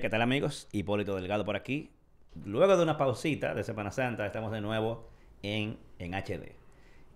¿qué 0.00 0.10
tal 0.10 0.22
amigos? 0.22 0.68
Hipólito 0.72 1.16
Delgado 1.16 1.44
por 1.44 1.56
aquí. 1.56 1.90
Luego 2.44 2.76
de 2.76 2.82
una 2.82 2.98
pausita 2.98 3.54
de 3.54 3.64
Semana 3.64 3.90
Santa, 3.90 4.26
estamos 4.26 4.52
de 4.52 4.60
nuevo 4.60 5.08
en, 5.42 5.78
en 5.98 6.14
HD. 6.14 6.52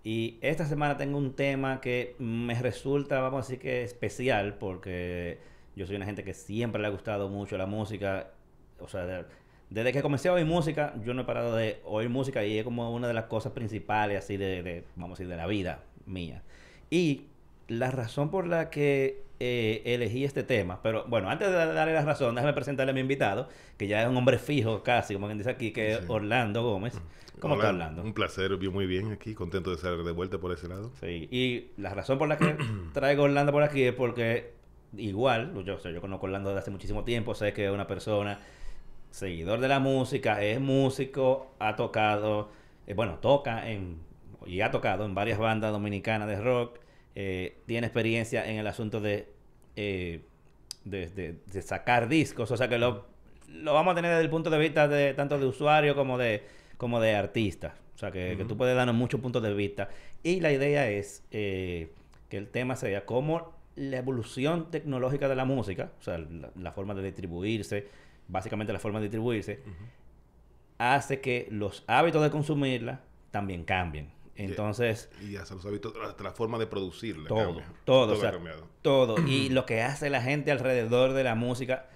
Y 0.03 0.39
esta 0.41 0.65
semana 0.65 0.97
tengo 0.97 1.17
un 1.17 1.35
tema 1.35 1.79
que 1.79 2.15
me 2.17 2.55
resulta, 2.59 3.19
vamos 3.21 3.45
a 3.45 3.47
decir 3.47 3.59
que 3.59 3.83
especial, 3.83 4.55
porque 4.55 5.37
yo 5.75 5.85
soy 5.85 5.95
una 5.95 6.05
gente 6.05 6.23
que 6.23 6.33
siempre 6.33 6.81
le 6.81 6.87
ha 6.87 6.91
gustado 6.91 7.29
mucho 7.29 7.57
la 7.57 7.67
música. 7.67 8.31
O 8.79 8.87
sea, 8.87 9.05
de- 9.05 9.25
desde 9.69 9.93
que 9.93 10.01
comencé 10.01 10.29
a 10.29 10.33
oír 10.33 10.45
música, 10.45 10.95
yo 11.05 11.13
no 11.13 11.21
he 11.21 11.25
parado 11.25 11.55
de 11.55 11.81
oír 11.85 12.09
música 12.09 12.43
y 12.43 12.57
es 12.57 12.63
como 12.63 12.91
una 12.93 13.07
de 13.07 13.13
las 13.13 13.25
cosas 13.25 13.51
principales, 13.53 14.17
así 14.17 14.37
de, 14.37 14.83
vamos 14.95 15.11
a 15.11 15.21
decir, 15.21 15.27
de 15.29 15.37
la 15.37 15.45
vida 15.47 15.83
mía. 16.07 16.41
Y 16.89 17.27
la 17.67 17.91
razón 17.91 18.31
por 18.31 18.47
la 18.47 18.69
que 18.71 19.23
eh, 19.43 19.81
elegí 19.85 20.23
este 20.23 20.43
tema, 20.43 20.83
pero 20.83 21.05
bueno, 21.07 21.27
antes 21.27 21.49
de 21.49 21.55
darle 21.55 21.95
la 21.95 22.05
razón, 22.05 22.35
déjame 22.35 22.53
presentarle 22.53 22.91
a 22.91 22.93
mi 22.93 22.99
invitado, 22.99 23.49
que 23.75 23.87
ya 23.87 24.03
es 24.03 24.07
un 24.07 24.15
hombre 24.15 24.37
fijo 24.37 24.83
casi, 24.83 25.15
como 25.15 25.25
quien 25.25 25.39
dice 25.39 25.49
aquí, 25.49 25.71
que 25.71 25.93
es. 25.93 26.01
Orlando 26.07 26.61
Gómez. 26.61 27.01
¿Cómo 27.39 27.55
Hola, 27.55 27.63
está 27.63 27.73
Orlando? 27.73 28.03
Un 28.03 28.13
placer, 28.13 28.55
muy 28.69 28.85
bien 28.85 29.11
aquí, 29.11 29.33
contento 29.33 29.71
de 29.71 29.77
estar 29.77 29.97
de 29.97 30.11
vuelta 30.11 30.37
por 30.37 30.51
ese 30.51 30.67
lado. 30.67 30.91
Sí, 30.99 31.27
y 31.31 31.71
la 31.81 31.91
razón 31.95 32.19
por 32.19 32.27
la 32.27 32.37
que 32.37 32.55
traigo 32.93 33.23
a 33.23 33.25
Orlando 33.25 33.51
por 33.51 33.63
aquí 33.63 33.81
es 33.81 33.95
porque 33.95 34.53
igual, 34.95 35.63
yo, 35.65 35.77
o 35.77 35.79
sea, 35.79 35.91
yo 35.91 36.01
conozco 36.01 36.27
a 36.27 36.29
Orlando 36.29 36.49
desde 36.49 36.59
hace 36.59 36.71
muchísimo 36.71 37.03
tiempo, 37.03 37.33
sé 37.33 37.51
que 37.51 37.65
es 37.65 37.71
una 37.71 37.87
persona 37.87 38.37
seguidor 39.09 39.59
de 39.59 39.69
la 39.69 39.79
música, 39.79 40.43
es 40.43 40.61
músico, 40.61 41.55
ha 41.57 41.75
tocado, 41.75 42.51
eh, 42.85 42.93
bueno, 42.93 43.15
toca 43.15 43.71
en, 43.71 43.97
y 44.45 44.61
ha 44.61 44.69
tocado 44.69 45.05
en 45.05 45.15
varias 45.15 45.39
bandas 45.39 45.71
dominicanas 45.71 46.27
de 46.27 46.39
rock, 46.39 46.77
eh, 47.15 47.57
tiene 47.65 47.87
experiencia 47.87 48.49
en 48.49 48.57
el 48.57 48.67
asunto 48.67 48.99
de, 49.01 49.27
eh, 49.75 50.21
de, 50.85 51.07
de- 51.09 51.35
de 51.51 51.61
sacar 51.61 52.07
discos, 52.07 52.49
o 52.51 52.57
sea 52.57 52.67
que 52.67 52.77
lo, 52.77 53.05
lo 53.49 53.73
vamos 53.73 53.91
a 53.93 53.95
tener 53.95 54.11
desde 54.11 54.23
el 54.23 54.29
punto 54.29 54.49
de 54.49 54.57
vista 54.59 54.87
de 54.87 55.13
tanto 55.13 55.37
de 55.39 55.45
usuario 55.45 55.95
como 55.95 56.17
de, 56.17 56.43
como 56.77 56.99
de 56.99 57.15
artista. 57.15 57.75
O 57.95 57.97
sea 58.01 58.11
que, 58.11 58.35
que 58.35 58.45
tú 58.45 58.57
puedes 58.57 58.75
darnos 58.75 58.95
muchos 58.95 59.21
puntos 59.21 59.43
de 59.43 59.53
vista. 59.53 59.89
Y 60.23 60.39
la 60.39 60.51
idea 60.51 60.89
es 60.89 61.23
eh, 61.29 61.91
que 62.29 62.37
el 62.37 62.47
tema 62.47 62.75
sea 62.75 63.05
cómo 63.05 63.53
la 63.75 63.97
evolución 63.97 64.71
tecnológica 64.71 65.27
de 65.27 65.35
la 65.35 65.45
música, 65.45 65.91
o 65.99 66.03
sea, 66.03 66.17
la, 66.17 66.49
la 66.55 66.71
forma 66.71 66.95
de 66.95 67.03
distribuirse, 67.03 67.87
básicamente 68.27 68.73
la 68.73 68.79
forma 68.79 68.99
de 68.99 69.03
distribuirse, 69.05 69.59
hace 70.77 71.21
que 71.21 71.47
los 71.51 71.83
hábitos 71.87 72.23
de 72.23 72.31
consumirla 72.31 73.01
también 73.31 73.63
cambien. 73.63 74.09
Entonces, 74.35 75.09
Y 75.27 75.35
hasta 75.35 75.55
los 75.55 75.65
hábitos, 75.65 75.93
hasta 76.03 76.23
la 76.23 76.31
forma 76.31 76.57
de 76.57 76.67
producirla. 76.67 77.27
todo, 77.27 77.45
cambia. 77.45 77.65
todo, 77.85 78.13
o 78.13 78.17
ha 78.17 78.19
sea, 78.21 78.31
cambiado. 78.31 78.67
todo. 78.81 79.15
Y 79.27 79.49
lo 79.49 79.65
que 79.65 79.81
hace 79.81 80.09
la 80.09 80.21
gente 80.21 80.51
alrededor 80.51 81.13
de 81.13 81.23
la 81.23 81.35
música 81.35 81.87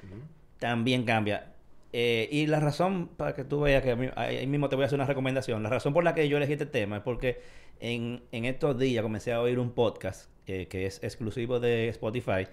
también 0.60 1.04
cambia. 1.04 1.52
Eh, 1.94 2.28
y 2.32 2.48
la 2.48 2.60
razón, 2.60 3.08
para 3.08 3.34
que 3.34 3.44
tú 3.46 3.62
veas 3.62 3.82
que 3.82 3.92
a 3.92 3.96
mí- 3.96 4.10
ahí 4.18 4.46
mismo 4.48 4.68
te 4.70 4.76
voy 4.76 4.84
a 4.84 4.88
hacer 4.88 4.98
una 4.98 5.06
recomendación, 5.06 5.64
la 5.64 5.70
razón 5.70 5.94
por 5.94 6.04
la 6.04 6.14
que 6.14 6.28
yo 6.28 6.36
elegí 6.38 6.54
este 6.54 6.66
tema 6.66 6.98
es 6.98 7.04
porque 7.04 7.42
en, 7.80 8.22
en 8.34 8.44
estos 8.46 8.78
días 8.78 9.02
comencé 9.02 9.32
a 9.32 9.42
oír 9.42 9.60
un 9.60 9.72
podcast 9.72 10.30
eh, 10.48 10.68
que 10.68 10.86
es 10.88 11.02
exclusivo 11.04 11.60
de 11.62 11.88
Spotify, 11.90 12.48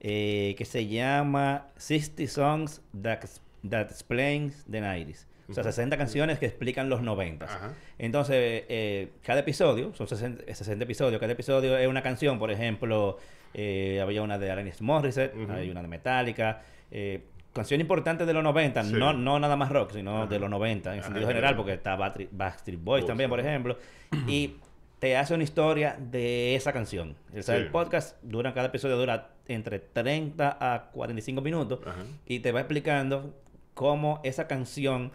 eh, 0.00 0.54
que 0.58 0.64
se 0.66 0.86
llama 0.86 1.68
60 1.76 2.26
Songs 2.28 2.82
That, 3.02 3.20
that 3.68 3.86
Explains 3.90 4.64
the 4.70 4.80
90s. 4.82 5.26
O 5.48 5.52
sea, 5.52 5.62
Ujú. 5.62 5.70
60 5.72 5.96
canciones 5.98 6.38
que 6.38 6.46
explican 6.46 6.88
los 6.88 7.02
90. 7.02 7.44
Ajá. 7.44 7.74
Entonces, 7.98 8.64
eh, 8.68 9.10
cada 9.22 9.40
episodio, 9.40 9.92
son 9.94 10.06
60, 10.08 10.44
60 10.54 10.84
episodios, 10.84 11.20
cada 11.20 11.32
episodio 11.32 11.76
es 11.76 11.86
una 11.86 12.02
canción, 12.02 12.38
por 12.38 12.50
ejemplo, 12.50 13.18
eh, 13.52 14.00
había 14.02 14.22
una 14.22 14.38
de 14.38 14.50
Alanis 14.50 14.80
Morissette, 14.80 15.34
hay 15.50 15.70
una 15.70 15.82
de 15.82 15.88
Metallica, 15.88 16.62
eh, 16.90 17.24
canción 17.52 17.80
importante 17.80 18.26
de 18.26 18.32
los 18.32 18.42
90, 18.42 18.82
Sí. 18.84 18.92
no, 18.94 19.12
no 19.12 19.38
nada 19.38 19.56
más 19.56 19.70
rock, 19.70 19.92
sino 19.92 20.22
Ajá. 20.22 20.26
de 20.26 20.38
los 20.40 20.50
90 20.50 20.92
en 20.92 20.98
Ajá, 21.00 21.08
sentido 21.08 21.28
en 21.28 21.34
general, 21.36 21.56
porque 21.56 21.74
está 21.74 21.94
Backstreet, 21.94 22.30
Backstreet 22.32 22.80
Boys 22.82 23.06
también, 23.06 23.28
por 23.30 23.38
ejemplo, 23.38 23.76
y 24.26 24.56
te 24.98 25.16
hace 25.16 25.34
una 25.34 25.44
historia 25.44 25.96
de 26.00 26.54
esa 26.56 26.72
canción. 26.72 27.16
O 27.38 27.42
sea, 27.42 27.56
Sí. 27.56 27.62
el 27.62 27.68
podcast 27.70 28.16
dura, 28.22 28.54
cada 28.54 28.68
episodio 28.68 28.96
dura 28.96 29.30
entre 29.46 29.78
30 29.78 30.56
a 30.58 30.90
45 30.90 31.42
minutos 31.42 31.80
y 32.26 32.40
te 32.40 32.50
va 32.50 32.60
explicando 32.60 33.34
cómo 33.74 34.20
esa 34.24 34.46
canción 34.46 35.12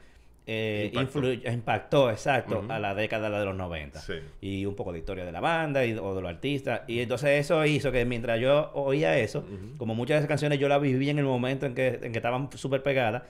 eh, 0.52 0.90
Impactó. 0.94 1.32
impactó, 1.32 2.10
exacto, 2.10 2.66
a 2.70 2.80
la 2.80 2.96
década 2.96 3.30
de 3.40 3.46
los 3.46 3.56
90. 3.56 4.00
Sí. 4.00 4.14
Y 4.42 4.66
un 4.66 4.76
poco 4.76 4.92
de 4.92 5.00
historia 5.00 5.24
de 5.26 5.32
la 5.32 5.40
banda 5.40 5.86
y, 5.86 5.94
o 5.94 6.16
de 6.16 6.22
los 6.22 6.30
artistas. 6.30 6.82
Y 6.88 7.00
entonces 7.02 7.40
eso 7.40 7.64
hizo 7.66 7.92
que 7.92 8.04
mientras 8.06 8.40
yo 8.40 8.72
oía 8.74 9.18
eso, 9.20 9.46
como 9.78 9.94
muchas 9.94 10.16
de 10.16 10.20
esas 10.20 10.28
canciones 10.28 10.58
yo 10.60 10.68
las 10.68 10.82
viví 10.82 11.10
en 11.10 11.20
el 11.20 11.26
momento 11.26 11.66
en 11.68 11.76
que, 11.76 12.00
en 12.02 12.12
que 12.12 12.18
estaban 12.18 12.50
súper 12.56 12.82
pegadas, 12.82 13.24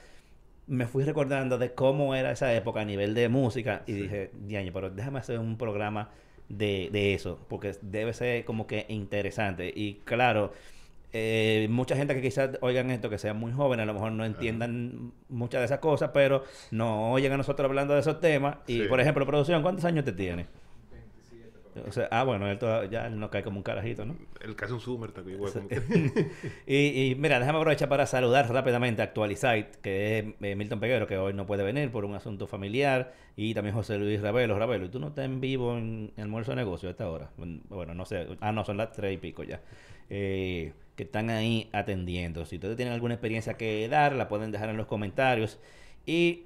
me 0.66 0.86
fui 0.86 1.04
recordando 1.04 1.58
de 1.58 1.72
cómo 1.74 2.14
era 2.14 2.30
esa 2.30 2.54
época 2.54 2.80
a 2.80 2.84
nivel 2.84 3.12
de 3.14 3.28
música 3.28 3.82
y 3.86 3.92
Sí. 3.92 4.02
dije, 4.02 4.30
diaño, 4.34 4.72
pero 4.72 4.88
déjame 4.88 5.18
hacer 5.18 5.38
un 5.38 5.58
programa 5.58 6.10
de, 6.48 6.88
de 6.92 7.12
eso, 7.14 7.38
porque 7.48 7.74
debe 7.82 8.12
ser 8.14 8.44
como 8.44 8.66
que 8.66 8.86
interesante. 8.88 9.72
Y 9.74 10.00
claro, 10.04 10.52
eh, 11.12 11.66
mucha 11.70 11.96
gente 11.96 12.14
que 12.14 12.22
quizás 12.22 12.50
oigan 12.60 12.90
esto, 12.90 13.10
que 13.10 13.18
sean 13.18 13.36
muy 13.36 13.52
jóvenes, 13.52 13.82
a 13.84 13.86
lo 13.86 13.94
mejor 13.94 14.12
no 14.12 14.24
entiendan 14.24 15.12
muchas 15.28 15.60
de 15.60 15.64
esas 15.66 15.78
cosas, 15.80 16.10
pero 16.14 16.44
no 16.70 17.12
oyen 17.12 17.32
a 17.32 17.36
nosotros 17.36 17.68
hablando 17.68 17.94
de 17.94 18.00
esos 18.00 18.20
temas. 18.20 18.56
Y, 18.66 18.82
Sí. 18.82 18.86
por 18.88 19.00
ejemplo, 19.00 19.26
producción, 19.26 19.62
¿cuántos 19.62 19.84
años 19.84 20.04
te 20.04 20.12
tiene? 20.12 20.46
O 21.86 21.92
sea, 21.92 22.08
ah, 22.10 22.24
bueno, 22.24 22.50
él 22.50 22.58
toda- 22.58 22.86
ya 22.86 23.06
él 23.06 23.18
no 23.18 23.30
cae 23.30 23.44
como 23.44 23.58
un 23.58 23.62
carajito, 23.62 24.04
¿no? 24.04 24.16
El 24.40 24.56
caso 24.56 24.74
un 24.74 24.80
Summer 24.80 25.12
también 25.12 25.36
igual. 25.38 25.52
como 25.52 25.68
que- 25.68 25.80
Y, 26.66 27.10
y 27.10 27.14
mira, 27.14 27.38
déjame 27.38 27.58
aprovechar 27.58 27.88
para 27.88 28.06
saludar 28.06 28.52
rápidamente 28.52 29.02
a 29.02 29.04
Actualizite, 29.04 29.70
que 29.80 30.18
es 30.18 30.24
eh, 30.42 30.56
Milton 30.56 30.80
Peguero, 30.80 31.06
que 31.06 31.16
hoy 31.16 31.32
no 31.32 31.46
puede 31.46 31.62
venir 31.62 31.90
por 31.92 32.04
un 32.04 32.14
asunto 32.16 32.48
familiar, 32.48 33.12
y 33.36 33.54
también 33.54 33.74
José 33.74 33.98
Luis 33.98 34.20
Ravelo. 34.20 34.58
Ravelo, 34.58 34.86
¿y 34.86 34.88
tú 34.88 34.98
no 34.98 35.08
estás 35.08 35.24
en 35.24 35.40
vivo 35.40 35.78
en, 35.78 36.12
en 36.16 36.22
almuerzo 36.24 36.50
de 36.50 36.56
negocio 36.56 36.88
a 36.88 36.92
esta 36.92 37.08
hora? 37.08 37.30
Bueno, 37.36 37.94
no 37.94 38.04
sé. 38.04 38.26
Ah, 38.40 38.50
no, 38.50 38.64
son 38.64 38.76
las 38.76 38.90
tres 38.90 39.14
y 39.14 39.18
pico 39.18 39.44
ya. 39.44 39.60
Eh, 40.10 40.72
que 41.00 41.04
están 41.04 41.30
ahí 41.30 41.70
atendiendo. 41.72 42.44
Si 42.44 42.56
ustedes 42.56 42.76
tienen 42.76 42.92
alguna 42.92 43.14
experiencia 43.14 43.54
que 43.54 43.88
dar, 43.88 44.12
la 44.12 44.28
pueden 44.28 44.52
dejar 44.52 44.68
en 44.68 44.76
los 44.76 44.86
comentarios. 44.86 45.58
Y 46.04 46.42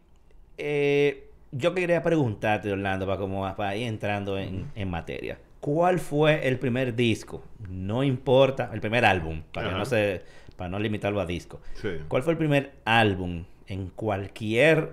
eh, 0.58 1.24
yo 1.50 1.74
quería 1.74 2.04
preguntarte, 2.04 2.70
Orlando, 2.70 3.04
para, 3.04 3.18
como, 3.18 3.40
para 3.56 3.74
ir 3.74 3.88
entrando 3.88 4.38
en, 4.38 4.70
en 4.76 4.88
materia. 4.88 5.38
¿Cuál 5.58 5.98
fue 5.98 6.46
el 6.46 6.60
primer 6.60 6.94
disco? 6.94 7.42
No 7.68 8.04
importa, 8.04 8.70
el 8.72 8.80
primer 8.80 9.04
álbum, 9.04 9.42
para, 9.52 9.70
que 9.70 9.74
no 9.74 9.84
se, 9.84 10.22
para 10.56 10.70
no 10.70 10.78
limitarlo 10.78 11.20
a 11.20 11.26
disco. 11.26 11.60
Sí. 11.74 11.88
¿Cuál 12.06 12.22
fue 12.22 12.34
el 12.34 12.38
primer 12.38 12.74
álbum 12.84 13.46
en 13.66 13.88
cualquier 13.88 14.92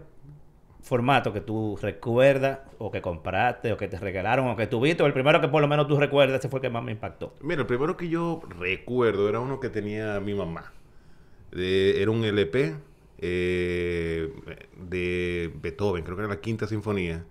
formato 0.82 1.32
que 1.32 1.42
tú 1.42 1.78
recuerdas 1.82 2.60
o 2.80 2.92
que 2.92 3.02
compraste 3.02 3.72
o 3.72 3.78
que 3.78 3.88
te 3.88 4.00
regalaron 4.00 4.48
o 4.48 4.56
que 4.56 4.68
tuviste? 4.68 5.04
O 5.04 5.06
el 5.06 5.14
primero 5.14 5.40
que 5.42 5.48
por 5.48 5.62
lo 5.62 5.68
menos 5.68 5.88
tú 5.88 6.00
recuerdas, 6.00 6.40
ese 6.40 6.50
fue 6.50 6.60
el 6.60 6.62
que 6.62 6.70
más 6.70 6.84
me 6.84 6.92
impactó. 6.92 7.34
Mira, 7.42 7.62
el 7.62 7.68
primero 7.68 7.98
que 7.98 8.10
yo 8.10 8.42
recuerdo 8.60 9.30
era 9.30 9.40
uno 9.40 9.60
que 9.60 9.70
tenía 9.70 10.20
mi 10.20 10.34
mamá. 10.34 10.72
Era 11.54 12.10
un 12.12 12.24
LP 12.24 12.76
eh, 13.24 14.34
de 14.76 15.52
Beethoven, 15.62 16.04
creo 16.04 16.18
que 16.18 16.24
era 16.24 16.34
la 16.34 16.42
quinta 16.42 16.68
sinfonía. 16.68 17.24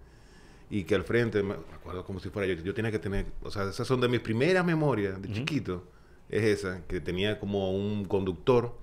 Y 0.73 0.85
que 0.85 0.95
al 0.95 1.03
frente, 1.03 1.43
me 1.43 1.55
acuerdo 1.55 2.05
como 2.05 2.21
si 2.21 2.31
fuera 2.31 2.47
yo, 2.47 2.63
yo 2.63 2.73
tenía 2.73 2.93
que 2.93 3.01
tener, 3.01 3.27
o 3.43 3.51
sea, 3.51 3.69
esas 3.69 3.89
son 3.89 4.01
de 4.01 4.09
mis 4.09 4.21
primeras 4.21 4.65
memorias 4.65 5.21
de 5.21 5.33
chiquito. 5.33 5.83
Es 6.29 6.45
esa, 6.45 6.87
que 6.87 7.01
tenía 7.01 7.41
como 7.41 7.73
un 7.73 8.05
conductor 8.05 8.77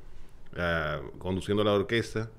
ah, 0.57 1.00
conduciendo 1.17 1.63
la 1.63 1.72
orquesta. 1.72 2.30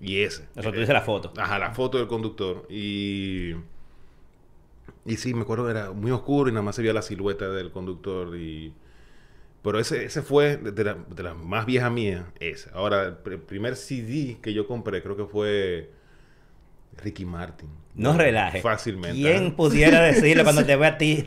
Y 0.00 0.22
ese. 0.22 0.48
O 0.56 0.62
sea, 0.62 0.72
tú 0.72 0.78
dices 0.80 0.94
la 0.94 1.02
foto. 1.02 1.32
Ajá, 1.36 1.58
la 1.58 1.72
foto 1.72 1.98
del 1.98 2.08
conductor. 2.08 2.66
Y. 2.70 3.54
Y 5.04 5.16
sí, 5.16 5.34
me 5.34 5.42
acuerdo, 5.42 5.70
era 5.70 5.92
muy 5.92 6.10
oscuro 6.10 6.48
y 6.50 6.52
nada 6.52 6.62
más 6.62 6.76
se 6.76 6.82
veía 6.82 6.92
la 6.94 7.02
silueta 7.02 7.48
del 7.48 7.70
conductor. 7.70 8.36
y 8.36 8.74
Pero 9.62 9.78
ese, 9.80 10.04
ese 10.04 10.22
fue 10.22 10.56
de, 10.58 10.72
de 10.72 10.84
la, 10.84 10.94
de 10.94 11.22
la 11.24 11.34
más 11.34 11.66
vieja 11.66 11.90
mía, 11.90 12.32
ese. 12.40 12.70
Ahora, 12.74 13.04
el 13.04 13.22
pr- 13.24 13.40
primer 13.42 13.76
CD 13.76 14.38
que 14.42 14.54
yo 14.54 14.66
compré 14.66 15.02
creo 15.02 15.16
que 15.16 15.26
fue 15.26 15.90
Ricky 17.02 17.24
Martin. 17.24 17.68
No 18.02 18.16
relaje. 18.16 18.60
Fácilmente. 18.60 19.16
¿Quién 19.20 19.46
ajá. 19.48 19.56
pudiera 19.56 20.00
decirlo 20.02 20.42
cuando 20.44 20.64
te 20.64 20.76
ve 20.76 20.86
a 20.86 20.98
ti 20.98 21.24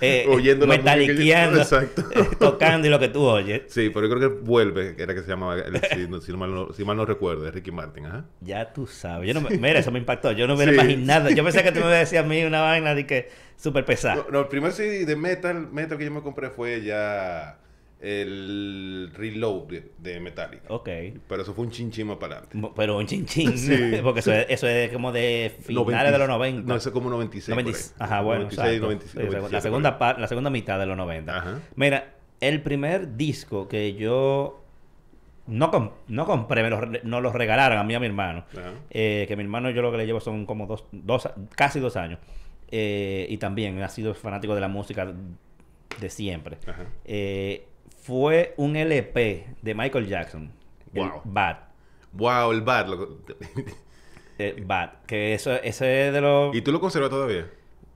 eh, 0.00 0.24
Oyendo 0.28 0.66
que 0.66 0.72
yo- 0.72 0.78
metaliqueando, 0.78 1.58
Exacto. 1.60 2.04
eh, 2.14 2.28
tocando 2.38 2.86
y 2.86 2.90
lo 2.90 2.98
que 2.98 3.08
tú 3.08 3.22
oyes? 3.24 3.62
Sí, 3.68 3.90
pero 3.90 4.06
yo 4.08 4.16
creo 4.16 4.30
que 4.30 4.36
vuelve, 4.42 4.94
que 4.96 5.02
era 5.02 5.14
que 5.14 5.22
se 5.22 5.28
llamaba, 5.28 5.56
el- 5.56 5.80
si, 5.80 6.08
no- 6.08 6.20
si 6.20 6.32
mal 6.32 6.54
no, 6.54 6.72
si 6.72 6.84
mal 6.84 6.96
no 6.96 7.04
recuerdo, 7.04 7.50
Ricky 7.50 7.70
Martin, 7.72 8.06
ajá. 8.06 8.24
Ya 8.40 8.72
tú 8.72 8.86
sabes. 8.86 9.26
Yo 9.28 9.34
no 9.34 9.40
me- 9.40 9.56
mira, 9.58 9.78
eso 9.78 9.90
me 9.90 9.98
impactó. 9.98 10.32
Yo 10.32 10.46
no 10.46 10.54
hubiera 10.54 10.72
Sí. 10.72 10.78
imaginado. 10.78 11.30
Yo 11.30 11.42
pensé 11.44 11.62
que 11.62 11.70
tú 11.72 11.80
me 11.80 11.86
ibas 11.86 11.94
a 11.96 11.98
decir 12.00 12.18
a 12.18 12.22
mí 12.22 12.42
una 12.44 12.60
vaina 12.62 12.94
de 12.94 13.06
que 13.06 13.28
súper 13.56 13.84
pesada. 13.84 14.14
No, 14.16 14.26
no, 14.30 14.40
el 14.40 14.48
primer 14.48 14.72
CD 14.72 15.04
de 15.04 15.16
metal, 15.16 15.68
metal 15.72 15.98
que 15.98 16.04
yo 16.04 16.10
me 16.10 16.22
compré 16.22 16.50
fue 16.50 16.82
ya 16.82 17.58
el 18.02 19.10
Reload 19.14 19.68
de, 19.68 19.92
de 19.98 20.20
Metallica. 20.20 20.64
Ok. 20.68 20.88
Pero 21.28 21.42
eso 21.42 21.54
fue 21.54 21.64
un 21.64 21.70
chinchima 21.70 22.18
para 22.18 22.38
adelante. 22.38 22.70
Pero 22.76 22.98
un 22.98 23.06
chinchín. 23.06 23.52
Sí. 23.56 23.76
Porque 24.02 24.20
eso 24.20 24.32
es, 24.32 24.46
eso 24.48 24.66
es 24.66 24.92
como 24.92 25.12
de 25.12 25.52
finales 25.62 26.12
de 26.12 26.18
los 26.18 26.28
90. 26.28 26.62
No, 26.68 26.76
eso 26.76 26.88
es 26.88 26.92
como 26.92 27.08
96. 27.10 27.48
90 27.56 27.70
por 27.72 27.78
ahí. 27.80 27.86
Ajá, 27.98 28.20
bueno. 28.22 28.40
96, 28.44 28.66
exacto. 28.76 28.86
96, 28.86 29.12
Sí, 29.12 29.18
97 29.18 29.32
la, 29.32 29.48
por 29.50 29.60
segunda 29.62 29.98
par- 29.98 30.20
la 30.20 30.26
segunda 30.28 30.50
mitad 30.50 30.78
de 30.78 30.86
los 30.86 30.96
90. 30.96 31.36
Ajá. 31.38 31.60
Mira, 31.76 32.14
el 32.40 32.60
primer 32.62 33.16
disco 33.16 33.68
que 33.68 33.94
yo 33.94 34.64
no, 35.46 35.70
com- 35.70 35.90
no 36.08 36.26
compré, 36.26 36.62
me 36.62 36.70
los 36.70 36.80
nos 37.04 37.22
los 37.22 37.32
regalaron 37.34 37.78
a 37.78 37.84
mí 37.84 37.92
y 37.92 37.96
a 37.96 38.00
mi 38.00 38.06
hermano. 38.06 38.44
Ajá. 38.52 38.72
Eh, 38.90 39.26
que 39.28 39.36
mi 39.36 39.42
hermano 39.44 39.70
yo 39.70 39.80
lo 39.82 39.90
que 39.92 39.98
le 39.98 40.06
llevo 40.06 40.20
son 40.20 40.44
como 40.46 40.66
dos, 40.66 40.84
dos 40.92 41.28
casi 41.54 41.78
dos 41.80 41.96
años. 41.96 42.18
Eh, 42.74 43.26
y 43.28 43.36
también 43.36 43.80
ha 43.82 43.88
sido 43.88 44.14
fanático 44.14 44.54
de 44.54 44.60
la 44.60 44.68
música 44.68 45.12
de 46.00 46.10
siempre. 46.10 46.56
Ajá. 46.66 46.86
Eh, 47.04 47.66
fue 48.02 48.52
un 48.56 48.76
LP 48.76 49.46
de 49.62 49.74
Michael 49.74 50.06
Jackson. 50.08 50.50
el 50.92 51.02
Wow. 51.08 51.20
Bad. 51.24 51.56
Wow, 52.12 52.50
el 52.52 52.60
bad. 52.60 52.86
eh, 54.38 54.62
Bad. 54.66 54.90
Que 55.06 55.34
eso, 55.34 55.52
ese 55.54 56.08
es 56.08 56.12
de 56.12 56.20
los... 56.20 56.54
¿Y 56.54 56.60
tú 56.62 56.72
lo 56.72 56.80
conservas 56.80 57.10
todavía? 57.10 57.46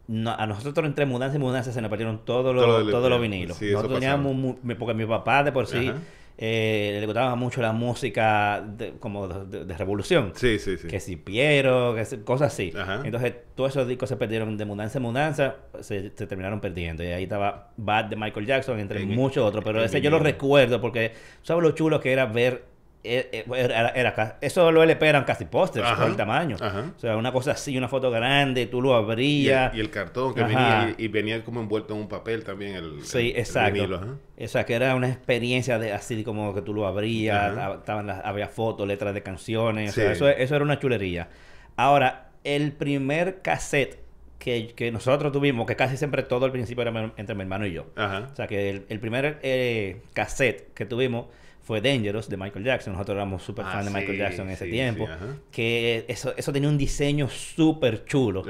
No, 0.08 0.30
a 0.32 0.46
nosotros 0.46 0.86
entre 0.86 1.04
mudanza 1.04 1.36
y 1.36 1.40
mudanza 1.40 1.72
se 1.72 1.80
nos 1.82 1.90
perdieron 1.90 2.24
todos 2.24 2.54
los, 2.54 2.64
Todo 2.64 2.80
el- 2.80 2.90
todos 2.90 3.10
los 3.10 3.20
vinilos. 3.20 3.56
sí, 3.56 3.72
nosotros 3.72 3.94
teníamos, 3.98 4.34
mu- 4.34 4.56
porque 4.78 4.94
mi 4.94 5.04
papá 5.04 5.42
de 5.42 5.50
por 5.52 5.66
sí 5.66 5.88
Ajá. 5.88 5.98
Eh, 6.38 6.98
le 7.00 7.06
gustaba 7.06 7.34
mucho 7.34 7.62
la 7.62 7.72
música 7.72 8.62
de- 8.66 8.92
como 8.98 9.26
de, 9.28 9.76
revolución. 9.78 10.32
Sí, 10.34 10.58
sí, 10.58 10.76
sí. 10.76 10.86
Que 10.88 11.00
si 11.00 11.16
Piero, 11.16 11.94
que 11.94 12.04
si- 12.04 12.18
cosas 12.18 12.52
así. 12.52 12.72
Ajá. 12.76 13.00
Entonces 13.04 13.34
todos 13.54 13.70
esos 13.70 13.88
discos 13.88 14.08
se 14.08 14.16
perdieron 14.16 14.56
de 14.58 14.64
mudanza 14.66 14.98
en 14.98 15.02
mudanza, 15.02 15.56
se, 15.80 16.10
se 16.14 16.26
terminaron 16.26 16.60
perdiendo. 16.60 17.02
Y 17.02 17.06
ahí 17.06 17.22
estaba 17.22 17.70
Bad 17.76 18.06
de 18.06 18.16
Michael 18.16 18.46
Jackson, 18.46 18.78
entre 18.80 19.02
En- 19.02 19.08
muchos 19.14 19.44
otros. 19.44 19.64
Pero 19.64 19.78
en 19.78 19.86
ese 19.86 20.00
yo 20.00 20.10
lo 20.10 20.18
recuerdo 20.18 20.80
porque, 20.80 21.12
¿sabes 21.42 21.62
lo 21.62 21.70
chulo 21.72 22.00
que 22.00 22.12
era 22.12 22.26
ver? 22.26 22.64
Eh, 23.04 23.28
eh, 23.32 23.44
Era, 23.54 23.90
era 23.90 24.38
los 24.72 24.84
LP 24.84 25.06
eran 25.06 25.24
casi 25.24 25.44
pósters 25.44 25.88
por 25.92 26.08
el 26.08 26.16
tamaño. 26.16 26.56
Ajá. 26.60 26.92
O 26.96 27.00
sea, 27.00 27.16
una 27.16 27.32
cosa 27.32 27.52
así, 27.52 27.76
una 27.78 27.88
foto 27.88 28.10
grande, 28.10 28.66
tú 28.66 28.82
lo 28.82 28.90
Y 28.90 29.02
abrías. 29.02 29.72
el, 29.72 29.78
y 29.78 29.80
el 29.82 29.90
cartón 29.90 30.34
que 30.34 30.40
Ajá. 30.42 30.48
venía 30.48 30.94
y, 30.98 31.04
y 31.04 31.08
venía 31.08 31.44
como 31.44 31.60
envuelto 31.60 31.94
en 31.94 32.00
un 32.00 32.08
papel 32.08 32.42
también 32.44 32.74
el, 32.74 33.02
Sí, 33.04 33.18
el- 33.18 33.24
el 33.34 33.38
exacto. 33.38 33.72
vinilo, 33.74 33.96
ajá. 33.96 34.14
O 34.38 34.48
sea, 34.48 34.66
que 34.66 34.74
era 34.74 34.94
una 34.94 35.08
experiencia 35.08 35.78
de 35.78 35.92
así 35.92 36.24
como 36.24 36.54
que 36.54 36.62
tú 36.62 36.74
lo 36.74 36.86
abrías, 36.86 37.52
estaban 37.78 38.06
las- 38.08 38.24
había 38.24 38.48
fotos, 38.48 38.86
letras 38.88 39.14
de 39.14 39.22
canciones, 39.22 39.90
o 39.90 39.94
sea, 39.94 40.12
eso, 40.12 40.28
eso 40.28 40.54
era 40.56 40.64
una 40.64 40.78
chulería. 40.78 41.28
Ahora, 41.76 42.30
el 42.44 42.72
primer 42.72 43.40
cassette 43.42 44.00
que, 44.38 44.72
que 44.76 44.92
nosotros 44.92 45.32
tuvimos, 45.32 45.66
que 45.66 45.76
casi 45.76 45.96
siempre 45.96 46.22
todo 46.22 46.44
al 46.44 46.52
principio 46.52 46.82
era 46.82 47.12
entre 47.16 47.34
mi 47.34 47.42
hermano 47.42 47.66
y 47.66 47.72
yo. 47.72 47.86
Ajá. 47.96 48.28
O 48.32 48.36
sea, 48.36 48.46
que 48.46 48.70
el, 48.70 48.86
el 48.88 49.00
primer 49.00 49.38
eh, 49.42 50.02
cassette 50.12 50.72
que 50.74 50.84
tuvimos 50.86 51.26
fue 51.66 51.80
Dangerous 51.80 52.28
de 52.28 52.36
Michael 52.36 52.64
Jackson. 52.64 52.92
Nosotros 52.92 53.16
éramos 53.16 53.42
súper 53.42 53.64
Ah, 53.66 53.72
fan 53.72 53.84
de 53.86 53.90
Michael 53.90 54.18
Jackson 54.18 54.46
en 54.46 54.52
ese 54.54 54.66
sí, 54.66 54.70
tiempo. 54.70 55.04
sí, 55.06 55.26
que 55.50 56.04
eso, 56.06 56.32
eso 56.36 56.52
tenía 56.52 56.68
un 56.68 56.78
diseño 56.78 57.28
súper 57.28 58.04
chulo. 58.04 58.44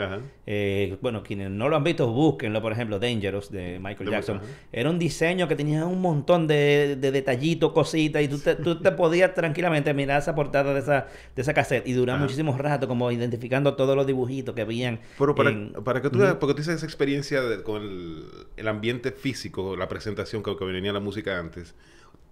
Eh, 0.47 0.99
bueno, 1.01 1.23
quienes 1.23 1.51
no 1.51 1.71
lo 1.71 1.77
han 1.77 1.83
visto, 1.83 2.07
búsquenlo, 2.13 2.61
por 2.61 2.73
ejemplo, 2.73 2.99
Dangerous 2.99 3.51
de 3.51 3.79
Michael 3.81 4.11
De- 4.11 4.13
Jackson. 4.13 4.41
Era 4.71 4.91
un 4.91 4.99
diseño 4.99 5.49
que 5.49 5.57
tenía 5.57 5.87
un 5.87 6.03
montón 6.03 6.47
de, 6.47 6.97
de 7.01 7.11
detallitos, 7.11 7.73
cositas, 7.73 8.23
y 8.23 8.29
tú 8.29 8.39
te, 8.39 8.55
tú 8.55 8.81
te 8.83 8.93
podías 8.93 9.33
tranquilamente 9.33 9.95
mirar 9.95 10.21
esa 10.21 10.35
portada 10.35 10.75
de 10.75 10.81
esa, 10.81 11.07
de 11.35 11.41
esa 11.43 11.55
cassette 11.55 11.87
y 11.89 11.95
durar 11.95 12.17
Ajá. 12.17 12.25
muchísimo 12.25 12.55
rato 12.59 12.87
como 12.87 13.11
identificando 13.11 13.75
todos 13.77 13.97
los 13.97 14.07
dibujitos 14.07 14.55
que 14.55 14.61
habían. 14.61 15.01
Pero 15.19 15.35
para, 15.35 15.51
en- 15.51 15.73
para 15.85 16.03
que 16.03 16.11
tú 16.11 16.19
porque 16.39 16.53
tú 16.53 16.59
dices 16.59 16.77
esa 16.77 16.87
experiencia 16.87 17.41
de- 17.41 17.62
con 17.62 17.81
el, 17.83 18.25
el 18.59 18.69
ambiente 18.69 19.11
físico, 19.11 19.75
la 19.75 19.89
presentación 19.89 20.43
que, 20.43 20.55
que 20.55 20.65
venía 20.67 20.93
la 20.93 21.01
música 21.01 21.39
antes. 21.39 21.75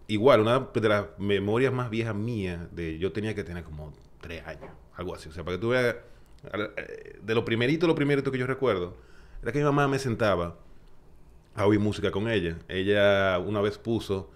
Igual, 0.06 0.41
una 0.41 0.69
de 0.75 0.89
las 0.89 1.06
memorias 1.19 1.73
más 1.73 1.89
viejas 1.91 2.15
mías, 2.15 2.61
de 2.75 2.99
yo 2.99 3.12
tenía 3.12 3.35
que 3.35 3.43
tener 3.45 3.65
como 3.65 3.93
tres 4.21 4.47
años, 4.47 4.71
algo 4.97 5.15
así. 5.15 5.29
O 5.29 5.33
sea, 5.33 5.45
para 5.45 5.56
que 5.56 5.61
tú 5.61 5.69
veas, 5.71 5.97
eh, 6.53 7.19
de 7.23 7.35
lo 7.35 7.45
primerito, 7.45 7.87
lo 7.87 7.95
primerito 7.95 8.31
que 8.31 8.39
yo 8.39 8.47
recuerdo, 8.47 8.95
era 9.43 9.51
que 9.53 9.59
mi 9.59 9.65
mamá 9.65 9.89
me 9.89 9.99
sentaba 9.99 10.56
a 11.55 11.67
oír 11.67 11.81
música 11.81 12.11
con 12.11 12.29
ella. 12.29 12.59
Ella 12.69 13.39
una 13.39 13.61
vez 13.62 13.79
puso 13.79 14.31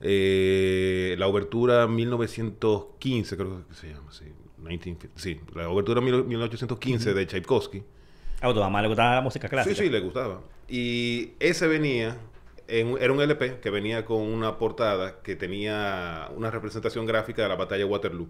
eh, 0.00 1.14
la 1.18 1.26
obertura 1.26 1.86
1915, 1.86 3.36
creo 3.36 3.66
que 3.68 3.74
se 3.74 3.88
llama, 3.88 4.10
sí. 4.12 4.24
1950, 4.58 5.20
sí, 5.20 5.40
la 5.54 5.68
obertura 5.68 6.00
mil- 6.00 6.24
1815 6.24 7.14
de 7.14 7.26
Tchaikovsky. 7.26 7.82
A 8.40 8.52
tu 8.54 8.60
mamá 8.60 8.80
le 8.82 8.88
gustaba 8.88 9.16
la 9.16 9.20
música 9.20 9.48
clásica. 9.48 9.74
Sí, 9.74 9.82
sí, 9.84 9.90
le 9.90 9.98
gustaba. 10.00 10.40
Y 10.68 11.32
ese 11.40 11.66
venía, 11.66 12.16
en- 12.80 12.96
era 13.00 13.12
un 13.12 13.20
LP 13.20 13.60
que 13.60 13.70
venía 13.70 14.04
con 14.04 14.20
una 14.22 14.58
portada 14.58 15.20
que 15.22 15.36
tenía 15.36 16.28
una 16.36 16.50
representación 16.50 17.06
gráfica 17.06 17.42
de 17.42 17.48
la 17.48 17.56
batalla 17.56 17.78
de 17.80 17.84
Waterloo. 17.84 18.28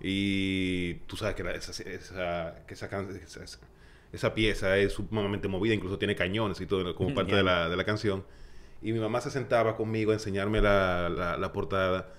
Y 0.00 0.94
tú 1.06 1.16
sabes 1.16 1.34
que, 1.34 1.44
la- 1.44 1.52
esa, 1.52 1.70
esa, 1.82 2.54
que 2.66 2.74
esa, 2.74 2.88
esa- 4.12 4.34
pieza 4.34 4.76
es 4.78 4.92
sumamente 4.94 5.46
movida, 5.48 5.74
incluso 5.74 5.98
tiene 5.98 6.16
cañones 6.16 6.60
y 6.60 6.66
todo 6.66 6.94
como 6.94 7.10
parte 7.14 7.32
de 7.36 7.42
la, 7.44 7.68
de 7.68 7.76
la 7.76 7.84
canción. 7.84 8.24
Y 8.82 8.92
mi 8.92 8.98
mamá 8.98 9.20
se 9.20 9.30
sentaba 9.30 9.76
conmigo 9.76 10.10
a 10.10 10.14
enseñarme 10.14 10.60
la, 10.62 11.08
la- 11.10 11.36
portada 11.52 12.12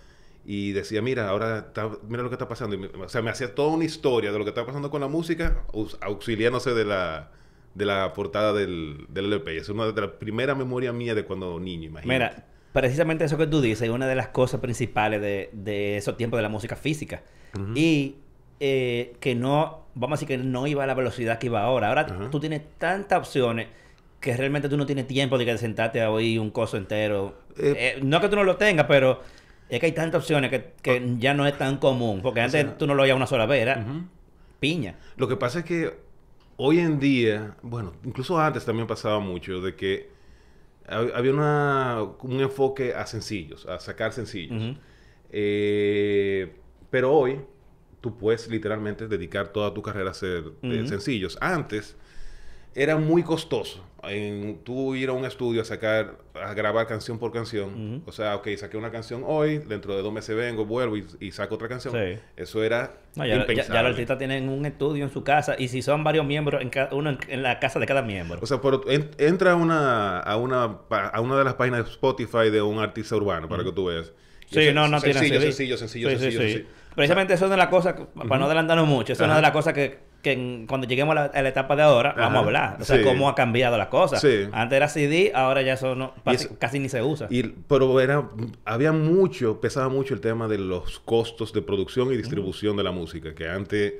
y 0.45 0.71
decía, 0.73 1.01
mira, 1.01 1.27
ahora 1.29 1.57
está- 1.67 1.89
mira 2.07 2.21
lo 2.23 2.29
que 2.29 2.35
está 2.35 2.47
pasando. 2.47 2.75
Y 2.75 2.79
me- 2.79 2.87
o 2.87 3.09
sea, 3.09 3.21
me 3.21 3.29
hacía 3.31 3.53
toda 3.55 3.69
una 3.69 3.83
historia 3.85 4.31
de 4.31 4.37
lo 4.37 4.45
que 4.45 4.49
está 4.51 4.65
pasando 4.65 4.89
con 4.91 5.01
la 5.01 5.07
música, 5.07 5.63
auxiliándose 6.01 6.73
de 6.73 6.85
la, 6.85 7.31
de 7.73 7.85
la 7.85 8.13
portada 8.13 8.53
del, 8.53 9.05
del 9.09 9.25
LP. 9.25 9.57
Es 9.57 9.69
una 9.69 9.85
de 9.85 10.01
las 10.01 10.11
primeras 10.11 10.57
memorias 10.57 10.93
mías 10.93 11.15
de 11.15 11.23
cuando 11.23 11.59
niño, 11.59 11.87
imagínate. 11.89 12.07
Mira, 12.35 12.45
precisamente 12.73 13.25
eso 13.25 13.37
que 13.37 13.47
tú 13.47 13.61
dices 13.61 13.83
es 13.83 13.89
una 13.89 14.07
de 14.07 14.15
las 14.15 14.27
cosas 14.29 14.59
principales 14.59 15.21
de, 15.21 15.49
de 15.53 15.97
esos 15.97 16.17
tiempos 16.17 16.37
de 16.37 16.43
la 16.43 16.49
música 16.49 16.75
física. 16.75 17.23
Y 17.75 18.15
eh, 18.59 19.13
que 19.19 19.35
no, 19.35 19.85
vamos 19.95 20.17
a 20.17 20.21
decir 20.21 20.27
que 20.27 20.43
no 20.43 20.67
iba 20.67 20.83
a 20.83 20.87
la 20.87 20.93
velocidad 20.93 21.39
que 21.39 21.47
iba 21.47 21.61
ahora. 21.63 21.89
Ahora 21.89 22.29
tú 22.29 22.39
tienes 22.39 22.61
tantas 22.77 23.19
opciones 23.19 23.67
que 24.19 24.37
realmente 24.37 24.69
tú 24.69 24.77
no 24.77 24.85
tienes 24.85 25.07
tiempo 25.07 25.37
de 25.37 25.45
que 25.45 25.57
sentarte 25.57 26.01
a 26.01 26.11
oír 26.11 26.39
un 26.39 26.51
coso 26.51 26.77
entero. 26.77 27.39
Eh, 27.57 27.95
Eh, 27.97 27.99
no 28.03 28.21
que 28.21 28.29
tú 28.29 28.35
no 28.35 28.43
lo 28.43 28.55
tengas, 28.55 28.85
pero 28.85 29.21
es 29.67 29.79
que 29.79 29.87
hay 29.87 29.91
tantas 29.93 30.19
opciones 30.21 30.51
que, 30.51 30.73
que 30.81 31.15
ya 31.17 31.33
no 31.33 31.47
es 31.47 31.57
tan 31.57 31.77
común. 31.77 32.21
Porque 32.21 32.41
antes 32.41 32.61
sea, 32.61 32.77
tú 32.77 32.85
no 32.85 32.93
lo 32.93 33.03
oías 33.03 33.15
una 33.15 33.25
sola 33.27 33.45
vez, 33.45 33.61
era 33.63 33.83
piña. 34.59 34.95
Lo 35.17 35.27
que 35.27 35.37
pasa 35.37 35.59
es 35.59 35.65
que 35.65 35.91
hoy 36.63 36.77
en 36.79 36.99
día, 36.99 37.55
bueno, 37.63 37.93
incluso 38.03 38.39
antes 38.39 38.63
también 38.65 38.87
pasaba 38.87 39.19
mucho 39.19 39.61
de 39.61 39.75
que 39.75 40.09
hab- 40.87 41.11
había 41.15 41.31
una, 41.33 42.03
un 42.21 42.39
enfoque 42.39 42.93
a 42.93 43.05
sencillos, 43.07 43.65
a 43.65 43.79
sacar 43.79 44.13
sencillos. 44.13 44.61
Eh, 45.31 46.53
pero 46.89 47.11
hoy 47.13 47.39
tú 48.01 48.17
puedes 48.17 48.47
literalmente 48.47 49.07
dedicar 49.07 49.47
toda 49.49 49.73
tu 49.73 49.81
carrera 49.81 50.09
a 50.09 50.11
hacer 50.11 50.43
eh, 50.61 50.87
sencillos. 50.87 51.37
Antes 51.41 51.95
era 52.75 52.95
muy 52.97 53.23
costoso 53.23 53.83
en 54.03 54.59
tú 54.63 54.95
ir 54.95 55.09
a 55.09 55.11
un 55.11 55.25
estudio 55.25 55.61
a 55.61 55.65
sacar, 55.65 56.15
a 56.33 56.53
grabar 56.55 56.87
canción 56.87 57.19
por 57.19 57.31
canción. 57.31 58.01
O 58.07 58.11
sea, 58.11 58.35
ok, 58.35 58.47
saqué 58.57 58.75
una 58.77 58.89
canción 58.91 59.23
hoy, 59.27 59.59
dentro 59.59 59.95
de 59.95 60.01
dos 60.01 60.11
meses 60.11 60.35
vengo, 60.35 60.65
vuelvo 60.65 60.97
y, 60.97 61.05
y 61.19 61.31
saco 61.31 61.53
otra 61.55 61.67
canción. 61.67 61.93
Sí. 61.93 62.19
Eso 62.35 62.63
era 62.63 62.93
No, 63.15 63.25
ya, 63.25 63.35
ya, 63.35 63.41
impensable. 63.41 63.73
ya 63.75 63.83
los 63.83 63.91
artistas 63.91 64.17
tienen 64.17 64.49
un 64.49 64.65
estudio 64.65 65.03
en 65.03 65.11
su 65.11 65.23
casa 65.23 65.55
y 65.59 65.67
si 65.67 65.81
son 65.83 66.03
varios 66.03 66.25
miembros, 66.25 66.61
en 66.63 66.71
uno 66.93 67.11
en, 67.11 67.19
en 67.27 67.43
la 67.43 67.59
casa 67.59 67.77
de 67.79 67.85
cada 67.85 68.01
miembro. 68.01 68.39
O 68.41 68.45
sea, 68.47 68.59
pero 68.59 68.81
en- 68.89 69.11
entra 69.19 69.51
a 69.51 69.55
una, 69.55 70.19
a, 70.19 70.35
una, 70.37 70.77
a 70.89 71.21
una 71.21 71.37
de 71.37 71.43
las 71.43 71.53
páginas 71.53 71.85
de 71.85 71.91
Spotify 71.91 72.49
de 72.49 72.61
un 72.63 72.79
artista 72.79 73.15
urbano 73.15 73.47
para 73.47 73.63
que 73.63 73.71
tú 73.71 73.85
veas. 73.85 74.11
Y 74.49 74.55
Sí, 74.55 74.73
no, 74.73 74.87
no 74.87 74.99
tiene 74.99 75.19
sencillo, 75.19 75.41
sencillo, 75.41 75.77
sencillo, 75.77 76.09
Sí, 76.09 76.15
sí, 76.15 76.21
sencillo, 76.23 76.41
sí. 76.41 76.47
sencillo. 76.53 76.69
Precisamente 76.95 77.33
eso 77.35 77.45
es 77.45 77.49
una 77.49 77.55
de 77.55 77.61
las 77.61 77.69
cosas, 77.69 77.95
para 78.27 78.37
no 78.39 78.45
adelantarnos 78.45 78.87
mucho, 78.87 79.13
eso 79.13 79.23
es 79.23 79.27
una 79.27 79.35
de 79.37 79.41
las 79.43 79.51
cosas 79.51 79.73
que, 79.73 79.99
que 80.21 80.33
en- 80.33 80.67
cuando 80.67 80.87
lleguemos 80.87 81.11
a 81.13 81.15
la, 81.15 81.25
a 81.25 81.41
la 81.41 81.49
etapa 81.49 81.75
de 81.75 81.81
ahora, 81.83 82.13
vamos 82.17 82.35
a 82.37 82.45
hablar. 82.45 82.77
O 82.79 82.83
sea, 82.85 82.97
Sí. 82.97 83.03
cómo 83.03 83.27
ha 83.29 83.35
cambiado 83.35 83.77
la 83.77 83.89
cosa. 83.89 84.17
Sí. 84.17 84.47
Antes 84.51 84.75
era 84.77 84.87
CD, 84.87 85.31
ahora 85.33 85.61
ya 85.61 85.73
eso 85.73 85.95
no, 85.95 86.13
casi, 86.23 86.45
eso- 86.45 86.55
casi 86.59 86.79
ni 86.79 86.89
se 86.89 87.01
usa. 87.01 87.27
Y, 87.29 87.43
pero 87.43 87.99
era, 87.99 88.29
había 88.65 88.91
mucho, 88.91 89.59
pesaba 89.61 89.89
mucho 89.89 90.13
el 90.13 90.21
tema 90.21 90.47
de 90.47 90.57
los 90.57 90.99
costos 90.99 91.53
de 91.53 91.61
producción 91.61 92.11
y 92.13 92.17
distribución 92.17 92.77
de 92.77 92.83
la 92.83 92.91
música, 92.91 93.33
que 93.35 93.47
antes 93.49 93.93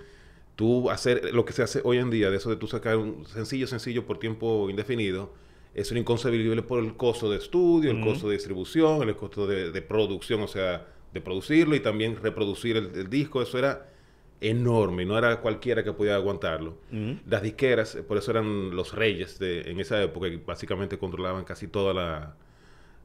tú 0.56 0.90
hacer 0.92 1.34
lo 1.34 1.44
que 1.46 1.54
se 1.54 1.64
hace 1.64 1.82
hoy 1.84 1.98
en 1.98 2.10
día, 2.10 2.30
de 2.30 2.38
eso 2.38 2.50
de 2.50 2.56
tú 2.56 2.68
sacar 2.68 2.98
un 2.98 3.26
sencillo, 3.26 3.66
sencillo 3.68 4.06
por 4.06 4.20
tiempo 4.20 4.70
indefinido, 4.70 5.34
era 5.74 5.98
inconcebible 5.98 6.62
por 6.64 6.84
el 6.84 6.96
costo 6.96 7.32
de 7.32 7.38
estudio, 7.38 7.92
el 7.92 8.02
costo 8.02 8.28
de 8.28 8.34
distribución, 8.36 9.08
el 9.08 9.16
costo 9.16 9.48
de, 9.48 9.72
de 9.72 9.82
producción, 9.82 10.42
o 10.42 10.48
sea, 10.48 10.86
de 11.14 11.22
producirlo 11.22 11.76
y 11.76 11.80
también 11.80 12.18
reproducir 12.22 12.76
el, 12.78 12.92
el 12.94 13.10
disco, 13.10 13.42
eso 13.42 13.58
era 13.58 13.88
enorme, 14.42 15.06
no 15.06 15.18
era 15.18 15.40
cualquiera 15.40 15.84
que 15.84 15.94
podía 15.94 16.16
aguantarlo. 16.16 16.78
Las 17.28 17.42
disqueras, 17.44 17.96
eh, 17.96 18.04
por 18.04 18.18
eso 18.18 18.32
eran 18.32 18.76
los 18.76 18.94
reyes 18.94 19.40
de, 19.40 19.62
en 19.72 19.80
esa 19.80 20.02
época, 20.02 20.28
y 20.28 20.38
básicamente 20.38 20.98
controlaban 20.98 21.44
casi 21.46 21.68
toda 21.68 21.94
la, 21.94 22.36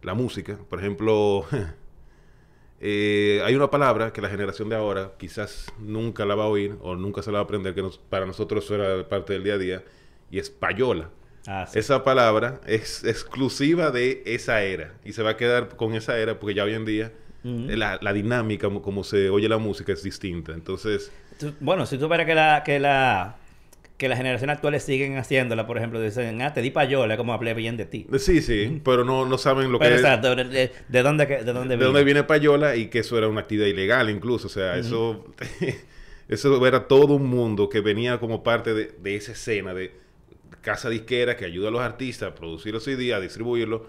la 0.03 0.15
música. 0.15 0.59
Por 0.69 0.79
ejemplo, 0.81 1.45
eh, 2.81 3.41
hay 3.45 3.55
una 3.55 3.71
palabra 3.71 4.13
que 4.13 4.21
la 4.21 4.29
generación 4.29 4.69
de 4.69 4.77
ahora 4.77 5.13
quizás 5.19 5.67
nunca 5.79 6.25
la 6.27 6.35
va 6.35 6.45
a 6.45 6.49
oír 6.49 6.77
o 6.83 6.95
nunca 6.97 7.23
se 7.23 7.31
la 7.31 7.39
va 7.39 7.41
a 7.41 7.45
aprender, 7.45 7.75
que 7.75 7.83
nos- 7.83 7.99
para 7.99 8.27
nosotros 8.27 8.65
eso 8.65 8.75
era 8.75 9.09
parte 9.09 9.33
del 9.33 9.45
día 9.45 9.55
a 9.55 9.59
día, 9.59 9.85
y 10.31 10.39
es 10.39 10.51
payola. 10.51 11.11
Ah, 11.47 11.67
sí. 11.67 11.79
Esa 11.79 12.03
palabra 12.03 12.61
es 12.67 13.05
exclusiva 13.05 13.91
de 13.93 14.23
esa 14.27 14.63
era 14.63 14.95
y 15.05 15.13
se 15.13 15.23
va 15.23 15.31
a 15.31 15.37
quedar 15.37 15.77
con 15.77 15.95
esa 15.95 16.19
era 16.19 16.41
porque 16.41 16.55
ya 16.55 16.65
hoy 16.65 16.75
en 16.75 16.85
día 16.85 17.13
la, 17.45 17.99
la 18.03 18.13
dinámica, 18.13 18.67
como, 18.67 18.83
como 18.83 19.05
se 19.05 19.31
oye 19.31 19.49
la 19.49 19.59
música, 19.59 19.93
es 19.93 20.03
distinta. 20.03 20.53
Entonces, 20.53 21.13
Tú- 21.39 21.55
bueno, 21.61 21.87
si 21.87 21.99
tú 21.99 22.09
verás 22.09 22.27
que 22.27 22.35
la, 22.35 22.63
que 22.65 22.79
la 22.79 23.37
que 23.97 24.09
las 24.09 24.19
generaciones 24.19 24.57
actuales 24.57 24.83
siguen 24.83 25.17
haciéndola. 25.17 25.67
Por 25.67 25.79
ejemplo, 25.79 26.01
dicen, 26.01 26.43
ah, 26.43 26.53
te 26.53 26.61
di 26.61 26.71
payola, 26.71 27.17
como 27.17 27.33
hablé 27.33 27.55
bien 27.55 27.79
de 27.79 27.87
ti. 27.87 28.07
Sí, 28.19 28.43
sí, 28.43 28.81
pero 28.85 29.05
no, 29.05 29.25
no 29.25 29.39
saben 29.39 29.73
lo 29.73 29.79
Pero 29.79 29.91
que 29.95 30.01
exacto, 30.03 30.37
de, 30.37 30.45
de- 30.45 30.73
de 30.87 31.03
dónde, 31.03 31.27
de 31.27 31.45
dónde 31.45 31.61
de 31.63 31.77
viene. 31.77 31.85
dónde 31.85 32.05
viene 32.05 32.23
payola 32.25 32.77
y 32.77 32.89
que 32.89 32.99
eso 32.99 33.17
era 33.17 33.29
una 33.29 33.41
actividad 33.41 33.67
ilegal 33.67 34.11
incluso. 34.11 34.49
O 34.49 34.51
sea, 34.51 34.77
eso, 34.77 35.25
eso 36.29 36.67
era 36.67 36.89
todo 36.89 37.15
un 37.15 37.27
mundo 37.27 37.69
que 37.69 37.81
venía 37.81 38.19
como 38.19 38.43
parte 38.43 38.75
de, 38.75 38.93
de 39.03 39.17
esa 39.17 39.33
escena 39.33 39.73
de 39.75 39.93
casa 40.63 40.91
disquera 40.91 41.37
que 41.37 41.45
ayuda 41.45 41.69
a 41.69 41.71
los 41.71 41.81
artistas 41.81 42.31
a 42.33 42.35
producir 42.35 42.75
los 42.75 42.85
CD, 42.85 43.15
a 43.15 43.21
distribuirlos. 43.21 43.83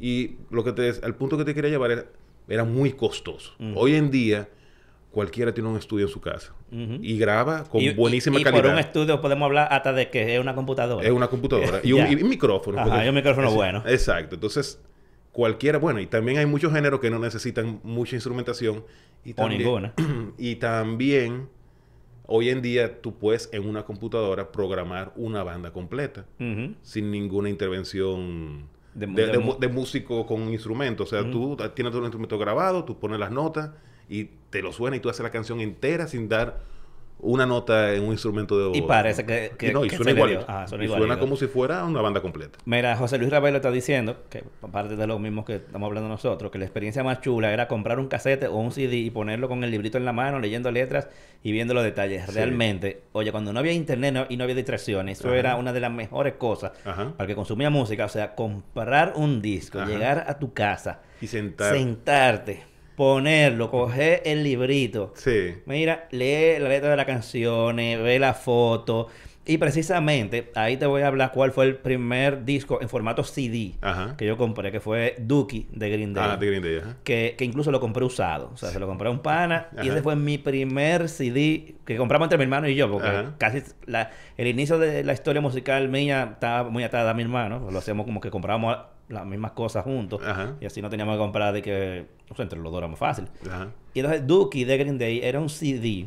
Y 0.00 0.36
lo 0.50 0.62
que 0.64 0.72
te, 0.72 0.92
al 1.02 1.14
punto 1.16 1.36
que 1.36 1.44
te 1.44 1.54
quería 1.54 1.70
llevar 1.70 1.90
era, 1.90 2.04
era 2.48 2.64
muy 2.64 2.92
costoso. 2.92 3.54
Hoy 3.74 3.94
en 3.96 4.10
día, 4.10 4.48
cualquiera 5.10 5.52
tiene 5.54 5.68
un 5.70 5.76
estudio 5.76 6.06
en 6.06 6.12
su 6.12 6.20
casa 6.20 6.54
y 6.70 7.18
graba 7.18 7.64
con 7.64 7.80
Y- 7.80 7.90
buenísima 7.94 8.36
y, 8.38 8.40
y 8.40 8.44
calidad. 8.44 8.62
por 8.62 8.72
un 8.72 8.78
estudio 8.78 9.20
podemos 9.20 9.46
hablar 9.46 9.68
hasta 9.70 9.92
de 9.92 10.10
que 10.10 10.34
es 10.34 10.40
una 10.40 10.54
computadora. 10.54 11.06
Es 11.06 11.12
una 11.12 11.28
computadora 11.28 11.80
y 11.82 11.92
un, 11.92 12.02
micrófono. 12.28 12.78
Ajá, 12.80 13.04
y 13.04 13.08
un 13.08 13.14
micrófono 13.14 13.48
es- 13.48 13.54
bueno. 13.54 13.82
Exacto. 13.86 14.34
Entonces, 14.34 14.80
cualquiera, 15.32 15.78
bueno, 15.78 16.00
y 16.00 16.06
también 16.06 16.38
hay 16.38 16.46
muchos 16.46 16.72
géneros 16.72 17.00
que 17.00 17.10
no 17.10 17.18
necesitan 17.18 17.80
mucha 17.82 18.16
instrumentación. 18.16 18.84
Y 19.24 19.32
O 19.32 19.34
también, 19.36 19.62
ninguna. 19.62 19.94
Y 20.38 20.56
también, 20.56 21.48
hoy 22.26 22.50
en 22.50 22.60
día, 22.62 23.00
tú 23.00 23.16
puedes 23.18 23.48
en 23.52 23.66
una 23.68 23.84
computadora 23.84 24.52
programar 24.52 25.12
una 25.16 25.42
banda 25.42 25.72
completa 25.72 26.26
sin 26.82 27.10
ninguna 27.10 27.48
intervención 27.48 28.68
De 28.94 29.06
de, 29.06 29.06
mu- 29.06 29.16
de 29.16 29.26
de 29.26 29.38
mu- 29.38 29.44
mu- 29.54 29.58
de 29.58 29.68
músico 29.68 30.26
con 30.26 30.42
un 30.42 30.52
instrumento. 30.52 31.04
O 31.04 31.06
sea, 31.06 31.28
tú 31.30 31.56
tienes 31.74 31.90
todo 31.92 32.00
el 32.00 32.06
instrumento 32.06 32.38
grabado, 32.38 32.84
tú 32.84 32.98
pones 32.98 33.18
las 33.18 33.30
notas 33.30 33.70
y 34.08 34.24
te 34.50 34.62
lo 34.62 34.72
suena 34.72 34.96
y 34.96 35.00
tú 35.00 35.08
haces 35.10 35.22
la 35.22 35.30
canción 35.30 35.60
entera 35.60 36.06
sin 36.08 36.28
dar 36.28 36.66
una 37.20 37.46
nota 37.46 37.94
en 37.94 38.04
un 38.04 38.12
instrumento 38.12 38.70
de 38.70 38.78
Y 38.78 38.82
parece 38.82 39.26
que- 39.26 39.50
que- 39.58 39.70
y 39.70 39.72
no, 39.72 39.84
y 39.84 39.88
que 39.88 39.96
suena 39.96 40.12
igualito. 40.12 40.44
Ajá, 40.46 40.68
suena 40.68 40.84
y 40.84 40.86
igualito. 40.86 41.08
suena 41.08 41.20
como 41.20 41.34
si 41.34 41.48
fuera 41.48 41.84
una 41.84 42.00
banda 42.00 42.22
completa. 42.22 42.58
Mira, 42.64 42.94
José 42.96 43.18
Luis 43.18 43.28
Ravelo 43.32 43.56
está 43.56 43.72
diciendo, 43.72 44.18
que 44.30 44.44
aparte 44.62 44.94
de 44.94 45.04
lo 45.08 45.18
mismo 45.18 45.44
que 45.44 45.56
estamos 45.56 45.88
hablando 45.88 46.08
nosotros, 46.08 46.52
que 46.52 46.58
la 46.58 46.64
experiencia 46.66 47.02
más 47.02 47.20
chula 47.20 47.52
era 47.52 47.66
comprar 47.66 47.98
un 47.98 48.06
casete 48.06 48.46
o 48.46 48.54
un 48.58 48.70
CD 48.70 48.98
y 48.98 49.10
ponerlo 49.10 49.48
con 49.48 49.64
el 49.64 49.72
librito 49.72 49.98
en 49.98 50.04
la 50.04 50.12
mano, 50.12 50.38
leyendo 50.38 50.70
letras 50.70 51.08
y 51.42 51.50
viendo 51.50 51.74
los 51.74 51.82
detalles. 51.82 52.24
Sí. 52.26 52.32
Realmente, 52.36 53.02
oye, 53.10 53.32
cuando 53.32 53.52
no 53.52 53.58
había 53.58 53.72
internet 53.72 54.14
no- 54.14 54.26
y 54.28 54.36
no 54.36 54.44
había 54.44 54.54
distracciones, 54.54 55.18
eso 55.18 55.26
Ajá. 55.26 55.38
era 55.38 55.56
una 55.56 55.72
de 55.72 55.80
las 55.80 55.90
mejores 55.90 56.34
cosas 56.34 56.70
Ajá. 56.84 57.14
para 57.16 57.24
el 57.24 57.26
que 57.26 57.34
consumía 57.34 57.68
música. 57.68 58.04
O 58.04 58.08
sea, 58.08 58.36
comprar 58.36 59.14
un 59.16 59.42
disco, 59.42 59.80
Ajá. 59.80 59.90
llegar 59.90 60.24
a 60.28 60.38
tu 60.38 60.52
casa, 60.52 61.00
Y 61.20 61.26
sentar. 61.26 61.74
sentarte, 61.74 62.62
ponerlo, 62.98 63.70
coger 63.70 64.22
el 64.26 64.42
librito, 64.42 65.12
Sí. 65.14 65.54
Mira, 65.66 66.08
lee 66.10 66.58
la 66.58 66.68
letra 66.68 66.90
de 66.90 66.96
las 66.96 67.06
canciones, 67.06 68.02
ve 68.02 68.18
la 68.18 68.34
foto. 68.34 69.06
Y 69.46 69.56
precisamente 69.56 70.50
ahí 70.56 70.76
te 70.76 70.84
voy 70.84 71.00
a 71.00 71.06
hablar 71.06 71.30
cuál 71.32 71.52
fue 71.52 71.64
el 71.64 71.76
primer 71.76 72.44
disco 72.44 72.80
en 72.82 72.88
formato 72.90 73.24
CD 73.24 73.72
Ajá. 73.80 74.14
que 74.18 74.26
yo 74.26 74.36
compré, 74.36 74.70
que 74.70 74.80
fue 74.80 75.14
Dookie 75.20 75.68
de 75.72 75.88
Green 75.88 76.12
Day. 76.12 76.24
Ah, 76.28 76.36
de 76.36 76.46
Green 76.48 76.62
Day, 76.62 76.76
ajá. 76.78 76.96
que, 77.02 77.34
que 77.38 77.46
incluso 77.46 77.70
lo 77.70 77.80
compré 77.80 78.04
usado. 78.04 78.50
O 78.52 78.56
sea, 78.58 78.68
se 78.68 78.78
lo 78.78 78.86
compré 78.86 79.08
a 79.08 79.10
un 79.10 79.20
pana 79.20 79.68
y 79.82 79.88
ese 79.88 80.02
fue 80.02 80.16
mi 80.16 80.36
primer 80.36 81.08
CD 81.08 81.76
que 81.86 81.96
compramos 81.96 82.26
entre 82.26 82.36
mi 82.36 82.42
hermano 82.44 82.68
y 82.68 82.74
yo, 82.74 82.90
porque 82.90 83.08
casi 83.38 83.62
la- 83.86 84.10
el 84.36 84.48
inicio 84.48 84.78
de 84.78 85.02
la 85.04 85.14
historia 85.14 85.40
musical 85.40 85.88
mía 85.88 86.30
estaba 86.34 86.68
muy 86.68 86.82
atada 86.84 87.12
a 87.12 87.14
mi 87.14 87.22
hermano. 87.22 87.68
Lo 87.70 87.78
hacíamos 87.78 88.04
como 88.04 88.20
que 88.20 88.30
comprábamos 88.30 88.76
las 89.08 89.24
mismas 89.24 89.52
cosas 89.52 89.84
juntos 89.84 90.20
Ajá. 90.22 90.56
y 90.60 90.66
así 90.66 90.82
no 90.82 90.90
teníamos 90.90 91.14
que 91.14 91.18
comprar 91.20 91.54
de 91.54 91.62
que, 91.62 92.04
o 92.30 92.34
sea, 92.34 92.42
entre 92.44 92.58
los 92.58 92.70
dos 92.70 92.78
era 92.78 92.88
más 92.88 92.98
fácil. 92.98 93.26
Ajá. 93.46 93.68
Y 93.94 94.00
entonces 94.00 94.26
Dookie 94.26 94.64
de 94.64 94.76
Green 94.78 94.98
Day 94.98 95.20
era 95.22 95.40
un 95.40 95.48
CD 95.48 96.06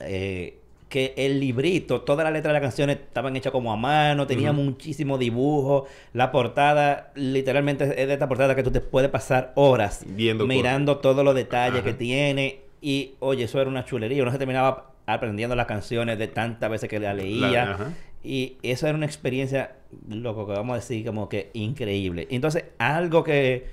eh, 0.00 0.58
que 0.88 1.12
el 1.16 1.40
librito, 1.40 2.02
todas 2.02 2.22
las 2.24 2.32
letras 2.32 2.50
de 2.54 2.60
las 2.60 2.62
canciones 2.62 2.98
estaban 2.98 3.34
hechas 3.34 3.50
como 3.50 3.72
a 3.72 3.76
mano, 3.76 4.26
tenía 4.28 4.52
Ujú. 4.52 4.62
muchísimo 4.62 5.18
dibujo. 5.18 5.86
La 6.12 6.30
portada, 6.30 7.10
literalmente 7.16 7.84
es 8.00 8.06
de 8.06 8.12
esta 8.12 8.28
portada 8.28 8.54
que 8.54 8.62
tú 8.62 8.70
te 8.70 8.80
puedes 8.80 9.10
pasar 9.10 9.52
horas 9.56 10.04
Viendo 10.06 10.46
mirando 10.46 10.98
todos 10.98 11.24
los 11.24 11.34
detalles 11.34 11.80
Ajá. 11.80 11.84
que 11.84 11.94
tiene. 11.94 12.60
Y 12.80 13.14
oye, 13.20 13.44
eso 13.44 13.60
era 13.60 13.68
una 13.68 13.84
chulería. 13.84 14.22
Uno 14.22 14.30
se 14.30 14.38
terminaba 14.38 14.92
aprendiendo 15.06 15.56
las 15.56 15.66
canciones 15.66 16.18
de 16.18 16.28
tantas 16.28 16.70
veces 16.70 16.88
que 16.88 17.00
la 17.00 17.12
leía. 17.12 17.64
La-. 17.64 17.92
Y 18.22 18.56
eso 18.62 18.86
era 18.86 18.96
una 18.96 19.06
experiencia, 19.06 19.72
loco, 20.08 20.46
que 20.46 20.52
vamos 20.52 20.74
a 20.74 20.76
decir 20.76 21.04
como 21.04 21.28
que 21.28 21.50
increíble. 21.54 22.26
Entonces, 22.30 22.64
algo 22.78 23.24
que 23.24 23.66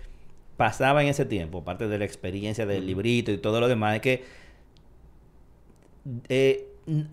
pasaba 0.62 1.02
en 1.02 1.08
ese 1.08 1.26
tiempo, 1.26 1.58
aparte 1.58 1.88
de 1.88 1.98
la 1.98 2.06
experiencia 2.06 2.68
del 2.68 2.86
librito 2.86 3.32
y 3.32 3.40
todo 3.40 3.60
lo 3.60 3.68
demás, 3.68 3.96
es 3.96 4.02
que 4.02 4.24
eh, 6.30 6.68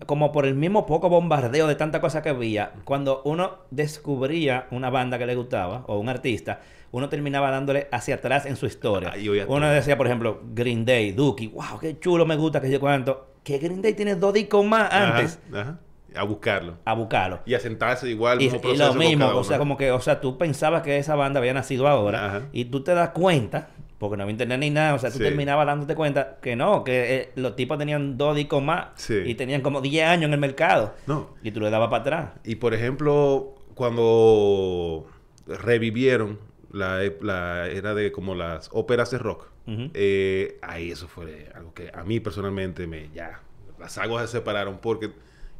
como 0.05 0.31
por 0.31 0.45
el 0.45 0.53
mismo 0.53 0.85
poco 0.85 1.09
bombardeo 1.09 1.65
de 1.65 1.73
tanta 1.73 1.99
cosa 1.99 2.21
que 2.21 2.29
había, 2.29 2.73
cuando 2.83 3.23
uno 3.25 3.57
descubría 3.71 4.67
una 4.69 4.91
banda 4.91 5.17
que 5.17 5.25
le 5.25 5.33
gustaba 5.33 5.83
o 5.87 5.97
un 5.97 6.09
artista, 6.09 6.61
uno 6.91 7.09
terminaba 7.09 7.49
dándole 7.49 7.87
hacia 7.91 8.15
atrás 8.15 8.45
en 8.45 8.55
su 8.55 8.67
historia. 8.67 9.13
Uno 9.47 9.67
decía, 9.71 9.97
por 9.97 10.05
ejemplo, 10.05 10.43
Green 10.53 10.85
Day, 10.85 11.13
Dookie, 11.13 11.47
wow, 11.47 11.79
qué 11.81 11.97
chulo 11.99 12.27
me 12.27 12.35
gusta, 12.35 12.61
que 12.61 12.69
yo 12.69 12.79
cuánto. 12.79 13.29
Que 13.43 13.57
Green 13.57 13.81
Day 13.81 13.95
tiene 13.95 14.13
dos 14.13 14.31
discos 14.31 14.63
más 14.63 14.93
antes. 14.93 15.39
Ajá. 15.51 15.61
Ajá. 15.61 15.79
A 16.15 16.23
buscarlo. 16.23 16.77
A 16.85 16.93
buscarlo. 16.93 17.39
Y 17.45 17.53
a 17.53 17.59
sentarse 17.59 18.09
igual. 18.09 18.41
Y, 18.41 18.45
mismo 18.49 18.61
y 18.73 18.77
lo 18.77 18.93
mismo, 18.93 19.27
o 19.27 19.43
sea, 19.43 19.57
como 19.57 19.77
que, 19.77 19.91
o 19.91 19.99
sea, 20.01 20.21
tú 20.21 20.37
pensabas 20.37 20.81
que 20.81 20.97
esa 20.97 21.15
banda 21.15 21.39
había 21.39 21.53
nacido 21.53 21.87
ahora 21.87 22.25
Ajá. 22.25 22.41
y 22.51 22.65
tú 22.65 22.81
te 22.83 22.93
das 22.93 23.09
cuenta, 23.09 23.69
porque 23.99 24.17
no 24.17 24.23
había 24.23 24.31
internet 24.31 24.59
ni 24.59 24.69
nada, 24.69 24.95
o 24.95 24.99
sea, 24.99 25.11
tú 25.11 25.17
Sí. 25.17 25.23
terminabas 25.23 25.67
dándote 25.67 25.93
cuenta 25.95 26.37
que 26.41 26.55
no, 26.55 26.83
que 26.83 27.15
eh, 27.15 27.31
los 27.35 27.55
tipos 27.55 27.77
tenían 27.77 28.17
dos 28.17 28.35
discos 28.35 28.63
más 28.63 28.87
Sí. 28.95 29.21
y 29.25 29.35
tenían 29.35 29.61
como 29.61 29.81
10 29.81 30.07
años 30.07 30.25
en 30.25 30.33
el 30.33 30.39
mercado 30.39 30.95
No. 31.05 31.35
y 31.43 31.51
tú 31.51 31.59
le 31.59 31.69
dabas 31.69 31.89
para 31.89 32.01
atrás. 32.01 32.29
Y 32.43 32.55
por 32.55 32.73
ejemplo, 32.73 33.55
cuando 33.75 35.05
revivieron 35.47 36.39
la, 36.71 37.03
era 37.03 37.93
de 37.95 38.11
como 38.11 38.35
las 38.35 38.69
óperas 38.73 39.11
de 39.11 39.17
rock, 39.17 39.47
eh, 39.93 40.57
ahí 40.63 40.89
eso 40.91 41.07
fue 41.07 41.51
algo 41.53 41.73
que 41.75 41.91
a 41.93 42.03
mí 42.03 42.19
personalmente 42.19 42.87
me 42.87 43.09
ya 43.13 43.39
las 43.79 43.99
aguas 43.99 44.27
se 44.29 44.37
separaron 44.37 44.79
porque 44.81 45.11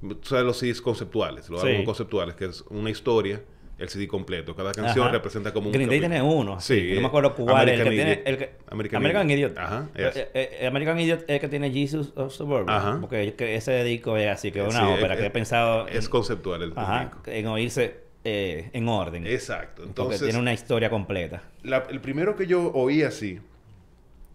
tú 0.01 0.19
sabes 0.23 0.45
los 0.45 0.57
CDs 0.57 0.81
conceptuales, 0.81 1.49
los 1.49 1.61
Sí. 1.61 1.67
álbumes 1.67 1.85
conceptuales, 1.85 2.35
que 2.35 2.45
es 2.45 2.61
una 2.69 2.89
historia, 2.89 3.41
el 3.77 3.87
CD 3.87 4.07
completo. 4.09 4.55
Cada 4.55 4.73
canción 4.73 5.05
Ajá. 5.05 5.13
representa 5.13 5.53
como 5.53 5.67
un 5.67 5.71
Green 5.73 5.87
Day 5.89 5.99
tiene 5.99 6.21
uno, 6.21 6.59
sí, 6.59 6.91
no 6.95 7.01
me 7.01 7.07
acuerdo 7.07 7.33
cuál 7.33 7.69
es 7.69 7.75
el 7.79 7.83
que 7.83 7.87
American 7.87 7.93
tiene 7.95 8.11
Idiot. 8.11 8.27
el 8.27 8.37
que, 8.37 8.49
American 8.69 8.97
American, 8.97 9.29
Idiot. 9.29 9.51
Idiot. 9.51 9.57
Ajá, 9.57 9.89
Eh, 9.95 10.11
eh, 10.33 10.57
eh, 10.61 10.67
American 10.67 10.99
Idiot 10.99 11.21
es 11.21 11.29
el 11.29 11.39
que 11.39 11.47
tiene 11.47 11.71
Jesus 11.71 12.11
of 12.17 12.33
Suburban, 12.33 12.75
Ajá. 12.75 12.97
porque 12.99 13.33
que 13.35 13.55
ese 13.55 13.81
disco 13.85 14.17
es 14.17 14.27
así 14.29 14.51
que 14.51 14.59
es 14.65 14.73
una 14.73 14.85
Sí, 14.85 14.93
ópera 14.93 15.13
es- 15.13 15.19
que 15.21 15.25
he 15.27 15.29
pensado 15.29 15.87
Es 15.87 16.05
en, 16.05 16.11
conceptual 16.11 16.61
el 16.61 16.73
ajá, 16.75 17.03
disco. 17.05 17.21
en 17.27 17.47
oírse 17.47 18.09
en 18.25 18.87
orden, 18.89 19.25
Exacto. 19.25 19.75
porque 19.77 19.87
Entonces, 19.89 20.21
tiene 20.23 20.37
una 20.39 20.51
historia 20.53 20.89
completa. 20.89 21.41
La- 21.63 21.87
el 21.89 22.01
primero 22.01 22.35
que 22.35 22.45
yo 22.47 22.71
oí 22.73 23.01
así 23.03 23.39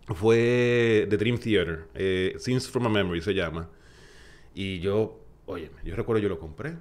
fue 0.06 1.06
The 1.08 1.16
Dream 1.16 1.38
Theater, 1.38 1.84
Scenes 2.38 2.68
from 2.68 2.86
a 2.86 2.88
Memory 2.88 3.20
se 3.22 3.34
llama. 3.34 3.68
Y 4.54 4.80
yo, 4.80 5.20
oye, 5.46 5.70
yo 5.84 5.94
recuerdo 5.96 6.22
yo 6.22 6.28
lo 6.28 6.38
compré. 6.38 6.74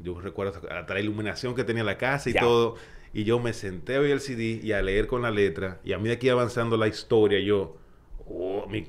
Yo 0.00 0.20
recuerdo 0.20 0.60
hasta 0.70 0.94
la 0.94 1.00
iluminación 1.00 1.54
que 1.54 1.64
tenía 1.64 1.82
la 1.84 1.98
casa 1.98 2.30
y 2.30 2.34
Ya. 2.34 2.40
todo. 2.40 2.76
Y 3.12 3.24
yo 3.24 3.38
me 3.40 3.52
senté 3.52 3.96
a 3.96 4.00
oír 4.00 4.12
el 4.12 4.20
CD 4.20 4.60
y 4.62 4.72
a 4.72 4.80
leer 4.82 5.06
con 5.06 5.22
la 5.22 5.30
letra. 5.30 5.80
Y 5.82 5.92
a 5.92 5.98
medida 5.98 6.18
que 6.18 6.26
iba 6.26 6.34
avanzando 6.34 6.76
la 6.76 6.86
historia, 6.86 7.40
yo, 7.40 7.76
oh, 8.28 8.66
mi- 8.68 8.86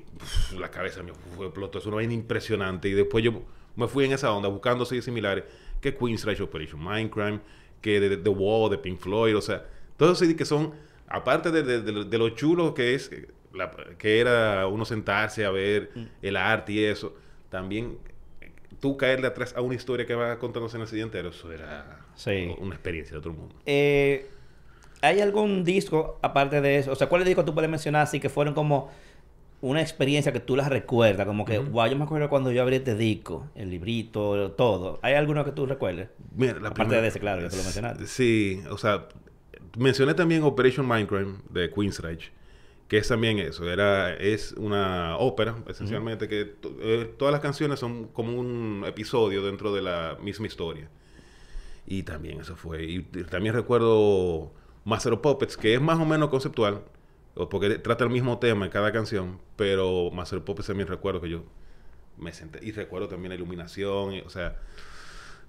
la 0.59 0.69
cabeza 0.69 1.01
me 1.01 1.13
fue 1.35 1.47
explotó. 1.47 1.79
Es 1.79 1.85
una 1.85 1.95
vaina 1.95 2.13
impresionante. 2.13 2.89
Y 2.89 2.93
después 2.93 3.23
yo 3.23 3.41
me 3.75 3.87
fui 3.87 4.05
en 4.05 4.11
esa 4.11 4.31
onda 4.33 4.49
buscando 4.49 4.85
CDs 4.85 5.05
similares 5.05 5.45
que 5.81 5.95
Queen's 5.95 6.25
Rush 6.25 6.41
Operation 6.41 6.83
Mindcrime, 6.83 7.39
que 7.81 7.99
de, 7.99 8.09
de- 8.09 8.17
The 8.17 8.29
Wall, 8.29 8.69
de 8.69 8.77
Pink 8.77 8.99
Floyd, 8.99 9.35
o 9.37 9.41
sea, 9.41 9.65
todos 9.97 10.11
esos 10.17 10.27
CDs 10.27 10.37
que 10.37 10.45
son, 10.45 10.73
aparte 11.07 11.49
de, 11.49 11.63
de- 11.63 11.81
de 11.81 11.91
lo- 11.93 12.03
de 12.03 12.17
lo 12.17 12.29
chulo 12.31 12.73
que 12.73 12.93
es, 12.93 13.09
eh, 13.11 13.29
la- 13.53 13.71
que 13.97 14.19
era 14.19 14.67
uno 14.67 14.83
sentarse 14.85 15.45
a 15.45 15.49
ver 15.49 15.89
Mm. 15.95 16.03
el 16.21 16.35
arte 16.35 16.73
y 16.73 16.83
eso, 16.83 17.15
también 17.49 17.97
tú 18.79 18.97
caerle 18.97 19.27
atrás 19.27 19.53
a 19.55 19.61
una 19.61 19.75
historia 19.75 20.05
que 20.05 20.15
va 20.15 20.37
contándose 20.39 20.77
en 20.77 20.83
el 20.83 20.99
entero, 21.01 21.29
eso 21.29 21.51
era 21.51 21.99
Sí. 22.15 22.55
una 22.59 22.75
experiencia 22.75 23.13
de 23.13 23.17
otro 23.19 23.33
mundo. 23.33 23.55
Eh, 23.65 24.27
¿Hay 25.01 25.21
algún 25.21 25.63
disco 25.63 26.19
aparte 26.21 26.59
de 26.61 26.77
eso? 26.79 26.91
O 26.91 26.95
sea, 26.95 27.07
¿cuáles 27.07 27.25
discos 27.27 27.45
tú 27.45 27.53
puedes 27.53 27.69
mencionar 27.69 28.01
así 28.01 28.19
que 28.19 28.29
fueron 28.29 28.53
como 28.53 28.89
una 29.61 29.81
experiencia 29.81 30.31
que 30.33 30.39
tú 30.41 30.55
las 30.55 30.67
recuerdas? 30.69 31.25
Como 31.25 31.45
que, 31.45 31.57
wow, 31.59 31.87
yo 31.87 31.95
me 31.97 32.03
acuerdo 32.03 32.29
cuando 32.29 32.51
yo 32.51 32.61
abrí 32.61 32.77
este 32.77 32.95
disco, 32.95 33.47
el 33.55 33.69
librito, 33.69 34.51
todo. 34.51 34.99
¿Hay 35.01 35.13
alguno 35.13 35.43
que 35.45 35.51
tú 35.51 35.65
recuerdes? 35.65 36.09
Mira, 36.35 36.53
la 36.53 36.59
Aparte 36.69 36.75
primera- 36.75 37.01
de 37.01 37.07
ese, 37.09 37.19
claro, 37.19 37.41
que 37.41 37.49
tú 37.49 37.55
lo 37.57 37.63
mencionaste. 37.63 38.07
Sí, 38.07 38.61
o 38.69 38.77
sea, 38.77 39.07
mencioné 39.77 40.13
también 40.13 40.43
Operation 40.43 40.87
Mindcrime 40.87 41.35
de 41.49 41.71
Queensrÿche, 41.71 42.31
que 42.89 42.97
es 42.97 43.07
también 43.07 43.39
eso, 43.39 43.71
era, 43.71 44.13
es 44.15 44.51
una 44.53 45.15
ópera, 45.17 45.55
esencialmente, 45.67 46.27
que 46.27 46.43
to- 46.45 46.75
eh, 46.81 47.13
todas 47.17 47.31
las 47.31 47.39
canciones 47.41 47.79
son 47.79 48.07
como 48.07 48.37
un 48.37 48.83
episodio 48.85 49.41
dentro 49.43 49.73
de 49.73 49.81
la 49.81 50.17
misma 50.21 50.47
historia. 50.47 50.89
Y 51.87 52.03
también 52.03 52.41
eso 52.41 52.55
fue. 52.55 52.83
Y 52.83 53.03
t- 53.03 53.23
también 53.25 53.55
recuerdo 53.55 54.51
Master 54.85 55.13
of 55.13 55.19
Puppets, 55.21 55.55
que 55.55 55.73
es 55.75 55.81
más 55.81 55.99
o 55.99 56.05
menos 56.05 56.29
conceptual, 56.29 56.83
porque 57.49 57.77
trata 57.79 58.03
el 58.03 58.09
mismo 58.09 58.37
tema 58.39 58.65
en 58.65 58.71
cada 58.71 58.91
canción, 58.91 59.39
pero 59.55 60.11
Master 60.11 60.39
of 60.39 60.45
Puppets 60.45 60.67
también 60.67 60.87
recuerdo 60.89 61.21
que 61.21 61.29
yo 61.29 61.43
me 62.17 62.33
senté. 62.33 62.59
Y 62.65 62.71
recuerdo 62.71 63.07
también 63.07 63.29
la 63.29 63.35
iluminación, 63.35 64.13
y, 64.15 64.19
o 64.21 64.29
sea, 64.29 64.57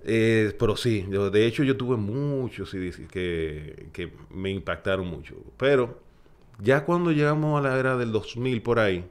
Eh, 0.05 0.55
pero 0.59 0.77
sí, 0.77 1.07
yo, 1.11 1.31
de 1.31 1.47
hecho 1.47 1.63
yo 1.63 1.77
tuve 1.77 1.97
muchos 1.97 2.71
CDs 2.71 2.97
que, 3.11 3.89
que 3.93 4.13
me 4.31 4.51
impactaron 4.51 5.07
mucho. 5.07 5.35
Pero 5.59 6.01
ya 6.63 6.85
cuando 6.85 7.13
llegamos 7.13 7.59
a 7.59 7.69
la 7.69 7.79
era 7.79 7.97
del 7.97 8.13
2000 8.13 8.63
por 8.63 8.79
ahí, 8.79 9.05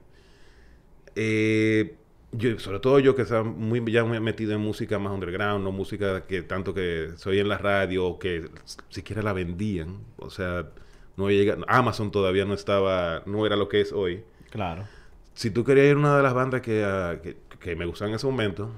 eh, 1.15 1.95
yo, 2.31 2.59
sobre 2.59 2.79
todo 2.79 2.99
yo 2.99 3.15
que 3.15 3.23
estaba 3.23 3.43
muy 3.43 3.83
ya 3.91 4.03
muy 4.03 4.19
metido 4.19 4.53
en 4.53 4.61
música 4.61 4.99
más 4.99 5.13
underground, 5.13 5.63
no 5.63 5.71
música 5.71 6.25
que 6.27 6.43
tanto 6.43 6.73
que 6.73 7.11
soy 7.17 7.39
en 7.39 7.49
la 7.49 7.57
radio 7.57 8.05
o 8.05 8.19
que 8.19 8.49
siquiera 8.89 9.21
la 9.21 9.33
vendían, 9.33 9.99
o 10.17 10.29
sea, 10.29 10.69
no 11.17 11.29
llega, 11.29 11.57
Amazon 11.67 12.11
todavía 12.11 12.45
no 12.45 12.53
estaba, 12.53 13.23
no 13.25 13.45
era 13.45 13.55
lo 13.55 13.67
que 13.67 13.81
es 13.81 13.91
hoy. 13.91 14.23
Claro. 14.51 14.87
Si 15.33 15.51
tú 15.51 15.63
querías 15.63 15.87
ir 15.87 15.95
a 15.95 15.99
una 15.99 16.17
de 16.17 16.23
las 16.23 16.33
bandas 16.33 16.61
que, 16.61 16.83
ah, 16.83 17.19
que, 17.21 17.37
que 17.59 17.75
me 17.75 17.85
gustaban 17.85 18.11
en 18.11 18.15
ese 18.17 18.27
momento, 18.27 18.71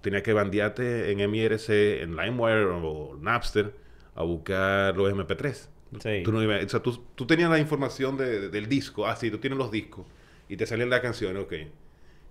tenías 0.00 0.22
que 0.22 0.32
bandearte 0.32 1.10
en 1.10 1.30
MIRC, 1.30 1.70
en 1.70 2.16
LimeWire 2.16 2.66
o 2.66 3.16
Napster 3.20 3.74
a 4.14 4.22
buscar 4.22 4.96
los 4.96 5.12
MP3. 5.12 5.68
Sí. 6.00 6.22
Tú, 6.24 6.32
no 6.32 6.42
ibas- 6.42 6.64
o 6.64 6.68
sea, 6.68 6.80
tú, 6.80 7.02
tú 7.14 7.26
tenías 7.26 7.50
la 7.50 7.58
información 7.58 8.16
de- 8.16 8.48
del 8.48 8.68
disco, 8.68 9.06
ah, 9.06 9.16
sí, 9.16 9.30
tú 9.30 9.38
tienes 9.38 9.58
los 9.58 9.70
discos 9.70 10.06
y 10.48 10.56
te 10.56 10.66
salían 10.66 10.90
las 10.90 11.00
canciones, 11.00 11.42
ok. 11.42 11.52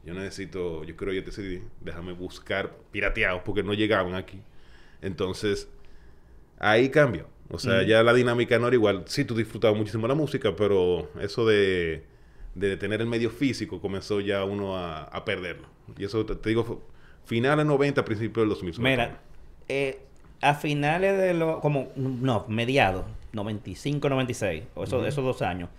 Yo 0.05 0.13
necesito, 0.13 0.83
yo 0.83 0.95
quiero 0.97 1.13
yo 1.13 1.21
CD, 1.31 1.61
déjame 1.81 2.11
buscar 2.13 2.75
pirateados 2.91 3.41
porque 3.45 3.63
no 3.63 3.73
llegaban 3.73 4.15
aquí. 4.15 4.39
Entonces, 5.01 5.69
ahí 6.59 6.89
cambió. 6.89 7.27
O 7.49 7.59
sea, 7.59 7.81
Mm. 7.81 7.85
ya 7.85 8.03
la 8.03 8.13
dinámica 8.13 8.57
no 8.59 8.67
era 8.67 8.75
igual. 8.75 9.03
Sí, 9.07 9.25
tú 9.25 9.35
disfrutabas 9.35 9.77
muchísimo 9.77 10.07
la 10.07 10.15
música, 10.15 10.55
pero 10.55 11.09
eso 11.21 11.45
de, 11.45 12.03
de 12.55 12.77
tener 12.77 13.01
el 13.01 13.07
medio 13.07 13.29
físico 13.29 13.79
comenzó 13.81 14.19
ya 14.21 14.43
uno 14.43 14.77
a, 14.77 15.03
a 15.03 15.23
perderlo. 15.25 15.67
Y 15.97 16.05
eso 16.05 16.25
te, 16.25 16.35
te 16.35 16.49
digo, 16.49 16.81
finales 17.25 17.65
90, 17.65 18.03
principios 18.05 18.43
del 18.43 18.49
2000. 18.49 18.73
sobre 18.73 18.89
Mira, 18.91 19.21
eh, 19.67 19.99
a 20.41 20.53
finales 20.55 21.17
de 21.17 21.33
los, 21.33 21.59
como, 21.61 21.91
no, 21.95 22.45
mediados, 22.47 23.05
95, 23.33 24.09
96, 24.09 24.63
o 24.75 24.83
esos, 24.83 25.05
esos 25.05 25.23
dos 25.23 25.41
años, 25.41 25.69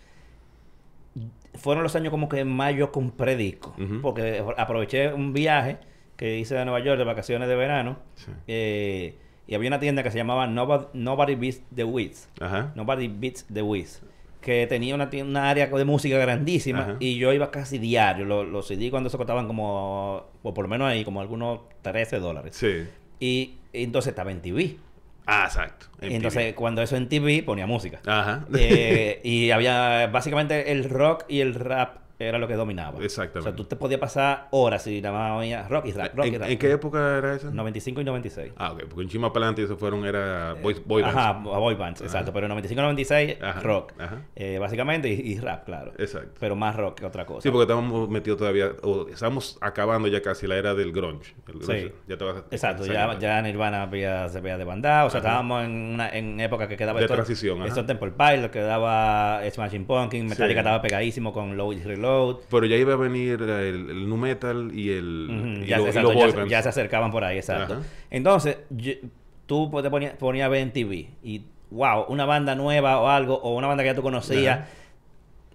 fueron 1.55 1.83
los 1.83 1.95
años 1.97 2.11
como 2.11 2.29
que 2.29 2.45
más 2.45 2.75
yo 2.75 2.93
compré 2.93 3.37
discos. 3.37 3.73
Ujú. 3.79 4.01
Porque 4.03 4.45
aproveché 4.57 5.13
un 5.13 5.33
viaje 5.33 5.79
que 6.17 6.39
hice 6.39 6.59
a 6.59 6.65
Nueva 6.65 6.81
York 6.81 6.99
de 6.99 7.05
vacaciones 7.05 7.49
de 7.49 7.55
verano. 7.57 7.99
Sí. 8.17 8.31
eh, 8.47 9.19
y 9.47 9.55
había 9.55 9.69
una 9.69 9.79
tienda 9.79 10.03
que 10.03 10.11
se 10.11 10.17
llamaba 10.17 10.47
Nobody, 10.47 10.87
Nobody 10.95 11.35
Beats 11.35 11.63
the 11.75 11.85
Wiz. 11.85 12.29
Nobody 12.75 13.09
Beats 13.09 13.45
the 13.53 13.61
Wiz. 13.63 14.01
Que 14.41 14.67
tenía 14.67 14.95
una, 14.95 15.11
una 15.23 15.51
área 15.51 15.67
de 15.67 15.85
música 15.85 16.17
grandísima. 16.19 16.81
Ajá. 16.81 16.97
Y 16.99 17.17
yo 17.17 17.33
iba 17.33 17.51
casi 17.51 17.79
diario. 17.79 18.25
Los, 18.25 18.49
los 18.49 18.67
CD 18.67 18.91
cuando 18.91 19.11
se 19.11 19.19
costaban 19.19 19.47
como, 19.47 20.25
o 20.43 20.55
por 20.55 20.65
lo 20.65 20.69
menos 20.69 20.89
ahí, 20.89 21.05
como 21.05 21.21
algunos 21.21 21.61
13 21.83 22.21
dólares. 22.21 22.57
Sí. 22.57 22.87
Y 23.21 23.57
entonces 23.75 24.11
estaba 24.11 24.31
en 24.33 24.41
TV. 24.41 24.77
Ah, 25.26 25.45
exacto. 25.47 25.87
Y 26.00 26.07
MTV. 26.07 26.14
entonces 26.16 26.54
cuando 26.54 26.83
eso 26.83 26.97
en 26.97 27.09
TV 27.09 27.43
ponía 27.43 27.66
música. 27.66 28.00
Ajá. 28.07 28.47
Eh, 28.57 29.21
y 29.25 29.50
había 29.50 30.07
básicamente 30.09 30.73
el 30.73 30.88
rock 30.88 31.25
y 31.28 31.40
el 31.40 31.54
rap 31.54 32.04
era 32.18 32.38
lo 32.38 32.47
que 32.47 32.54
dominaba. 32.54 33.02
Exactamente. 33.02 33.38
O 33.40 33.42
sea, 33.42 33.56
tú 33.56 33.64
te 33.64 33.76
podías 33.76 34.00
pasar 34.00 34.49
horas 34.52 34.87
y 34.87 35.00
nada 35.00 35.18
más 35.18 35.40
oías 35.40 35.68
rock 35.68 35.87
y 35.87 35.92
rap, 35.92 36.14
rock 36.16 36.26
y 36.26 36.35
¿En, 36.35 36.40
rap. 36.40 36.50
en 36.50 36.59
qué 36.59 36.71
época 36.73 37.18
era 37.18 37.35
esa? 37.35 37.50
95 37.50 38.00
y 38.00 38.04
96. 38.04 38.52
Ah, 38.56 38.73
ok. 38.73 38.85
Porque 38.88 39.02
en 39.02 39.09
Chima 39.09 39.33
para 39.33 39.47
adelante 39.47 39.62
eso 39.64 39.76
fueron, 39.76 40.04
era 40.06 40.54
boy, 40.62 40.76
boy 40.85 41.02
bands. 41.02 41.16
Ajá, 41.16 41.33
boy 41.33 41.75
bands, 41.75 42.00
Ajá. 42.00 42.06
exacto. 42.09 42.33
Pero 42.33 42.49
95 42.49 42.80
y 42.80 42.83
96, 42.83 43.37
Ajá, 43.42 43.61
rock. 43.61 43.92
ajá. 43.99 44.23
Eh, 44.37 44.59
básicamente, 44.59 45.09
y, 45.09 45.33
y 45.33 45.38
rap, 45.40 45.64
claro. 45.64 45.92
Exacto. 45.99 46.33
Pero 46.38 46.56
más 46.56 46.76
rock 46.76 47.00
que 47.00 47.06
otra 47.06 47.26
cosa. 47.26 47.40
Sí, 47.42 47.50
porque 47.50 47.62
estábamos 47.62 48.09
metidos 48.09 48.38
todavía, 48.38 48.71
o 48.83 49.09
estamos 49.09 49.59
acabando 49.61 50.09
ya 50.09 50.23
casi 50.23 50.47
la 50.47 50.56
era 50.56 50.75
del 50.75 50.92
grunge. 50.92 51.35
El 51.49 51.54
grunge 51.59 51.80
Sí. 51.88 51.92
Ya 52.06 52.16
te 52.16 52.25
vas 52.25 52.37
a- 52.37 52.44
Exacto, 52.50 52.87
ya, 52.87 53.18
ya 53.18 53.42
Nirvana 53.42 53.83
había, 53.83 54.29
se 54.29 54.38
había 54.38 54.57
desbandado, 54.57 55.09
o 55.09 55.11
sea, 55.11 55.18
estábamos 55.20 55.64
en 55.64 55.70
una 55.94 56.09
en 56.11 56.38
época 56.40 56.68
que 56.68 56.77
quedaba 56.77 56.98
De 57.00 57.07
esto- 57.07 57.14
transición, 57.14 57.62
esto 57.64 57.85
Temple 57.85 58.12
Pilot, 58.12 58.50
quedaba 58.50 59.40
Smashing 59.50 59.87
Pumpkins, 59.87 60.29
Metallica 60.31 60.55
Sí. 60.61 60.66
estaba 60.66 60.81
pegadísimo 60.83 61.33
con 61.33 61.57
Low 61.57 61.72
Pero 62.51 62.67
ya 62.67 62.77
iba 62.77 62.93
a 62.93 62.97
venir 62.97 63.40
el, 63.43 63.90
el 63.90 64.09
nu 64.09 64.17
metal 64.17 64.71
y 64.75 64.90
el 64.90 65.61
y 65.64 65.67
ya, 65.67 65.79
lo- 65.79 65.88
y 65.88 65.93
se- 65.93 66.03
bands. 66.37 66.51
ya 66.51 66.62
se 66.62 66.69
acercaban 66.69 67.11
por 67.11 67.25
ahí, 67.25 67.38
exacto. 67.38 67.75
Ajá. 67.75 67.83
Entonces, 68.11 68.59
yo- 68.71 68.93
tú 69.47 69.71
te 69.83 69.90
ponías 69.90 70.14
ponía 70.14 70.47
a 70.47 70.49
ver 70.49 70.61
en 70.62 70.73
TV 70.73 71.09
y, 71.23 71.43
wow, 71.71 72.05
una 72.09 72.25
banda 72.25 72.55
nueva 72.55 73.01
o 73.01 73.09
algo, 73.09 73.35
o 73.37 73.55
una 73.57 73.67
banda 73.67 73.83
que 73.83 73.90
ya 73.90 73.95
tú 73.95 74.03
conocías, 74.03 74.59
Ajá. 74.61 74.69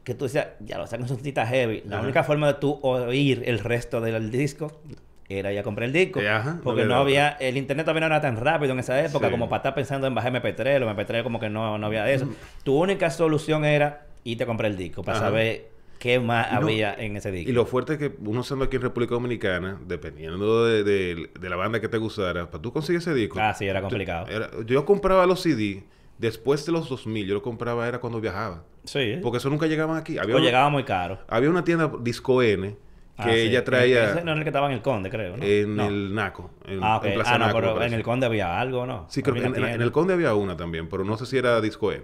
que 0.04 0.14
tú 0.16 0.26
decías, 0.26 0.48
ya 0.60 0.78
lo 0.78 0.88
sacan 0.88 1.08
son 1.08 1.20
citas 1.20 1.50
heavy. 1.50 1.84
La 1.86 1.98
Ajá. 1.98 2.04
única 2.06 2.24
forma 2.24 2.48
de 2.48 2.54
tú 2.56 2.80
oír 2.82 3.44
el 3.46 3.60
resto 3.60 4.02
del 4.02 4.32
disco 4.32 4.80
era 5.28 5.52
ya 5.54 5.62
comprar 5.62 5.86
el 5.86 5.94
disco. 5.94 6.20
Eh, 6.20 6.28
ajá, 6.30 6.60
porque 6.64 6.86
no 6.86 6.96
había, 6.96 7.30
el 7.40 7.56
internet 7.58 7.86
todavía 7.86 8.02
no 8.02 8.06
era 8.08 8.22
tan 8.22 8.38
rápido 8.38 8.74
en 8.74 8.80
esa 8.80 9.00
época 9.04 9.28
Sí. 9.28 9.32
como 9.32 9.48
para 9.48 9.58
estar 9.60 9.76
pensando 9.76 10.08
en 10.08 10.16
bajar 10.16 10.32
MP3, 10.34 10.82
o 10.82 10.90
MP3 10.90 11.22
como 11.24 11.40
que 11.40 11.50
no, 11.50 11.78
no 11.78 11.86
había 11.86 12.04
de 12.04 12.16
eso. 12.16 12.28
Tu 12.64 12.76
única 12.76 13.12
solución 13.12 13.64
era 13.64 14.08
irte 14.24 14.44
a 14.44 14.48
comprar 14.48 14.72
el 14.72 14.78
disco 14.78 15.04
para 15.04 15.18
Ajá. 15.20 15.28
saber 15.28 15.70
qué 16.00 16.20
más 16.20 16.52
no- 16.52 16.58
había 16.60 16.94
en 16.96 17.18
ese 17.18 17.32
disco. 17.32 17.50
Y 17.50 17.54
lo 17.54 17.66
fuerte 17.66 17.94
es 17.94 18.00
que 18.00 18.16
uno 18.26 18.42
estando 18.42 18.66
aquí 18.66 18.78
en 18.78 18.82
República 18.82 19.14
Dominicana, 19.16 19.80
dependiendo 19.86 20.66
de, 20.66 20.84
de- 20.84 21.30
de 21.40 21.50
la 21.50 21.56
banda 21.56 21.80
que 21.80 21.90
te 21.90 21.98
gustara, 21.98 22.50
para 22.50 22.62
tú 22.62 22.72
conseguir 22.74 23.00
ese 23.00 23.14
disco. 23.14 23.38
Ah, 23.40 23.54
sí, 23.54 23.66
era 23.68 23.80
tú- 23.82 23.88
complicado. 23.90 24.28
era- 24.28 24.50
yo 24.66 24.86
compraba 24.86 25.26
los 25.26 25.42
CD 25.42 25.84
después 26.18 26.66
de 26.66 26.72
los 26.72 26.90
2000, 26.90 27.28
yo 27.28 27.34
lo 27.36 27.42
compraba 27.42 27.88
era 27.88 28.00
cuando 28.00 28.20
viajaba. 28.22 28.64
Sí. 28.86 29.18
Porque 29.22 29.38
eso 29.38 29.50
nunca 29.50 29.68
llegaban 29.68 29.98
aquí. 29.98 30.18
Había, 30.18 30.36
O 30.36 30.38
una- 30.38 30.46
llegaba 30.48 30.70
muy 30.70 30.84
caro. 30.84 31.20
había 31.28 31.50
una 31.50 31.64
tienda 31.64 31.92
Disco 32.02 32.42
N 32.42 32.70
que 32.72 32.78
Ah, 33.18 33.26
sí. 33.34 33.40
ella 33.40 33.66
traía 33.66 34.12
Ese 34.12 34.24
no 34.24 34.32
era 34.32 34.34
el 34.36 34.44
que 34.44 34.50
estaba 34.50 34.68
en 34.68 34.74
el 34.74 34.82
Conde, 34.82 35.10
creo. 35.10 35.36
¿no? 35.36 35.44
en 35.44 35.76
No. 35.76 35.88
el 35.90 36.16
Naco. 36.16 36.52
En, 36.66 36.82
Ah, 36.82 36.96
ok. 36.98 37.06
en 37.06 37.14
Plaza 37.16 37.36
Ah, 37.36 37.38
no, 37.38 37.46
Naco, 37.48 37.58
pero 37.60 37.84
en 37.84 37.94
el 37.94 38.02
Conde 38.04 38.26
había 38.26 38.58
algo, 38.62 38.86
¿no? 38.86 39.06
Sí, 39.10 39.22
creo 39.22 39.36
que 39.36 39.42
en, 39.60 39.82
el 39.82 39.92
Conde 39.92 40.14
había 40.14 40.34
una 40.36 40.56
también, 40.56 40.88
pero 40.88 41.04
no 41.04 41.18
sé 41.18 41.26
si 41.26 41.38
era 41.38 41.60
Disco 41.60 41.92
N. 41.92 42.04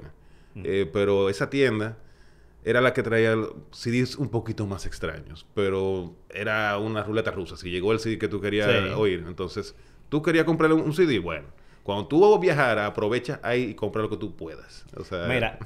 Mm. 0.55 0.62
Eh, 0.65 0.89
pero 0.91 1.29
esa 1.29 1.49
tienda 1.49 1.97
era 2.65 2.82
la 2.82 2.91
que 2.93 3.04
traía 3.04 3.36
CDs 3.71 4.17
un 4.17 4.28
poquito 4.30 4.65
más 4.67 4.86
extraños, 4.86 5.45
pero 5.54 6.13
era 6.34 6.78
una 6.80 7.04
ruleta 7.04 7.32
rusa. 7.32 7.56
Si 7.56 7.69
llegó 7.69 7.93
el 7.93 7.99
CD 7.99 8.17
que 8.17 8.28
tú 8.28 8.41
querías 8.41 8.69
Sí. 8.69 8.89
oír, 8.95 9.23
entonces 9.28 9.75
tú 10.10 10.21
querías 10.21 10.43
comprarle 10.45 10.75
un, 10.75 10.82
un 10.82 10.93
CD, 10.93 11.19
bueno, 11.19 11.45
cuando 11.84 12.08
tú 12.08 12.38
viajaras, 12.39 12.89
aprovecha 12.89 13.39
ahí 13.43 13.62
y 13.69 13.73
compra 13.75 14.01
lo 14.01 14.10
que 14.10 14.17
tú 14.17 14.36
puedas. 14.36 14.86
O 14.97 15.04
sea, 15.04 15.28
Mira, 15.28 15.60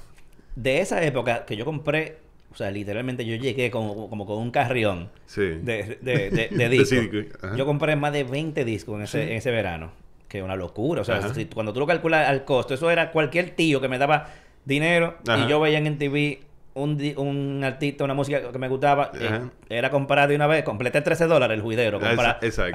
de 0.56 0.82
esa 0.82 1.02
época 1.04 1.46
que 1.46 1.56
yo 1.56 1.64
compré, 1.66 2.18
o 2.52 2.56
sea, 2.56 2.70
literalmente 2.70 3.26
yo 3.26 3.36
llegué 3.38 3.72
como, 3.72 4.10
como 4.10 4.26
con 4.26 4.38
un 4.40 4.52
carrión 4.52 5.10
sí. 5.26 5.42
de, 5.42 5.98
de, 6.02 6.30
de, 6.30 6.30
de 6.32 6.48
De 6.52 6.70
discos. 6.70 7.56
Yo 7.56 7.66
compré 7.66 7.96
más 7.96 8.12
de 8.12 8.26
20 8.26 8.66
discos 8.66 8.96
en 8.98 9.02
ese, 9.04 9.24
Sí. 9.26 9.32
en 9.32 9.38
ese 9.38 9.52
verano. 9.52 9.92
Que 10.28 10.40
es 10.40 10.44
una 10.44 10.56
locura. 10.56 11.02
O 11.02 11.06
sea, 11.06 11.34
si- 11.34 11.46
cuando 11.46 11.74
tú 11.74 11.80
lo 11.80 11.88
calculas 11.88 12.28
al 12.28 12.44
costo, 12.46 12.74
eso 12.76 12.92
era 12.92 13.12
cualquier 13.12 13.52
tío 13.52 13.80
que 13.82 13.88
me 13.88 13.98
daba 13.98 14.30
dinero 14.66 15.18
Ajá. 15.28 15.46
y 15.46 15.50
yo 15.50 15.60
veía 15.60 15.80
en 15.80 15.98
TV 15.98 16.42
un, 16.84 17.64
artista, 17.64 18.04
una 18.04 18.14
música 18.14 18.52
que 18.52 18.58
me 18.60 18.68
gustaba, 18.68 19.12
eh, 19.20 19.42
era 19.70 19.90
comprar 19.90 20.28
de 20.30 20.36
una 20.36 20.48
vez, 20.48 20.64
completé 20.64 21.02
13 21.02 21.26
dólares 21.28 21.56
el 21.56 21.62
juidero, 21.62 21.98
Ah, 22.02 22.10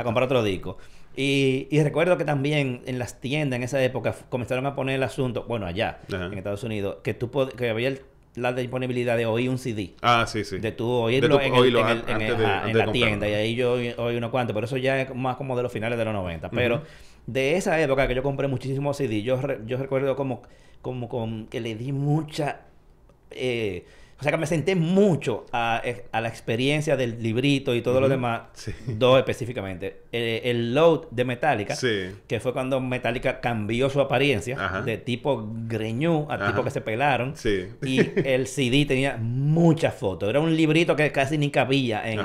comprar, 0.02 0.22
a 0.22 0.24
otro 0.26 0.42
disco. 0.42 0.78
Y, 1.16 1.68
y 1.70 1.82
recuerdo 1.82 2.16
que 2.18 2.24
también 2.24 2.82
en 2.86 2.98
las 2.98 3.20
tiendas 3.20 3.56
en 3.56 3.62
esa 3.62 3.82
época 3.82 4.14
comenzaron 4.28 4.66
a 4.66 4.74
poner 4.74 4.96
el 4.96 5.02
asunto, 5.02 5.44
bueno, 5.48 5.66
allá, 5.66 6.00
Ajá. 6.12 6.26
en 6.26 6.34
Estados 6.38 6.64
Unidos, 6.64 6.96
que 7.02 7.14
tú 7.14 7.30
que 7.56 7.70
había 7.70 7.88
el- 7.88 8.00
la 8.36 8.52
disponibilidad 8.52 9.16
de 9.16 9.26
oír 9.26 9.48
un 9.48 9.58
CD. 9.58 9.92
Ah, 10.02 10.24
sí, 10.26 10.44
sí. 10.44 10.58
De 10.58 10.72
tú 10.72 10.90
oírlo, 10.90 11.40
en, 11.40 12.76
la 12.76 12.90
tienda. 12.92 13.28
Y 13.28 13.34
ahí 13.34 13.54
yo 13.54 13.74
oí, 13.74 14.16
unos 14.16 14.30
cuantos. 14.30 14.54
Pero 14.54 14.66
eso 14.66 14.76
ya 14.76 15.00
es 15.00 15.14
más 15.14 15.36
como 15.36 15.56
de 15.56 15.62
los 15.62 15.72
finales 15.72 15.96
de 15.98 16.04
los 16.04 16.12
90. 16.12 16.50
Pero 16.50 16.82
de 17.26 17.56
esa 17.56 17.80
época 17.80 18.08
que 18.08 18.14
yo 18.14 18.22
compré 18.22 18.48
muchísimos 18.48 18.96
CD, 18.96 19.22
yo, 19.22 19.40
re- 19.40 19.60
yo 19.66 19.76
recuerdo 19.76 20.16
como, 20.16 20.42
como 20.82 21.08
con, 21.08 21.46
que 21.46 21.60
le 21.60 21.74
di 21.76 21.92
mucha... 21.92 22.60
eh, 23.36 23.84
o 24.18 24.22
sea, 24.22 24.30
que 24.30 24.38
me 24.38 24.46
senté 24.46 24.76
mucho 24.76 25.44
a, 25.52 25.82
eh, 25.84 26.04
a 26.12 26.20
la 26.20 26.28
experiencia 26.28 26.96
del 26.96 27.20
librito 27.22 27.74
y 27.74 27.82
todo 27.82 28.00
lo 28.00 28.08
demás. 28.08 28.42
Sí. 28.54 28.72
Dos 28.86 29.18
específicamente. 29.18 30.02
El 30.12 30.72
load 30.72 31.08
de 31.10 31.24
Metallica 31.24 31.74
Sí. 31.74 32.10
que 32.28 32.38
fue 32.40 32.52
cuando 32.52 32.80
Metallica 32.80 33.40
cambió 33.40 33.90
su 33.90 34.00
apariencia 34.00 34.56
Ajá. 34.58 34.82
de 34.82 34.98
tipo 34.98 35.50
greñú 35.66 36.26
a 36.30 36.34
Ajá. 36.36 36.46
tipo 36.52 36.62
que 36.62 36.70
se 36.70 36.80
pelaron. 36.80 37.36
Sí. 37.36 37.66
Y 37.84 37.98
el 38.24 38.46
CD 38.46 38.86
tenía 38.86 39.16
muchas 39.20 39.94
fotos. 39.94 40.28
Era 40.30 40.38
un 40.40 40.56
librito 40.56 40.94
que 40.96 41.10
casi 41.10 41.36
ni 41.36 41.50
cabía 41.50 42.08
en, 42.10 42.20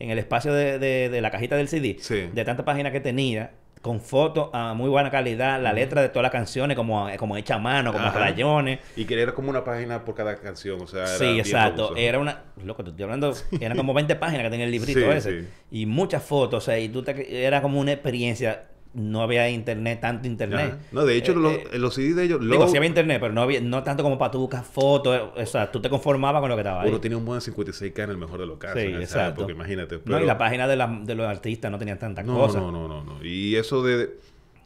en 0.00 0.10
el 0.10 0.18
espacio 0.18 0.52
de, 0.52 0.78
de- 0.78 1.08
de 1.10 1.20
la 1.20 1.30
cajita 1.30 1.56
del 1.56 1.68
CD. 1.68 1.96
Sí. 2.00 2.22
De 2.32 2.44
tantas 2.44 2.64
páginas 2.64 2.90
que 2.90 3.00
tenía, 3.00 3.52
con 3.84 4.00
fotos 4.00 4.48
a 4.54 4.72
muy 4.72 4.88
buena 4.88 5.10
calidad, 5.10 5.60
la 5.60 5.74
letra 5.74 6.00
de 6.00 6.08
todas 6.08 6.22
las 6.22 6.32
canciones 6.32 6.74
como, 6.74 7.06
como 7.18 7.36
hecha 7.36 7.56
a 7.56 7.58
mano, 7.58 7.92
como 7.92 8.06
Ajá. 8.06 8.18
rayones. 8.18 8.78
Y 8.96 9.04
que 9.04 9.20
era 9.20 9.34
como 9.34 9.50
una 9.50 9.62
página 9.62 10.06
por 10.06 10.14
cada 10.14 10.36
canción, 10.36 10.80
o 10.80 10.86
sea, 10.86 11.00
era 11.02 11.08
Sí, 11.18 11.38
exacto. 11.38 11.94
Era 11.94 12.18
una. 12.18 12.44
Loco, 12.64 12.82
te 12.82 12.88
estoy 12.90 13.02
hablando. 13.02 13.34
Eran 13.60 13.76
como 13.76 13.92
20 13.94 14.16
páginas 14.16 14.44
que 14.44 14.50
tenía 14.50 14.64
el 14.64 14.72
librito 14.72 15.00
Sí, 15.00 15.04
ese. 15.06 15.42
sí. 15.42 15.48
Y 15.70 15.84
muchas 15.84 16.22
fotos. 16.22 16.62
O 16.62 16.64
sea, 16.64 16.78
y 16.78 16.88
tú 16.88 17.02
te, 17.02 17.44
era 17.44 17.60
como 17.60 17.78
una 17.78 17.92
experiencia. 17.92 18.68
No 18.94 19.22
había 19.22 19.50
internet, 19.50 20.00
tanto 20.00 20.28
internet. 20.28 20.78
No, 20.92 21.04
de 21.04 21.16
hecho, 21.16 21.32
Eh, 21.32 21.34
los, 21.34 21.52
eh, 21.52 21.78
los 21.78 21.94
CD 21.94 22.14
de 22.14 22.24
ellos, 22.24 22.40
Digo, 22.40 22.54
Low, 22.54 22.68
sí 22.68 22.76
había 22.76 22.88
internet, 22.88 23.18
pero 23.20 23.32
no 23.34 23.42
había, 23.42 23.60
no 23.60 23.82
tanto 23.82 24.02
como 24.04 24.16
para 24.16 24.30
tú 24.30 24.38
buscar 24.38 24.62
fotos. 24.64 25.20
O 25.36 25.46
sea, 25.46 25.70
tú 25.72 25.80
te 25.80 25.90
conformabas 25.90 26.40
con 26.40 26.48
lo 26.48 26.54
que 26.56 26.60
estaba 26.62 26.82
ahí. 26.82 26.88
uno 26.90 27.00
tenía 27.00 27.18
un 27.18 27.24
buen 27.24 27.40
56K 27.40 28.04
en 28.04 28.10
el 28.10 28.16
mejor 28.18 28.38
de 28.40 28.46
los 28.46 28.56
casos. 28.58 28.80
Sí, 28.80 28.86
exacto. 28.88 29.40
época, 29.42 29.52
imagínate. 29.52 30.00
No, 30.04 30.20
y 30.20 30.24
la 30.24 30.38
página 30.38 30.68
de, 30.68 30.76
la- 30.76 31.00
de 31.02 31.14
los 31.16 31.26
artistas 31.26 31.70
no 31.70 31.78
tenían 31.78 31.98
tantas 31.98 32.24
no, 32.24 32.34
cosas. 32.38 32.62
no, 32.62 32.70
no, 32.70 32.86
no, 32.88 33.02
no. 33.02 33.24
Y 33.24 33.56
eso 33.56 33.82
de... 33.82 34.16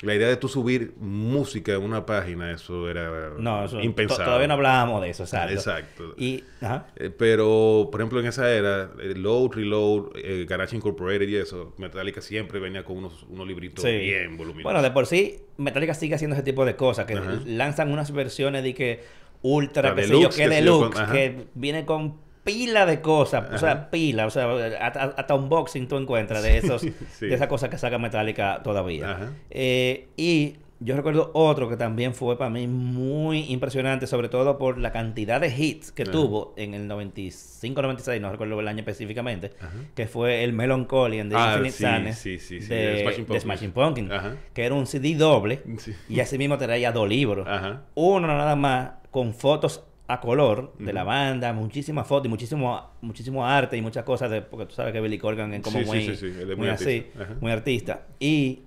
La 0.03 0.15
idea 0.15 0.29
de 0.29 0.37
tú 0.37 0.47
subir 0.49 0.95
música 1.01 1.73
en 1.75 1.83
una 1.83 2.07
página, 2.07 2.53
eso 2.53 2.89
era 2.89 3.31
No, 3.39 3.65
eso, 3.65 3.79
to- 3.79 3.83
impensable. 3.83 4.25
todavía 4.27 4.47
no 4.47 4.55
hablábamos 4.55 5.03
de 5.03 5.11
eso, 5.11 5.25
exacto. 5.25 5.53
Exacto. 5.55 6.15
Y, 6.17 6.45
ajá. 6.61 6.87
Eh, 6.97 7.11
pero, 7.11 7.89
por 7.91 8.01
ejemplo, 8.01 8.21
en 8.21 8.27
esa 8.27 8.49
era, 8.53 8.93
eh, 9.03 9.15
Load, 9.17 9.51
Reload, 9.55 10.11
eh, 10.15 10.47
Garage 10.49 10.77
Incorporated 10.77 11.29
y 11.29 11.37
eso, 11.37 11.75
Metallica 11.79 12.21
siempre 12.21 12.61
venía 12.61 12.85
con 12.85 12.99
unos, 12.99 13.25
unos 13.29 13.47
libritos 13.49 13.83
Sí. 13.85 13.91
bien 13.91 14.37
voluminosos. 14.37 14.63
Bueno, 14.63 14.83
de 14.83 14.91
por 14.93 15.07
sí, 15.07 15.41
Metallica 15.57 15.95
sigue 15.95 16.15
haciendo 16.15 16.35
ese 16.37 16.45
tipo 16.45 16.65
de 16.65 16.77
cosas, 16.77 17.05
que 17.05 17.15
Ajá. 17.15 17.41
lanzan 17.47 17.91
unas 17.93 18.13
versiones 18.13 18.63
de 18.63 18.75
que 18.75 19.03
ultra, 19.43 19.91
La 19.91 19.95
que 19.97 20.03
sé 20.03 20.09
yo, 20.11 20.19
deluxe, 20.19 20.37
que 20.37 20.43
que 20.45 20.49
sé 20.49 20.65
yo, 20.65 20.65
deluxe, 20.65 20.95
con- 20.95 21.03
ajá. 21.03 21.13
que 21.13 21.45
viene 21.55 21.85
con 21.85 22.28
pila 22.49 22.87
de 22.87 23.01
cosas, 23.01 23.45
o 23.53 23.59
sea, 23.59 23.91
pila, 23.91 24.27
o 24.27 24.31
sea, 24.31 24.49
hasta, 24.81 25.03
hasta 25.05 25.35
unboxing 25.35 25.87
tú 25.89 25.97
encuentras 25.97 26.43
de 26.43 26.59
esos, 26.59 26.81
Sí. 26.83 27.27
de 27.27 27.35
esas 27.35 27.47
cosas 27.49 27.69
que 27.71 27.79
saca 27.79 27.99
Metallica 27.99 28.61
todavía. 28.65 29.33
Eh, 29.51 30.09
y 30.17 30.57
yo 30.81 30.95
recuerdo 30.97 31.33
otro 31.35 31.69
que 31.69 31.77
también 31.77 32.15
fue 32.15 32.39
para 32.39 32.51
mí 32.51 32.69
muy 32.69 33.51
impresionante, 33.53 34.07
sobre 34.07 34.29
todo 34.29 34.59
por 34.59 34.79
la 34.79 34.93
cantidad 34.93 35.41
de 35.41 35.49
hits 35.49 35.91
que 35.91 36.05
Ajá. 36.05 36.13
tuvo 36.13 36.55
en 36.57 36.73
el 36.75 36.87
95-96, 36.89 38.21
no 38.21 38.31
recuerdo 38.31 38.61
el 38.61 38.69
año 38.69 38.79
específicamente, 38.81 39.53
Ajá. 39.61 39.73
que 39.97 40.07
fue 40.07 40.45
el 40.45 40.53
Melancholy 40.53 41.19
and 41.21 41.33
the 41.33 41.37
Ah, 41.37 41.55
Infinite 41.57 41.73
sí, 41.77 41.83
Sadness 41.83 42.19
sí, 42.19 42.39
sí, 42.39 42.61
sí, 42.61 42.69
de, 42.69 43.41
Smashing 43.41 43.73
Pumpkins. 43.73 44.11
Ajá. 44.11 44.37
que 44.55 44.65
era 44.65 44.75
un 44.75 44.87
CD 44.87 45.15
doble 45.17 45.63
y 46.09 46.21
así 46.21 46.39
mismo 46.39 46.57
traía 46.59 46.93
dos 46.93 47.09
libros. 47.09 47.47
Ajá. 47.49 47.83
Uno 47.95 48.27
nada 48.29 48.55
más 48.57 48.91
con 49.11 49.35
fotos 49.35 49.83
a 50.11 50.21
color 50.21 50.73
de 50.79 50.93
la 50.93 51.05
banda, 51.05 51.53
muchísimas 51.53 52.07
fotos 52.07 52.27
y 52.27 52.29
muchísimo, 52.31 52.91
muchísimo 53.03 53.47
arte 53.47 53.77
y 53.77 53.83
muchas 53.83 54.05
cosas, 54.05 54.31
de, 54.31 54.41
porque 54.43 54.67
tú 54.67 54.75
sabes 54.75 54.93
que 54.93 55.01
Billy 55.01 55.19
Corgan 55.19 55.53
es 55.55 55.61
como 55.63 55.79
Sí, 55.81 55.85
muy, 55.85 56.03
sí, 56.03 56.17
sí, 56.17 56.33
muy 56.57 56.69
así. 56.69 57.07
Ajá. 57.15 57.35
muy 57.41 57.53
artista. 57.53 58.03
Y 58.19 58.61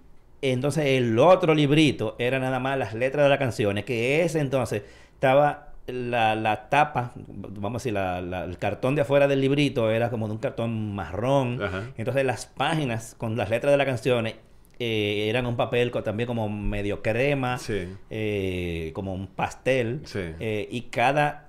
entonces 0.43 0.85
el 0.85 1.17
otro 1.19 1.53
librito 1.55 2.15
era 2.19 2.39
nada 2.39 2.59
más 2.59 2.77
las 2.77 2.93
letras 2.93 3.25
de 3.25 3.29
las 3.29 3.39
canciones, 3.39 3.85
que 3.85 4.23
ese 4.23 4.39
entonces 4.39 4.83
estaba 5.13 5.69
la, 5.87 6.35
la 6.35 6.69
tapa, 6.69 7.11
vamos 7.17 7.81
a 7.81 7.83
decir, 7.83 7.93
la- 7.93 8.21
la- 8.21 8.43
el 8.45 8.57
cartón 8.59 8.93
de 8.95 9.01
afuera 9.01 9.27
del 9.27 9.41
librito 9.41 9.89
era 9.89 10.09
como 10.11 10.27
de 10.27 10.33
un 10.33 10.39
cartón 10.39 10.93
marrón. 10.93 11.61
Ajá. 11.61 11.83
Entonces 11.97 12.23
las 12.23 12.45
páginas 12.45 13.15
con 13.17 13.35
las 13.35 13.49
letras 13.49 13.71
de 13.71 13.77
las 13.77 13.87
canciones 13.87 14.35
eh, 14.83 15.29
eran 15.29 15.45
un 15.45 15.55
papel 15.57 15.91
también 15.91 16.27
como 16.27 16.49
medio 16.49 17.01
crema, 17.03 17.57
Sí. 17.57 17.87
eh, 18.09 18.91
como 18.93 19.13
un 19.13 19.27
pastel. 19.27 20.01
Sí. 20.05 20.19
eh, 20.39 20.67
y 20.71 20.81
cada 20.83 21.47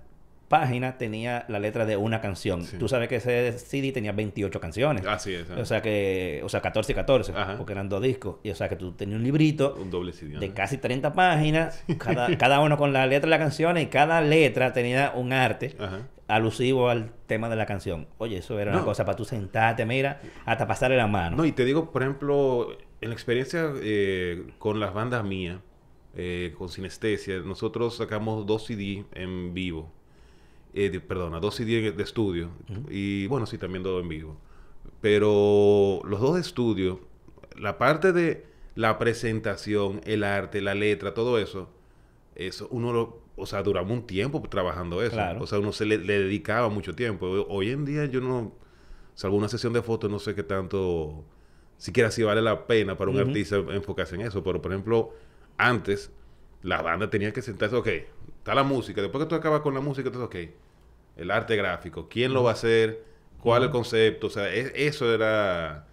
página 0.49 0.99
tenía 0.99 1.47
la 1.49 1.59
letra 1.59 1.87
de 1.87 1.97
una 1.97 2.21
canción. 2.21 2.65
Sí. 2.67 2.77
Tú 2.77 2.87
sabes 2.87 3.09
que 3.09 3.17
ese 3.17 3.53
CD 3.59 3.91
tenía 3.91 4.13
28 4.13 4.61
canciones. 4.61 5.07
Así 5.07 5.33
es. 5.33 5.49
O 5.49 5.65
sea 5.65 5.81
que, 5.81 6.43
o 6.45 6.49
sea, 6.51 6.61
14 6.61 6.93
y 6.93 6.95
14, 6.95 7.33
Ajá. 7.35 7.57
porque 7.57 7.73
eran 7.73 7.89
dos 7.89 8.03
discos. 8.03 8.37
Y 8.43 8.51
o 8.51 8.55
sea 8.55 8.69
que 8.69 8.77
tú 8.77 8.93
tenías 8.93 9.17
un 9.19 9.25
librito 9.25 9.75
un 9.81 9.91
doble 9.91 10.13
CD. 10.13 10.39
de 10.39 10.53
casi 10.53 10.77
30 10.77 11.15
páginas, 11.15 11.83
cada, 11.97 12.37
cada 12.37 12.61
uno 12.61 12.77
con 12.77 12.93
la 12.93 13.07
letra 13.07 13.29
de 13.29 13.31
la 13.31 13.39
canción 13.39 13.79
y 13.79 13.87
cada 13.87 14.21
letra 14.21 14.75
tenía 14.75 15.13
un 15.17 15.33
arte 15.33 15.75
Ajá. 15.79 16.01
alusivo 16.29 16.91
al 16.91 17.13
tema 17.27 17.49
de 17.49 17.57
la 17.57 17.65
canción. 17.65 18.07
Oye, 18.19 18.37
eso 18.37 18.61
era 18.61 18.73
una 18.73 18.85
cosa 18.85 19.07
para 19.07 19.17
tú 19.17 19.25
sentarte, 19.25 19.87
mira, 19.87 20.21
hasta 20.45 20.67
pasarle 20.67 20.99
la 20.99 21.07
mano. 21.07 21.35
No, 21.39 21.47
y 21.47 21.53
te 21.53 21.65
digo, 21.65 21.91
por 21.91 22.03
ejemplo, 22.03 22.69
en 23.03 23.09
la 23.11 23.15
experiencia 23.15 23.71
eh, 23.83 24.45
con 24.59 24.81
las 24.81 24.95
bandas 24.95 25.23
mías, 25.25 25.61
eh, 26.15 26.55
con 26.57 26.69
Sinestesia, 26.71 27.41
nosotros 27.41 27.97
sacamos 27.97 28.47
dos 28.47 28.65
CD 28.67 29.05
en 29.13 29.53
vivo. 29.55 29.91
Eh, 30.75 30.89
de- 30.89 31.01
perdona, 31.01 31.39
dos 31.41 31.57
CD 31.57 31.93
de 31.93 32.03
estudio. 32.03 32.49
Y 32.89 33.27
bueno, 33.27 33.45
sí, 33.47 33.59
también 33.59 33.83
dos 33.83 34.03
en 34.03 34.09
vivo. 34.09 34.37
Pero 35.01 36.01
los 36.05 36.21
dos 36.21 36.35
de 36.37 36.41
estudio, 36.41 37.01
la 37.59 37.77
parte 37.79 38.13
de 38.13 38.47
la 38.75 38.99
presentación, 38.99 40.01
el 40.05 40.25
arte, 40.25 40.61
la 40.63 40.75
letra, 40.75 41.13
todo 41.13 41.39
eso, 41.39 41.69
eso 42.37 42.69
uno 42.71 42.93
lo, 42.93 43.21
o 43.37 43.45
sea, 43.47 43.63
duramos 43.63 43.93
un 43.93 44.07
tiempo 44.07 44.41
trabajando 44.49 45.03
eso. 45.03 45.13
Claro. 45.17 45.43
O 45.43 45.47
sea, 45.47 45.59
uno 45.59 45.73
se 45.73 45.85
le, 45.87 45.99
le 45.99 46.21
dedicaba 46.21 46.69
mucho 46.69 46.95
tiempo. 46.95 47.27
Hoy- 47.27 47.45
Hoy 47.49 47.71
en 47.71 47.85
día 47.85 48.05
yo 48.07 48.21
no, 48.21 48.53
salvo 49.15 49.37
una 49.37 49.49
sesión 49.49 49.73
de 49.73 49.83
fotos, 49.83 50.11
no 50.11 50.19
sé 50.19 50.35
qué 50.35 50.43
tanto, 50.43 51.25
siquiera 51.83 52.11
si 52.11 52.23
vale 52.23 52.43
la 52.43 52.67
pena 52.67 52.97
para 52.97 53.11
un 53.11 53.19
artista 53.19 53.57
enfocarse 53.57 54.15
en 54.15 54.23
eso. 54.23 54.43
Pero, 54.43 54.63
por 54.63 54.73
ejemplo, 54.73 55.11
antes, 55.59 56.11
la 56.63 56.83
banda 56.83 57.11
tenía 57.11 57.33
que 57.33 57.43
sentarse, 57.43 57.77
ok, 57.77 57.89
está 58.39 58.55
la 58.55 58.63
música. 58.63 59.01
Después 59.03 59.25
que 59.25 59.29
tú 59.29 59.35
acabas 59.35 59.61
con 59.63 59.75
la 59.75 59.81
música, 59.81 60.09
entonces, 60.09 60.27
ok, 60.27 60.55
el 61.17 61.31
arte 61.31 61.57
gráfico, 61.57 62.09
quién 62.09 62.33
lo 62.33 62.43
va 62.45 62.51
a 62.51 62.55
hacer, 62.55 63.05
cuál 63.39 63.63
es 63.63 63.67
el 63.67 63.73
concepto. 63.73 64.29
O 64.29 64.31
sea, 64.31 64.53
es- 64.53 64.73
eso 64.75 65.13
era, 65.13 65.87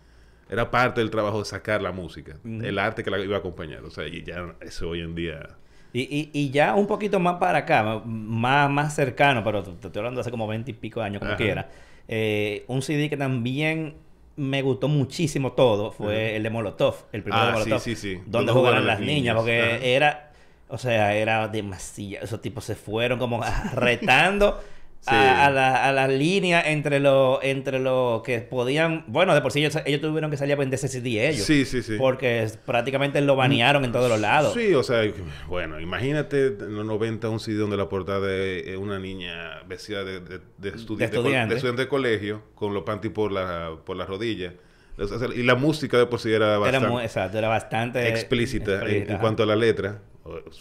era 0.50 0.72
parte 0.72 1.02
del 1.02 1.10
trabajo 1.10 1.40
de 1.40 1.46
sacar 1.46 1.82
la 1.82 1.92
música, 1.92 2.40
el 2.46 2.80
arte 2.80 3.04
que 3.04 3.12
la 3.12 3.20
iba 3.20 3.36
a 3.38 3.40
acompañar. 3.40 3.84
O 3.86 3.90
sea, 3.92 4.08
y 4.08 4.24
ya 4.24 4.56
eso 4.62 4.90
hoy 4.90 5.02
en 5.02 5.16
día... 5.16 5.58
Y, 5.92 6.02
y, 6.04 6.30
y 6.34 6.52
ya 6.52 6.76
un 6.76 6.86
poquito 6.86 7.20
más 7.20 7.38
para 7.40 7.60
acá, 7.60 8.02
más, 8.06 8.70
más 8.70 8.94
cercano, 8.96 9.44
pero 9.44 9.64
te, 9.64 9.72
te 9.72 9.88
estoy 9.88 10.00
hablando 10.02 10.20
de 10.20 10.22
hace 10.22 10.32
como 10.32 10.48
20 10.48 10.70
y 10.72 10.74
pico 10.76 11.02
años, 11.02 11.20
como 11.20 11.32
Ajá. 11.34 11.38
quiera. 11.38 11.70
eh, 12.08 12.64
un 12.68 12.82
CD 12.84 13.10
que 13.10 13.18
también 13.18 13.96
me 14.40 14.62
gustó 14.62 14.88
muchísimo 14.88 15.52
todo 15.52 15.92
fue 15.92 16.36
el 16.36 16.44
de 16.44 16.50
Molotov, 16.50 16.96
el 17.12 17.22
primero 17.24 17.44
Ah, 17.44 17.46
de 17.48 17.52
sí, 17.52 17.58
Molotov. 17.60 17.80
sí, 17.84 17.96
sí. 17.96 18.16
Donde 18.16 18.30
Donde 18.30 18.52
jugaron 18.54 18.88
las 18.88 19.00
niñas, 19.00 19.16
niñas. 19.16 19.36
porque 19.36 19.96
era, 19.96 20.32
o 20.70 20.78
sea, 20.78 21.14
era 21.14 21.48
demasiado. 21.48 22.24
Esos 22.26 22.42
tipos 22.42 22.64
se 22.66 22.76
fueron 22.76 23.20
como 23.20 23.42
retando. 23.74 24.60
Sí. 25.02 25.16
A, 25.16 25.46
a 25.46 25.50
la, 25.50 25.88
a 25.88 25.94
la 25.94 26.10
línea 26.10 26.62
entre 26.62 27.00
lo 27.00 27.40
entre 27.42 27.80
lo 27.80 28.22
que 28.26 28.40
podían 28.42 29.06
bueno 29.08 29.34
de 29.34 29.40
por 29.42 29.54
sí 29.54 29.60
ellos, 29.64 29.78
ellos 29.86 30.02
tuvieron 30.02 30.30
que 30.30 30.36
salir 30.36 30.54
a 30.54 30.58
vender 30.58 30.76
ese 30.78 30.90
CD 30.90 31.30
ellos 31.30 31.46
Sí, 31.46 31.64
sí, 31.64 31.82
sí. 31.82 31.96
porque 31.98 32.48
prácticamente 32.66 33.22
lo 33.22 33.38
banearon 33.38 33.86
en 33.86 33.94
todos 33.94 34.10
los 34.10 34.20
lados 34.20 34.54
Sí, 34.54 34.74
o 34.74 34.84
sea, 34.84 35.02
bueno, 35.48 35.80
imagínate 35.80 36.48
en 36.48 36.76
los 36.76 36.86
90 36.86 37.30
un 37.30 37.40
CD 37.40 37.56
donde 37.58 37.78
la 37.78 37.88
portada 37.88 38.30
es 38.36 38.76
una 38.76 39.00
niña 39.00 39.64
vestida 39.68 40.04
de, 40.04 40.20
de, 40.20 40.40
de 40.58 40.74
estudi- 40.74 40.98
De 40.98 41.08
de 41.08 41.16
estudiante. 41.16 41.54
de 41.54 41.58
estudiante 41.60 41.84
de 41.84 41.88
colegio 41.88 42.42
con 42.54 42.74
los 42.74 42.84
panties 42.84 43.14
por 43.14 43.32
la, 43.32 43.78
por 43.86 43.96
la 43.96 44.06
rodilla. 44.06 44.54
O 44.98 45.08
sea, 45.08 45.30
y 45.34 45.44
la 45.44 45.56
música 45.56 45.98
de 45.98 46.08
por 46.08 46.20
sí 46.20 46.30
era 46.34 46.48
era 46.48 46.58
bastante 46.60 46.88
muy 46.90 47.04
exacto 47.06 47.38
era 47.38 47.48
bastante 47.48 48.10
explícita 48.10 48.72
en, 48.74 48.78
explícita, 48.82 49.14
en 49.14 49.20
cuanto 49.20 49.44
a 49.44 49.46
la 49.46 49.56
letra. 49.56 50.02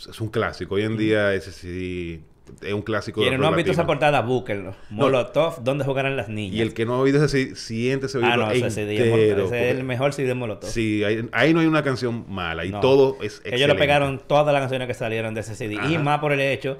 Es 0.09 0.21
un 0.21 0.29
clásico. 0.29 0.77
Hoy 0.77 0.83
en 0.85 0.97
día 0.97 1.35
ese 1.35 1.51
CD 1.51 2.21
es 2.63 2.73
un 2.73 2.83
clásico. 2.83 3.21
Quienes 3.21 3.39
no 3.39 3.47
han 3.49 3.57
visto 3.57 3.73
esa 3.73 3.87
portada, 3.87 4.21
búsquenlo. 4.23 4.75
Molotov, 4.91 5.63
¿dónde 5.63 5.85
jugarán 5.85 6.17
las 6.17 6.29
niñas? 6.29 6.55
Y 6.57 6.61
el 6.63 6.75
que 6.75 6.85
no 6.87 6.95
ha 6.95 6.99
oído 6.99 7.23
ese 7.25 7.29
CD, 7.29 7.55
siéntese 7.57 8.19
a 8.25 8.33
ah, 8.33 8.37
no, 8.37 8.51
ese 8.51 8.71
CD 8.71 9.11
Molotov. 9.11 9.47
Ese 9.55 9.71
es 9.71 9.77
el 9.77 9.85
mejor 9.85 10.13
CD 10.13 10.29
de 10.29 10.35
Molotov. 10.35 10.71
Sí, 10.71 11.05
ahí, 11.05 11.29
ahí 11.33 11.55
no 11.55 11.61
hay 11.61 11.67
una 11.67 11.83
canción 11.83 12.25
mala 12.29 12.65
y 12.65 12.71
No. 12.71 12.81
todo 12.81 13.17
es 13.21 13.37
excelente. 13.37 13.57
Ellos 13.57 13.69
le 13.69 13.75
pegaron 13.75 14.21
todas 14.27 14.53
las 14.53 14.61
canciones 14.63 14.89
que 14.89 14.95
salieron 14.95 15.35
de 15.35 15.41
ese 15.41 15.55
CD. 15.55 15.75
Y 15.75 15.79
Ajá. 15.95 15.99
más 15.99 16.19
por 16.21 16.33
el 16.33 16.41
hecho, 16.41 16.79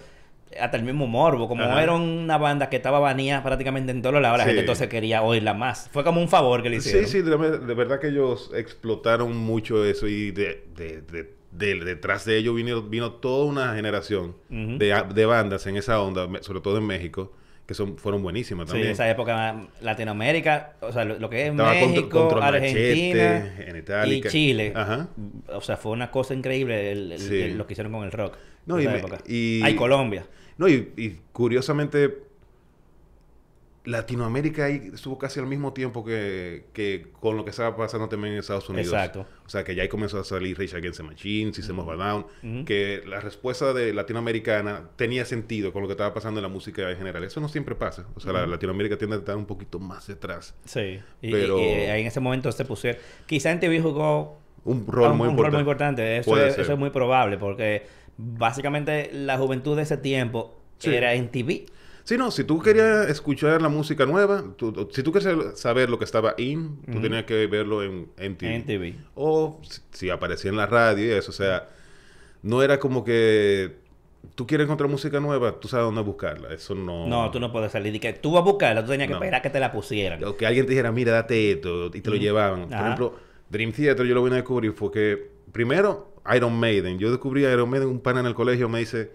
hasta 0.59 0.77
el 0.77 0.83
mismo 0.83 1.07
morbo. 1.07 1.47
Como 1.49 1.63
Ajá. 1.65 1.83
era 1.83 1.93
una 1.93 2.39
banda 2.39 2.69
que 2.71 2.77
estaba 2.77 2.99
baneada 2.99 3.43
prácticamente 3.43 3.93
en 3.93 4.01
todos 4.03 4.21
lados, 4.21 4.39
la 4.39 4.45
Sí. 4.45 4.49
gente 4.49 4.61
entonces 4.61 4.89
quería 4.89 5.23
oírla 5.23 5.55
más. 5.55 5.89
Fue 5.93 6.03
como 6.05 6.21
un 6.21 6.29
favor 6.29 6.63
que 6.63 6.71
le 6.71 6.77
hicieron. 6.77 7.05
Sí, 7.05 7.11
sí, 7.11 7.23
de, 7.23 7.37
de 7.59 7.75
verdad 7.75 8.01
que 8.01 8.09
ellos 8.09 8.51
explotaron 8.55 9.37
mucho 9.37 9.85
eso 9.85 10.07
y 10.09 10.31
de, 10.31 10.65
de- 10.75 11.03
de- 11.03 11.38
de- 11.51 11.77
detrás 11.85 12.25
de 12.25 12.37
ellos 12.37 12.55
vino, 12.55 12.83
vino 12.83 13.13
toda 13.13 13.45
una 13.47 13.75
generación 13.75 14.37
de, 14.51 15.03
de 15.15 15.27
bandas 15.27 15.67
en 15.67 15.77
esa 15.77 16.01
onda, 16.01 16.29
sobre 16.43 16.61
todo 16.61 16.79
en 16.79 16.87
México, 16.87 17.33
que 17.67 17.75
son 17.75 17.99
fueron 17.99 18.23
buenísimas 18.23 18.67
Sí, 18.69 18.73
también. 18.73 18.93
esa 18.93 19.09
época 19.11 19.67
Latinoamérica, 19.83 20.75
o 20.81 20.91
sea, 20.93 21.05
lo, 21.05 21.19
lo 21.19 21.29
que 21.29 21.47
es 21.47 21.51
Estaba 21.51 21.73
México, 21.75 22.39
Argentina 22.41 23.53
Machete, 23.57 24.09
y 24.09 24.23
Chile. 24.23 24.73
Ajá. 24.75 25.09
O 25.53 25.61
sea, 25.61 25.77
fue 25.77 25.93
una 25.93 26.11
cosa 26.11 26.35
increíble 26.35 26.93
el- 26.93 27.13
el- 27.13 27.19
Sí. 27.21 27.41
el- 27.43 27.59
lo 27.59 27.67
que 27.67 27.75
hicieron 27.75 27.93
con 27.93 28.05
el 28.05 28.13
rock. 28.13 28.37
No, 28.67 28.77
en 28.77 28.83
y 28.83 28.85
esa 28.85 28.93
me- 28.93 28.99
época. 29.01 29.19
y- 29.27 29.63
Hay 29.63 29.75
Colombia. 29.75 30.27
No, 30.57 30.67
y, 30.69 30.93
y 30.97 31.19
curiosamente, 31.33 32.15
Latinoamérica 33.85 34.67
ahí 34.67 34.91
estuvo 34.93 35.17
casi 35.19 35.41
al 35.41 35.47
mismo 35.47 35.73
tiempo 35.73 36.05
que, 36.05 36.67
que 36.75 37.07
con 37.21 37.37
lo 37.37 37.45
que 37.45 37.51
estaba 37.51 37.75
pasando 37.77 38.09
también 38.09 38.35
en 38.35 38.41
Estados 38.41 38.69
Unidos. 38.69 38.93
Exacto. 38.93 39.27
O 39.47 39.49
sea, 39.49 39.65
que 39.65 39.75
ya 39.75 39.83
ahí 39.83 39.89
comenzó 39.89 40.19
a 40.21 40.25
salir 40.25 40.59
Rage 40.59 40.77
Against 40.77 40.99
the 41.01 41.05
Machine, 41.05 41.55
System 41.55 41.79
of 41.79 41.89
a 41.89 41.95
Down, 41.97 42.65
que 42.67 43.03
la 43.07 43.21
respuesta 43.21 43.73
de 43.73 43.95
latinoamericana 43.95 44.91
tenía 44.97 45.25
sentido 45.25 45.73
con 45.73 45.83
lo 45.83 45.89
que 45.89 45.93
estaba 45.93 46.13
pasando 46.13 46.41
en 46.41 46.43
la 46.43 46.49
música 46.51 46.91
en 46.91 46.99
general. 46.99 47.25
Eso 47.25 47.41
no 47.41 47.49
siempre 47.49 47.75
pasa. 47.75 48.07
O 48.15 48.21
sea, 48.21 48.33
la 48.33 48.47
Latinoamérica 48.47 48.99
tiende 48.99 49.17
a 49.17 49.21
estar 49.21 49.37
un 49.37 49.47
poquito 49.47 49.79
más 49.79 50.07
detrás. 50.07 50.55
Sí. 50.67 51.01
Y, 51.23 51.31
Pero- 51.33 51.59
y- 51.59 51.63
en 51.65 52.07
ese 52.07 52.21
momento 52.21 52.53
se 52.53 52.65
pusieron. 52.65 53.01
Quizá 53.27 53.51
en 53.53 53.61
TV 53.61 53.81
jugó 53.81 54.39
Un 54.65 54.87
rol 54.87 55.13
un, 55.13 55.17
muy 55.19 55.27
un 55.29 55.31
importante. 55.31 55.41
rol 55.41 55.53
muy 55.53 55.61
importante. 55.61 56.17
Eso 56.19 56.31
Puede 56.31 56.49
es, 56.49 56.55
ser. 56.55 56.65
eso 56.65 56.73
es 56.75 56.79
muy 56.79 56.91
probable 56.91 57.39
porque 57.39 57.87
básicamente 58.19 59.11
la 59.13 59.39
juventud 59.39 59.77
de 59.77 59.83
ese 59.83 59.97
tiempo 59.97 60.57
Sí. 60.79 60.95
era 60.95 61.15
en 61.15 61.29
TV. 61.29 61.67
Sí, 62.09 62.17
no, 62.17 62.31
si 62.31 62.43
tú 62.43 62.59
querías 62.63 63.07
escuchar 63.11 63.61
la 63.61 63.69
música 63.69 64.07
nueva, 64.07 64.43
tú- 64.57 64.89
si 64.95 65.03
tú 65.03 65.13
querías 65.13 65.61
saber 65.61 65.91
lo 65.91 65.99
que 65.99 66.07
estaba 66.07 66.33
in, 66.39 66.81
tú 66.91 67.03
tenías 67.03 67.25
que 67.25 67.47
verlo 67.47 67.83
en, 67.83 68.09
en 68.17 68.35
TV. 68.39 68.55
En 68.55 68.65
TV. 68.65 68.95
O 69.15 69.61
si, 69.63 69.83
si 69.93 70.09
aparecía 70.09 70.51
en 70.51 70.57
la 70.57 70.65
radio 70.65 71.05
y 71.05 71.11
eso, 71.11 71.29
o 71.31 71.35
sea, 71.35 71.69
no 72.43 72.63
era 72.63 72.79
como 72.81 73.05
que 73.05 73.77
tú 74.35 74.47
quieres 74.47 74.65
encontrar 74.65 74.89
música 74.89 75.21
nueva, 75.21 75.61
tú 75.61 75.69
sabes 75.69 75.85
dónde 75.85 76.01
buscarla. 76.01 76.55
Eso 76.55 76.75
no... 76.75 77.07
No, 77.07 77.31
tú 77.31 77.41
no 77.41 77.53
puedes 77.53 77.73
salir. 77.73 77.95
Y 77.95 78.01
que 78.01 78.15
tú 78.15 78.33
vas 78.33 78.41
a 78.41 78.45
buscarla, 78.47 78.83
tú 78.83 78.91
tenías 78.91 79.09
que 79.09 79.13
No. 79.13 79.19
esperar 79.19 79.43
que 79.43 79.51
te 79.51 79.61
la 79.61 79.71
pusieran. 79.71 80.25
O 80.25 80.35
que 80.35 80.47
alguien 80.47 80.65
te 80.65 80.71
dijera, 80.71 80.91
mira, 80.91 81.13
date 81.13 81.53
esto, 81.53 81.89
y 81.93 82.01
te 82.01 82.09
lo 82.09 82.17
llevaban. 82.17 82.69
Por 82.69 82.75
Ajá. 82.75 82.85
ejemplo, 82.87 83.17
Dream 83.51 83.73
Theater 83.73 84.07
yo 84.07 84.15
lo 84.15 84.23
vine 84.25 84.37
a 84.37 84.39
descubrir 84.39 84.73
fue 84.73 84.91
que, 84.91 85.31
primero, 85.53 86.15
Iron 86.35 86.59
Maiden. 86.59 86.99
Yo 86.99 87.11
descubrí 87.11 87.45
a 87.45 87.53
Iron 87.53 87.69
Maiden, 87.69 87.89
un 87.91 88.01
pana 88.01 88.21
en 88.21 88.27
el 88.27 88.35
colegio 88.35 88.67
me 88.71 88.79
dice, 88.79 89.11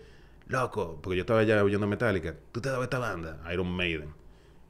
loco, 0.54 1.00
porque 1.02 1.18
yo 1.18 1.22
estaba 1.22 1.44
ya 1.44 1.62
oyendo 1.64 1.88
Metallica, 1.88 2.36
¿tú 2.54 2.62
te 2.62 2.70
dabas 2.70 2.86
esta 2.86 3.00
banda? 3.00 3.42
Iron 3.52 3.70
Maiden. 3.70 4.14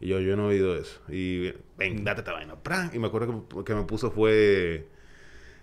Y 0.02 0.08
yo, 0.08 0.20
yo 0.20 0.36
no 0.36 0.50
he 0.50 0.56
oído 0.56 0.76
eso. 0.76 1.00
Y 1.10 1.54
ven, 1.78 2.04
date 2.04 2.22
esta 2.22 2.34
vaina. 2.34 2.56
¡Pran! 2.56 2.90
Y 2.94 3.00
me 3.00 3.08
acuerdo 3.08 3.48
que, 3.50 3.64
que 3.64 3.76
me 3.76 3.84
puso 3.84 4.12
fue 4.12 4.88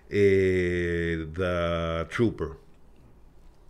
eh, 0.08 1.26
The 1.34 2.14
Trooper. 2.14 2.48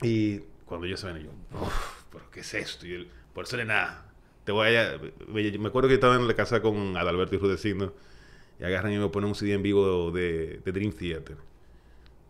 Y 0.03 0.41
cuando 0.67 0.87
yo 0.87 0.97
se 0.97 1.13
ven, 1.13 1.25
yo, 1.25 1.31
"Uf, 1.61 2.05
¿pero 2.13 2.31
qué 2.31 2.41
es 2.41 2.55
esto? 2.55 2.87
Y 2.87 2.95
él, 2.95 3.09
por 3.35 3.45
eso 3.45 3.57
le 3.57 3.65
nada. 3.65 4.07
Te 4.45 4.53
voy 4.53 4.75
a... 4.77 4.99
Me 5.29 5.69
acuerdo 5.69 5.89
que 5.89 5.95
estaba 5.95 6.17
en 6.17 6.27
la 6.27 6.35
casa 6.35 6.63
con 6.63 6.97
Adalberto 6.97 7.35
y 7.37 7.39
Rudecindo. 7.39 7.95
Y 8.59 8.65
agarran 8.65 8.93
y 8.93 8.99
me 8.99 9.09
ponen 9.09 9.29
un 9.29 9.35
CD 9.35 9.55
en 9.55 9.63
vivo 9.63 10.11
de, 10.11 10.61
de 10.65 10.73
Dream 10.73 10.93
Theater. 10.93 11.37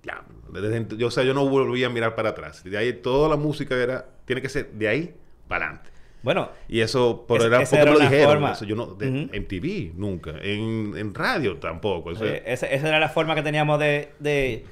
Ya, 0.02 0.22
desde 0.52 0.96
yo, 0.96 1.08
o 1.08 1.10
sea, 1.10 1.24
yo 1.24 1.34
no 1.34 1.46
volví 1.48 1.84
a 1.84 1.90
mirar 1.90 2.14
para 2.14 2.30
atrás. 2.30 2.64
De 2.64 2.76
ahí 2.76 2.92
toda 2.94 3.28
la 3.28 3.36
música 3.36 3.74
era, 3.76 4.06
tiene 4.24 4.40
que 4.40 4.48
ser 4.48 4.70
de 4.72 4.88
ahí 4.88 5.14
para 5.46 5.66
adelante. 5.66 5.90
Bueno, 6.22 6.50
Y 6.68 6.80
eso, 6.80 7.24
por 7.26 7.40
era 7.42 7.60
porque 7.60 7.76
era 7.76 7.92
me 7.92 7.98
lo 7.98 7.98
dijeron. 8.00 8.44
Eso 8.44 8.64
yo 8.64 8.76
no, 8.76 8.86
de, 8.94 9.28
TV, 9.48 9.92
nunca. 9.94 10.32
En, 10.42 10.94
en 10.96 11.14
radio 11.14 11.56
tampoco. 11.56 12.10
o 12.10 12.14
sea, 12.14 12.26
eh, 12.28 12.42
esa, 12.46 12.66
esa 12.66 12.88
era 12.88 13.00
la 13.00 13.08
forma 13.08 13.34
que 13.34 13.42
teníamos 13.42 13.78
de, 13.78 14.10
de, 14.18 14.66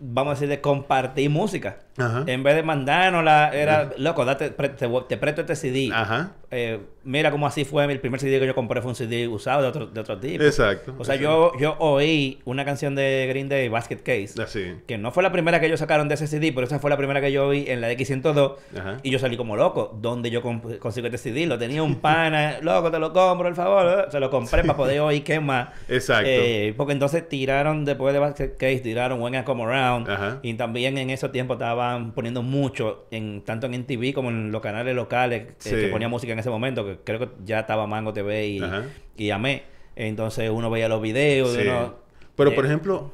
vamos 0.00 0.32
a 0.32 0.34
decir, 0.34 0.48
de 0.48 0.60
compartir 0.62 1.28
música. 1.28 1.80
Ajá. 1.98 2.24
En 2.26 2.42
vez 2.42 2.54
de 2.56 2.62
mandárnosla, 2.62 3.50
era, 3.54 3.92
loco, 3.98 4.24
date, 4.24 4.50
pre- 4.50 4.70
te, 4.70 4.88
te 5.08 5.16
presto 5.18 5.42
este 5.42 5.56
CD. 5.56 5.90
Ajá. 5.92 6.32
Eh, 6.56 6.78
mira 7.02 7.30
cómo 7.30 7.46
así 7.46 7.64
fue. 7.64 7.84
El 7.84 7.98
primer 8.00 8.20
CD 8.20 8.38
que 8.38 8.46
yo 8.46 8.54
compré 8.54 8.80
fue 8.80 8.90
un 8.90 8.94
CD 8.94 9.26
usado 9.28 9.62
de 9.62 9.68
otro, 9.68 9.86
de 9.86 10.00
otro 10.00 10.18
tipo. 10.18 10.44
Exacto. 10.44 10.94
O 10.98 11.04
sea, 11.04 11.16
exacto. 11.16 11.52
yo, 11.54 11.60
yo 11.60 11.76
oí 11.80 12.38
una 12.44 12.64
canción 12.64 12.94
de 12.94 13.26
Green 13.28 13.48
Day, 13.48 13.68
Basket 13.68 13.96
Case, 13.98 14.40
Así. 14.40 14.74
que 14.86 14.96
no 14.98 15.10
fue 15.10 15.22
la 15.22 15.32
primera 15.32 15.58
que 15.58 15.66
ellos 15.66 15.80
sacaron 15.80 16.08
de 16.08 16.14
ese 16.14 16.26
CD, 16.28 16.52
pero 16.52 16.66
esa 16.66 16.78
fue 16.78 16.90
la 16.90 16.96
primera 16.96 17.20
que 17.20 17.32
yo 17.32 17.48
oí 17.48 17.64
en 17.68 17.80
la 17.80 17.90
X102. 17.92 18.54
Ajá. 18.78 18.98
Y 19.02 19.10
yo 19.10 19.18
salí 19.18 19.36
como 19.36 19.56
loco. 19.56 19.98
¿Dónde 20.00 20.30
yo 20.30 20.40
consigo 20.42 21.06
este 21.08 21.18
CD? 21.18 21.46
Lo 21.46 21.58
tenía 21.58 21.82
un 21.82 21.96
pana, 21.96 22.58
loco, 22.62 22.90
te 22.90 22.98
lo 22.98 23.12
compro, 23.12 23.48
por 23.48 23.54
favor. 23.56 24.08
Se 24.10 24.20
lo 24.20 24.30
compré 24.30 24.62
para 24.62 24.76
poder 24.76 25.00
oír 25.00 25.24
qué 25.24 25.40
más. 25.40 25.68
Exacto. 25.88 26.28
Eh, 26.30 26.72
porque 26.76 26.92
entonces 26.92 27.28
tiraron, 27.28 27.84
después 27.84 28.14
de 28.14 28.20
Basket 28.20 28.52
Case, 28.56 28.78
tiraron 28.78 29.20
When 29.20 29.34
I 29.34 29.42
Come 29.42 29.64
Around. 29.64 30.08
Ajá. 30.08 30.38
Y 30.42 30.54
también 30.54 30.96
en 30.98 31.10
ese 31.10 31.28
tiempo 31.30 31.54
estaban 31.54 32.12
poniendo 32.12 32.42
mucho, 32.42 33.06
en 33.10 33.42
tanto 33.42 33.66
en 33.66 33.74
NTV 33.74 34.12
como 34.14 34.30
en 34.30 34.52
los 34.52 34.60
canales 34.62 34.94
locales 34.94 35.42
eh, 35.42 35.54
Sí. 35.58 35.70
que 35.70 35.88
ponía 35.88 36.08
música 36.08 36.32
en 36.32 36.38
ese 36.44 36.50
momento, 36.50 36.84
que 36.84 36.98
creo 37.02 37.18
que 37.18 37.28
ya 37.44 37.60
estaba 37.60 37.86
Mango 37.86 38.12
TV 38.12 38.46
y, 38.46 38.62
Ajá. 38.62 38.84
y 39.16 39.30
Amé. 39.30 39.62
Entonces 39.96 40.50
uno 40.50 40.70
veía 40.70 40.88
los 40.88 41.00
videos. 41.02 41.54
y 41.56 41.62
Sí. 41.62 41.68
uno- 41.68 41.94
Pero, 42.36 42.50
eh, 42.50 42.54
por 42.54 42.66
ejemplo, 42.66 43.10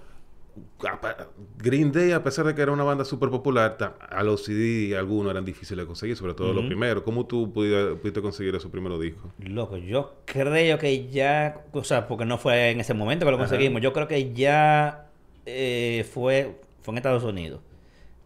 Green 1.59 1.93
Day, 1.93 2.13
a 2.13 2.23
pesar 2.23 2.47
de 2.47 2.55
que 2.55 2.63
era 2.63 2.73
una 2.73 2.85
banda 2.85 3.05
súper 3.05 3.31
popular, 3.31 3.77
a 4.11 4.23
los 4.23 4.45
CD 4.45 4.97
algunos 4.97 5.31
eran 5.31 5.45
difíciles 5.45 5.85
de 5.85 5.87
conseguir, 5.87 6.17
sobre 6.17 6.35
todo 6.35 6.49
los 6.49 6.61
Ujú. 6.61 6.69
primeros. 6.69 7.03
¿Cómo 7.03 7.27
tú 7.27 7.53
pudiste, 7.53 7.95
pudiste 7.97 8.21
conseguir 8.23 8.55
esos 8.55 8.71
primeros 8.71 9.01
discos? 9.01 9.31
Loco, 9.39 9.77
yo 9.77 10.15
creo 10.25 10.79
que 10.79 11.09
ya, 11.09 11.63
o 11.73 11.85
sea, 11.85 12.09
porque 12.09 12.25
no 12.25 12.39
fue 12.39 12.71
en 12.71 12.81
ese 12.81 12.95
momento 12.95 13.25
que 13.27 13.31
lo 13.31 13.37
Ajá. 13.37 13.47
conseguimos, 13.47 13.81
yo 13.83 13.93
creo 13.93 14.09
que 14.09 14.33
ya 14.33 15.07
eh, 15.47 16.05
fue, 16.13 16.57
fue 16.83 16.93
en 16.93 16.99
Estados 16.99 17.25
Unidos. 17.25 17.61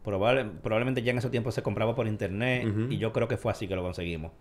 Probable- 0.05 0.45
probablemente 0.63 1.03
ya 1.03 1.13
en 1.13 1.19
ese 1.19 1.31
tiempo 1.31 1.51
se 1.51 1.63
compraba 1.63 1.95
por 1.95 2.07
internet 2.07 2.67
y 2.91 2.99
yo 2.99 3.13
creo 3.13 3.27
que 3.29 3.37
fue 3.37 3.51
así 3.53 3.67
que 3.67 3.75
lo 3.77 3.83
conseguimos. 3.83 4.33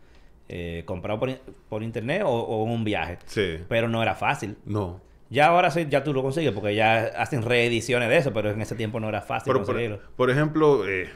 Eh, 0.49 0.83
comprado 0.85 1.19
por, 1.19 1.29
por 1.69 1.83
internet 1.83 2.23
o, 2.25 2.65
en 2.65 2.71
un 2.71 2.83
viaje. 2.83 3.17
Sí. 3.25 3.57
Pero 3.69 3.87
no 3.89 4.01
era 4.03 4.13
fácil. 4.15 4.57
No. 4.65 4.99
Ya 5.29 5.47
ahora 5.47 5.71
sí, 5.71 5.87
ya 5.89 6.03
tú 6.03 6.13
lo 6.13 6.21
consigues 6.21 6.51
porque 6.51 6.75
ya 6.75 7.05
hacen 7.17 7.41
reediciones 7.41 8.09
de 8.09 8.17
eso, 8.17 8.33
pero 8.33 8.51
en 8.51 8.61
ese 8.61 8.75
tiempo 8.75 8.99
no 8.99 9.09
era 9.09 9.21
fácil 9.21 9.51
Pero, 9.53 9.65
conseguirlo. 9.65 9.99
por 10.15 10.29
ejemplo, 10.29 10.87
eh, 10.87 11.09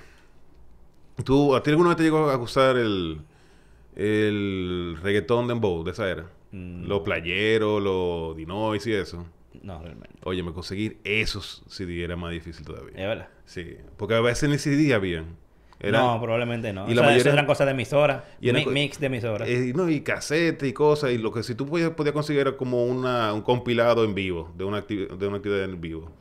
¿tú, 1.23 1.55
¿a 1.55 1.61
ti 1.61 1.69
alguna 1.69 1.89
vez 1.89 1.97
te 1.97 2.03
llegó 2.03 2.29
a 2.29 2.35
gustar 2.35 2.77
el, 2.77 3.19
el 3.95 4.97
reggaetón 5.01 5.47
dembow 5.47 5.83
de 5.83 5.91
esa 5.91 6.09
era? 6.09 6.25
Mm, 6.51 6.85
Los 6.85 7.01
playeros, 7.01 7.81
los 7.81 8.35
dinois 8.37 8.85
y 8.87 8.93
eso. 8.93 9.25
No, 9.61 9.81
realmente. 9.81 10.15
Oye, 10.23 10.41
me 10.43 10.53
conseguir 10.53 10.99
esos 11.03 11.63
CD 11.67 12.03
era 12.03 12.15
más 12.15 12.31
difícil 12.31 12.65
todavía. 12.65 12.91
Es 12.91 13.07
verdad. 13.07 13.27
Sí, 13.45 13.77
porque 13.97 14.13
a 14.15 14.21
veces 14.21 14.49
ni 14.49 14.57
CD 14.57 14.93
habían. 14.93 15.35
Era, 15.79 15.99
no, 15.99 16.19
probablemente 16.19 16.73
no. 16.73 16.87
y 16.87 16.91
Y 16.91 16.95
la 16.95 17.03
la 17.03 17.07
mayoría- 17.09 17.33
eran 17.33 17.45
cosas 17.45 17.67
de 17.67 17.71
emisora. 17.71 18.23
Y 18.41 18.49
era 18.49 18.57
mi- 18.59 18.65
co- 18.65 18.71
mix 18.71 18.99
de 18.99 19.05
emisora. 19.05 19.47
eh, 19.47 19.73
no, 19.75 19.87
y 19.89 20.01
casete 20.01 20.67
y 20.67 20.73
cosas. 20.73 21.11
Y 21.11 21.17
lo 21.19 21.31
que 21.31 21.43
si 21.43 21.53
tú 21.55 21.67
podías, 21.67 21.91
podías 21.91 22.13
conseguir 22.13 22.41
era 22.41 22.57
como 22.57 22.83
una, 22.85 23.31
un 23.33 23.41
compilado 23.41 24.03
en 24.03 24.15
vivo, 24.15 24.51
de 24.57 24.63
una, 24.63 24.81
de 24.81 25.27
una 25.27 25.37
actividad 25.37 25.63
en 25.63 25.79
vivo. 25.79 26.11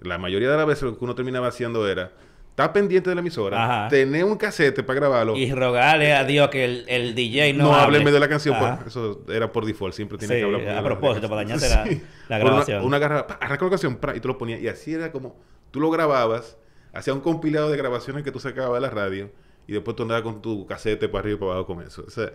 La 0.00 0.18
mayoría 0.18 0.50
de 0.50 0.56
las 0.56 0.66
veces 0.66 0.82
lo 0.82 0.98
que 0.98 1.04
uno 1.04 1.14
terminaba 1.14 1.46
haciendo 1.48 1.88
era 1.88 2.10
estar 2.50 2.72
pendiente 2.72 3.08
de 3.10 3.16
la 3.16 3.20
emisora, 3.20 3.64
Ajá. 3.64 3.88
tener 3.88 4.24
un 4.24 4.36
casete 4.36 4.82
para 4.82 5.00
grabarlo. 5.00 5.36
Y 5.36 5.52
rogarle 5.52 6.12
a 6.12 6.24
Dios 6.24 6.48
que 6.50 6.64
el, 6.64 6.84
el 6.88 7.14
DJ 7.14 7.52
no, 7.52 7.64
no, 7.88 7.90
de 7.90 8.20
la 8.20 8.28
canción, 8.28 8.56
pues, 8.58 8.88
eso 8.88 9.22
era 9.28 9.50
por 9.50 9.64
default, 9.64 9.94
siempre 9.94 10.18
tenía 10.18 10.36
Sí, 10.36 10.40
que 10.40 10.44
hablar 10.46 10.62
por 10.62 10.76
a 10.76 10.82
propósito, 10.82 11.28
para 11.28 11.42
dañarte 11.42 11.68
la- 11.68 11.84
la 11.84 11.84
Por 11.84 12.52
una- 12.52 12.64
grabación. 12.64 12.84
Una, 12.84 13.00
pa, 13.26 13.34
arranca 13.40 13.64
la 13.64 13.70
canción 13.70 13.96
pra, 13.96 14.14
y 14.16 14.20
tú 14.20 14.28
lo 14.28 14.38
ponías, 14.38 14.60
y 14.60 14.68
así 14.68 14.92
era 14.94 15.10
como 15.10 15.34
tú 15.72 15.80
lo 15.80 15.90
grababas, 15.90 16.56
hacía 16.94 17.12
un 17.14 17.20
compilado 17.20 17.70
de 17.70 17.76
grabaciones 17.76 18.22
que 18.24 18.30
tú 18.32 18.40
sacabas 18.40 18.74
de 18.74 18.80
la 18.80 18.90
radio, 18.90 19.30
y 19.66 19.72
después 19.72 19.96
tú 19.96 20.02
andabas 20.04 20.22
con 20.24 20.42
tu 20.42 20.66
casete 20.66 21.08
para 21.08 21.20
arriba 21.20 21.36
y 21.36 21.40
para 21.40 21.52
abajo 21.52 21.66
con 21.66 21.82
eso. 21.82 22.04
O 22.06 22.10
sea, 22.10 22.32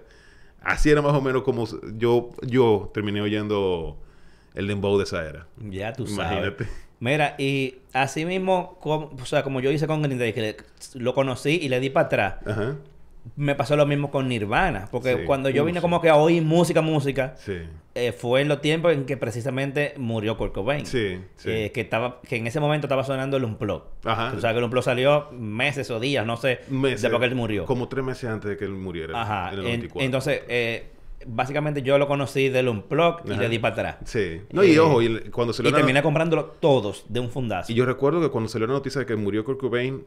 así 0.62 0.89
era 0.89 1.02
más 1.02 1.13
o 1.13 1.22
menos 1.22 1.43
como 1.43 1.65
yo, 1.95 2.30
yo 2.41 2.89
terminé 2.93 3.22
oyendo 3.22 3.98
el 4.56 4.67
dembow 4.67 4.98
de 4.98 5.04
esa 5.04 5.26
era. 5.28 5.48
Ya 5.69 5.93
tú 5.93 6.06
Imagínate. 6.08 6.65
sabes. 6.65 6.80
Mira, 7.02 7.36
y 7.38 7.78
así 7.93 8.26
mismo, 8.26 8.78
como, 8.82 9.12
o 9.22 9.26
sea, 9.26 9.41
como 9.43 9.62
yo 9.62 9.72
hice 9.72 9.88
con 9.88 10.02
Green 10.02 10.17
Day, 10.19 10.34
que 10.34 10.41
le- 10.41 10.58
lo 10.95 11.13
conocí 11.13 11.52
y 11.62 11.69
le 11.69 11.80
di 11.80 11.89
para 11.89 12.08
atrás, 12.08 12.36
Ajá. 12.45 12.76
Me 13.36 13.55
pasó 13.55 13.75
lo 13.75 13.86
mismo 13.86 14.10
con 14.12 14.27
Nirvana. 14.27 14.88
Porque 14.91 15.15
Sí. 15.17 15.23
cuando 15.25 15.49
yo 15.49 15.63
vine 15.65 15.82
como 15.82 16.01
que 16.01 16.10
a 16.10 16.15
oír 16.15 16.41
música, 16.43 16.82
música, 16.82 17.36
Sí. 17.38 17.58
eh, 17.95 18.12
fue 18.12 18.41
en 18.41 18.47
los 18.47 18.62
tiempos 18.62 18.93
en 18.93 19.05
que 19.05 19.17
precisamente 19.17 19.93
murió 19.97 20.38
Kurt 20.38 20.53
Cobain. 20.53 20.86
Sí, 20.86 21.19
sí. 21.36 21.49
Eh, 21.51 21.71
que, 21.73 21.82
estaba, 21.82 22.21
que 22.27 22.38
en 22.38 22.47
ese 22.47 22.60
momento 22.60 22.88
estaba 22.88 23.03
sonando 23.03 23.38
el 23.38 23.43
Unplug. 23.43 23.84
Ajá. 24.05 24.32
Tú 24.34 24.41
sabes 24.41 24.53
que 24.55 24.58
el 24.60 24.63
Unplug 24.65 24.84
salió 24.84 25.27
meses 25.32 25.89
o 25.91 25.99
días, 25.99 26.25
no 26.25 26.38
sé, 26.38 26.60
Meses, 26.69 27.01
después 27.01 27.19
que 27.19 27.25
él 27.27 27.36
murió. 27.36 27.65
Como 27.65 27.88
tres 27.88 28.03
meses 28.03 28.29
antes 28.29 28.49
de 28.51 28.58
que 28.58 28.65
él 28.65 28.71
muriera. 28.71 29.21
Ajá. 29.21 29.49
En 29.53 29.60
el 29.60 29.60
En- 29.60 29.65
94. 29.71 30.01
entonces, 30.05 30.41
eh, 30.47 30.88
básicamente 31.25 31.82
yo 31.82 31.97
lo 31.97 32.08
conocí 32.08 32.47
del 32.49 32.69
Unplug 32.69 33.21
y 33.25 33.32
Ajá. 33.34 33.41
le 33.41 33.49
di 33.49 33.60
para 33.60 33.73
atrás. 33.73 33.95
Sí. 34.05 34.41
No, 34.51 34.63
y 34.63 34.71
Eh, 34.71 34.79
ojo, 34.79 35.01
y 35.01 35.19
cuando 35.32 35.51
se 35.53 35.67
Y 35.67 35.71
terminé 35.71 36.01
comprándolo 36.01 36.45
todos 36.60 37.05
de 37.10 37.19
un 37.19 37.29
fundazo. 37.29 37.71
Y 37.71 37.75
yo 37.75 37.86
recuerdo 37.86 38.21
que 38.21 38.29
cuando 38.29 38.47
salió 38.49 38.67
la 38.67 38.73
noticia 38.73 38.99
de 38.99 39.05
que 39.05 39.15
murió 39.17 39.43
Kurt 39.43 39.60
Cobain, 39.60 40.05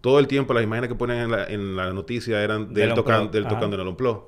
todo 0.00 0.18
el 0.18 0.26
tiempo 0.28 0.54
las 0.54 0.62
imágenes 0.64 0.88
que 0.88 0.94
ponen 0.96 1.18
en 1.18 1.30
la, 1.30 1.44
en 1.46 1.76
la 1.76 1.92
noticia 1.92 2.42
eran 2.42 2.72
de 2.74 2.84
él, 2.84 2.94
tocan- 2.94 3.30
de 3.30 3.38
él 3.38 3.46
tocando 3.48 3.76
en 3.76 3.82
el 3.82 3.88
Unplugged. 3.88 4.22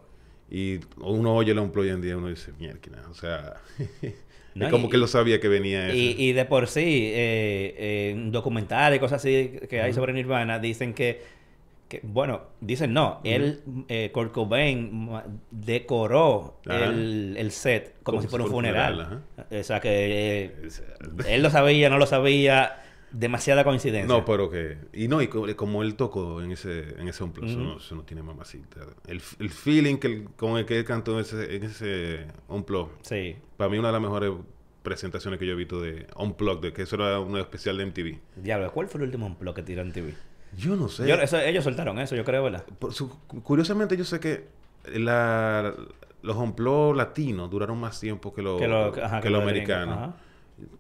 Y 0.50 0.80
uno 0.98 1.35
oye 1.35 1.52
el 1.52 1.59
Unplugged 1.59 1.90
hoy 1.90 1.94
en 1.94 2.00
día 2.02 2.11
y 2.12 2.14
uno 2.14 2.28
dice, 2.28 2.52
mierda, 2.59 2.78
o 3.11 3.14
sea... 3.14 3.54
No, 4.52 4.64
es 4.66 4.72
como 4.72 4.88
y- 4.88 4.90
que 4.90 4.96
lo 4.98 5.06
sabía 5.06 5.38
que 5.40 5.46
venía 5.46 5.87
eso. 5.88 5.96
Y, 5.96 6.16
y 6.18 6.33
de 6.33 6.44
por 6.44 6.66
sí, 6.66 6.80
eh, 7.14 7.74
eh, 7.78 8.11
en 8.11 8.33
documentales 8.33 8.96
y 8.96 9.00
cosas 9.00 9.20
así 9.20 9.52
que 9.68 9.80
hay 9.80 9.92
sobre 9.92 10.12
Nirvana, 10.12 10.59
dicen 10.59 10.92
que, 10.92 11.22
que 11.88 12.00
bueno, 12.02 12.42
dicen 12.61 12.92
no, 12.92 13.20
él, 13.22 13.61
eh, 13.88 14.11
Kurt 14.12 14.33
Cobain, 14.33 15.09
decoró 15.52 16.56
el, 16.64 17.37
el 17.38 17.50
set 17.52 17.94
como, 18.02 18.20
si 18.20 18.26
fuera 18.26 18.44
un 18.44 18.50
funeral. 18.50 19.22
O 19.52 19.62
sea 19.62 19.78
que 19.78 19.88
eh, 20.46 20.68
él 21.28 21.42
lo 21.44 21.50
sabía, 21.50 21.88
no 21.88 21.98
lo 21.98 22.06
sabía, 22.06 22.83
demasiada 23.12 23.64
coincidencia. 23.64 24.06
No, 24.06 24.24
pero 24.24 24.50
que... 24.50 24.78
Y 24.92 25.08
no, 25.08 25.20
y 25.22 25.28
co- 25.28 25.46
como 25.56 25.82
él 25.82 25.94
tocó 25.96 26.40
en 26.42 26.52
ese, 26.52 27.00
en 27.00 27.08
ese 27.08 27.24
Unplugged, 27.24 27.50
eso, 27.50 27.58
Ujú. 27.60 27.68
no, 27.68 27.76
eso 27.78 27.94
no 27.96 28.02
tiene 28.04 28.22
mamacita. 28.22 28.80
El, 29.06 29.20
el 29.38 29.50
feeling 29.50 29.96
que 29.96 30.06
él- 30.06 30.28
con 30.36 30.56
el 30.58 30.64
que 30.66 30.78
él 30.78 30.84
cantó 30.84 31.14
en 31.14 31.20
ese, 31.20 31.56
en 31.56 31.62
ese 31.64 32.26
Unplugged, 32.48 32.92
Sí. 33.02 33.36
para 33.56 33.68
mí 33.70 33.78
una 33.78 33.88
de 33.88 33.92
las 33.92 34.02
mejores 34.02 34.32
presentaciones 34.82 35.38
que 35.38 35.46
yo 35.46 35.52
he 35.52 35.56
visto 35.56 35.80
de 35.80 36.06
Unplugged, 36.16 36.62
de 36.62 36.72
que 36.72 36.82
eso 36.82 36.96
era 36.96 37.20
un 37.20 37.36
especial 37.38 37.76
de 37.76 37.86
MTV. 37.86 38.18
Diablo, 38.36 38.70
¿cuál 38.72 38.86
fue 38.88 38.98
el 39.00 39.06
último 39.06 39.26
unplug 39.26 39.54
que 39.54 39.62
tiró 39.62 39.82
en 39.82 39.92
TV? 39.92 40.14
Yo 40.56 40.74
no 40.76 40.88
sé. 40.88 41.06
Yo- 41.06 41.16
eso- 41.16 41.38
ellos 41.38 41.64
soltaron 41.64 41.98
eso, 41.98 42.16
yo 42.16 42.24
creo, 42.24 42.42
¿verdad? 42.44 42.64
Por 42.78 42.92
su- 42.94 43.10
curiosamente, 43.42 43.96
yo 43.96 44.04
sé 44.04 44.20
que 44.20 44.48
la, 44.94 45.74
los 46.22 46.36
Unplugged 46.36 46.96
latinos 46.96 47.50
duraron 47.50 47.78
más 47.78 48.00
tiempo 48.00 48.32
que, 48.32 48.42
lo- 48.42 48.56
Que 48.56 48.68
lo- 48.68 48.92
que, 48.92 49.02
ajá, 49.02 49.20
que 49.20 49.30
los 49.30 49.38
lo 49.42 49.48
americanos. 49.48 49.96
Ajá. 49.98 50.16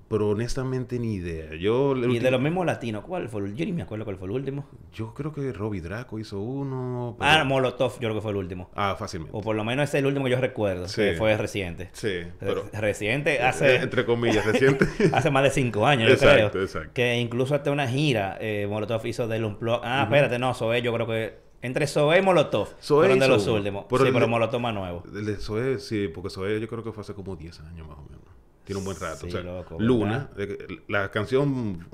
Pero 0.08 0.28
honestamente 0.30 0.98
ni 0.98 1.14
idea. 1.14 1.54
Yo, 1.54 1.94
Y 1.96 2.18
de 2.18 2.30
los 2.32 2.40
mismos 2.40 2.66
latinos, 2.66 3.04
¿cuál 3.04 3.28
fue 3.28 3.42
el 3.42 3.54
Yo 3.54 3.64
ni 3.64 3.72
me 3.72 3.82
acuerdo 3.82 4.04
cuál 4.04 4.16
fue 4.16 4.26
el 4.26 4.32
último. 4.32 4.66
yo 4.92 5.14
creo 5.14 5.32
que 5.32 5.52
Robbie 5.52 5.80
Draco 5.80 6.18
hizo 6.18 6.40
uno. 6.40 7.16
pero- 7.18 7.30
Ah, 7.30 7.44
Molotov, 7.44 7.92
yo 7.94 7.98
creo 8.08 8.14
que 8.14 8.20
fue 8.20 8.32
el 8.32 8.36
último. 8.38 8.70
Ah, 8.74 8.96
fácilmente. 8.98 9.36
O 9.36 9.40
por 9.40 9.54
lo 9.54 9.62
menos 9.64 9.88
es 9.88 9.94
el 9.94 10.06
último 10.06 10.24
que 10.24 10.32
yo 10.32 10.40
recuerdo, 10.40 10.88
Sí. 10.88 11.02
que 11.02 11.14
fue 11.14 11.36
reciente. 11.36 11.90
Sí, 11.92 12.22
pero... 12.40 12.64
Re- 12.72 12.80
reciente, 12.80 13.36
eh, 13.36 13.42
hace, 13.42 13.76
Entre 13.76 14.04
comillas, 14.04 14.44
reciente. 14.44 14.86
hace 15.12 15.30
más 15.30 15.42
de 15.44 15.50
cinco 15.50 15.86
años, 15.86 16.08
yo 16.08 16.14
Exacto, 16.14 16.50
creo. 16.50 16.62
exacto. 16.64 16.90
Que 16.92 17.18
incluso 17.18 17.54
hasta 17.54 17.70
una 17.70 17.86
gira, 17.86 18.36
eh, 18.40 18.66
Molotov 18.68 19.06
hizo 19.06 19.28
del 19.28 19.44
Unplug. 19.44 19.80
Ah, 19.84 20.02
espérate, 20.04 20.38
no, 20.40 20.54
Zoé, 20.54 20.82
yo 20.82 20.92
creo 20.92 21.06
que 21.06 21.38
entre 21.62 21.86
Zoé 21.86 22.18
y 22.18 22.22
Molotov 22.22 22.68
Zoé 22.82 23.00
fueron 23.06 23.18
de 23.20 23.28
los 23.28 23.46
últimos. 23.46 23.84
pero 23.88 24.04
sí, 24.04 24.10
pero 24.12 24.24
de- 24.26 24.30
Molotov 24.30 24.60
más 24.60 24.74
nuevo. 24.74 25.04
El 25.14 25.24
de 25.26 25.36
Zoé, 25.36 25.78
sí, 25.78 26.08
porque 26.08 26.30
Zoé 26.30 26.58
yo 26.60 26.66
creo 26.66 26.82
que 26.82 26.90
fue 26.90 27.02
hace 27.02 27.14
como 27.14 27.36
10 27.36 27.60
años 27.60 27.86
más 27.86 27.98
o 27.98 28.02
menos. 28.02 28.20
Tiene 28.64 28.78
un 28.78 28.84
buen 28.84 28.98
rato. 28.98 29.22
Sí, 29.22 29.28
o 29.28 29.30
sea, 29.30 29.42
loco, 29.42 29.76
Luna, 29.78 30.30
de 30.36 30.80
la 30.88 31.10
canción 31.10 31.86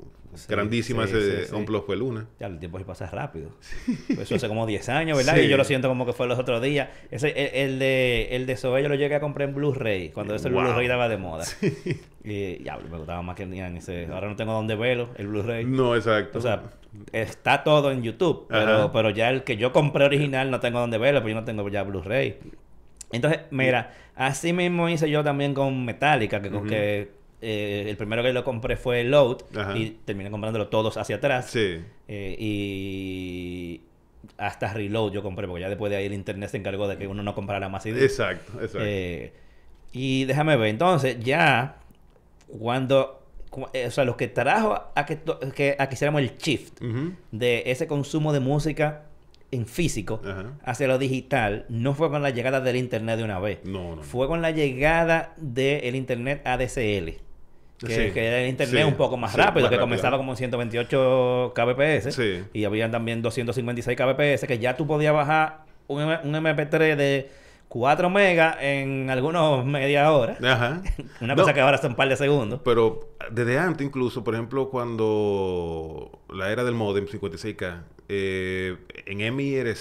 grandísima 0.47 1.07
sí, 1.07 1.13
ese 1.17 1.45
sí. 1.47 1.55
OnePlus 1.55 1.83
fue 1.85 1.95
Luna. 1.97 2.27
Ya, 2.39 2.47
el 2.47 2.59
tiempo 2.59 2.77
se 2.77 2.85
pasa 2.85 3.07
rápido. 3.07 3.49
Pues 4.07 4.19
Eso 4.19 4.35
hace 4.35 4.47
como 4.47 4.67
10 4.67 4.89
años, 4.89 5.17
¿verdad? 5.17 5.37
Y 5.37 5.47
yo 5.47 5.57
lo 5.57 5.63
siento 5.63 5.87
como 5.87 6.05
que 6.05 6.13
fue 6.13 6.27
los 6.27 6.37
otros 6.37 6.61
días. 6.61 6.89
Ese, 7.09 7.29
el, 7.29 7.71
el 7.71 7.79
de, 7.79 8.27
el 8.35 8.45
de 8.45 8.57
Zoe 8.57 8.83
yo 8.83 8.89
lo 8.89 8.95
llegué 8.95 9.15
a 9.15 9.19
comprar 9.19 9.49
en 9.49 9.55
Blu-ray, 9.55 10.09
cuando 10.09 10.35
ese 10.35 10.49
Wow. 10.49 10.61
Blu-ray 10.61 10.87
daba 10.87 11.09
de 11.09 11.17
moda. 11.17 11.45
Y 12.23 12.61
ya, 12.63 12.77
me 12.77 12.97
gustaba 12.97 13.21
más 13.21 13.35
que 13.35 13.43
tenían 13.43 13.77
ese. 13.77 14.05
Ahora 14.07 14.27
no 14.27 14.35
tengo 14.35 14.51
dónde 14.51 14.75
verlo, 14.75 15.09
el 15.15 15.27
Blu-ray. 15.27 15.65
No, 15.65 15.95
exacto. 15.95 16.37
O 16.39 16.41
sea, 16.41 16.61
está 17.13 17.63
todo 17.63 17.89
en 17.91 18.03
YouTube, 18.03 18.47
pero, 18.49 18.73
Ajá. 18.73 18.91
pero 18.91 19.09
ya 19.11 19.29
el 19.29 19.43
que 19.43 19.57
yo 19.57 19.71
compré 19.71 20.05
original 20.05 20.51
no 20.51 20.59
tengo 20.59 20.79
dónde 20.79 20.97
verlo, 20.97 21.21
pero 21.21 21.29
yo 21.29 21.35
no 21.35 21.45
tengo 21.45 21.67
ya 21.69 21.83
Blu-ray. 21.83 22.37
Entonces, 23.11 23.41
mira, 23.51 23.93
así 24.15 24.51
mismo 24.53 24.89
hice 24.89 25.09
yo 25.09 25.23
también 25.23 25.53
con 25.53 25.85
Metallica, 25.85 26.41
que, 26.41 27.09
eh, 27.41 27.85
el 27.87 27.95
primero 27.97 28.23
que 28.23 28.33
lo 28.33 28.43
compré 28.43 28.75
fue 28.77 29.03
Load 29.03 29.37
Ajá. 29.55 29.77
y 29.77 29.91
terminé 30.05 30.29
comprándolo 30.31 30.67
todos 30.67 30.97
hacia 30.97 31.17
atrás. 31.17 31.49
sí. 31.49 31.79
Eh, 32.09 32.35
y 32.39 33.81
hasta 34.37 34.73
Reload 34.73 35.11
yo 35.13 35.21
compré, 35.23 35.47
porque 35.47 35.61
ya 35.61 35.69
después 35.69 35.89
de 35.89 35.97
ahí 35.97 36.05
el 36.05 36.13
internet 36.13 36.49
se 36.49 36.57
encargó 36.57 36.87
de 36.87 36.97
que 36.97 37.07
uno 37.07 37.23
no 37.23 37.33
comprara 37.35 37.69
más 37.69 37.83
CDs. 37.83 38.01
Exacto, 38.03 38.53
exacto. 38.55 38.79
Eh, 38.81 39.33
y 39.93 40.25
déjame 40.25 40.55
ver, 40.57 40.67
entonces 40.69 41.17
ya 41.19 41.77
cuando, 42.59 43.23
cu- 43.49 43.67
o 43.85 43.91
sea, 43.91 44.03
lo 44.05 44.17
que 44.17 44.27
trajo 44.27 44.73
a 44.95 45.05
que, 45.05 45.75
a 45.79 45.87
que 45.89 45.93
hiciéramos 45.95 46.21
el 46.21 46.37
shift 46.37 46.79
de 47.31 47.63
ese 47.67 47.87
consumo 47.87 48.33
de 48.33 48.39
música 48.39 49.03
en 49.51 49.65
físico 49.65 50.21
Ajá. 50.25 50.53
hacia 50.65 50.87
lo 50.87 50.97
digital 50.97 51.65
no 51.69 51.93
fue 51.93 52.09
con 52.09 52.21
la 52.21 52.31
llegada 52.31 52.59
del 52.61 52.75
internet 52.75 53.17
de 53.17 53.23
una 53.23 53.39
vez, 53.39 53.59
No, 53.63 53.95
no. 53.95 54.03
fue 54.03 54.27
con 54.27 54.41
la 54.41 54.51
llegada 54.51 55.33
del 55.37 55.95
internet 55.95 56.41
ADSL. 56.45 57.21
Que, 57.79 57.87
Sí, 58.07 58.11
que 58.11 58.25
era 58.25 58.39
el 58.41 58.49
internet 58.49 58.81
sí, 58.83 58.87
un 58.87 58.95
poco 58.95 59.17
más 59.17 59.31
sí, 59.31 59.37
rápido, 59.37 59.61
más 59.65 59.69
que 59.69 59.75
rápido. 59.75 59.81
comenzaba 59.81 60.17
como 60.17 60.31
en 60.33 60.37
128 60.37 61.53
kbps 61.55 62.13
Sí. 62.15 62.43
y 62.53 62.63
habían 62.65 62.91
también 62.91 63.21
256 63.21 63.95
kbps 63.97 64.47
que 64.47 64.57
ya 64.59 64.75
tú 64.75 64.87
podías 64.87 65.13
bajar 65.13 65.59
un, 65.87 66.01
un 66.01 66.33
MP3 66.33 66.95
de 66.95 67.29
4 67.69 68.09
megas 68.09 68.57
en 68.61 69.09
algunos 69.09 69.65
media 69.65 70.11
hora. 70.11 70.37
Ajá. 70.43 70.81
Una 71.21 71.35
No, 71.35 71.41
cosa 71.41 71.53
que 71.53 71.61
ahora 71.61 71.77
son 71.77 71.91
un 71.91 71.95
par 71.97 72.07
de 72.09 72.15
segundos. 72.15 72.61
Pero 72.63 73.09
desde 73.31 73.59
antes 73.59 73.85
incluso, 73.85 74.23
por 74.23 74.33
ejemplo, 74.35 74.69
cuando 74.69 76.19
la 76.29 76.51
era 76.51 76.63
del 76.63 76.73
modem 76.75 77.05
56K, 77.07 77.81
eh, 78.09 78.77
en 79.05 79.35
MIRC, 79.35 79.75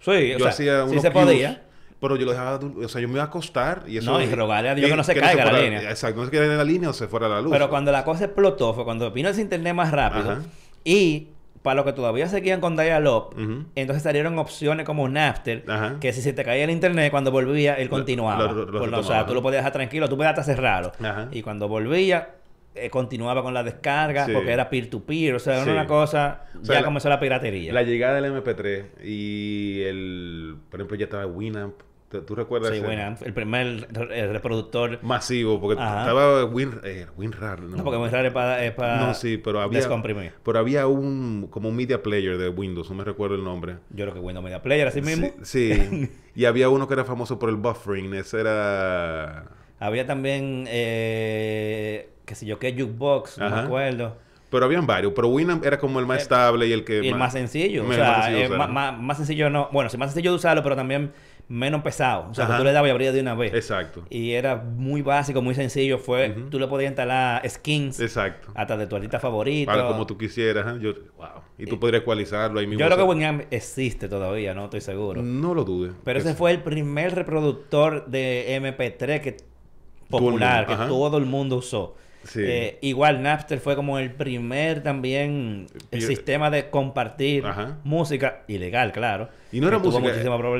Sí, 0.00 0.10
o 0.10 0.12
yo 0.12 0.38
sea, 0.38 0.48
hacía 0.50 0.84
sí 0.84 0.90
unos 0.92 1.02
se 1.02 1.10
queues, 1.10 1.26
podía. 1.26 1.62
Pero 1.98 2.16
yo 2.16 2.26
lo 2.26 2.32
dejaba, 2.32 2.60
o 2.60 2.88
sea, 2.88 3.00
yo 3.00 3.08
me 3.08 3.14
iba 3.14 3.22
a 3.22 3.26
acostar 3.26 3.82
y 3.88 3.96
eso... 3.96 4.12
No, 4.12 4.20
y 4.22 4.26
rogarle 4.26 4.68
a 4.68 4.74
Dios 4.74 4.88
que 4.90 4.96
no 4.96 5.02
se 5.02 5.14
caiga 5.14 5.44
la 5.46 5.50
fuera- 5.50 5.64
línea. 5.64 5.90
Exacto, 5.90 6.20
no 6.20 6.26
se 6.26 6.30
caiga 6.36 6.54
la 6.54 6.62
línea 6.62 6.90
o 6.90 6.92
se 6.92 7.08
fuera 7.08 7.26
la 7.28 7.40
luz. 7.40 7.50
Pero 7.50 7.68
cuando 7.70 7.90
la 7.90 8.04
cosa 8.04 8.26
explotó 8.26 8.74
fue 8.74 8.84
cuando 8.84 9.10
vino 9.10 9.30
ese 9.30 9.40
internet 9.40 9.74
más 9.74 9.90
rápido. 9.90 10.30
Ajá. 10.30 10.42
Y 10.84 11.28
para 11.66 11.74
los 11.74 11.84
que 11.84 11.92
todavía 11.92 12.28
seguían 12.28 12.60
con 12.60 12.76
dial-up, 12.76 13.34
Ujú. 13.34 13.64
entonces 13.74 14.02
salieron 14.04 14.38
opciones 14.38 14.86
como 14.86 15.08
Napster, 15.08 15.64
Ajá. 15.68 15.96
que 16.00 16.12
si 16.12 16.22
se 16.22 16.32
te 16.32 16.44
caía 16.44 16.62
el 16.64 16.70
internet, 16.70 17.10
cuando 17.10 17.30
volvía, 17.32 17.74
él 17.74 17.88
continuaba. 17.90 18.44
lo- 18.52 18.64
lo 18.66 18.78
Por- 18.78 18.94
o 18.94 19.02
sea, 19.02 19.26
tú 19.26 19.34
lo 19.34 19.42
podías 19.42 19.60
dejar 19.62 19.72
tranquilo, 19.72 20.08
tú 20.08 20.16
podías 20.16 20.38
hasta 20.38 20.44
cerrarlo. 20.54 20.92
Ajá. 21.00 21.28
Y 21.32 21.42
cuando 21.42 21.66
volvía, 21.68 22.30
eh, 22.76 22.88
continuaba 22.90 23.42
con 23.42 23.52
la 23.54 23.62
descarga, 23.64 24.26
Sí. 24.26 24.32
porque 24.32 24.52
era 24.52 24.68
peer-to-peer. 24.70 25.34
O 25.34 25.38
sea, 25.38 25.54
era 25.56 25.64
Sí. 25.64 25.70
una 25.70 25.86
cosa... 25.86 26.42
O 26.60 26.64
sea, 26.64 26.74
ya 26.76 26.80
la- 26.82 26.84
comenzó 26.86 27.08
la 27.08 27.18
piratería. 27.18 27.72
La 27.72 27.82
llegada 27.82 28.14
del 28.20 28.26
MP3 28.26 28.84
y 29.02 29.82
el... 29.82 30.56
Por 30.70 30.80
ejemplo, 30.80 30.96
ya 30.96 31.04
estaba 31.04 31.26
Winamp. 31.26 31.74
¿Tú, 32.22 32.34
recuerdas? 32.34 32.72
Sí, 32.72 32.78
ese? 32.78 33.24
el 33.24 33.32
primer 33.32 33.88
eh, 34.10 34.28
reproductor... 34.32 34.98
Masivo, 35.02 35.60
porque 35.60 35.80
Ajá. 35.80 36.00
estaba 36.00 36.44
Win... 36.44 36.72
Eh, 36.84 37.06
WinRAR. 37.16 37.60
No, 37.60 37.84
porque 37.84 37.98
raro 38.10 38.26
es 38.60 38.72
para, 38.72 38.96
No, 38.98 39.14
sí, 39.14 39.36
pero 39.38 39.60
había... 39.60 39.78
descomprimir. 39.78 40.32
Pero 40.42 40.58
había 40.58 40.86
un... 40.86 41.48
Como 41.50 41.68
un 41.68 41.76
media 41.76 42.02
player 42.02 42.38
de 42.38 42.48
Windows, 42.48 42.90
no 42.90 42.96
me 42.96 43.04
recuerdo 43.04 43.36
el 43.36 43.44
nombre. 43.44 43.76
Yo 43.90 44.04
creo 44.04 44.14
que 44.14 44.20
Windows 44.20 44.44
Media 44.44 44.62
Player, 44.62 44.88
así 44.88 45.02
mismo. 45.02 45.30
Sí, 45.42 45.72
sí. 45.74 46.10
y 46.34 46.44
había 46.44 46.68
uno 46.68 46.86
que 46.88 46.94
era 46.94 47.04
famoso 47.04 47.38
por 47.38 47.48
el 47.48 47.56
buffering. 47.56 48.14
Ese 48.14 48.40
era... 48.40 49.44
Había 49.78 50.06
también, 50.06 50.64
eh, 50.68 52.08
qué 52.24 52.34
sé 52.34 52.46
yo, 52.46 52.58
qué 52.58 52.72
jukebox, 52.72 53.38
no 53.38 53.50
me 53.50 53.60
acuerdo. 53.60 54.16
Pero 54.50 54.64
habían 54.64 54.86
varios. 54.86 55.12
Pero 55.14 55.28
Winamp 55.28 55.64
era 55.64 55.78
como 55.78 55.98
el 55.98 56.06
más 56.06 56.22
estable 56.22 56.66
y 56.66 56.72
el 56.72 56.84
que... 56.84 57.04
Y 57.04 57.08
el 57.08 57.16
más 57.16 57.32
sencillo. 57.32 57.82
O 57.82 57.86
más 57.86 57.96
sea, 57.96 58.22
sencillo 58.22 58.48
de 58.48 58.54
eh, 58.54 58.58
más, 58.58 58.70
más- 58.70 58.98
más 58.98 59.16
sencillo 59.16 59.50
no. 59.50 59.68
Bueno, 59.72 59.90
sí, 59.90 59.98
más 59.98 60.12
sencillo 60.12 60.30
de 60.30 60.36
usarlo, 60.36 60.62
pero 60.62 60.76
también 60.76 61.12
menos 61.48 61.82
pesado. 61.82 62.28
O 62.30 62.34
sea, 62.34 62.46
que 62.48 62.54
tú 62.54 62.64
le 62.64 62.72
dabas 62.72 62.88
y 62.88 62.90
abrías 62.90 63.14
de 63.14 63.20
una 63.20 63.34
vez. 63.34 63.54
Exacto. 63.54 64.02
Y 64.10 64.32
era 64.32 64.56
muy 64.56 65.02
básico, 65.02 65.40
muy 65.42 65.54
sencillo. 65.54 65.98
Fue, 65.98 66.30
Ujú. 66.30 66.50
tú 66.50 66.58
le 66.58 66.66
podías 66.66 66.90
instalar 66.90 67.48
skins 67.48 68.00
Exacto. 68.00 68.48
hasta 68.54 68.76
de 68.76 68.86
tu 68.88 68.96
artista 68.96 69.20
favorito. 69.20 69.70
Para 69.70 69.86
como 69.86 70.06
tú 70.06 70.18
quisieras. 70.18 70.66
¿eh? 70.76 70.78
Yo, 70.80 70.92
wow. 71.16 71.42
Y 71.58 71.66
tú 71.66 71.78
podrías 71.78 72.02
ecualizarlo 72.02 72.58
ahí 72.60 72.66
mismo. 72.66 72.80
Yo 72.80 72.86
creo 72.86 72.98
que 72.98 73.04
Winamp 73.04 73.42
existe 73.52 74.08
todavía, 74.08 74.54
no 74.54 74.64
estoy 74.64 74.80
seguro. 74.80 75.22
No 75.22 75.54
lo 75.54 75.64
dudes. 75.64 75.92
Pero 76.04 76.18
ese 76.18 76.30
Es- 76.30 76.36
fue 76.36 76.50
el 76.50 76.62
primer 76.62 77.14
reproductor 77.14 78.06
de 78.06 78.56
MP3 78.56 79.20
que 79.20 79.36
popular, 80.10 80.66
que 80.66 80.74
todo 80.88 81.18
el 81.18 81.26
mundo 81.26 81.56
usó. 81.56 81.96
Sí. 82.26 82.40
Eh, 82.42 82.78
igual 82.82 83.22
Napster 83.22 83.60
fue 83.60 83.76
como 83.76 83.98
el 83.98 84.12
primer 84.12 84.82
también 84.82 85.66
el 85.90 86.02
sistema 86.02 86.50
de 86.50 86.70
compartir 86.70 87.46
Ajá. 87.46 87.78
música 87.84 88.42
ilegal, 88.48 88.92
claro. 88.92 89.28
Y 89.52 89.60
no 89.60 89.68
era 89.68 89.78
música, 89.78 90.12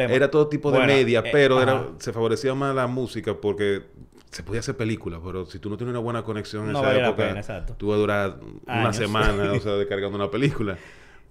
era 0.09 0.31
todo 0.31 0.49
tipo 0.49 0.71
de 0.71 0.79
Bueno, 0.79 0.93
media, 0.93 1.21
eh, 1.25 1.29
pero 1.33 1.61
era, 1.61 1.89
se 1.99 2.13
favorecía 2.13 2.55
más 2.55 2.75
la 2.75 2.87
música 2.87 3.35
porque 3.41 3.83
se 4.31 4.43
podía 4.43 4.61
hacer 4.61 4.77
películas, 4.77 5.21
pero 5.25 5.47
si 5.47 5.59
tú 5.59 5.71
no 5.71 5.77
tienes 5.77 5.93
una 5.93 6.01
buena 6.01 6.23
conexión 6.23 6.67
en 6.67 6.73
No 6.73 6.81
esa 6.81 6.95
época, 6.97 7.29
pena, 7.29 7.67
tú 7.77 7.89
vas 7.89 7.97
a 7.97 8.01
durar 8.01 8.37
una 8.67 8.81
Años. 8.83 8.97
semana, 8.97 9.53
o 9.53 9.61
sea, 9.61 9.73
descargando 9.77 10.17
una 10.17 10.31
película. 10.31 10.77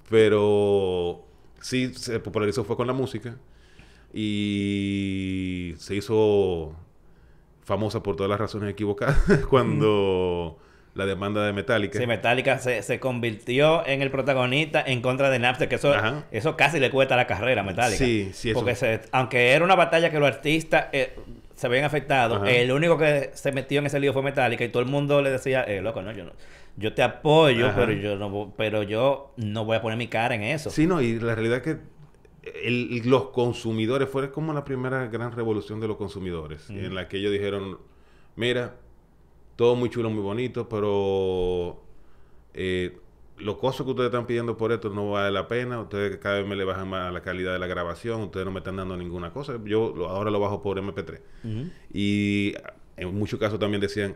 Pero 0.10 1.26
sí 1.62 1.94
se 1.94 2.20
popularizó 2.20 2.64
fue 2.64 2.76
con 2.76 2.88
la 2.88 2.94
música 2.94 3.38
y 4.14 5.76
se 5.78 5.96
hizo 5.96 6.76
famosa 7.66 8.02
por 8.02 8.16
todas 8.16 8.30
las 8.30 8.40
razones 8.40 8.70
equivocadas 8.72 9.18
cuando 9.50 10.58
la 10.94 11.06
demanda 11.06 11.46
de 11.46 11.52
Metallica. 11.52 12.00
Sí, 12.00 12.08
Metallica 12.08 12.58
se, 12.60 12.82
se 12.82 13.00
convirtió 13.02 13.86
en 13.86 14.02
el 14.02 14.12
protagonista 14.12 14.82
en 14.86 15.02
contra 15.02 15.30
de 15.30 15.40
Napster, 15.40 15.68
que 15.68 15.76
eso, 15.76 15.94
Ajá. 15.94 16.24
eso 16.32 16.56
casi 16.56 16.80
le 16.80 16.90
cuesta 16.90 17.18
la 17.18 17.28
carrera 17.28 17.62
a 17.62 17.64
Metallica. 17.66 17.98
Sí, 17.98 18.30
sí, 18.34 18.52
eso. 18.52 18.60
Porque 18.60 18.76
se- 18.76 19.02
aunque 19.12 19.52
era 19.52 19.66
una 19.66 19.76
batalla 19.76 20.10
que 20.10 20.20
los 20.20 20.28
artistas 20.30 20.86
eh, 20.94 21.14
se 21.56 21.68
habían 21.68 21.84
afectado, 21.84 22.36
Ajá. 22.38 22.50
el 22.50 22.72
único 22.72 22.98
que 22.98 23.32
se 23.34 23.52
metió 23.52 23.80
en 23.80 23.88
ese 23.88 24.00
lío 24.00 24.14
fue 24.14 24.22
Metallica 24.22 24.64
y 24.64 24.70
todo 24.70 24.82
el 24.84 24.88
mundo 24.90 25.22
le 25.22 25.32
decía, 25.32 25.64
eh, 25.64 25.82
loco, 25.82 26.02
no, 26.02 26.14
yo 26.14 26.24
no, 26.24 26.32
yo 26.78 26.94
te 26.94 27.04
apoyo, 27.04 27.68
Ajá. 27.68 27.76
pero 27.78 27.92
yo 27.92 28.16
no, 28.16 28.54
pero 28.56 28.84
yo 28.84 29.34
no 29.36 29.66
voy 29.66 29.76
a 29.76 29.82
poner 29.82 29.98
mi 29.98 30.08
cara 30.08 30.36
en 30.36 30.44
eso. 30.44 30.70
Sí, 30.70 30.88
no, 30.88 31.02
y 31.02 31.20
la 31.20 31.36
realidad 31.36 31.58
es 31.58 31.64
que 31.64 31.78
el- 32.46 33.02
los 33.10 33.30
consumidores 33.30 34.08
fue 34.10 34.32
como 34.32 34.54
la 34.54 34.64
primera 34.64 35.08
gran 35.08 35.32
revolución 35.32 35.80
de 35.80 35.88
los 35.88 35.98
consumidores, 35.98 36.70
Mm. 36.70 36.78
en 36.78 36.96
la 36.96 37.08
que 37.08 37.18
ellos 37.18 37.32
dijeron, 37.32 37.78
mira, 38.36 38.76
todo 39.56 39.76
muy 39.76 39.90
chulo, 39.90 40.10
muy 40.10 40.22
bonito, 40.22 40.68
pero 40.70 41.82
eh, 42.54 42.98
los 43.38 43.58
costos 43.58 43.86
que 43.86 43.92
ustedes 43.92 44.08
están 44.10 44.26
pidiendo 44.28 44.56
por 44.58 44.72
esto 44.72 44.90
no 44.90 45.12
vale 45.12 45.32
la 45.32 45.48
pena, 45.48 45.82
ustedes 45.82 46.18
cada 46.18 46.38
vez 46.38 46.48
me 46.48 46.56
le 46.56 46.64
bajan 46.64 46.88
más 46.90 47.12
la 47.14 47.22
calidad 47.22 47.52
de 47.54 47.60
la 47.60 47.68
grabación, 47.68 48.22
ustedes 48.22 48.46
no 48.46 48.52
me 48.52 48.60
están 48.60 48.78
dando 48.78 48.96
ninguna 48.96 49.32
cosa, 49.34 49.60
yo 49.66 49.94
lo- 49.96 50.08
ahora 50.10 50.32
lo 50.32 50.40
bajo 50.40 50.62
por 50.62 50.78
MP3. 50.78 51.20
Ujú. 51.44 51.70
Y 51.94 52.54
en 52.96 53.14
muchos 53.18 53.40
casos 53.40 53.60
también 53.60 53.82
decían, 53.82 54.16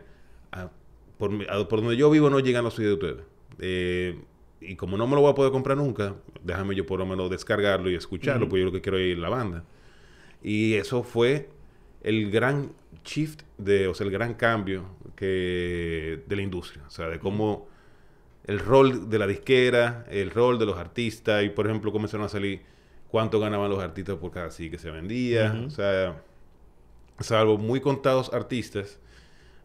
"Ah, 0.52 0.70
por, 1.18 1.30
a- 1.50 1.68
por 1.68 1.80
donde 1.82 1.96
yo 1.98 2.08
vivo 2.10 2.30
no 2.30 2.40
llegan 2.40 2.64
los 2.64 2.74
CD 2.74 2.88
de 2.88 2.94
ustedes. 2.94 3.24
Eh, 3.58 4.18
y 4.60 4.76
como 4.76 4.96
no 4.96 5.06
me 5.06 5.14
lo 5.14 5.22
voy 5.22 5.32
a 5.32 5.34
poder 5.34 5.52
comprar 5.52 5.76
nunca, 5.76 6.16
déjame 6.42 6.74
yo 6.74 6.86
por 6.86 6.98
lo 6.98 7.06
menos 7.06 7.30
descargarlo 7.30 7.90
y 7.90 7.94
escucharlo, 7.94 8.42
Ujú. 8.44 8.50
porque 8.50 8.60
yo 8.60 8.66
lo 8.66 8.72
que 8.72 8.80
quiero 8.80 8.98
es 8.98 9.06
ir 9.12 9.18
la 9.18 9.28
banda. 9.28 9.64
Y 10.42 10.74
eso 10.74 11.02
fue 11.02 11.48
el 12.02 12.30
gran 12.30 12.72
shift, 13.04 13.42
de, 13.58 13.88
o 13.88 13.94
sea, 13.94 14.06
el 14.06 14.12
gran 14.12 14.34
cambio 14.34 14.84
que, 15.16 16.20
de 16.26 16.36
la 16.36 16.42
industria. 16.42 16.82
O 16.86 16.90
sea, 16.90 17.08
de 17.08 17.18
cómo 17.18 17.68
el 18.46 18.58
rol 18.58 19.10
de 19.10 19.18
la 19.18 19.26
disquera, 19.26 20.06
el 20.10 20.30
rol 20.30 20.58
de 20.58 20.66
los 20.66 20.78
artistas, 20.78 21.44
y 21.44 21.50
por 21.50 21.66
ejemplo 21.66 21.92
comenzaron 21.92 22.26
a 22.26 22.28
salir 22.28 22.62
cuánto 23.08 23.40
ganaban 23.40 23.70
los 23.70 23.82
artistas 23.82 24.16
por 24.16 24.30
cada 24.30 24.50
sí 24.50 24.70
que 24.70 24.78
se 24.78 24.90
vendía. 24.90 25.62
O 25.66 25.70
sea, 25.70 26.22
salvo 27.20 27.58
muy 27.58 27.80
contados 27.80 28.32
artistas, 28.32 28.98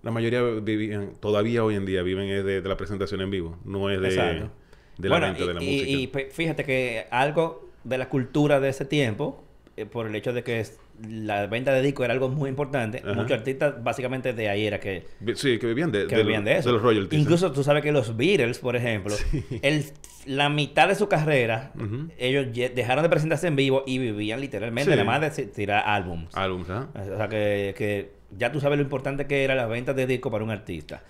la 0.03 0.11
mayoría 0.11 0.41
vivían, 0.43 1.13
todavía 1.19 1.63
hoy 1.63 1.75
en 1.75 1.85
día 1.85 2.03
viven 2.03 2.29
es 2.29 2.45
de, 2.45 2.61
de 2.61 2.69
la 2.69 2.77
presentación 2.77 3.21
en 3.21 3.31
vivo, 3.31 3.57
no 3.65 3.89
es 3.89 3.99
de, 4.01 4.07
Exacto. 4.09 4.51
De 4.97 5.09
la 5.09 5.15
Bueno, 5.19 5.33
venta 5.33 5.45
de 5.47 5.53
la 5.53 5.63
y, 5.63 6.05
música. 6.07 6.19
y- 6.27 6.31
fíjate 6.31 6.63
que 6.63 7.05
algo 7.11 7.69
de 7.83 7.97
la 7.97 8.09
cultura 8.09 8.59
de 8.59 8.69
ese 8.69 8.85
tiempo, 8.85 9.43
eh, 9.77 9.85
por 9.85 10.07
el 10.07 10.15
hecho 10.15 10.33
de 10.33 10.43
que 10.43 10.59
es- 10.61 10.79
la 11.09 11.45
venta 11.47 11.73
de 11.73 11.81
disco 11.81 12.05
era 12.05 12.13
algo 12.13 12.29
muy 12.29 12.49
importante, 12.49 12.99
Ajá. 13.03 13.13
muchos 13.13 13.33
artistas 13.33 13.83
básicamente 13.83 14.31
de 14.31 14.47
ahí 14.47 14.65
era 14.65 14.79
que, 14.79 15.03
sí, 15.35 15.59
que 15.59 15.67
vivían 15.67 15.91
de, 15.91 16.07
que 16.07 16.15
de 16.15 16.23
vivían 16.23 16.45
de 16.45 16.57
eso. 16.57 16.71
los 16.71 16.81
royalties. 16.81 17.21
Incluso 17.21 17.51
tú 17.51 17.63
sabes 17.65 17.83
que 17.83 17.91
los 17.91 18.15
Beatles, 18.15 18.59
por 18.59 18.77
ejemplo, 18.77 19.13
el, 19.61 19.83
la 20.25 20.47
mitad 20.49 20.87
de 20.87 20.95
su 20.95 21.09
carrera, 21.09 21.73
ellos 22.17 22.47
dejaron 22.73 23.03
de 23.03 23.09
presentarse 23.09 23.47
en 23.47 23.57
vivo 23.57 23.83
y 23.85 23.97
vivían 23.97 24.39
literalmente 24.39 24.89
Sí. 24.89 24.97
nada 24.97 25.03
más 25.03 25.35
de 25.35 25.45
tirar 25.47 25.83
álbums. 25.85 26.33
Álbums, 26.33 26.69
¿ah? 26.69 26.87
O 27.13 27.17
sea 27.17 27.27
que, 27.27 27.75
que 27.77 28.11
ya 28.37 28.53
tú 28.53 28.61
sabes 28.61 28.77
lo 28.77 28.83
importante 28.83 29.27
que 29.27 29.43
era 29.43 29.53
la 29.53 29.65
venta 29.67 29.93
de 29.93 30.07
disco 30.07 30.31
para 30.31 30.45
un 30.45 30.51
artista. 30.51 31.03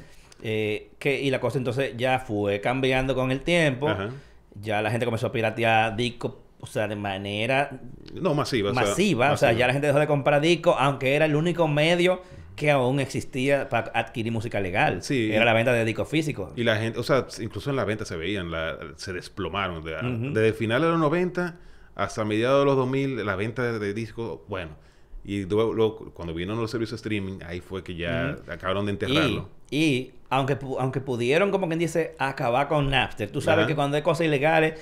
Eh, 0.44 0.92
que, 1.00 1.22
y 1.22 1.30
la 1.32 1.40
cosa 1.40 1.58
entonces 1.58 1.94
ya 1.98 2.20
fue 2.20 2.62
cambiando 2.62 3.16
con 3.16 3.32
el 3.32 3.42
tiempo. 3.42 3.90
Ajá. 3.90 4.10
Ya 4.62 4.82
la 4.82 4.92
gente 4.92 5.06
comenzó 5.06 5.28
a 5.28 5.32
piratear 5.32 5.96
discos, 5.96 6.34
o 6.60 6.66
sea, 6.68 6.88
de 6.88 6.96
manera 6.96 7.80
No, 8.14 8.34
masiva. 8.34 8.72
masiva. 8.74 9.32
O 9.32 9.38
sea, 9.38 9.52
ya 9.54 9.68
la 9.68 9.74
gente 9.74 9.88
dejó 9.88 10.00
de 10.00 10.08
comprar 10.08 10.40
discos, 10.42 10.76
aunque 10.80 11.16
era 11.16 11.26
el 11.26 11.36
único 11.36 11.68
medio 11.68 12.22
que 12.56 12.72
aún 12.72 13.02
existía 13.02 13.68
para 13.68 13.92
adquirir 13.94 14.32
música 14.32 14.62
legal. 14.62 15.02
Sí. 15.04 15.30
Era 15.30 15.44
la 15.44 15.52
venta 15.52 15.74
de 15.74 15.84
discos 15.84 16.08
físicos. 16.08 16.52
Y 16.56 16.64
la 16.64 16.78
gente, 16.78 16.98
o 17.00 17.04
sea, 17.04 17.26
incluso 17.42 17.70
en 17.70 17.76
la 17.76 17.84
venta 17.84 18.06
se 18.06 18.16
veían, 18.16 18.50
la- 18.50 18.78
se 18.96 19.12
desplomaron. 19.12 19.84
De- 19.84 19.96
Ujú. 19.96 20.34
Desde 20.34 20.48
el 20.48 20.54
final 20.54 20.82
de 20.82 20.88
los 20.88 21.00
90 21.00 21.56
hasta 21.96 22.24
mediados 22.24 22.60
de 22.62 22.66
los 22.66 22.78
2000, 22.78 23.26
la 23.26 23.36
venta 23.36 23.64
de, 23.64 23.80
de 23.80 23.94
discos, 23.94 24.40
bueno. 24.48 24.72
Y 25.26 25.45
luego, 25.45 25.73
luego, 25.73 26.11
cuando 26.13 26.34
vinieron 26.34 26.61
los 26.61 26.69
servicios 26.69 27.01
de 27.01 27.07
streaming, 27.07 27.39
ahí 27.45 27.59
fue 27.59 27.84
que 27.84 27.95
ya 27.95 28.38
acabaron 28.47 28.86
de 28.86 28.91
enterrarlo. 28.91 29.49
Y, 29.71 29.78
y 29.78 30.13
aunque, 30.30 30.57
aunque 30.80 31.01
pudieron, 31.01 31.49
como 31.51 31.67
quien 31.67 31.80
dice, 31.80 32.15
acabar 32.19 32.67
con 32.67 32.89
Napster, 32.89 33.32
tú 33.32 33.41
sabes 33.41 33.63
Ajá. 33.63 33.67
que 33.67 33.76
cuando 33.76 33.97
hay 33.97 34.03
cosas 34.03 34.28
ilegales, 34.28 34.80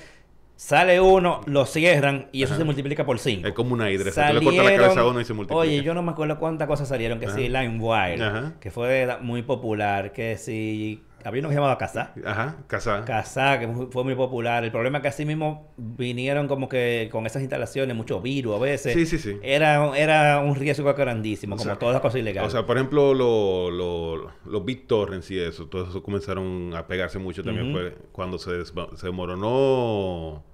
sale 0.56 1.00
uno, 1.00 1.40
lo 1.46 1.64
cierran 1.66 2.28
y 2.30 2.42
eso 2.42 2.52
Ajá. 2.52 2.60
se 2.60 2.64
multiplica 2.64 3.06
por 3.06 3.18
cinco. 3.18 3.48
Es 3.48 3.54
como 3.54 3.74
una 3.74 3.90
hidra. 3.90 4.10
o 4.10 4.12
sea, 4.12 4.28
tú 4.28 4.34
le 4.34 4.44
cortas 4.44 4.64
la 4.64 4.76
cabeza 4.76 5.00
a 5.00 5.06
uno 5.06 5.20
y 5.20 5.24
se 5.24 5.32
multiplica. 5.32 5.58
Oye, 5.58 5.82
yo 5.82 5.94
no 5.94 6.02
me 6.02 6.12
acuerdo 6.12 6.38
cuántas 6.38 6.68
cosas 6.68 6.88
salieron. 6.88 7.18
Que 7.18 7.26
Ajá. 7.26 7.36
si 7.36 7.48
LimeWire, 7.48 8.52
que 8.60 8.70
fue 8.70 9.18
muy 9.22 9.42
popular. 9.42 10.12
Que 10.12 10.36
si... 10.36 11.02
Había 11.24 11.40
uno 11.40 11.48
que 11.48 11.54
se 11.54 11.56
llamaba 11.58 11.78
Casa. 11.78 12.12
Ajá, 12.24 12.58
casada. 12.66 13.04
Casa, 13.04 13.58
que 13.58 13.66
fue 13.90 14.04
muy 14.04 14.14
popular. 14.14 14.62
El 14.62 14.70
problema 14.70 14.98
es 14.98 15.02
que 15.02 15.08
así 15.08 15.24
mismo 15.24 15.72
vinieron 15.76 16.46
como 16.48 16.68
que 16.68 17.08
con 17.10 17.24
esas 17.26 17.40
instalaciones, 17.40 17.96
mucho 17.96 18.20
virus 18.20 18.56
a 18.56 18.58
veces. 18.58 18.92
Sí, 18.92 19.06
sí, 19.06 19.18
sí. 19.18 19.38
Era, 19.42 19.96
era 19.96 20.40
un 20.40 20.54
riesgo 20.54 20.92
grandísimo, 20.92 21.54
O 21.54 21.58
como 21.58 21.70
sea, 21.70 21.78
todas 21.78 21.94
las 21.94 22.02
cosas 22.02 22.20
ilegales. 22.20 22.48
O 22.48 22.50
sea, 22.50 22.66
por 22.66 22.76
ejemplo, 22.76 23.14
lo- 23.14 23.70
lo- 23.70 24.30
los 24.44 24.64
BitTorrents 24.64 25.30
y 25.30 25.38
eso, 25.40 25.66
todo 25.66 25.88
eso 25.88 26.02
comenzaron 26.02 26.72
a 26.74 26.86
pegarse 26.86 27.18
mucho 27.18 27.42
también. 27.42 27.72
Fue 27.72 27.94
cuando 28.12 28.38
se, 28.38 28.64
se 28.66 28.72
desmoronó 29.06 30.44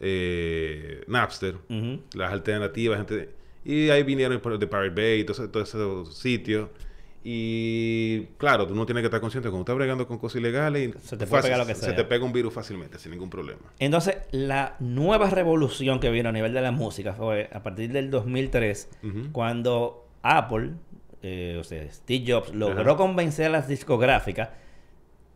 eh, 0.00 1.04
Napster, 1.06 1.54
las 2.14 2.32
alternativas, 2.32 2.98
gente, 2.98 3.30
y 3.64 3.90
ahí 3.90 4.02
vinieron 4.02 4.40
de 4.58 4.66
Pirate 4.66 4.90
Bay 4.90 5.20
y 5.20 5.24
todos 5.24 5.38
esos 5.38 5.52
todo 5.52 5.62
esos 5.62 6.18
sitios. 6.18 6.68
Y 7.24 8.24
claro, 8.38 8.66
tú 8.66 8.74
no 8.74 8.84
tienes 8.84 9.02
que 9.02 9.06
estar 9.06 9.20
consciente 9.20 9.48
cuando 9.48 9.62
estás 9.62 9.76
bregando 9.76 10.06
con 10.08 10.18
cosas 10.18 10.40
ilegales 10.40 10.88
y 10.94 10.98
Se 11.06 11.16
te 11.16 11.26
puede 11.26 11.44
pegar 11.44 11.58
lo 11.60 11.66
que 11.66 11.74
se 11.74 11.86
sea. 11.86 11.94
te 11.96 12.04
pega 12.04 12.24
un 12.24 12.32
virus 12.32 12.52
fácilmente, 12.52 12.98
sin 12.98 13.12
ningún 13.12 13.30
problema. 13.30 13.60
Entonces, 13.78 14.16
la 14.32 14.74
nueva 14.80 15.30
revolución 15.30 16.00
que 16.00 16.10
vino 16.10 16.28
a 16.30 16.32
nivel 16.32 16.52
de 16.52 16.60
la 16.60 16.72
música 16.72 17.12
fue 17.14 17.48
a 17.52 17.62
partir 17.62 17.92
del 17.92 18.10
2003, 18.10 18.90
Ujú. 19.04 19.32
cuando 19.32 20.08
Apple, 20.22 20.72
eh, 21.22 21.56
o 21.60 21.64
sea, 21.64 21.88
Steve 21.92 22.24
Jobs, 22.26 22.52
logró 22.54 22.80
Ajá. 22.92 22.96
convencer 22.96 23.46
a 23.46 23.50
las 23.50 23.68
discográficas 23.68 24.50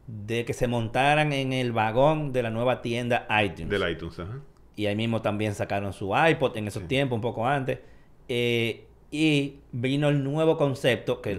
de 0.08 0.44
que 0.44 0.52
se 0.54 0.66
montaran 0.68 1.32
en 1.32 1.52
el 1.52 1.72
vagón 1.72 2.32
de 2.32 2.42
la 2.42 2.50
nueva 2.50 2.82
tienda 2.82 3.26
iTunes. 3.44 3.70
Del 3.70 3.90
iTunes, 3.90 4.18
ajá. 4.18 4.40
Y 4.74 4.86
ahí 4.86 4.96
mismo 4.96 5.22
también 5.22 5.54
sacaron 5.54 5.92
su 5.92 6.12
iPod 6.16 6.56
en 6.56 6.66
esos 6.68 6.82
Sí. 6.82 6.88
tiempos, 6.88 7.16
un 7.16 7.22
poco 7.22 7.46
antes. 7.46 7.78
Eh, 8.28 8.85
y 9.10 9.56
vino 9.72 10.08
el 10.08 10.22
nuevo 10.24 10.56
concepto 10.56 11.20
que 11.22 11.38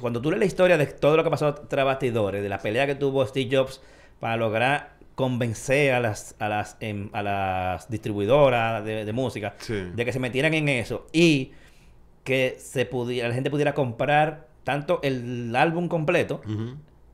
cuando 0.00 0.20
tú 0.22 0.30
lees 0.30 0.40
la 0.40 0.46
historia 0.46 0.76
de 0.78 0.86
todo 0.86 1.16
lo 1.16 1.24
que 1.24 1.30
pasó 1.30 1.54
tras 1.54 1.84
bastidores, 1.84 2.42
de 2.42 2.48
la 2.48 2.58
pelea 2.58 2.86
que 2.86 2.94
tuvo 2.94 3.26
Steve 3.26 3.54
Jobs 3.54 3.80
para 4.20 4.36
lograr 4.36 4.96
convencer 5.14 5.92
a 5.94 6.00
las, 6.00 6.34
a 6.38 6.48
las, 6.48 6.76
em, 6.80 7.08
a 7.12 7.22
las 7.22 7.90
distribuidoras 7.90 8.84
de, 8.84 9.04
de 9.04 9.12
música 9.12 9.54
Sí. 9.58 9.74
de 9.94 10.04
que 10.04 10.12
se 10.12 10.18
metieran 10.18 10.52
en 10.54 10.68
eso 10.68 11.06
y 11.12 11.52
que 12.24 12.56
se 12.58 12.84
pudiera, 12.86 13.28
la 13.28 13.34
gente 13.34 13.50
pudiera 13.50 13.72
comprar 13.74 14.48
tanto 14.64 15.00
el 15.02 15.54
álbum 15.56 15.88
completo 15.88 16.40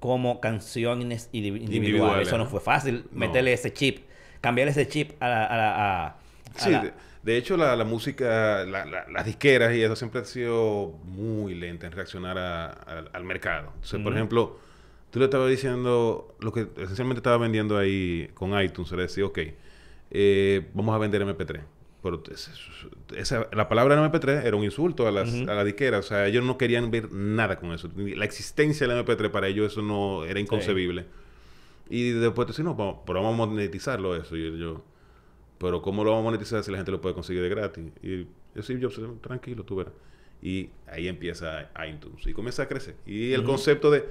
como 0.00 0.40
canciones 0.40 1.30
indi- 1.32 1.46
individuales. 1.60 1.74
Individuales, 1.76 2.28
Eso 2.28 2.38
no 2.38 2.46
fue 2.46 2.60
fácil 2.60 3.04
No. 3.12 3.18
meterle 3.20 3.52
ese 3.52 3.72
chip, 3.72 4.04
cambiarle 4.40 4.72
ese 4.72 4.88
chip 4.88 5.12
a 5.20 5.28
la... 5.28 5.44
a 5.46 5.56
la- 5.56 5.74
a- 5.76 6.06
a 6.06 6.14
Sí, 6.56 6.70
la- 6.70 6.92
de, 7.22 7.36
hecho 7.36 7.56
la, 7.56 7.76
la 7.76 7.84
música, 7.84 8.64
la- 8.64 8.84
la- 8.84 9.06
las 9.08 9.24
disqueras 9.26 9.74
y 9.74 9.82
eso 9.82 9.96
siempre 9.96 10.20
ha 10.20 10.24
sido 10.24 10.98
muy 11.04 11.54
lenta 11.54 11.86
en 11.86 11.92
reaccionar 11.92 12.36
a- 12.38 12.66
a- 12.70 13.04
al 13.12 13.24
mercado. 13.24 13.70
Entonces, 13.74 14.00
por 14.00 14.12
ejemplo, 14.12 14.58
tú 15.10 15.18
le 15.18 15.26
estabas 15.26 15.48
diciendo, 15.50 16.34
lo 16.40 16.52
que 16.52 16.68
esencialmente 16.76 17.18
estaba 17.20 17.38
vendiendo 17.38 17.78
ahí 17.78 18.28
con 18.34 18.58
iTunes, 18.60 18.90
era 18.92 19.02
decir, 19.02 19.24
ok, 19.24 19.38
eh, 20.10 20.68
vamos 20.74 20.94
a 20.94 20.98
vender 20.98 21.22
MP3. 21.22 21.60
Pero 22.02 22.20
es- 22.32 22.48
es- 22.48 23.16
esa, 23.16 23.46
la 23.52 23.68
palabra 23.68 23.94
MP3 23.96 24.44
era 24.44 24.56
un 24.56 24.64
insulto 24.64 25.06
a 25.06 25.12
las, 25.12 25.32
Ujú. 25.32 25.48
a. 25.48 25.98
O 25.98 26.02
sea, 26.02 26.26
ellos 26.26 26.44
no 26.44 26.58
querían 26.58 26.90
ver 26.90 27.12
nada 27.12 27.56
con 27.60 27.72
eso. 27.72 27.88
La 27.96 28.24
existencia 28.24 28.88
del 28.88 28.96
MP3 28.98 29.30
para 29.30 29.46
ellos 29.46 29.70
eso 29.70 29.82
no 29.82 30.24
era 30.24 30.40
inconcebible. 30.40 31.04
Y 31.88 32.10
después 32.10 32.46
tú 32.46 32.52
dices, 32.52 32.64
no, 32.64 32.76
pero 33.06 33.22
vamos 33.22 33.34
a 33.34 33.50
monetizarlo 33.50 34.16
eso. 34.16 34.36
Y 34.36 34.58
yo, 34.58 34.82
pero 35.62 35.80
¿cómo 35.80 36.02
lo 36.02 36.10
vamos 36.10 36.22
a 36.22 36.24
monetizar 36.24 36.64
si 36.64 36.72
la 36.72 36.78
gente 36.78 36.90
lo 36.90 37.00
puede 37.00 37.14
conseguir 37.14 37.40
de 37.40 37.48
gratis? 37.48 37.84
Y 38.02 38.26
yo 38.54 38.62
sí, 38.62 38.78
yo 38.80 38.90
tranquilo, 39.20 39.62
tú 39.62 39.76
verás. 39.76 39.94
Y 40.42 40.70
ahí 40.88 41.06
empieza 41.06 41.70
iTunes 41.88 42.26
y 42.26 42.32
comienza 42.32 42.64
a 42.64 42.68
crecer. 42.68 42.96
Y 43.06 43.32
el 43.32 43.44
concepto 43.44 43.88
de 43.92 44.04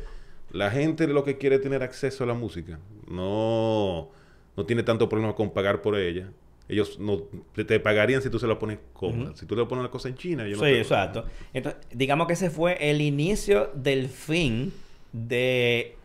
la 0.52 0.72
gente 0.72 1.08
lo 1.08 1.26
que 1.26 1.38
quiere 1.38 1.58
es 1.58 1.62
tener 1.62 1.84
acceso 1.84 2.24
a 2.24 2.28
la 2.28 2.34
música. 2.34 2.80
No, 3.06 4.10
no 4.56 4.66
tiene 4.66 4.84
tanto 4.84 5.10
problema 5.10 5.36
con 5.36 5.52
pagar 5.52 5.82
por 5.82 5.98
ella. 5.98 6.32
Ellos 6.70 6.98
no 7.00 7.24
te, 7.54 7.66
te 7.66 7.82
pagarían 7.82 8.22
si 8.22 8.30
tú 8.30 8.40
se 8.40 8.48
la 8.48 8.58
pones 8.58 8.80
cómoda. 8.94 9.32
Ujú. 9.32 9.38
Si 9.38 9.46
tú 9.46 9.58
le 9.58 9.66
pones 9.66 9.84
la 9.84 9.92
cosa 9.92 10.08
en 10.08 10.16
China, 10.16 10.48
yo 10.48 10.56
no 10.56 10.64
sí, 10.64 10.72
exacto. 10.72 11.26
Entonces, 11.52 11.82
digamos 11.92 12.28
que 12.28 12.34
ese 12.34 12.50
fue 12.50 12.78
el 12.90 13.02
inicio 13.02 13.72
del 13.76 14.08
fin 14.08 14.72
de 15.12 15.98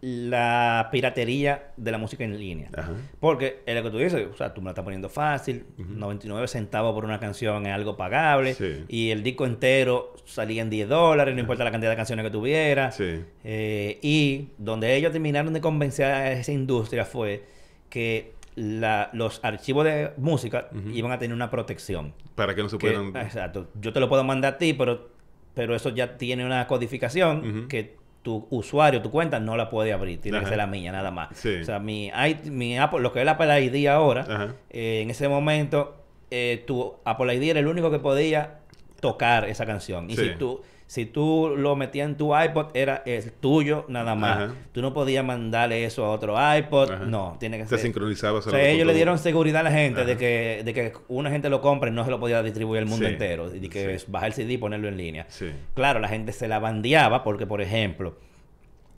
la 0.00 0.88
piratería 0.92 1.72
de 1.76 1.90
la 1.90 1.98
música 1.98 2.22
en 2.24 2.38
línea. 2.38 2.68
Ajá. 2.76 2.92
Porque 3.18 3.62
es 3.66 3.74
lo 3.74 3.82
que 3.82 3.90
tú 3.90 3.98
dices, 3.98 4.28
o 4.32 4.36
sea, 4.36 4.54
tú 4.54 4.60
me 4.60 4.66
la 4.66 4.70
estás 4.70 4.84
poniendo 4.84 5.08
fácil, 5.08 5.64
Ujú. 5.78 5.88
99 5.92 6.46
centavos 6.46 6.94
por 6.94 7.04
una 7.04 7.18
canción 7.18 7.66
es 7.66 7.72
algo 7.72 7.96
pagable, 7.96 8.54
Sí. 8.54 8.84
y 8.88 9.10
el 9.10 9.22
disco 9.24 9.44
entero 9.44 10.14
salía 10.24 10.62
en 10.62 10.70
10 10.70 10.88
dólares, 10.88 11.34
no 11.34 11.40
importa 11.40 11.64
la 11.64 11.72
cantidad 11.72 11.90
de 11.90 11.96
canciones 11.96 12.24
que 12.24 12.30
tuviera. 12.30 12.92
Sí. 12.92 13.24
Eh, 13.42 13.98
y 14.02 14.48
donde 14.58 14.94
ellos 14.94 15.10
terminaron 15.10 15.52
de 15.52 15.60
convencer 15.60 16.06
a 16.06 16.30
esa 16.32 16.52
industria 16.52 17.04
fue 17.04 17.44
que 17.90 18.34
la- 18.54 19.10
los 19.12 19.40
archivos 19.44 19.84
de 19.84 20.10
música 20.16 20.68
iban 20.92 21.10
a 21.12 21.18
tener 21.18 21.34
una 21.34 21.50
protección. 21.50 22.12
Para 22.36 22.54
que 22.54 22.62
no 22.62 22.68
se 22.68 22.78
Que- 22.78 22.90
puedan... 22.92 23.16
exacto. 23.16 23.68
Yo 23.80 23.92
te 23.92 23.98
lo 24.00 24.08
puedo 24.08 24.22
mandar 24.24 24.54
a 24.54 24.58
ti, 24.58 24.74
pero, 24.74 25.08
pero 25.54 25.74
eso 25.74 25.88
ya 25.90 26.16
tiene 26.18 26.44
una 26.44 26.66
codificación 26.68 27.66
que 27.68 27.96
tu 28.28 28.46
usuario, 28.50 29.00
tu 29.00 29.10
cuenta, 29.10 29.40
no 29.40 29.56
la 29.56 29.70
puede 29.70 29.90
abrir. 29.94 30.20
Tiene 30.20 30.40
que 30.40 30.44
ser 30.46 30.58
la 30.58 30.66
mía, 30.66 30.92
nada 30.92 31.10
más. 31.10 31.30
Sí. 31.32 31.54
O 31.62 31.64
sea, 31.64 31.78
mi, 31.78 32.10
mi 32.44 32.78
Apple, 32.78 33.00
lo 33.00 33.10
que 33.10 33.20
es 33.20 33.22
el 33.22 33.28
Apple 33.30 33.62
ID 33.64 33.86
ahora, 33.86 34.54
eh, 34.68 35.00
en 35.02 35.08
ese 35.08 35.28
momento, 35.28 35.96
eh, 36.30 36.62
tu 36.66 36.94
Apple 37.06 37.34
ID 37.34 37.44
era 37.50 37.60
el 37.60 37.66
único 37.66 37.90
que 37.90 37.98
podía 38.00 38.58
tocar 39.00 39.48
esa 39.48 39.64
canción. 39.64 40.10
Y 40.10 40.16
Sí. 40.16 40.24
si 40.24 40.34
tú 40.34 40.60
si 40.88 41.04
tú 41.04 41.52
lo 41.54 41.76
metías 41.76 42.08
en 42.08 42.16
tu 42.16 42.34
iPod, 42.36 42.68
era 42.74 43.02
el 43.04 43.30
tuyo 43.30 43.84
nada 43.88 44.14
más. 44.14 44.36
Ajá. 44.38 44.54
Tú 44.72 44.80
no 44.80 44.94
podías 44.94 45.22
mandarle 45.22 45.84
eso 45.84 46.02
a 46.06 46.10
otro 46.10 46.34
iPod. 46.56 46.90
Ajá. 46.90 47.04
No, 47.04 47.36
tiene 47.38 47.58
que 47.58 47.64
Se 47.64 47.68
ser... 47.70 47.78
sincronizaba 47.80 48.38
O 48.38 48.42
sea, 48.42 48.58
ellos 48.68 48.86
le 48.86 48.94
dieron 48.94 49.18
seguridad 49.18 49.60
a 49.60 49.64
la 49.64 49.70
gente 49.70 50.06
de 50.06 50.16
que, 50.16 50.62
de 50.64 50.72
que 50.72 50.94
una 51.08 51.30
gente 51.30 51.50
lo 51.50 51.60
compra 51.60 51.90
y 51.90 51.92
no 51.92 52.04
se 52.06 52.10
lo 52.10 52.18
podía 52.18 52.42
distribuir 52.42 52.80
al 52.80 52.86
mundo 52.88 53.06
Sí. 53.06 53.12
entero. 53.12 53.54
Y 53.54 53.58
de 53.58 53.68
que 53.68 53.98
Sí. 53.98 54.06
bajar 54.08 54.28
el 54.28 54.32
CD 54.32 54.54
y 54.54 54.56
ponerlo 54.58 54.88
en 54.88 54.96
línea. 54.96 55.26
Sí. 55.28 55.50
Claro, 55.74 56.00
la 56.00 56.08
gente 56.08 56.32
se 56.32 56.48
la 56.48 56.58
bandeaba 56.58 57.22
porque, 57.22 57.46
por 57.46 57.60
ejemplo, 57.60 58.16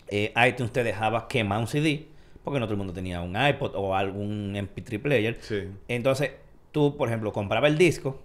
eh, 0.09 0.32
iTunes 0.49 0.72
te 0.72 0.84
dejaba 0.84 1.26
quemar 1.26 1.59
un 1.59 1.66
CD 1.66 2.07
porque 2.45 2.61
no 2.61 2.66
todo 2.66 2.74
el 2.74 2.78
mundo 2.78 2.93
tenía 2.93 3.20
un 3.20 3.34
iPod 3.36 3.72
o 3.74 3.97
algún 3.97 4.55
MP3 4.55 5.01
player. 5.03 5.38
Sí. 5.41 5.64
Entonces, 5.88 6.30
tú, 6.70 6.97
por 6.97 7.09
ejemplo, 7.09 7.32
comprabas 7.32 7.68
el 7.70 7.78
disco 7.78 8.22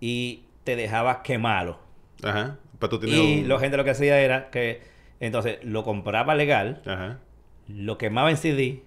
y 0.00 0.44
te 0.64 0.74
dejabas 0.74 1.18
quemarlo. 1.18 1.78
Ajá. 2.22 2.56
Tú 2.88 3.00
Y 3.06 3.42
un- 3.42 3.48
la 3.48 3.58
gente 3.58 3.76
lo 3.76 3.84
que 3.84 3.90
hacía 3.90 4.20
era 4.20 4.50
que, 4.50 4.80
entonces, 5.20 5.58
lo 5.62 5.82
compraba 5.84 6.34
legal, 6.34 6.82
Ajá. 6.86 7.18
lo 7.68 7.98
quemaba 7.98 8.30
en 8.30 8.36
CD, 8.36 8.82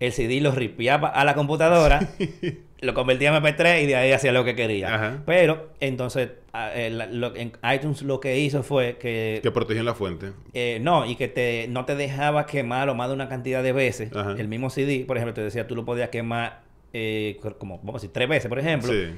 el 0.00 0.12
CD 0.12 0.40
lo 0.40 0.52
ripiaba 0.52 1.08
a 1.08 1.24
la 1.24 1.34
computadora, 1.34 2.00
lo 2.80 2.94
convertía 2.94 3.28
en 3.28 3.34
MP3 3.42 3.82
y 3.82 3.86
de 3.86 3.96
ahí 3.96 4.12
hacía 4.12 4.32
lo 4.32 4.44
que 4.44 4.54
quería. 4.54 4.94
Ajá. 4.94 5.22
Pero, 5.26 5.70
entonces, 5.80 6.30
a- 6.52 6.72
eh, 6.74 6.90
lo- 6.90 7.36
en 7.36 7.52
iTunes 7.74 8.02
lo 8.02 8.18
que 8.18 8.38
hizo 8.38 8.62
fue 8.62 8.96
que... 8.98 9.40
Que 9.42 9.50
protegían 9.50 9.84
la 9.84 9.94
fuente. 9.94 10.32
eh, 10.54 10.78
no, 10.80 11.04
y 11.06 11.16
que 11.16 11.28
te, 11.28 11.66
no 11.68 11.84
te 11.84 11.94
dejaba 11.94 12.46
quemarlo 12.46 12.94
más 12.94 13.08
de 13.08 13.14
una 13.14 13.28
cantidad 13.28 13.62
de 13.62 13.72
veces. 13.72 14.10
Ajá. 14.16 14.34
El 14.38 14.48
mismo 14.48 14.70
CD, 14.70 15.04
por 15.06 15.16
ejemplo, 15.18 15.34
te 15.34 15.42
decía, 15.42 15.66
tú 15.66 15.76
lo 15.76 15.84
podías 15.84 16.08
quemar 16.08 16.62
eh, 16.92 17.38
como, 17.58 17.76
vamos 17.78 17.94
a 17.94 17.98
decir, 17.98 18.10
tres 18.12 18.28
veces, 18.28 18.48
por 18.48 18.58
ejemplo. 18.58 18.90
Sí. 18.90 19.10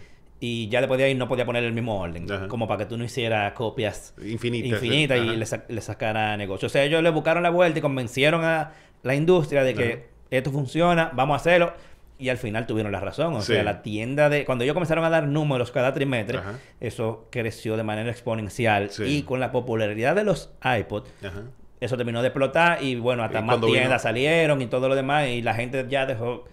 Y 0.45 0.69
ya 0.69 0.81
después 0.81 0.99
de 0.99 1.05
ahí 1.05 1.15
no 1.15 1.29
podía 1.29 1.47
poner 1.47 1.63
el 1.63 1.73
mismo 1.73 2.01
orden. 2.01 2.31
Ajá. 2.31 2.49
Como 2.49 2.67
para 2.67 2.79
que 2.79 2.87
tú 2.87 2.99
no 2.99 3.05
hicieras 3.05 3.53
copias 3.53 4.13
Infinitas. 4.25 4.73
infinitas 4.83 5.19
y 5.19 5.37
le, 5.37 5.47
sa- 5.47 5.65
le 5.69 5.81
sacara 5.81 6.37
negocio. 6.37 6.67
O 6.67 6.69
sea, 6.69 6.83
ellos 6.83 7.01
le 7.01 7.11
buscaron 7.11 7.45
la 7.45 7.51
vuelta 7.51 7.79
y 7.79 7.83
convencieron 7.83 8.45
a 8.45 8.73
la 9.05 9.15
industria 9.15 9.63
de 9.63 9.75
que 9.75 9.93
Ajá. 9.93 10.03
esto 10.31 10.51
funciona, 10.51 11.11
vamos 11.15 11.35
a 11.35 11.37
hacerlo. 11.37 11.73
Y 12.19 12.29
al 12.29 12.39
final 12.39 12.67
tuvieron 12.67 12.91
la 12.91 12.99
razón. 12.99 13.35
O 13.35 13.41
Sí. 13.41 13.53
sea, 13.53 13.63
la 13.63 13.83
tienda 13.83 14.29
de... 14.29 14.45
Cuando 14.45 14.65
ellos 14.65 14.75
comenzaron 14.75 15.05
a 15.05 15.11
dar 15.11 15.29
números 15.29 15.71
cada 15.71 15.95
trimestre, 15.95 16.39
Ajá. 16.39 16.59
eso 16.81 17.29
creció 17.31 17.77
de 17.77 17.85
manera 17.85 18.11
exponencial. 18.11 18.91
Sí. 18.91 19.05
Y 19.05 19.23
con 19.23 19.39
la 19.39 19.53
popularidad 19.53 20.17
de 20.17 20.25
los 20.25 20.51
iPod, 20.65 21.05
Ajá. 21.25 21.43
eso 21.81 21.97
terminó 21.97 22.21
de 22.21 22.29
explotar 22.29 22.83
y 22.83 22.97
bueno, 22.97 23.23
hasta 23.23 23.43
más 23.43 23.61
tiendas 23.61 23.85
vino- 23.89 23.99
salieron 24.01 24.61
y 24.61 24.67
todo 24.67 24.89
lo 24.89 24.97
demás 24.97 25.29
y 25.29 25.41
la 25.41 25.55
gente 25.55 25.87
ya 25.89 26.05
dejó 26.07 26.45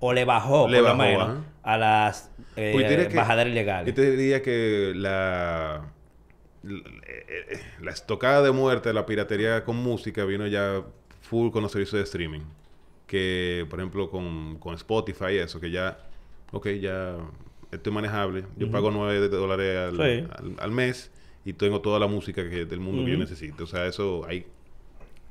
o 0.00 0.12
le 0.12 0.24
bajó 0.24 0.68
Le 0.68 0.80
por 0.80 0.88
lo 0.90 0.96
menos 0.96 1.38
a 1.62 1.76
las 1.76 2.30
eh, 2.56 2.70
Pues 2.72 2.84
yo 2.84 2.90
diría 2.90 3.08
que- 3.08 3.16
bajaderas 3.16 3.46
Yo 3.46 3.52
ilegales. 3.52 3.94
te 3.94 4.10
diría 4.16 4.42
que 4.42 4.92
la, 4.96 5.92
la, 6.62 6.78
eh, 7.06 7.60
la 7.80 7.90
estocada 7.90 8.42
de 8.42 8.50
muerte 8.52 8.88
de 8.90 8.94
la 8.94 9.06
piratería 9.06 9.64
con 9.64 9.76
música 9.76 10.24
vino 10.24 10.46
ya 10.46 10.82
full 11.20 11.50
con 11.50 11.62
los 11.62 11.72
servicios 11.72 11.98
de 11.98 12.04
streaming. 12.04 12.40
Que, 13.06 13.66
por 13.68 13.80
ejemplo, 13.80 14.08
con, 14.10 14.58
con 14.58 14.74
Spotify 14.74 15.32
y 15.32 15.38
eso, 15.38 15.60
que 15.60 15.70
ya, 15.70 15.98
ok, 16.52 16.68
ya 16.80 17.16
esto 17.72 17.90
es 17.90 17.94
manejable. 17.94 18.44
Yo 18.56 18.70
pago 18.70 18.90
9 18.90 19.28
dólares 19.28 19.76
al, 19.78 19.96
Sí. 19.96 20.26
al- 20.38 20.56
al 20.60 20.70
mes 20.70 21.10
y 21.44 21.52
tengo 21.54 21.80
toda 21.80 21.98
la 21.98 22.06
música 22.06 22.48
que, 22.48 22.64
del 22.66 22.78
mundo 22.80 23.04
que 23.04 23.10
yo 23.12 23.18
necesito. 23.18 23.64
O 23.64 23.66
sea, 23.66 23.86
eso 23.86 24.24
ahí. 24.28 24.46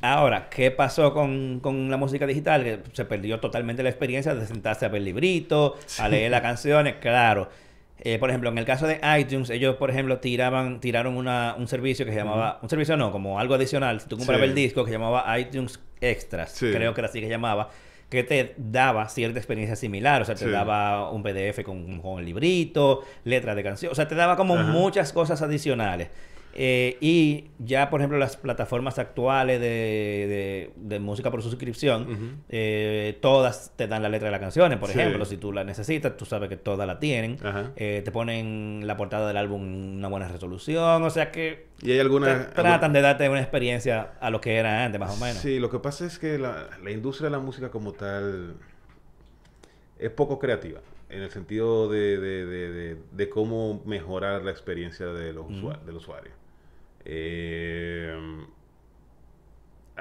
Ahora, 0.02 0.48
¿qué 0.50 0.72
pasó 0.72 1.14
con, 1.14 1.60
con 1.60 1.90
la 1.92 1.98
música 1.98 2.26
digital? 2.26 2.64
Que 2.64 2.80
se 2.94 3.04
perdió 3.06 3.40
totalmente 3.40 3.84
la 3.84 3.90
experiencia 3.90 4.34
de 4.34 4.46
sentarse 4.48 4.86
a 4.86 4.90
ver 4.90 5.02
libritos, 5.02 5.74
a 6.00 6.08
leer 6.08 6.32
las 6.32 6.42
canciones, 6.42 6.96
claro. 7.02 7.50
Eh, 8.02 8.18
por 8.18 8.30
ejemplo, 8.30 8.50
en 8.50 8.58
el 8.58 8.64
caso 8.64 8.88
de 8.88 9.02
iTunes, 9.20 9.50
ellos, 9.50 9.76
por 9.76 9.90
ejemplo, 9.90 10.20
tiraban, 10.20 10.80
tiraron 10.80 11.18
una, 11.18 11.56
un 11.58 11.68
servicio 11.68 12.06
que 12.06 12.14
se 12.14 12.18
llamaba, 12.20 12.60
un 12.62 12.70
servicio 12.70 12.96
no, 12.96 13.12
como 13.12 13.40
algo 13.42 13.56
adicional, 13.56 14.00
si 14.00 14.08
tú 14.08 14.16
comprabas 14.18 14.44
Sí. 14.46 14.50
el 14.50 14.56
disco, 14.56 14.86
que 14.86 14.92
se 14.92 14.98
llamaba 14.98 15.38
iTunes 15.38 15.82
Extras, 16.00 16.52
Sí. 16.54 16.72
creo 16.74 16.94
que 16.94 17.02
era 17.02 17.10
así 17.10 17.20
que 17.20 17.26
se 17.26 17.32
llamaba, 17.32 17.70
que 18.10 18.24
te 18.24 18.54
daba 18.56 19.10
cierta 19.10 19.38
experiencia 19.38 19.76
similar, 19.76 20.22
o 20.22 20.26
sea, 20.26 20.34
te 20.36 20.46
Sí. 20.46 20.50
daba 20.50 21.12
un 21.12 21.22
PDF 21.24 21.62
con, 21.66 22.00
con 22.00 22.24
librito, 22.24 23.02
letras 23.26 23.54
de 23.58 23.64
canciones, 23.64 23.92
o 23.92 23.96
sea, 23.96 24.08
te 24.08 24.16
daba 24.16 24.38
como 24.38 24.56
muchas 24.56 25.12
cosas 25.12 25.42
adicionales. 25.42 26.08
Eh, 26.56 26.98
y 27.00 27.46
ya, 27.60 27.90
por 27.90 28.02
ejemplo, 28.02 28.18
las 28.18 28.36
plataformas 28.36 28.98
actuales 29.00 29.62
de, 29.62 29.68
de- 29.68 30.72
de 30.76 31.00
música 31.00 31.30
por 31.32 31.42
suscripción, 31.44 32.42
eh, 32.50 33.18
todas 33.22 33.72
te 33.76 33.88
dan 33.88 34.02
la 34.02 34.10
letra 34.10 34.26
de 34.28 34.32
las 34.32 34.40
canciones. 34.42 34.78
Por 34.80 34.90
Sí. 34.90 35.00
ejemplo, 35.00 35.24
si 35.26 35.38
tú 35.38 35.54
la 35.54 35.64
necesitas, 35.64 36.18
tú 36.18 36.26
sabes 36.26 36.50
que 36.50 36.58
todas 36.58 36.88
la 36.88 37.00
tienen. 37.00 37.38
Eh, 37.76 38.02
te 38.04 38.12
ponen 38.12 38.82
la 38.86 38.98
portada 38.98 39.28
del 39.28 39.38
álbum 39.38 39.62
en 39.64 39.98
una 39.98 40.08
buena 40.08 40.28
resolución. 40.28 41.04
O 41.04 41.10
sea 41.10 41.32
que 41.32 41.68
Y 41.82 41.92
hay 41.92 41.98
te 41.98 42.02
alguna... 42.02 42.50
tratan 42.50 42.94
de 42.94 43.02
darte 43.02 43.30
una 43.30 43.40
experiencia 43.42 44.14
a 44.20 44.30
lo 44.30 44.42
que 44.42 44.56
era 44.58 44.84
antes, 44.86 45.00
más 45.00 45.12
o 45.16 45.24
menos. 45.24 45.38
Sí, 45.38 45.60
lo 45.60 45.70
que 45.70 45.80
pasa 45.80 46.06
es 46.06 46.18
que 46.20 46.38
la, 46.40 46.68
la 46.84 46.92
industria 46.92 47.26
de 47.30 47.32
la 47.38 47.40
música 47.40 47.70
como 47.70 47.94
tal 47.94 48.56
es 49.98 50.10
poco 50.10 50.40
creativa 50.40 50.80
en 51.10 51.22
el 51.22 51.32
sentido 51.32 51.90
de, 51.90 52.18
de- 52.20 52.46
de- 52.46 52.72
de- 52.72 52.98
de 53.12 53.30
cómo 53.30 53.82
mejorar 53.86 54.44
la 54.44 54.52
experiencia 54.52 55.08
de 55.08 55.34
los 55.34 55.46
Ujú. 55.46 55.54
usua- 55.70 55.80
del 55.86 55.96
usuario. 55.96 56.32
Eh, 57.06 58.46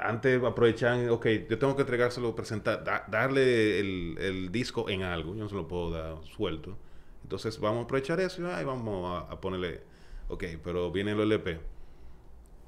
antes 0.01 0.41
aprovechan, 0.43 1.09
ok, 1.09 1.27
yo 1.49 1.59
tengo 1.59 1.75
que 1.75 1.81
entregárselo, 1.81 2.35
presentar, 2.35 2.83
da- 2.83 3.05
darle 3.09 3.79
el, 3.79 4.51
disco 4.51 4.89
en 4.89 5.03
algo, 5.03 5.35
yo 5.35 5.43
no 5.43 5.49
se 5.49 5.55
lo 5.55 5.67
puedo 5.67 5.91
dar 5.91 6.23
suelto. 6.23 6.77
Entonces 7.23 7.59
vamos 7.59 7.81
a 7.81 7.83
aprovechar 7.83 8.19
eso 8.19 8.41
y 8.41 8.45
ay, 8.45 8.65
vamos 8.65 9.25
a, 9.29 9.39
ponerle, 9.41 9.81
ok, 10.29 10.43
pero 10.63 10.91
viene 10.91 11.11
el 11.11 11.19
LP. 11.19 11.59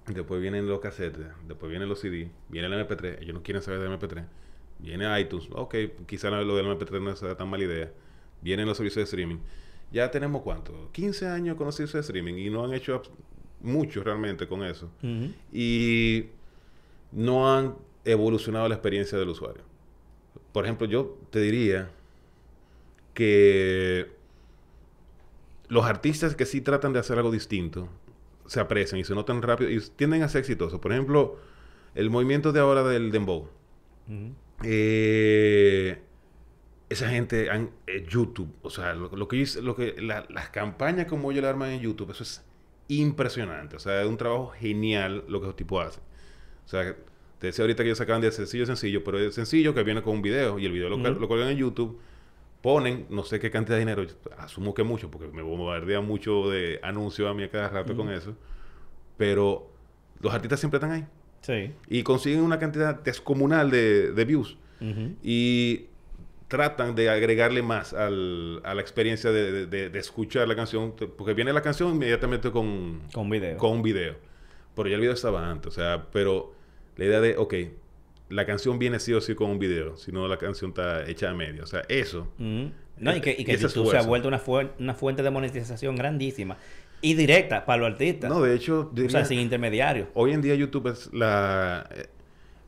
Después 0.08 0.42
vienen 0.42 0.68
los 0.68 0.80
cassettes, 0.80 1.28
después 1.48 1.70
vienen 1.70 1.88
los 1.88 2.00
CD, 2.00 2.30
viene 2.50 2.68
el 2.68 2.74
MP3, 2.74 3.22
ellos 3.22 3.34
no 3.36 3.44
quieren 3.44 3.62
saber 3.62 3.80
de 3.80 3.90
MP3. 3.90 4.26
Viene 4.80 5.22
iTunes, 5.22 5.48
ok, 5.52 5.76
quizá 6.08 6.30
lo 6.32 6.56
del 6.56 6.66
MP3 6.66 7.02
no 7.02 7.16
sea 7.16 7.38
tan 7.38 7.48
mala 7.50 7.64
idea. 7.64 7.92
Vienen 8.42 8.66
los 8.66 8.78
servicios 8.78 8.98
de 8.98 9.04
streaming. 9.04 9.38
Ya 9.92 10.10
tenemos 10.10 10.42
cuánto, 10.42 10.90
15 10.92 11.28
años 11.28 11.56
con 11.56 11.68
los 11.68 11.76
servicios 11.76 12.06
de 12.06 12.08
streaming 12.08 12.36
y 12.36 12.50
no 12.50 12.64
han 12.64 12.74
hecho 12.74 13.02
abs- 13.62 13.64
mucho 13.64 14.04
realmente 14.04 14.48
con 14.48 14.64
eso. 14.64 14.90
Y 15.54 16.26
no 17.12 17.54
han 17.56 17.76
evolucionado 18.06 18.68
la 18.68 18.76
experiencia 18.76 19.18
del 19.18 19.30
usuario. 19.30 19.64
Por 20.52 20.66
ejemplo, 20.66 20.88
yo 20.88 21.18
te 21.30 21.40
diría 21.40 21.90
que 23.14 24.10
los 25.68 25.86
artistas 25.86 26.36
que 26.36 26.46
sí 26.46 26.62
tratan 26.62 26.94
de 26.94 27.00
hacer 27.00 27.18
algo 27.18 27.32
distinto 27.32 27.88
se 28.48 28.60
aprecian 28.60 29.00
y 29.00 29.04
se 29.04 29.16
notan 29.16 29.42
rápido 29.42 29.70
y 29.70 29.80
tienden 29.96 30.24
a 30.24 30.30
ser 30.30 30.40
exitosos. 30.40 30.80
Por 30.80 30.92
ejemplo, 30.92 31.38
el 31.96 32.10
movimiento 32.10 32.52
de 32.52 32.60
ahora 32.60 32.84
del 32.84 33.12
dembow. 33.12 33.48
Eh, 34.64 35.98
esa 36.90 37.10
gente 37.10 37.50
han 37.50 37.70
eh, 37.88 38.06
YouTube, 38.10 38.54
o 38.62 38.70
sea, 38.70 38.94
lo, 38.94 39.16
lo 39.16 39.28
que 39.28 39.46
lo 39.62 39.76
que 39.76 39.96
la- 40.02 40.26
las 40.30 40.50
campañas 40.50 41.06
como 41.08 41.32
ellos 41.32 41.42
le 41.44 41.48
arman 41.48 41.72
en 41.72 41.80
YouTube, 41.82 42.12
eso 42.12 42.24
es 42.24 42.44
impresionante, 43.00 43.76
o 43.76 43.80
sea, 43.80 44.02
es 44.02 44.08
un 44.08 44.18
trabajo 44.18 44.50
genial 44.50 45.24
lo 45.28 45.40
que 45.40 45.46
esos 45.48 45.56
tipos 45.56 45.86
hacen. 45.86 46.04
O 46.66 46.70
sea, 46.70 46.96
te 47.40 47.48
decía 47.48 47.64
ahorita 47.64 47.84
que 47.84 47.90
ellos 47.90 47.98
sacaban 47.98 48.22
de 48.22 48.32
sencillo 48.32 48.66
sencillo, 48.66 49.04
pero 49.04 49.18
es 49.20 49.34
sencillo 49.36 49.74
que 49.74 49.84
viene 49.84 50.02
con 50.02 50.16
un 50.16 50.22
video 50.22 50.60
y 50.60 50.66
el 50.66 50.72
video 50.72 50.90
lo, 50.90 50.98
Ujú. 50.98 51.20
lo 51.20 51.28
colgan 51.28 51.50
en 51.50 51.58
YouTube, 51.58 52.00
ponen 52.62 53.06
no 53.10 53.24
sé 53.24 53.40
qué 53.40 53.50
cantidad 53.50 53.76
de 53.78 53.80
dinero, 53.80 54.06
asumo 54.38 54.74
que 54.74 54.84
mucho, 54.84 55.10
porque 55.10 55.28
me 55.28 55.42
bombardea 55.42 56.02
mucho 56.02 56.50
de 56.50 56.80
anuncios 56.84 57.30
a 57.30 57.34
mí 57.34 57.44
a 57.44 57.50
cada 57.50 57.70
rato 57.70 57.96
con 57.96 58.10
eso, 58.12 58.36
pero 59.18 59.70
los 60.22 60.34
artistas 60.34 60.60
siempre 60.60 60.78
están 60.78 60.92
ahí 60.92 61.06
Sí. 61.42 61.74
y 61.90 62.04
consiguen 62.04 62.42
una 62.42 62.60
cantidad 62.60 62.94
descomunal 63.02 63.72
de, 63.72 64.12
de 64.12 64.26
views 64.26 64.58
y 65.24 65.86
tratan 66.52 66.96
de 66.96 67.10
agregarle 67.10 67.62
más 67.62 67.94
al- 67.94 68.60
a 68.66 68.76
la 68.76 68.82
experiencia 68.82 69.32
de, 69.32 69.66
de- 69.68 69.90
de- 69.90 70.00
escuchar 70.00 70.46
la 70.50 70.56
canción, 70.56 70.94
porque 71.18 71.34
viene 71.34 71.54
la 71.54 71.62
canción 71.62 71.96
inmediatamente 71.96 72.52
con, 72.52 73.04
Con 73.14 73.30
video. 73.30 73.58
con 73.58 73.72
un 73.72 73.82
video. 73.82 74.16
Pero 74.76 74.90
ya 74.90 74.96
el 74.96 75.00
video 75.02 75.14
estaba 75.14 75.50
antes, 75.50 75.68
o 75.70 75.72
sea, 75.72 76.08
pero 76.12 76.54
la 76.98 77.06
idea 77.06 77.22
de, 77.22 77.38
ok, 77.38 77.54
la 78.30 78.46
canción 78.46 78.78
viene 78.80 79.00
sí 79.00 79.14
o 79.14 79.22
sí 79.22 79.34
con 79.34 79.50
un 79.50 79.60
video, 79.60 79.96
si 79.96 80.12
no 80.12 80.28
la 80.28 80.36
canción 80.38 80.72
está 80.72 81.10
hecha 81.10 81.30
a 81.30 81.34
media. 81.34 81.64
O 81.64 81.68
sea, 81.68 81.84
eso. 81.88 82.28
Ujú. 82.38 82.72
No, 82.98 83.16
y 83.16 83.22
que, 83.22 83.32
y 83.32 83.46
que 83.46 83.56
YouTube 83.58 83.90
se 83.90 83.98
ha 83.98 84.02
vuelto 84.04 84.28
una, 84.28 84.40
fuen- 84.40 84.72
una 84.78 84.94
fuente 84.94 85.24
de 85.24 85.30
monetización 85.32 85.96
grandísima 85.96 86.58
y 87.02 87.14
directa 87.16 87.66
para 87.66 87.82
los 87.82 87.92
artistas. 87.94 88.30
No, 88.30 88.42
de 88.42 88.54
hecho, 88.56 88.92
o 88.94 89.10
sea, 89.10 89.24
sin 89.24 89.40
intermediarios. 89.40 90.10
hoy 90.14 90.34
en 90.34 90.42
día 90.42 90.54
YouTube 90.56 90.88
es 90.92 91.10
la... 91.14 91.90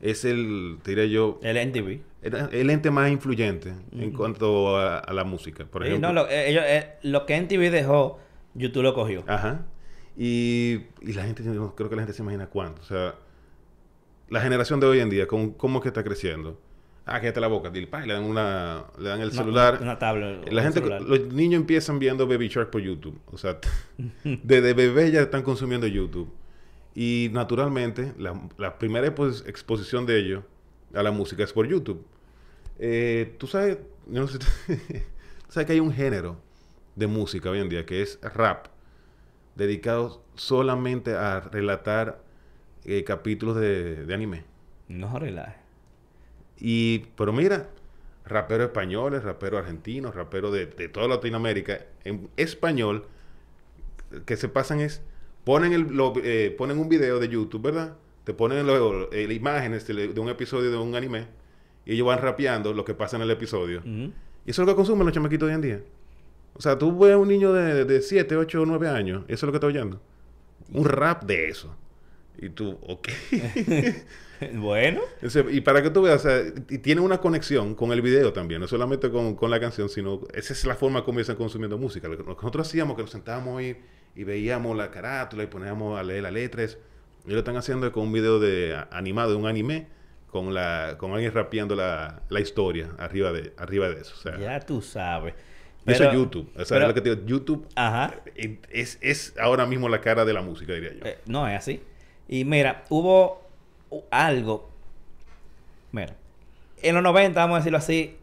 Es 0.04 0.24
el, 0.26 0.78
te 0.82 0.90
diré 0.90 1.08
yo, 1.08 1.38
El 1.42 1.56
NTV. 1.56 2.00
el, 2.22 2.34
el 2.52 2.70
ente 2.70 2.90
más 2.90 3.10
influyente 3.10 3.72
en 3.92 4.12
cuanto 4.12 4.76
a, 4.76 4.98
a 4.98 5.12
la 5.14 5.24
música. 5.24 5.64
Por 5.64 5.82
Sí, 5.82 5.88
ejemplo, 5.88 6.08
no, 6.12 6.22
lo, 6.22 6.28
eh, 6.28 6.50
ellos, 6.50 6.62
eh, 6.66 6.90
lo 7.02 7.24
que 7.24 7.36
NTV 7.36 7.70
dejó, 7.70 8.18
YouTube 8.54 8.82
lo 8.82 8.92
cogió. 8.94 9.24
Ajá. 9.26 9.64
Y, 10.16 10.82
y 11.00 11.12
la 11.14 11.24
gente, 11.24 11.42
no 11.44 11.74
creo 11.74 11.88
que 11.88 11.96
la 11.96 12.02
gente 12.02 12.12
se 12.12 12.22
imagina 12.22 12.46
cuánto. 12.48 12.82
O 12.82 12.84
sea, 12.84 13.14
la 14.28 14.40
generación 14.42 14.78
de 14.78 14.86
hoy 14.86 15.00
en 15.00 15.08
día, 15.08 15.26
¿cómo, 15.26 15.56
cómo 15.56 15.78
es 15.78 15.82
que 15.84 15.88
está 15.88 16.04
creciendo? 16.04 16.60
Ah, 17.06 17.20
cállate 17.20 17.40
la 17.40 17.48
boca, 17.48 17.70
dile, 17.70 17.86
pa, 17.86 18.02
y 18.04 18.06
le 18.08 18.14
dan, 18.14 18.24
una, 18.24 18.84
le 18.98 19.08
dan 19.08 19.20
el 19.20 19.28
Una- 19.28 19.36
celular. 19.36 19.78
Una, 19.80 19.98
tablet. 19.98 20.52
la 20.52 20.62
gente, 20.62 20.80
celular. 20.80 21.02
los 21.02 21.32
niños 21.32 21.60
empiezan 21.60 21.98
viendo 21.98 22.26
Baby 22.26 22.48
Shark 22.48 22.70
por 22.70 22.80
YouTube. 22.82 23.18
O 23.32 23.36
sea, 23.38 23.58
desde 24.24 24.74
bebé 24.74 25.10
ya 25.10 25.22
están 25.22 25.42
consumiendo 25.42 25.86
YouTube. 25.86 26.30
Y 26.94 27.30
naturalmente, 27.32 28.14
la, 28.18 28.40
la 28.56 28.78
primera 28.78 29.06
expo- 29.12 29.46
exposición 29.48 30.06
de 30.06 30.18
ellos 30.18 30.44
a 30.94 31.02
la 31.02 31.10
música 31.10 31.42
es 31.44 31.52
por 31.52 31.66
YouTube. 31.66 32.04
Eh, 32.78 33.34
tú 33.38 33.46
sabes, 33.46 33.78
yo 34.06 34.20
no 34.20 34.28
sé, 34.28 34.38
tú 34.66 35.50
sabes 35.50 35.66
que 35.66 35.72
hay 35.72 35.80
un 35.80 35.92
género 35.92 36.36
de 36.94 37.06
música 37.06 37.50
hoy 37.50 37.58
en 37.60 37.68
día 37.68 37.84
que 37.86 38.02
es 38.02 38.18
rap, 38.22 38.66
dedicado 39.56 40.22
solamente 40.36 41.14
a 41.14 41.40
relatar 41.40 42.22
eh, 42.84 43.02
capítulos 43.04 43.56
de, 43.56 44.06
de 44.06 44.14
anime. 44.14 44.44
No 44.88 45.18
relaje. 45.18 45.56
Y, 46.58 47.06
pero 47.16 47.32
mira, 47.32 47.68
raperos 48.24 48.66
españoles, 48.66 49.24
raperos 49.24 49.60
argentinos, 49.60 50.14
raperos 50.14 50.52
de, 50.52 50.66
de 50.66 50.88
toda 50.88 51.08
Latinoamérica, 51.08 51.80
en 52.04 52.28
español, 52.36 53.06
que 54.26 54.36
se 54.36 54.48
pasan 54.48 54.80
es, 54.80 55.02
ponen, 55.44 55.72
el, 55.72 55.82
lo- 55.82 56.12
eh, 56.22 56.54
ponen 56.56 56.78
un 56.78 56.88
video 56.88 57.18
de 57.20 57.28
YouTube, 57.28 57.62
¿verdad? 57.62 57.96
Te 58.24 58.32
ponen 58.34 58.66
luego 58.66 59.08
eh, 59.12 59.30
imágenes 59.32 59.86
de, 59.86 60.08
de 60.08 60.20
un 60.20 60.28
episodio 60.28 60.70
de 60.70 60.76
un 60.78 60.94
anime 60.94 61.26
y 61.84 61.92
ellos 61.94 62.06
van 62.06 62.18
rapeando 62.20 62.72
lo 62.72 62.84
que 62.84 62.94
pasa 62.94 63.16
en 63.16 63.22
el 63.22 63.30
episodio. 63.30 63.82
Y 63.84 64.50
eso 64.50 64.62
es 64.62 64.66
lo 64.66 64.66
que 64.72 64.76
consumen 64.76 65.04
los 65.06 65.14
chamaquitos 65.14 65.48
hoy 65.48 65.54
en 65.54 65.60
día. 65.60 65.80
O 66.54 66.60
sea, 66.62 66.78
tú 66.78 66.96
ves 66.98 67.12
a 67.12 67.18
un 67.18 67.28
niño 67.28 67.52
de, 67.52 67.84
de 67.84 68.00
7, 68.00 68.36
8 68.36 68.62
o 68.62 68.66
9 68.66 68.88
años, 68.88 69.24
eso 69.28 69.34
es 69.34 69.42
lo 69.42 69.52
que 69.52 69.56
está 69.56 69.66
oyendo. 69.66 70.00
Un 70.72 70.84
rap 70.86 71.24
de 71.24 71.48
eso. 71.48 71.74
Y 72.38 72.48
tú, 72.50 72.78
ok. 72.82 73.08
bueno. 74.54 75.00
Y 75.50 75.60
para 75.60 75.82
que 75.82 75.90
tú 75.90 76.02
veas, 76.02 76.24
o 76.24 76.28
sea, 76.28 76.42
y 76.68 76.78
tiene 76.78 77.00
una 77.00 77.18
conexión 77.18 77.74
con 77.74 77.92
el 77.92 78.02
video 78.02 78.32
también, 78.32 78.60
no 78.60 78.68
solamente 78.68 79.10
con, 79.10 79.34
con 79.36 79.50
la 79.50 79.60
canción, 79.60 79.88
sino 79.88 80.20
esa 80.32 80.52
es 80.52 80.64
la 80.64 80.74
forma 80.76 81.04
como 81.04 81.20
están 81.20 81.36
consumiendo 81.36 81.78
música. 81.78 82.08
Lo 82.08 82.16
que 82.16 82.24
nosotros 82.24 82.66
hacíamos, 82.66 82.96
que 82.96 83.02
nos 83.02 83.10
sentábamos 83.10 83.58
ahí 83.58 83.76
y 84.16 84.24
veíamos 84.24 84.76
la 84.76 84.90
carátula 84.90 85.42
y 85.42 85.46
poníamos 85.46 85.98
a 85.98 86.02
leer 86.02 86.22
las 86.22 86.32
letras, 86.32 86.78
ellos 87.24 87.32
lo 87.34 87.38
están 87.38 87.56
haciendo 87.56 87.90
con 87.92 88.04
un 88.04 88.12
video 88.12 88.38
de 88.38 88.76
animado, 88.90 89.30
de 89.30 89.36
un 89.36 89.46
anime, 89.46 89.86
con 90.28 90.52
la 90.54 90.96
con 90.98 91.12
alguien 91.12 91.32
rapeando 91.32 91.74
la, 91.74 92.22
la 92.28 92.40
historia 92.40 92.90
arriba 92.98 93.32
de 93.32 93.52
arriba 93.56 93.88
de 93.88 94.00
eso. 94.00 94.14
O 94.16 94.20
sea, 94.20 94.38
Ya 94.38 94.60
tú 94.60 94.82
sabes. 94.82 95.34
y 95.86 95.92
eso 95.92 96.04
es 96.04 96.14
YouTube. 96.14 96.50
O 96.56 96.64
sea, 96.64 96.76
pero- 96.76 96.82
es 96.82 96.88
lo 96.88 96.94
que 96.94 97.00
te 97.00 97.14
digo, 97.16 97.26
YouTube 97.26 97.68
Ajá. 97.76 98.14
es, 98.70 98.98
es 99.00 99.34
ahora 99.40 99.64
mismo 99.66 99.88
la 99.88 100.00
cara 100.00 100.24
de 100.24 100.32
la 100.32 100.42
música, 100.42 100.72
diría 100.74 100.92
yo. 100.94 101.04
Eh, 101.06 101.18
no, 101.26 101.46
es 101.48 101.56
así. 101.58 101.82
Y 102.28 102.44
mira, 102.44 102.84
hubo 102.88 103.42
algo. 104.10 104.70
Mira, 105.92 106.16
en 106.82 106.94
los 106.94 107.02
90, 107.04 107.38
vamos 107.40 107.54
a 107.56 107.58
decirlo 107.60 107.78
así, 107.78 108.16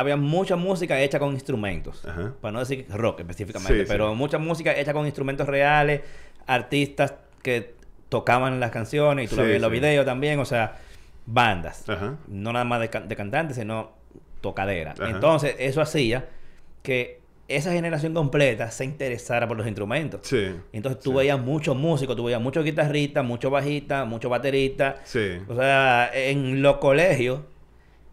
había 0.00 0.16
mucha 0.16 0.56
música 0.56 0.98
hecha 1.00 1.18
con 1.18 1.32
instrumentos. 1.32 2.04
Ajá. 2.04 2.34
Para 2.40 2.52
no 2.52 2.58
decir 2.60 2.86
rock 2.90 3.20
específicamente, 3.20 3.74
Sí, 3.74 3.80
sí. 3.80 3.86
pero 3.88 4.14
mucha 4.14 4.38
música 4.38 4.76
hecha 4.76 4.92
con 4.92 5.06
instrumentos 5.06 5.46
reales, 5.46 6.00
artistas 6.46 7.14
que 7.42 7.74
tocaban 8.08 8.58
las 8.60 8.70
canciones 8.70 9.26
y 9.26 9.28
tú 9.28 9.36
lo 9.36 9.42
Sí, 9.42 9.48
ves 9.48 9.56
en 9.56 9.62
los 9.62 9.70
videos 9.70 10.04
también, 10.04 10.38
o 10.40 10.44
sea, 10.44 10.78
bandas. 11.26 11.88
Ajá. 11.88 12.16
No 12.28 12.52
nada 12.52 12.64
más 12.64 12.80
de, 12.80 12.90
can- 12.90 13.08
de 13.08 13.16
cantantes, 13.16 13.56
sino 13.56 13.92
tocadera. 14.40 14.92
Ajá. 14.98 15.10
Entonces, 15.10 15.54
eso 15.58 15.80
hacía 15.80 16.28
que 16.82 17.20
esa 17.46 17.72
generación 17.72 18.14
completa 18.14 18.70
se 18.70 18.84
interesara 18.84 19.46
por 19.48 19.56
los 19.56 19.66
instrumentos. 19.66 20.20
Sí. 20.24 20.50
Entonces 20.72 21.02
tú 21.02 21.10
Sí. 21.10 21.16
veías 21.16 21.38
muchos 21.40 21.76
músicos, 21.76 22.14
tú 22.16 22.24
veías 22.24 22.40
muchos 22.40 22.64
guitarristas, 22.64 23.24
muchos 23.24 23.50
bajistas, 23.50 24.06
muchos 24.06 24.30
bateristas. 24.30 24.96
Sí. 25.04 25.38
O 25.48 25.54
sea, 25.56 26.10
en 26.14 26.62
los 26.62 26.76
colegios, 26.78 27.40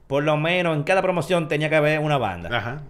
por 0.07 0.23
lo 0.23 0.37
menos 0.37 0.75
en 0.75 0.83
cada 0.83 1.01
promoción 1.01 1.47
tenía 1.47 1.69
que 1.69 1.75
haber 1.75 1.99
una 1.99 2.17
banda. 2.17 2.49
Ajá. 2.57 2.83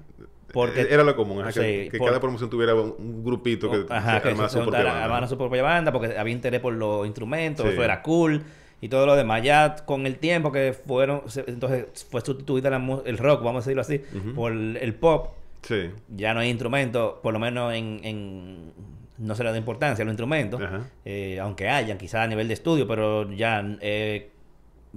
Porque- 0.54 0.88
Era 0.90 1.04
lo 1.04 1.16
común, 1.16 1.42
ajá, 1.42 1.52
que, 1.52 1.84
Sí, 1.86 1.90
que 1.92 1.98
por- 1.98 2.08
cada 2.08 2.20
promoción 2.22 2.50
tuviera 2.50 2.74
un, 2.74 3.24
grupito 3.24 3.70
que 3.70 3.86
Ajá, 3.94 4.22
que 4.22 4.30
armara 4.30 4.50
su 4.50 4.60
propia 4.62 4.84
banda. 4.84 5.04
armaran 5.04 5.30
su 5.30 5.38
propia 5.38 5.62
banda 5.62 5.92
porque 5.92 6.18
había 6.18 6.34
interés 6.34 6.62
por 6.62 6.74
los 6.74 7.06
instrumentos, 7.06 7.66
Sí. 7.66 7.74
eso 7.74 7.84
era 7.84 8.02
cool 8.02 8.44
y 8.80 8.88
todo 8.90 9.06
lo 9.06 9.16
demás. 9.16 9.44
Ya 9.44 9.76
con 9.86 10.06
el 10.06 10.18
tiempo 10.18 10.52
que 10.52 10.74
fueron, 10.74 11.24
se- 11.28 11.44
entonces 11.48 12.08
fue 12.10 12.22
sustituida 12.22 12.70
la 12.70 12.78
el 13.06 13.18
rock, 13.18 13.44
vamos 13.44 13.66
a 13.66 13.70
decirlo 13.70 13.82
así, 13.82 14.02
por 14.36 14.52
el 14.54 14.96
pop. 14.96 15.34
Sí. 15.64 15.90
Ya 16.16 16.34
no 16.34 16.40
hay 16.40 16.50
instrumentos, 16.50 17.16
por 17.22 17.34
lo 17.34 17.40
menos 17.40 17.74
en, 17.74 18.00
en- 18.04 18.74
no 19.18 19.36
se 19.36 19.44
le 19.44 19.52
da 19.52 19.58
importancia 19.58 20.04
a 20.04 20.06
los 20.06 20.14
instrumentos, 20.14 20.62
eh, 21.04 21.40
aunque 21.42 21.68
hayan 21.70 21.98
quizás 21.98 22.22
a 22.24 22.28
nivel 22.28 22.48
de 22.48 22.54
estudio, 22.54 22.88
pero 22.88 23.30
ya 23.32 23.64
eh, 23.82 24.30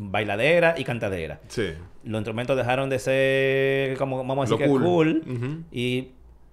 bailadera 0.03 0.75
y 0.79 0.85
cantadera. 0.85 1.41
Sí. 1.49 1.69
Los 2.05 2.19
instrumentos 2.21 2.57
dejaron 2.57 2.89
de 2.89 2.99
ser, 2.99 3.97
como 3.99 4.17
vamos 4.25 4.39
a 4.39 4.41
decir, 4.57 4.67
Lo 4.67 4.79
que 4.79 4.81
cool. 4.83 5.65
Y 5.71 6.09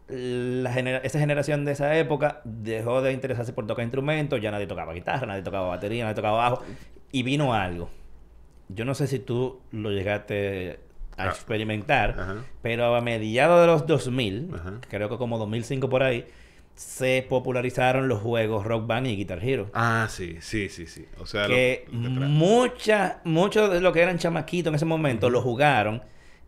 la 0.10 0.72
genera- 0.72 1.00
esa 1.00 1.20
generación 1.20 1.66
de 1.66 1.72
esa 1.74 1.98
época 1.98 2.42
dejó 2.44 3.02
de 3.02 3.14
interesarse 3.14 3.54
por 3.54 3.66
tocar 3.68 3.84
instrumentos, 3.84 4.42
ya 4.42 4.52
nadie 4.52 4.68
tocaba 4.68 4.94
guitarra, 4.94 5.26
nadie 5.28 5.42
tocaba 5.44 5.68
batería, 5.70 6.04
nadie 6.04 6.16
tocaba 6.16 6.38
bajo. 6.50 6.64
Y 7.12 7.24
vino 7.24 7.54
algo. 7.54 7.90
Yo 8.70 8.84
no 8.86 8.94
sé 8.96 9.08
si 9.08 9.20
tú 9.20 9.60
lo 9.72 9.92
llegaste 9.92 10.80
a 11.18 11.24
Ah. 11.24 11.28
experimentar, 11.30 12.44
pero 12.62 12.96
a 12.96 13.02
mediados 13.02 13.62
de 13.62 13.68
los 13.68 13.88
2000, 13.88 14.52
Ajá. 14.54 14.74
creo 14.90 15.10
que 15.10 15.18
como 15.18 15.38
2005 15.38 15.90
por 15.90 16.04
ahí, 16.04 16.26
se 16.78 17.26
popularizaron 17.28 18.08
los 18.08 18.22
juegos 18.22 18.66
Rock 18.66 18.88
Band 18.88 19.08
y 19.08 19.16
Guitar 19.18 19.44
Hero. 19.44 19.70
Ah, 19.74 20.08
sí, 20.10 20.38
sí, 20.42 20.70
sí, 20.70 20.86
sí. 20.88 21.06
O 21.20 21.26
sea, 21.26 21.48
lo- 21.48 21.56
que 21.56 21.86
lo 21.92 22.02
que 22.04 22.16
tra- 22.16 22.28
mucha, 22.30 23.20
muchos 23.26 23.72
de 23.74 23.82
los 23.82 23.92
que 23.94 24.02
eran 24.02 24.18
chamaquitos 24.20 24.72
en 24.72 24.76
ese 24.76 24.86
momento 24.86 25.30
lo 25.30 25.42
jugaron 25.42 26.04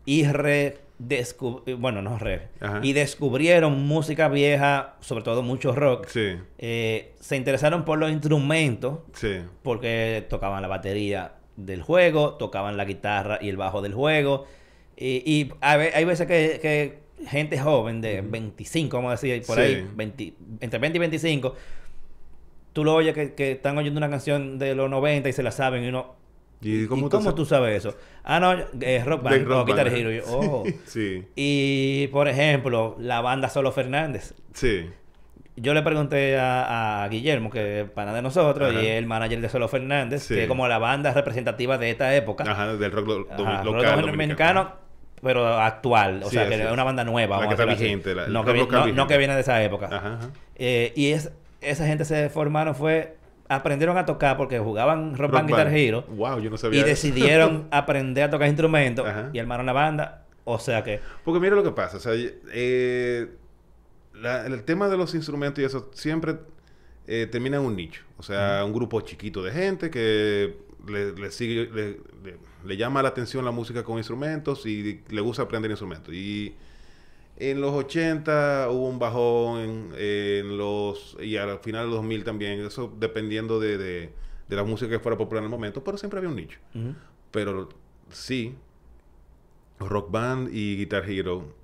y 0.06 0.24
redescub- 0.24 1.76
bueno, 1.78 2.02
no 2.02 2.18
re, 2.18 2.48
Ajá. 2.60 2.80
y 2.82 2.92
descubrieron 2.92 3.86
música 3.86 4.28
vieja, 4.28 4.94
sobre 5.00 5.24
todo 5.24 5.42
mucho 5.42 5.74
rock. 5.74 6.06
Sí, 6.08 6.36
Eh, 6.58 7.14
se 7.20 7.36
interesaron 7.36 7.84
por 7.84 7.98
los 7.98 8.10
instrumentos 8.10 9.00
sí. 9.14 9.38
porque 9.62 10.24
tocaban 10.28 10.62
la 10.62 10.68
batería 10.68 11.32
del 11.56 11.82
juego, 11.82 12.34
tocaban 12.34 12.76
la 12.76 12.84
guitarra 12.84 13.38
y 13.40 13.48
el 13.48 13.56
bajo 13.56 13.82
del 13.82 13.94
juego. 13.94 14.46
Y, 14.96 15.22
y 15.26 15.52
a 15.60 15.76
ve- 15.76 15.92
hay 15.94 16.04
veces 16.04 16.26
que, 16.26 16.58
que 16.62 16.98
gente 17.28 17.58
joven 17.58 18.00
de 18.00 18.20
25, 18.22 18.96
vamos 18.96 19.08
a 19.10 19.12
decir, 19.12 19.42
por 19.46 19.56
Sí. 19.56 19.62
ahí, 19.62 19.86
20 19.94 20.32
entre 20.60 20.78
20 20.78 20.96
y 20.96 21.00
25, 21.00 21.54
tú 22.72 22.84
lo 22.84 22.94
oyes 22.94 23.14
que, 23.14 23.34
que 23.34 23.52
están 23.52 23.76
oyendo 23.78 23.98
una 23.98 24.10
canción 24.10 24.58
de 24.58 24.74
los 24.74 24.88
90 24.90 25.28
y 25.28 25.32
se 25.32 25.42
la 25.42 25.50
saben 25.50 25.84
y 25.84 25.88
uno... 25.88 26.14
¿Y 26.62 26.82
¿Y 26.82 26.86
cómo, 26.86 27.08
cómo, 27.08 27.34
tú 27.34 27.46
sabes 27.46 27.78
eso? 27.78 27.96
Ah, 28.22 28.38
no, 28.38 28.52
es 28.52 29.04
Rock 29.06 29.22
Band, 29.22 29.46
Rock 29.46 29.62
o 29.62 29.64
Guitar 29.64 29.88
Hero. 29.88 30.10
Yo, 30.10 30.22
oh. 30.28 30.64
Sí, 30.84 31.24
Y, 31.34 32.08
por 32.08 32.28
ejemplo, 32.28 32.96
la 32.98 33.20
banda 33.22 33.48
Solo 33.48 33.72
Fernández. 33.72 34.34
sí. 34.52 34.88
Yo 35.56 35.74
le 35.74 35.82
pregunté 35.82 36.38
a, 36.38 37.02
a 37.04 37.08
Guillermo, 37.10 37.50
que 37.50 37.80
es 37.80 37.90
pana 37.90 38.14
de 38.14 38.22
nosotros, 38.22 38.70
Ajá. 38.70 38.82
y 38.82 38.86
es 38.86 38.92
el 38.92 39.04
manager 39.06 39.42
de 39.42 39.48
Solo 39.50 39.68
Fernández, 39.68 40.22
Sí. 40.22 40.34
que 40.34 40.42
es 40.44 40.48
como 40.48 40.66
la 40.68 40.78
banda 40.78 41.12
representativa 41.12 41.76
de 41.76 41.90
esta 41.90 42.14
época. 42.16 42.44
Ajá, 42.50 42.76
del 42.76 42.90
rock 42.92 43.06
lo- 43.08 43.26
Ajá, 43.30 43.36
domi- 43.36 43.64
rock 43.64 43.74
local 43.76 44.00
dominicano, 44.02 44.72
pero 45.22 45.46
actual. 45.46 46.22
O 46.24 46.28
Sí, 46.30 46.36
sea, 46.36 46.48
que 46.48 46.54
es 46.62 46.70
una 46.72 46.84
banda 46.84 47.04
nueva. 47.04 47.38
La 47.40 47.46
que 47.48 47.54
está 47.54 47.64
vigente, 47.64 48.14
la- 48.14 48.28
no, 48.28 48.44
que 48.44 48.52
vi- 48.52 48.66
no- 48.66 48.86
no 48.88 49.06
que 49.06 49.18
viene 49.18 49.34
de 49.34 49.40
esa 49.40 49.62
época. 49.62 49.86
Ajá, 49.86 50.14
ajá. 50.14 50.30
Eh, 50.56 50.92
y 50.96 51.08
es, 51.12 51.30
esa 51.60 51.86
gente 51.86 52.04
se 52.04 52.28
formaron, 52.30 52.74
fue... 52.74 53.16
Aprendieron 53.52 53.98
a 53.98 54.06
tocar 54.06 54.36
porque 54.36 54.60
jugaban 54.60 55.10
rock, 55.16 55.20
Rock 55.22 55.32
band, 55.32 55.48
Guitar. 55.48 55.74
Hero. 55.74 56.04
Wow, 56.08 56.38
yo 56.38 56.50
no 56.50 56.56
sabía 56.56 56.78
Y 56.78 56.80
eso. 56.82 56.88
decidieron 56.90 57.66
aprender 57.72 58.22
a 58.24 58.30
tocar 58.30 58.46
instrumentos 58.46 59.04
Ajá. 59.04 59.30
y 59.32 59.40
armaron 59.40 59.66
la 59.66 59.72
banda. 59.72 60.24
O 60.44 60.60
sea 60.60 60.84
que... 60.84 61.00
Porque 61.24 61.40
mira 61.40 61.56
lo 61.56 61.64
que 61.64 61.72
pasa, 61.72 61.96
o 61.96 62.00
sea, 62.00 62.12
eh, 62.52 63.28
la- 64.14 64.46
el 64.46 64.62
tema 64.64 64.88
de 64.88 64.96
los 64.96 65.14
instrumentos 65.16 65.60
y 65.62 65.64
eso 65.64 65.90
siempre 65.94 66.36
eh, 67.08 67.26
termina 67.30 67.56
en 67.56 67.64
un 67.64 67.74
nicho. 67.74 68.04
O 68.18 68.22
sea, 68.22 68.62
un 68.64 68.72
grupo 68.72 69.00
chiquito 69.00 69.42
de 69.42 69.50
gente 69.50 69.90
que 69.90 70.56
le, 70.86 71.12
le 71.12 71.30
sigue, 71.32 71.68
le, 71.72 71.88
le- 72.22 72.36
le 72.64 72.76
llama 72.76 73.02
la 73.02 73.08
atención 73.08 73.44
la 73.44 73.50
música 73.50 73.82
con 73.84 73.98
instrumentos 73.98 74.66
y 74.66 75.02
le 75.08 75.20
gusta 75.20 75.42
aprender 75.42 75.70
instrumentos. 75.70 76.14
Y 76.14 76.54
en 77.36 77.60
los 77.60 77.72
80 77.72 78.68
hubo 78.70 78.88
un 78.88 78.98
bajón, 78.98 79.60
en, 79.60 79.94
en 79.96 80.58
los 80.58 81.16
y 81.20 81.36
al 81.36 81.58
final 81.60 81.86
de 81.86 81.90
los 81.90 81.96
2000 81.96 82.24
también, 82.24 82.60
eso 82.60 82.92
dependiendo 82.98 83.58
de, 83.60 83.78
de, 83.78 84.12
de 84.48 84.56
la 84.56 84.64
música 84.64 84.90
que 84.90 84.98
fuera 84.98 85.16
popular 85.16 85.42
en 85.42 85.44
el 85.44 85.50
momento, 85.50 85.82
pero 85.82 85.96
siempre 85.96 86.18
había 86.18 86.28
un 86.30 86.36
nicho. 86.36 86.58
Pero 87.30 87.68
sí, 88.10 88.54
Rock 89.78 90.10
Band 90.10 90.54
y 90.54 90.76
Guitar 90.76 91.08
Hero 91.08 91.54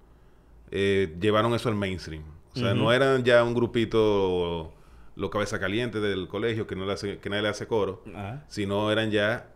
eh, 0.70 1.14
llevaron 1.20 1.54
eso 1.54 1.68
al 1.68 1.74
mainstream. 1.74 2.22
O 2.54 2.58
sea, 2.58 2.72
no 2.72 2.90
eran 2.90 3.22
ya 3.22 3.44
un 3.44 3.52
grupito, 3.52 4.72
los 5.14 5.30
cabeza 5.30 5.60
caliente 5.60 6.00
del 6.00 6.26
colegio, 6.26 6.66
que, 6.66 6.74
no 6.74 6.86
le 6.86 6.94
hace, 6.94 7.18
que 7.18 7.28
nadie 7.28 7.42
le 7.42 7.48
hace 7.48 7.66
coro, 7.66 8.02
sino 8.48 8.90
eran 8.90 9.10
ya 9.10 9.52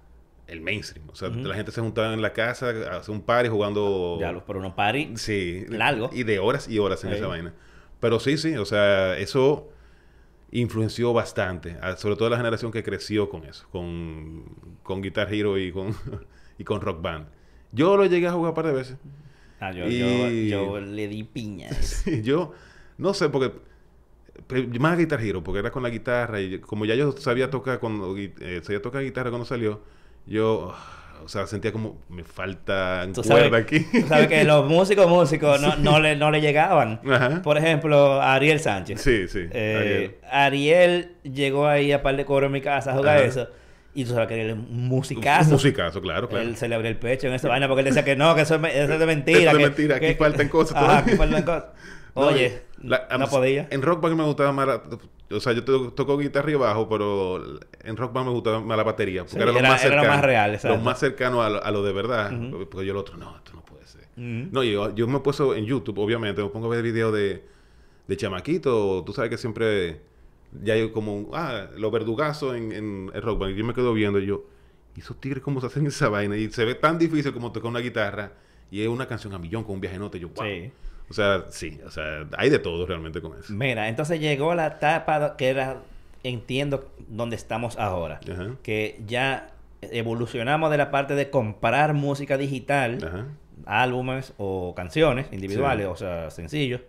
el 0.50 0.60
mainstream. 0.60 1.08
O 1.10 1.14
sea, 1.14 1.28
la 1.28 1.54
gente 1.54 1.72
se 1.72 1.80
juntaba 1.80 2.12
en 2.12 2.22
la 2.22 2.32
casa, 2.32 2.70
a 2.70 2.96
hacer 2.96 3.14
un 3.14 3.22
party 3.22 3.48
jugando... 3.48 4.18
Ya 4.20 4.32
los 4.32 4.42
por 4.42 4.56
unos 4.56 4.74
party. 4.74 5.12
Sí. 5.16 5.64
Largo. 5.68 6.10
Y 6.12 6.24
de 6.24 6.38
horas 6.38 6.68
y 6.68 6.78
horas 6.78 7.02
en 7.04 7.10
Ahí. 7.10 7.16
esa 7.16 7.26
vaina. 7.26 7.54
Pero 8.00 8.18
sí, 8.20 8.36
sí, 8.38 8.54
o 8.56 8.64
sea, 8.64 9.16
eso 9.18 9.68
influenció 10.52 11.12
bastante, 11.12 11.76
sobre 11.96 12.16
todo 12.16 12.28
la 12.28 12.36
generación 12.36 12.72
que 12.72 12.82
creció 12.82 13.28
con 13.28 13.44
eso, 13.44 13.68
con, 13.70 14.44
con 14.82 15.00
Guitar 15.00 15.32
Hero 15.32 15.58
y 15.58 15.70
con, 15.70 15.94
y 16.58 16.64
con 16.64 16.80
Rock 16.80 17.00
Band. 17.02 17.26
Yo 17.72 17.96
lo 17.96 18.04
llegué 18.06 18.26
a 18.26 18.32
jugar 18.32 18.50
un 18.50 18.54
par 18.56 18.66
de 18.66 18.72
veces. 18.72 18.96
Ah, 19.60 19.70
yo, 19.72 19.86
Y- 19.86 20.48
yo, 20.48 20.78
yo 20.78 20.80
le 20.80 21.06
di 21.08 21.22
piña. 21.24 21.70
Sí, 21.82 22.22
yo 22.22 22.52
no 22.98 23.14
sé, 23.14 23.28
porque 23.28 23.52
más 24.80 24.98
Guitar 24.98 25.20
Hero, 25.20 25.42
porque 25.44 25.60
era 25.60 25.70
con 25.70 25.82
la 25.82 25.90
guitarra 25.90 26.40
y 26.40 26.58
como 26.58 26.84
ya 26.84 26.94
yo 26.94 27.12
sabía 27.12 27.50
tocar 27.50 27.78
cuando 27.78 28.16
eh, 28.16 28.60
sabía 28.62 28.82
tocar 28.82 29.02
guitarra 29.02 29.30
cuando 29.30 29.44
salió, 29.46 29.82
yo, 30.26 30.74
o 31.24 31.28
sea, 31.28 31.46
sentía 31.46 31.72
como 31.72 31.98
me 32.08 32.24
falta 32.24 33.06
cuerda 33.26 33.58
aquí. 33.58 33.80
tú 33.92 34.06
sabes 34.08 34.28
que 34.28 34.44
los 34.44 34.66
músicos 34.68 35.08
músicos 35.08 35.60
no, 35.60 35.76
no, 35.78 36.00
le, 36.00 36.16
no 36.16 36.30
le 36.30 36.40
llegaban. 36.40 37.00
Ajá. 37.10 37.42
Por 37.42 37.58
ejemplo, 37.58 38.20
Ariel 38.22 38.60
Sánchez. 38.60 39.00
Sí, 39.00 39.28
sí. 39.28 39.46
Eh, 39.50 40.18
Ariel 40.30 41.12
llegó 41.22 41.66
ahí 41.66 41.92
a 41.92 42.02
par 42.02 42.16
de 42.16 42.24
coro 42.24 42.46
en 42.46 42.52
mi 42.52 42.60
casa 42.60 42.92
a 42.92 42.96
jugar 42.96 43.16
Ajá. 43.18 43.26
eso. 43.26 43.48
Y 43.92 44.04
tú 44.04 44.10
sabes 44.12 44.28
que 44.28 44.40
él 44.40 44.50
es 44.50 44.52
un 44.54 44.60
Un 44.70 44.86
musicazo. 44.88 45.50
musicazo, 45.50 46.00
claro, 46.00 46.28
claro. 46.28 46.44
Él 46.48 46.56
se 46.56 46.68
le 46.68 46.76
abrió 46.76 46.88
el 46.90 46.96
pecho 46.96 47.26
en 47.26 47.34
esa 47.34 47.48
vaina 47.48 47.66
porque 47.66 47.80
él 47.80 47.86
decía 47.86 48.04
que 48.04 48.14
no, 48.14 48.36
que 48.36 48.42
eso 48.42 48.54
es, 48.54 48.74
eso 48.74 48.92
es 48.92 48.98
de 49.00 49.06
mentira. 49.06 49.38
Eso 49.40 49.50
es 49.50 49.52
de 49.56 49.58
que- 49.58 49.66
mentira, 49.68 49.96
aquí 49.96 50.06
que- 50.06 50.14
faltan 50.14 50.48
cosas 50.48 50.76
Ajá, 50.76 50.98
aquí 50.98 51.16
faltan 51.16 51.42
cosas. 51.42 51.64
No, 52.14 52.22
Oye, 52.22 52.62
la- 52.82 53.06
no 53.18 53.28
podía. 53.28 53.68
En 53.70 53.82
Rock 53.82 54.00
Band 54.02 54.16
me 54.16 54.24
gustaba 54.24 54.52
más 54.52 54.66
la- 54.66 54.82
O 55.32 55.38
sea, 55.38 55.52
yo 55.52 55.62
to- 55.64 55.92
toco 55.92 56.18
guitarra 56.18 56.50
y 56.50 56.54
bajo, 56.54 56.88
pero 56.88 57.42
en 57.84 57.96
Rock 57.96 58.12
Band 58.12 58.26
me 58.26 58.32
gustaba 58.32 58.60
más 58.60 58.76
la 58.76 58.82
batería. 58.82 59.22
Porque 59.22 59.36
Sí, 59.36 59.42
era 59.42 59.52
lo 59.52 59.58
era- 59.58 59.68
más 59.68 59.84
era 59.84 59.94
lo 59.96 60.00
cercano. 60.02 60.16
más 60.16 60.24
real, 60.24 60.50
Lo 60.50 60.54
exacto. 60.56 60.78
más 60.80 60.98
cercano 60.98 61.42
a 61.42 61.50
lo, 61.50 61.64
a 61.64 61.70
lo 61.70 61.82
de 61.84 61.92
verdad. 61.92 62.32
Porque 62.70 62.84
yo 62.86 62.92
el 62.92 62.96
otro, 62.98 63.16
no, 63.16 63.36
esto 63.36 63.52
no 63.54 63.62
puede 63.64 63.86
ser. 63.86 64.08
No, 64.16 64.62
yo, 64.64 64.94
yo 64.94 65.06
me 65.06 65.18
he 65.18 65.20
puesto 65.20 65.54
en 65.54 65.64
YouTube, 65.66 65.98
obviamente, 65.98 66.42
me 66.42 66.48
pongo 66.48 66.66
a 66.66 66.70
ver 66.70 66.82
videos 66.82 67.12
de, 67.14 67.44
de 68.08 68.16
chamaquito. 68.16 69.04
Tú 69.06 69.12
sabes 69.12 69.30
que 69.30 69.38
siempre 69.38 70.00
ya 70.64 70.74
hay 70.74 70.90
como 70.90 71.14
un, 71.16 71.28
ah, 71.32 71.68
los 71.76 71.92
verdugazos 71.92 72.56
en, 72.56 72.72
en, 72.72 73.10
en 73.14 73.22
Rock 73.22 73.38
Band. 73.38 73.54
Y 73.54 73.58
yo 73.58 73.64
me 73.64 73.72
quedo 73.72 73.92
viendo 73.94 74.18
y 74.18 74.26
yo, 74.26 74.44
¿y 74.96 75.00
esos 75.00 75.20
tigres 75.20 75.42
cómo 75.44 75.60
se 75.60 75.68
hacen 75.68 75.86
esa 75.86 76.08
vaina? 76.08 76.36
Y 76.36 76.50
se 76.50 76.64
ve 76.64 76.74
tan 76.74 76.98
difícil 76.98 77.32
como 77.32 77.52
tocar 77.52 77.70
una 77.70 77.78
guitarra. 77.80 78.32
Y 78.72 78.82
es 78.82 78.88
una 78.88 79.06
canción 79.06 79.32
a 79.32 79.38
millón 79.38 79.62
con 79.62 79.76
un 79.76 79.80
viaje 79.80 79.96
nota. 79.98 80.16
Y 80.16 80.20
yo, 80.20 80.28
wow. 80.30 80.44
Sí. 80.44 80.72
O 81.10 81.12
sea, 81.14 81.44
sí, 81.50 81.80
o 81.84 81.90
sea, 81.90 82.24
hay 82.38 82.50
de 82.50 82.58
todo 82.60 82.86
realmente 82.86 83.20
con 83.20 83.36
eso. 83.38 83.52
Mira, 83.52 83.88
entonces 83.88 84.20
llegó 84.20 84.54
la 84.54 84.66
etapa 84.68 85.36
que 85.36 85.48
era, 85.48 85.78
entiendo, 86.22 86.88
donde 87.08 87.34
estamos 87.36 87.76
ahora. 87.78 88.20
Ajá. 88.32 88.52
Que 88.62 89.00
ya 89.06 89.50
evolucionamos 89.82 90.70
de 90.70 90.76
la 90.78 90.90
parte 90.90 91.14
de 91.14 91.30
comprar 91.30 91.94
música 91.94 92.36
digital, 92.36 92.98
Ajá. 93.04 93.26
álbumes 93.66 94.32
o 94.38 94.74
canciones 94.74 95.26
individuales, 95.32 95.86
Sí. 95.86 95.92
o 95.92 95.96
sea, 95.96 96.30
sencillos, 96.30 96.80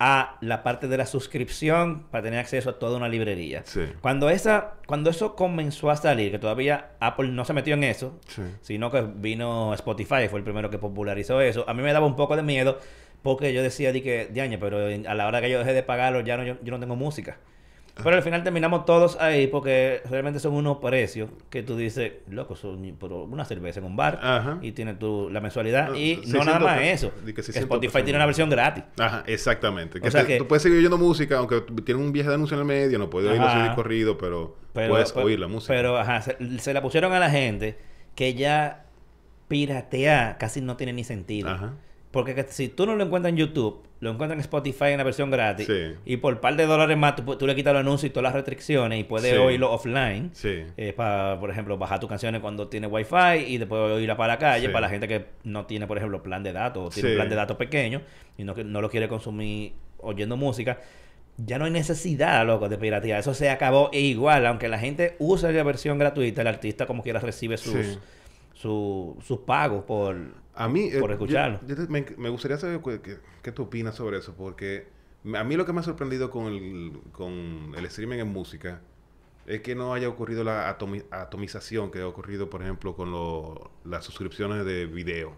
a 0.00 0.36
la 0.40 0.62
parte 0.64 0.88
de 0.88 0.96
la 0.98 1.06
suscripción 1.06 2.02
para 2.10 2.24
tener 2.24 2.40
acceso 2.40 2.68
a 2.70 2.78
toda 2.78 2.96
una 2.96 3.08
librería. 3.08 3.62
Sí. 3.64 3.82
Cuando, 4.00 4.28
esa, 4.28 4.74
cuando 4.86 5.08
eso 5.08 5.36
comenzó 5.36 5.88
a 5.90 5.96
salir, 5.96 6.32
que 6.32 6.38
todavía 6.40 6.90
Apple 7.00 7.28
no 7.28 7.44
se 7.44 7.52
metió 7.52 7.74
en 7.74 7.84
eso, 7.84 8.18
Sí. 8.26 8.42
sino 8.60 8.90
que 8.90 9.02
vino 9.02 9.72
Spotify, 9.74 10.28
fue 10.28 10.40
el 10.40 10.44
primero 10.44 10.68
que 10.68 10.78
popularizó 10.78 11.40
eso, 11.40 11.64
a 11.68 11.74
mí 11.74 11.82
me 11.82 11.92
daba 11.92 12.06
un 12.06 12.16
poco 12.16 12.34
de 12.36 12.42
miedo 12.42 12.78
porque 13.24 13.52
yo 13.52 13.60
decía, 13.62 13.90
di 13.90 14.02
que, 14.02 14.28
diañe, 14.32 14.58
pero 14.58 14.78
a 14.86 15.14
la 15.14 15.26
hora 15.26 15.40
que 15.40 15.50
yo 15.50 15.58
dejé 15.58 15.72
de 15.72 15.82
pagarlo 15.82 16.20
ya 16.20 16.36
no, 16.36 16.44
yo, 16.44 16.54
yo 16.62 16.70
no 16.70 16.78
tengo 16.78 16.94
música. 16.94 17.38
Pero 18.02 18.16
al 18.16 18.22
final 18.24 18.42
terminamos 18.42 18.86
todos 18.86 19.16
ahí 19.20 19.46
porque 19.46 20.02
realmente 20.10 20.40
son 20.40 20.52
unos 20.54 20.78
precios 20.78 21.30
que 21.48 21.62
tú 21.62 21.76
dices, 21.76 22.12
loco, 22.28 22.56
son 22.56 22.96
una 23.30 23.44
cerveza 23.44 23.78
en 23.78 23.86
un 23.86 23.94
bar 23.94 24.18
Ajá. 24.20 24.58
y 24.62 24.72
tienes 24.72 24.98
tu, 24.98 25.30
la 25.30 25.40
mensualidad 25.40 25.90
No, 25.90 25.94
y 25.96 26.16
no 26.16 26.22
600 26.22 26.46
nada 26.46 26.58
más 26.58 26.80
eso. 26.82 27.12
Di 27.24 27.32
que 27.32 27.44
600 27.44 27.62
Spotify 27.62 28.02
tiene 28.02 28.16
una 28.18 28.26
versión 28.26 28.50
gratis. 28.50 28.82
Ajá, 28.98 29.22
exactamente. 29.28 30.00
Que 30.00 30.08
O 30.08 30.10
sea 30.10 30.22
te- 30.22 30.26
que- 30.26 30.38
Tú 30.38 30.48
puedes 30.48 30.62
seguir 30.64 30.78
oyendo 30.78 30.98
música, 30.98 31.38
aunque 31.38 31.60
tiene 31.84 32.00
un 32.00 32.10
viaje 32.10 32.30
de 32.30 32.34
anuncio 32.34 32.56
en 32.56 32.60
el 32.62 32.66
medio, 32.66 32.98
no 32.98 33.08
puedes 33.08 33.30
oírlo 33.30 33.46
de 33.62 33.74
corrido, 33.76 34.18
pero, 34.18 34.56
Pero, 34.72 34.88
puedes 34.90 35.12
pero- 35.12 35.26
oír 35.26 35.38
la 35.38 35.46
música. 35.46 35.72
Pero, 35.72 35.96
ajá, 35.96 36.20
se, 36.20 36.36
se 36.58 36.74
la 36.74 36.82
pusieron 36.82 37.12
a 37.12 37.20
la 37.20 37.30
gente 37.30 37.78
que 38.16 38.34
ya 38.34 38.86
piratear 39.46 40.36
casi 40.38 40.60
no 40.60 40.76
tiene 40.76 40.92
ni 40.92 41.04
sentido. 41.04 41.48
Ajá. 41.48 41.74
Porque 42.14 42.34
que 42.34 42.44
si 42.44 42.68
tú 42.68 42.86
no 42.86 42.96
lo 42.96 43.04
encuentras 43.04 43.30
en 43.32 43.36
YouTube, 43.36 43.82
lo 44.00 44.10
encuentras 44.12 44.36
en 44.36 44.40
Spotify 44.40 44.86
en 44.92 44.98
la 44.98 45.04
versión 45.04 45.30
gratis, 45.30 45.66
Sí. 45.66 45.94
y 46.06 46.16
por 46.16 46.40
par 46.40 46.56
de 46.56 46.64
dólares 46.64 46.96
más 46.96 47.14
tú, 47.16 47.46
le 47.46 47.54
quitas 47.54 47.72
los 47.74 47.80
anuncios 47.80 48.08
y 48.08 48.12
todas 48.12 48.24
las 48.24 48.32
restricciones 48.34 48.98
y 49.00 49.04
puedes 49.04 49.32
Sí. 49.32 49.36
oírlo 49.36 49.70
offline. 49.72 50.30
Sí. 50.32 50.62
Eh, 50.76 50.92
para, 50.94 51.38
por 51.40 51.50
ejemplo, 51.50 51.76
bajar 51.76 52.00
tus 52.00 52.08
canciones 52.08 52.40
cuando 52.40 52.68
tiene 52.68 52.86
wifi 52.86 53.44
y 53.48 53.58
después 53.58 53.80
oírla 53.80 54.16
para 54.16 54.34
la 54.34 54.38
calle, 54.38 54.68
para 54.70 54.82
la 54.82 54.88
gente 54.88 55.08
que 55.08 55.26
no 55.44 55.66
tiene, 55.66 55.86
por 55.86 55.98
ejemplo, 55.98 56.22
plan 56.22 56.42
de 56.42 56.52
datos 56.52 56.86
o 56.86 56.88
tiene 56.90 57.10
un 57.10 57.14
plan 57.16 57.28
de 57.28 57.34
datos 57.36 57.56
pequeño 57.56 58.00
y 58.38 58.44
no, 58.44 58.54
no 58.54 58.80
lo 58.80 58.88
quiere 58.88 59.08
consumir 59.08 59.72
oyendo 59.98 60.36
música. 60.36 60.78
Ya 61.36 61.58
no 61.58 61.64
hay 61.64 61.72
necesidad, 61.72 62.46
loco, 62.46 62.68
de 62.68 62.78
piratear. 62.78 63.18
Eso 63.18 63.34
se 63.34 63.50
acabó. 63.50 63.90
E 63.92 63.98
igual, 64.00 64.46
aunque 64.46 64.68
la 64.68 64.78
gente 64.78 65.16
use 65.18 65.52
la 65.52 65.62
versión 65.64 65.98
gratuita, 65.98 66.42
el 66.42 66.46
artista 66.46 66.86
como 66.86 67.02
quiera 67.02 67.18
recibe 67.18 67.56
sus, 67.56 67.98
su- 68.54 69.16
sus 69.26 69.38
pagos 69.40 69.82
por... 69.84 70.43
A 70.56 70.68
mí, 70.68 70.88
eh, 70.92 71.00
por 71.00 71.10
escucharlo. 71.12 71.60
yo 71.66 71.74
te- 71.76 71.86
me, 71.88 72.04
me 72.16 72.28
gustaría 72.28 72.56
saber 72.58 72.80
qué, 73.42 73.52
tú 73.52 73.62
opinas 73.64 73.94
sobre 73.96 74.18
eso, 74.18 74.34
porque 74.36 74.86
a 75.34 75.42
mí 75.44 75.56
lo 75.56 75.66
que 75.66 75.72
me 75.72 75.80
ha 75.80 75.82
sorprendido 75.82 76.30
con 76.30 76.46
el, 76.52 76.92
con 77.12 77.72
el 77.76 77.84
streaming 77.86 78.18
en 78.18 78.28
música 78.28 78.80
es 79.46 79.60
que 79.62 79.74
no 79.74 79.92
haya 79.94 80.08
ocurrido 80.08 80.44
la 80.44 80.76
atomi- 80.78 81.04
atomización 81.10 81.90
que 81.90 82.00
ha 82.00 82.06
ocurrido, 82.06 82.48
por 82.50 82.62
ejemplo, 82.62 82.94
con 82.94 83.10
lo- 83.10 83.70
las 83.84 84.04
suscripciones 84.04 84.64
de 84.64 84.86
video. 84.86 85.34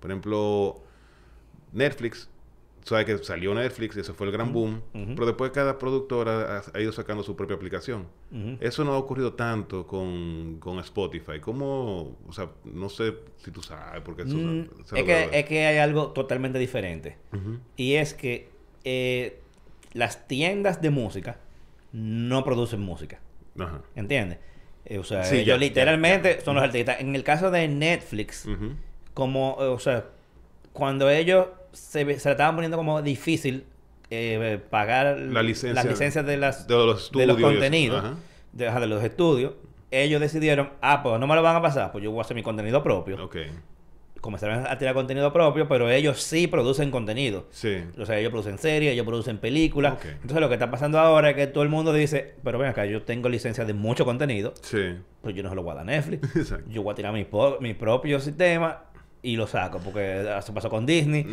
Por 0.00 0.10
ejemplo, 0.10 0.82
Netflix, 1.72 2.28
sabes 2.84 3.04
que 3.06 3.18
salió 3.18 3.54
Netflix 3.54 3.96
y 3.96 4.00
eso 4.00 4.14
fue 4.14 4.26
el 4.26 4.32
gran 4.32 4.52
boom, 4.52 4.82
pero 4.92 5.26
después 5.26 5.50
cada 5.50 5.78
productora 5.78 6.58
ha, 6.58 6.62
ha 6.74 6.80
ido 6.80 6.92
sacando 6.92 7.22
su 7.22 7.36
propia 7.36 7.56
aplicación. 7.56 8.06
Eso 8.60 8.84
no 8.84 8.92
ha 8.92 8.98
ocurrido 8.98 9.34
tanto 9.34 9.86
con, 9.86 10.56
con 10.60 10.78
Spotify. 10.78 11.40
¿Cómo? 11.40 12.16
O 12.28 12.32
sea, 12.32 12.48
no 12.64 12.88
sé 12.88 13.14
si 13.38 13.50
tú 13.50 13.62
sabes, 13.62 14.00
porque 14.02 14.22
eso 14.22 14.36
Mm, 14.36 14.68
es, 14.96 15.04
que, 15.04 15.28
es 15.32 15.44
que 15.46 15.66
hay 15.66 15.78
algo 15.78 16.08
totalmente 16.12 16.58
diferente. 16.58 17.16
Y 17.76 17.94
es 17.94 18.14
que 18.14 18.48
eh, 18.84 19.40
las 19.92 20.26
tiendas 20.28 20.80
de 20.80 20.90
música 20.90 21.38
no 21.92 22.44
producen 22.44 22.80
música. 22.80 23.20
Ajá. 23.58 23.82
¿Entiendes? 23.96 24.38
Eh, 24.86 24.98
o 24.98 25.04
sea, 25.04 25.24
Sí, 25.24 25.36
ellos 25.36 25.46
ya, 25.46 25.56
literalmente 25.58 26.30
ya, 26.30 26.38
ya. 26.38 26.44
son 26.44 26.54
los 26.54 26.64
artistas. 26.64 27.00
En 27.00 27.14
el 27.14 27.24
caso 27.24 27.50
de 27.50 27.68
Netflix, 27.68 28.46
como, 29.12 29.56
eh, 29.60 29.64
o 29.64 29.78
sea, 29.78 30.06
cuando 30.72 31.10
ellos 31.10 31.48
se, 31.72 32.00
se 32.18 32.28
le 32.28 32.32
estaban 32.32 32.54
poniendo 32.54 32.76
como 32.76 33.02
difícil 33.02 33.64
eh, 34.10 34.58
pagar 34.70 35.18
La 35.18 35.42
licencia- 35.42 35.74
las 35.74 35.84
licencias 35.86 36.26
de, 36.26 36.36
las, 36.36 36.66
de 36.66 36.74
los 36.74 36.84
de 36.84 36.86
los 36.86 37.02
estudios 37.04 37.28
y 37.28 37.32
eso. 37.40 37.42
contenidos, 37.50 38.04
de, 38.52 38.70
de 38.70 38.86
los 38.86 39.04
estudios, 39.04 39.52
ellos 39.92 40.20
decidieron, 40.20 40.70
ah, 40.82 41.02
pues 41.02 41.18
no 41.20 41.26
me 41.26 41.34
lo 41.34 41.42
van 41.42 41.56
a 41.56 41.62
pasar, 41.62 41.92
pues 41.92 42.02
yo 42.04 42.10
voy 42.10 42.18
a 42.18 42.22
hacer 42.22 42.34
mi 42.36 42.42
contenido 42.42 42.82
propio. 42.82 43.28
Comenzaron 44.20 44.66
a 44.66 44.76
tirar 44.76 44.92
contenido 44.94 45.32
propio, 45.32 45.66
pero 45.66 45.88
ellos 45.88 46.20
sí 46.22 46.46
producen 46.46 46.90
contenido. 46.90 47.46
Sí. 47.52 47.78
O 47.98 48.04
sea, 48.04 48.18
ellos 48.18 48.30
producen 48.30 48.58
series, 48.58 48.92
ellos 48.92 49.06
producen 49.06 49.38
películas. 49.38 49.94
Entonces 50.04 50.40
lo 50.40 50.48
que 50.48 50.54
está 50.56 50.70
pasando 50.70 50.98
ahora 50.98 51.30
es 51.30 51.36
que 51.36 51.46
todo 51.46 51.62
el 51.64 51.70
mundo 51.70 51.94
dice, 51.94 52.34
pero 52.44 52.58
ven 52.58 52.68
acá, 52.68 52.84
yo 52.84 53.00
tengo 53.02 53.30
licencia 53.30 53.64
de 53.64 53.72
mucho 53.72 54.04
contenido, 54.04 54.52
Sí. 54.60 54.94
pero 55.22 55.34
yo 55.34 55.42
no 55.42 55.48
se 55.48 55.54
lo 55.54 55.62
voy 55.62 55.72
a 55.72 55.74
dar 55.76 55.82
a 55.84 55.86
Netflix. 55.86 56.36
Exacto. 56.36 56.68
yo 56.70 56.82
voy 56.82 56.92
a 56.92 56.94
tirar 56.96 57.14
mi, 57.14 57.26
mi 57.60 57.72
propio 57.72 58.20
sistema 58.20 58.84
y 59.22 59.36
lo 59.36 59.46
saco, 59.46 59.80
porque 59.84 60.22
eso 60.38 60.54
pasó 60.54 60.70
con 60.70 60.86
Disney. 60.86 61.26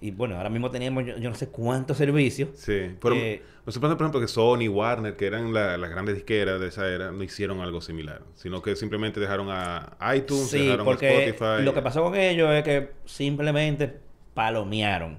Y 0.00 0.10
bueno, 0.12 0.36
ahora 0.36 0.48
mismo 0.50 0.70
teníamos 0.70 1.04
yo, 1.04 1.16
yo 1.18 1.28
no 1.30 1.36
sé 1.36 1.48
cuántos 1.48 1.96
servicios. 1.98 2.48
Sí. 2.54 2.90
Pero 3.00 3.14
Eh, 3.16 3.42
me 3.66 3.72
sorprende, 3.72 3.96
por 3.96 4.04
ejemplo, 4.06 4.20
que 4.20 4.28
Sony, 4.28 4.68
Warner, 4.68 5.16
que 5.16 5.26
eran 5.26 5.52
la- 5.52 5.76
las 5.76 5.90
grandes 5.90 6.14
disqueras 6.14 6.58
de 6.60 6.68
esa 6.68 6.88
era, 6.88 7.10
no 7.12 7.22
hicieron 7.22 7.60
algo 7.60 7.80
similar. 7.80 8.22
Sino 8.34 8.62
que 8.62 8.76
simplemente 8.76 9.20
dejaron 9.20 9.48
a 9.50 9.96
iTunes, 10.16 10.48
Sí, 10.50 10.58
dejaron 10.64 10.80
a 10.82 10.84
porque 10.84 11.28
Spotify. 11.28 11.64
lo 11.64 11.74
que 11.74 11.82
pasó 11.82 12.02
con 12.02 12.14
ellos 12.16 12.50
es 12.52 12.62
que 12.64 12.90
simplemente 13.04 13.98
palomearon. 14.34 15.18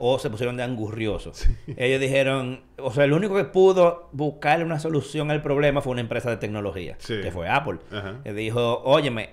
O 0.00 0.18
se 0.18 0.30
pusieron 0.30 0.56
de 0.56 0.62
angurriosos. 0.62 1.48
Ellos 1.76 2.00
dijeron, 2.00 2.60
o 2.78 2.92
sea, 2.92 3.04
el 3.04 3.12
único 3.12 3.36
que 3.36 3.44
pudo 3.44 4.08
buscarle 4.12 4.64
una 4.64 4.78
solución 4.78 5.30
al 5.30 5.42
problema 5.42 5.80
fue 5.82 5.90
una 5.92 6.00
empresa 6.00 6.30
de 6.30 6.36
tecnología, 6.36 6.96
Sí. 6.98 7.20
que 7.20 7.30
fue 7.32 7.48
Apple. 7.48 7.78
Ajá. 7.92 8.20
Que 8.22 8.32
dijo, 8.32 8.80
óyeme, 8.84 9.30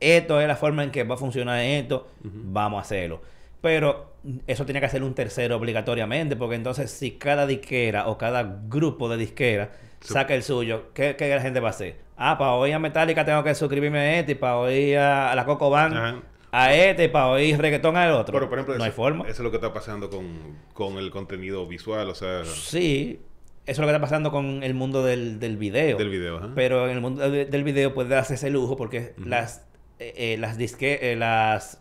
esto 0.00 0.40
es 0.40 0.48
la 0.48 0.56
forma 0.56 0.82
en 0.84 0.90
que 0.90 1.04
va 1.04 1.14
a 1.14 1.18
funcionar 1.18 1.60
esto, 1.60 2.08
vamos 2.22 2.78
a 2.78 2.82
hacerlo. 2.82 3.20
Pero 3.60 4.14
eso 4.46 4.64
tiene 4.64 4.80
que 4.80 4.86
hacer 4.86 5.02
un 5.02 5.14
tercero 5.14 5.56
obligatoriamente, 5.56 6.34
porque 6.36 6.54
entonces 6.56 6.90
si 6.90 7.12
cada 7.12 7.46
disquera 7.46 8.08
o 8.08 8.16
cada 8.18 8.60
grupo 8.68 9.08
de 9.08 9.16
disquera 9.18 9.70
Sí. 10.00 10.14
saca 10.14 10.34
el 10.34 10.42
suyo, 10.42 10.84
¿qué, 10.94 11.14
qué 11.16 11.28
la 11.28 11.42
gente 11.42 11.60
va 11.60 11.68
a 11.68 11.72
hacer? 11.72 11.96
Ah, 12.16 12.38
para 12.38 12.52
oír 12.52 12.72
a 12.72 12.78
Metallica 12.78 13.22
tengo 13.26 13.44
que 13.44 13.54
suscribirme 13.54 13.98
a 13.98 14.18
este, 14.20 14.32
y 14.32 14.34
para 14.34 14.56
oír 14.56 14.96
a, 14.96 15.34
la 15.34 15.44
Coco 15.44 15.68
Band 15.68 15.94
Ajá. 15.94 16.22
a 16.52 16.74
este, 16.74 17.10
para 17.10 17.26
oír 17.28 17.58
reggaetón 17.58 17.98
al 17.98 18.12
otro. 18.12 18.32
Pero, 18.32 18.48
por 18.48 18.58
ejemplo, 18.58 18.74
no 18.74 18.78
eso, 18.78 18.84
hay 18.86 18.92
forma. 18.92 19.24
eso 19.24 19.32
es 19.32 19.40
lo 19.40 19.50
que 19.50 19.58
está 19.58 19.74
pasando 19.74 20.08
con, 20.08 20.56
con 20.72 20.96
el 20.96 21.10
contenido 21.10 21.66
visual, 21.66 22.08
o 22.08 22.14
sea, 22.14 22.46
Sí, 22.46 23.20
eso 23.66 23.72
es 23.72 23.78
lo 23.78 23.84
que 23.84 23.90
está 23.90 24.00
pasando 24.00 24.30
con 24.30 24.62
el 24.62 24.72
mundo 24.72 25.04
del, 25.04 25.38
del 25.38 25.58
video. 25.58 25.98
del 25.98 26.08
video. 26.08 26.38
ajá. 26.38 26.48
Pero 26.54 26.86
en 26.86 26.92
el 26.92 27.00
mundo 27.02 27.30
de- 27.30 27.44
del 27.44 27.62
video 27.62 27.92
puede 27.92 28.08
darse 28.08 28.34
ese 28.34 28.48
lujo 28.48 28.76
porque 28.78 29.12
las 29.18 29.66
eh, 30.00 30.14
eh, 30.16 30.36
las 30.38 30.56
disque, 30.58 30.98
eh, 31.12 31.16
las 31.16 31.78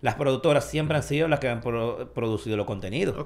las 0.00 0.16
productoras 0.16 0.68
siempre 0.68 0.96
han 0.96 1.04
sido 1.04 1.28
las 1.28 1.38
que 1.38 1.48
han 1.48 1.60
pro- 1.60 2.10
producido 2.12 2.56
los 2.56 2.66
contenidos. 2.66 3.16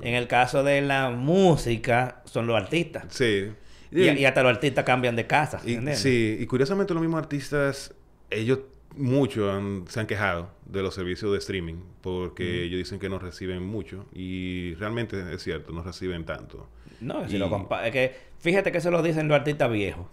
En 0.00 0.14
el 0.14 0.26
caso 0.26 0.62
de 0.64 0.80
la 0.80 1.10
música 1.10 2.22
son 2.24 2.46
los 2.46 2.56
artistas. 2.56 3.04
Sí. 3.10 3.50
Y, 3.92 4.08
y 4.08 4.24
hasta 4.24 4.42
los 4.42 4.50
artistas 4.52 4.84
cambian 4.84 5.16
de 5.16 5.26
casa. 5.26 5.60
Y- 5.64 5.76
sí, 5.96 6.36
y 6.40 6.46
curiosamente 6.46 6.94
los 6.94 7.02
mismos 7.02 7.18
artistas, 7.20 7.94
ellos 8.30 8.60
mucho 8.96 9.52
han- 9.52 9.84
se 9.88 10.00
han 10.00 10.06
quejado 10.06 10.50
de 10.64 10.80
los 10.82 10.94
servicios 10.94 11.30
de 11.32 11.38
streaming 11.38 11.74
porque 12.00 12.62
ellos 12.64 12.78
dicen 12.78 12.98
que 12.98 13.08
no 13.10 13.18
reciben 13.18 13.62
mucho 13.62 14.06
y 14.14 14.74
realmente 14.76 15.22
es 15.34 15.42
cierto, 15.42 15.72
no 15.72 15.82
reciben 15.82 16.24
tanto. 16.24 16.68
No, 17.00 17.28
si 17.28 17.36
lo 17.36 17.50
compa- 17.50 17.84
es 17.84 17.92
que 17.92 18.14
fíjate 18.38 18.72
que 18.72 18.78
eso 18.78 18.90
lo 18.90 19.02
dicen 19.02 19.28
los 19.28 19.36
artistas 19.36 19.70
viejos. 19.70 20.06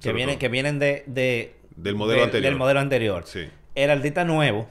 Que 0.00 0.12
vienen, 0.12 0.38
que 0.38 0.48
vienen 0.48 0.78
de, 0.78 1.02
de- 1.06 1.54
Del 1.76 1.94
modelo 1.94 2.20
de- 2.20 2.24
anterior. 2.26 2.50
Del 2.50 2.58
modelo 2.58 2.80
anterior. 2.80 3.22
Sí. 3.26 3.46
El 3.74 3.90
artista 3.90 4.24
nuevo 4.24 4.68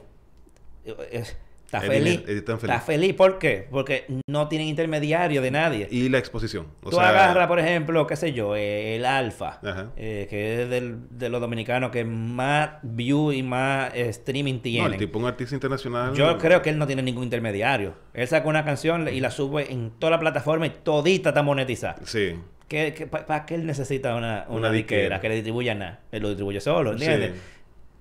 eh, 0.84 0.94
eh, 1.12 1.24
está 1.64 1.78
El 1.78 1.86
feliz. 1.88 2.04
dinero- 2.26 2.38
está 2.38 2.56
feliz. 2.58 2.74
Está 2.74 2.80
feliz. 2.86 3.14
¿Por 3.14 3.38
qué? 3.38 3.66
Porque 3.70 4.06
no 4.28 4.48
tienen 4.48 4.68
intermediario 4.68 5.42
de 5.42 5.50
nadie. 5.50 5.88
Y 5.90 6.08
la 6.08 6.18
exposición. 6.18 6.66
O 6.82 6.90
Tú 6.90 6.96
sea, 6.96 7.08
agarras, 7.10 7.46
por 7.48 7.58
ejemplo, 7.60 8.06
qué 8.06 8.16
sé 8.16 8.32
yo, 8.32 8.54
eh, 8.56 8.96
el 8.96 9.04
Alfa, 9.04 9.60
eh, 9.96 10.26
que 10.30 10.62
es 10.62 10.70
del, 10.70 10.96
de 11.10 11.28
los 11.28 11.40
dominicanos 11.40 11.90
que 11.90 12.04
más 12.04 12.70
view 12.82 13.32
y 13.32 13.42
más 13.42 13.94
streaming 13.94 14.54
no, 14.54 14.60
tienen. 14.60 14.92
el 14.94 14.98
tipo 14.98 15.18
un 15.18 15.26
artista 15.26 15.54
internacional. 15.54 16.14
Yo 16.14 16.38
creo 16.38 16.62
que 16.62 16.70
él 16.70 16.78
no 16.78 16.86
tiene 16.86 17.02
ningún 17.02 17.24
intermediario. 17.24 17.94
Él 18.14 18.26
saca 18.28 18.48
una 18.48 18.64
canción 18.64 19.08
y 19.08 19.20
la 19.20 19.30
sube 19.30 19.72
en 19.72 19.90
toda 19.90 20.10
la 20.12 20.20
plataforma 20.20 20.66
y 20.66 20.70
todita 20.70 21.30
está 21.30 21.42
monetizada. 21.42 21.96
Sí. 22.04 22.34
¿Qué, 22.68 22.94
qué, 22.94 23.06
¿Para 23.06 23.46
qué 23.46 23.54
él 23.54 23.66
necesita 23.66 24.14
una, 24.16 24.46
una, 24.48 24.70
disquera. 24.70 25.20
que 25.20 25.28
le 25.28 25.36
distribuya 25.36 25.74
nada? 25.74 26.00
Él 26.10 26.22
lo 26.22 26.28
distribuye 26.28 26.60
solo, 26.60 26.92
¿entiendes? 26.92 27.32
Sí. 27.34 27.40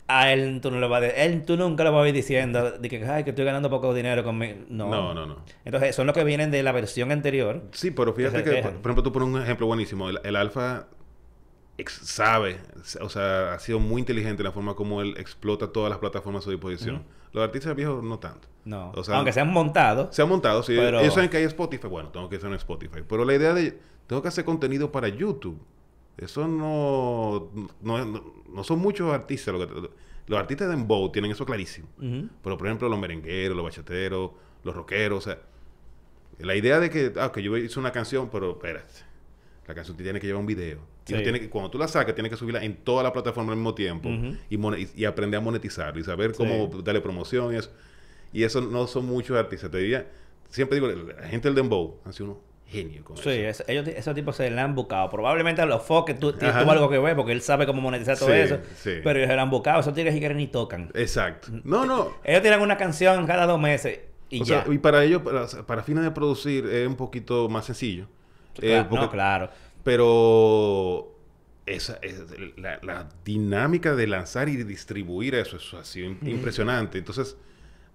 A 0.08 0.32
él 0.32 0.60
tú 0.62 0.70
no 0.70 0.80
le 0.80 0.88
vas 0.88 1.02
a 1.02 1.08
él 1.08 1.44
tú 1.46 1.58
nunca 1.58 1.84
le 1.84 1.90
vas 1.90 2.06
a 2.06 2.08
ir 2.08 2.14
diciendo 2.14 2.72
de 2.72 2.90
que, 2.90 3.04
ay, 3.06 3.24
que 3.24 3.32
estoy 3.32 3.44
ganando 3.44 3.70
poco 3.72 3.94
dinero 3.94 4.24
con 4.24 4.38
mi... 4.38 4.54
No. 4.70 4.90
No, 4.90 5.14
no, 5.14 5.26
no. 5.26 5.38
Entonces, 5.66 5.96
son 5.96 6.06
los 6.06 6.16
que 6.16 6.24
vienen 6.24 6.52
de 6.52 6.62
la 6.62 6.72
versión 6.72 7.12
anterior. 7.12 7.64
Sí, 7.72 7.92
pero 7.92 8.14
fíjate 8.14 8.44
que, 8.44 8.62
por, 8.62 8.72
ejemplo, 8.72 9.04
tú 9.04 9.12
pones 9.12 9.30
un 9.30 9.42
ejemplo 9.42 9.66
buenísimo. 9.66 10.10
El, 10.10 10.20
el 10.24 10.36
Alfa 10.36 10.88
sabe, 11.88 12.58
o 13.02 13.10
sea, 13.10 13.54
ha 13.54 13.60
sido 13.60 13.80
muy 13.80 14.00
inteligente 14.00 14.42
en 14.42 14.46
la 14.46 14.52
forma 14.52 14.76
como 14.76 15.02
él 15.02 15.16
explota 15.18 15.72
todas 15.72 15.90
las 15.90 16.00
plataformas 16.00 16.44
a 16.44 16.46
su 16.46 16.52
disposición. 16.52 17.04
Los 17.34 17.44
artistas 17.44 17.76
viejos 17.76 18.02
no 18.02 18.18
tanto. 18.18 18.48
No. 18.64 18.92
O 18.96 19.04
sea, 19.04 19.18
Aunque 19.18 19.34
se 19.34 19.42
han 19.42 19.52
montado. 19.52 20.12
Se 20.12 20.22
ha 20.22 20.26
montado, 20.26 20.64
sí. 20.64 20.74
Pero- 20.78 21.02
Ellos 21.02 21.14
saben 21.14 21.30
que 21.30 21.38
hay 21.38 21.44
Spotify. 21.44 21.88
Bueno, 21.88 22.10
tengo 22.10 22.30
que 22.30 22.38
hacer 22.38 22.48
un 22.48 22.56
Spotify. 22.56 23.00
Pero 23.08 23.26
la 23.26 23.36
idea 23.36 23.54
de... 23.54 23.78
Tengo 24.08 24.22
que 24.22 24.28
hacer 24.28 24.46
contenido 24.46 24.92
para 24.92 25.08
YouTube. 25.08 25.60
Eso 26.18 26.48
no... 26.48 27.50
No, 27.82 28.06
no- 28.06 28.34
no 28.50 28.64
son 28.64 28.80
muchos 28.80 29.12
artistas. 29.14 29.54
Los 30.28 30.40
artistas 30.40 30.70
de 30.70 30.76
Dembow 30.76 31.12
tienen 31.12 31.32
eso 31.32 31.46
clarísimo. 31.46 31.88
Pero, 32.00 32.58
por 32.58 32.68
ejemplo, 32.68 32.88
los 32.90 33.00
merengueros, 33.00 33.56
los 33.56 33.66
bachateros, 33.66 34.32
los 34.64 34.76
rockeros, 34.76 35.20
o 35.28 35.30
sea... 35.30 35.40
La 36.40 36.54
idea 36.56 36.80
de 36.82 36.90
que, 36.90 37.14
ah, 37.18 37.32
que 37.32 37.42
yo 37.42 37.56
hice 37.56 37.80
una 37.80 37.92
canción, 37.94 38.30
pero 38.30 38.52
espérate, 38.52 38.94
la 39.68 39.74
canción 39.74 39.96
tiene 39.96 40.20
que 40.20 40.28
llevar 40.28 40.42
un 40.42 40.46
video. 40.46 40.80
Y 41.08 41.14
Sí. 41.14 41.24
tiene 41.24 41.40
que, 41.40 41.50
cuando 41.50 41.72
tú 41.72 41.78
la 41.78 41.88
sacas, 41.88 42.14
tienes 42.14 42.30
que 42.30 42.36
subirla 42.38 42.62
en 42.64 42.76
toda 42.76 43.04
la 43.04 43.14
plataforma 43.14 43.52
al 43.54 43.58
mismo 43.58 43.74
tiempo 43.74 44.10
y, 44.50 44.56
y- 44.58 44.90
y 44.96 45.06
aprender 45.06 45.38
a 45.38 45.42
monetizar 45.42 45.98
y 45.98 46.04
saber 46.04 46.34
cómo 46.34 46.70
Sí. 46.74 46.82
darle 46.84 47.00
promoción 47.00 47.54
y 47.54 47.58
eso. 47.58 47.72
Y 48.34 48.44
eso 48.44 48.60
no 48.60 48.86
son 48.88 49.06
muchos 49.06 49.38
artistas. 49.38 49.72
Te 49.72 49.78
diría, 49.78 50.12
siempre 50.50 50.78
digo, 50.80 50.92
la 50.92 51.28
gente 51.28 51.48
del 51.48 51.56
Dembow 51.56 52.00
han 52.04 52.12
sido 52.12 52.26
unos 52.32 52.38
genios 52.68 53.04
con 53.06 53.16
Sí, 53.18 53.30
eso. 53.30 53.64
es- 53.64 53.70
ellos, 53.70 53.88
esos 53.88 54.16
tipos 54.16 54.36
se 54.36 54.50
le 54.50 54.60
han 54.60 54.76
buscado. 54.76 55.10
Probablemente 55.10 55.62
a 55.62 55.66
los 55.66 55.84
foques 55.84 56.20
tú, 56.20 56.32
tú 56.34 56.40
tuvo 56.40 56.72
algo 56.72 56.90
que 56.90 56.98
ver 56.98 57.16
porque 57.16 57.32
él 57.32 57.42
sabe 57.42 57.66
cómo 57.66 57.82
monetizar 57.82 58.18
todo 58.18 58.30
Sí, 58.30 58.36
eso. 58.36 58.60
sí. 58.76 58.92
Pero 59.04 59.20
ellos 59.20 59.30
se 59.30 59.36
le 59.36 59.42
han 59.42 59.50
buscado. 59.50 59.80
Esos 59.80 59.94
tigres 59.94 60.16
y 60.16 60.20
quieren 60.20 60.38
ni 60.38 60.48
tocan. 60.48 60.90
Exacto. 60.94 61.50
No, 61.64 61.86
no. 61.86 62.12
Ellos 62.24 62.42
tiran 62.42 62.62
una 62.62 62.78
canción 62.78 63.26
cada 63.28 63.46
dos 63.46 63.60
meses 63.60 64.00
y 64.30 64.42
o 64.42 64.46
ya. 64.46 64.64
sea, 64.64 64.74
y 64.74 64.78
para 64.80 65.04
ellos, 65.04 65.22
para, 65.22 65.46
para 65.66 65.84
fines 65.84 66.04
de 66.04 66.12
producir, 66.12 66.66
es 66.66 66.88
un 66.88 66.96
poquito 66.96 67.48
más 67.50 67.66
sencillo. 67.66 68.06
Eh, 68.58 68.62
Claro, 68.70 68.90
porque- 68.90 69.06
no, 69.06 69.12
claro. 69.12 69.50
Pero 69.84 71.16
esa, 71.66 71.98
es- 72.02 72.24
la, 72.58 72.80
la 72.84 73.10
dinámica 73.24 73.96
de 73.96 74.08
lanzar 74.08 74.50
y 74.50 74.58
distribuir 74.64 75.36
eso, 75.36 75.58
eso 75.58 75.78
ha 75.78 75.86
sido 75.86 76.10
im- 76.10 76.28
impresionante. 76.28 76.98
Entonces, 76.98 77.38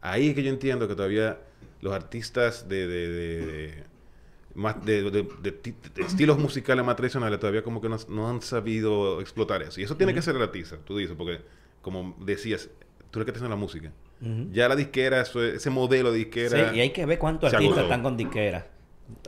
ahí 0.00 0.28
es 0.30 0.34
que 0.34 0.42
yo 0.42 0.50
entiendo 0.50 0.88
que 0.88 0.94
todavía 0.94 1.38
los 1.80 1.92
artistas 1.94 2.68
de, 2.68 2.86
de, 2.86 3.08
de- 3.08 3.46
de- 3.46 3.84
más 4.54 4.84
de, 4.84 5.10
de- 5.10 5.28
de 5.42 5.52
ti- 5.52 5.74
de 5.94 6.02
estilos 6.02 6.38
musicales 6.38 6.84
más 6.84 6.96
tradicionales 6.96 7.38
todavía 7.38 7.62
como 7.62 7.80
que 7.80 7.88
no, 7.88 7.96
no 8.08 8.28
han 8.28 8.42
sabido 8.42 9.20
explotar 9.20 9.62
eso. 9.62 9.80
Y 9.80 9.84
eso 9.84 9.96
tiene 9.96 10.12
que 10.14 10.22
ser 10.22 10.36
el 10.36 10.42
artista, 10.42 10.76
tú 10.84 10.96
dices, 10.96 11.14
porque 11.16 11.40
como 11.82 12.16
decías, 12.20 12.68
tú 13.10 13.20
eres 13.20 13.32
que 13.32 13.38
te 13.40 13.48
la 13.48 13.56
música. 13.56 13.92
Ya 14.52 14.68
la 14.68 14.76
disquera, 14.76 15.20
eso 15.22 15.42
es- 15.42 15.54
ese 15.54 15.70
modelo 15.70 16.12
de 16.12 16.18
disquera... 16.18 16.70
Sí, 16.72 16.76
y 16.76 16.80
hay 16.80 16.90
que 16.90 17.06
ver 17.06 17.18
cuántos 17.18 17.52
artistas 17.52 17.78
agotó. 17.78 17.86
están 17.86 18.02
con 18.02 18.16
disqueras. 18.16 18.64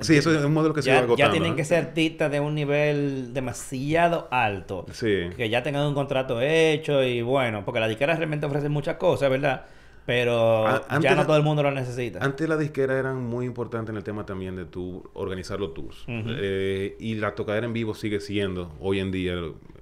Sí, 0.00 0.16
eso 0.16 0.36
es 0.36 0.44
un 0.44 0.52
modelo 0.52 0.74
que 0.74 0.82
se 0.82 0.90
va 0.90 0.94
Ya, 0.96 1.00
ya 1.00 1.04
agotando. 1.06 1.32
tienen 1.32 1.50
¿no? 1.50 1.56
que 1.56 1.64
ser 1.64 1.78
artistas 1.86 2.30
de 2.30 2.38
un 2.40 2.54
nivel 2.54 3.32
demasiado 3.34 4.28
alto. 4.30 4.86
Sí. 4.92 5.30
Que 5.36 5.48
ya 5.48 5.62
tengan 5.62 5.86
un 5.86 5.94
contrato 5.94 6.40
hecho 6.40 7.02
y 7.02 7.22
bueno, 7.22 7.64
porque 7.64 7.80
las 7.80 7.88
disqueras 7.88 8.18
realmente 8.18 8.46
ofrecen 8.46 8.70
muchas 8.70 8.96
cosas, 8.96 9.28
¿verdad? 9.30 9.64
Pero 10.04 10.66
A- 10.66 10.98
ya 11.00 11.14
no 11.14 11.24
todo 11.26 11.36
el 11.36 11.42
mundo 11.44 11.62
lo 11.62 11.70
necesita. 11.70 12.18
Antes 12.24 12.48
la 12.48 12.56
disquera 12.56 12.98
eran 12.98 13.22
muy 13.24 13.46
importantes 13.46 13.90
en 13.90 13.96
el 13.96 14.02
tema 14.04 14.26
también 14.26 14.56
de 14.56 14.64
tú 14.64 15.08
organizar 15.14 15.60
los 15.60 15.74
tours. 15.74 16.04
Eh, 16.08 16.96
y 16.98 17.14
la 17.14 17.34
tocadera 17.34 17.66
en 17.66 17.72
vivo 17.72 17.94
sigue 17.94 18.18
siendo, 18.20 18.72
hoy 18.80 18.98
en 18.98 19.12
día, 19.12 19.34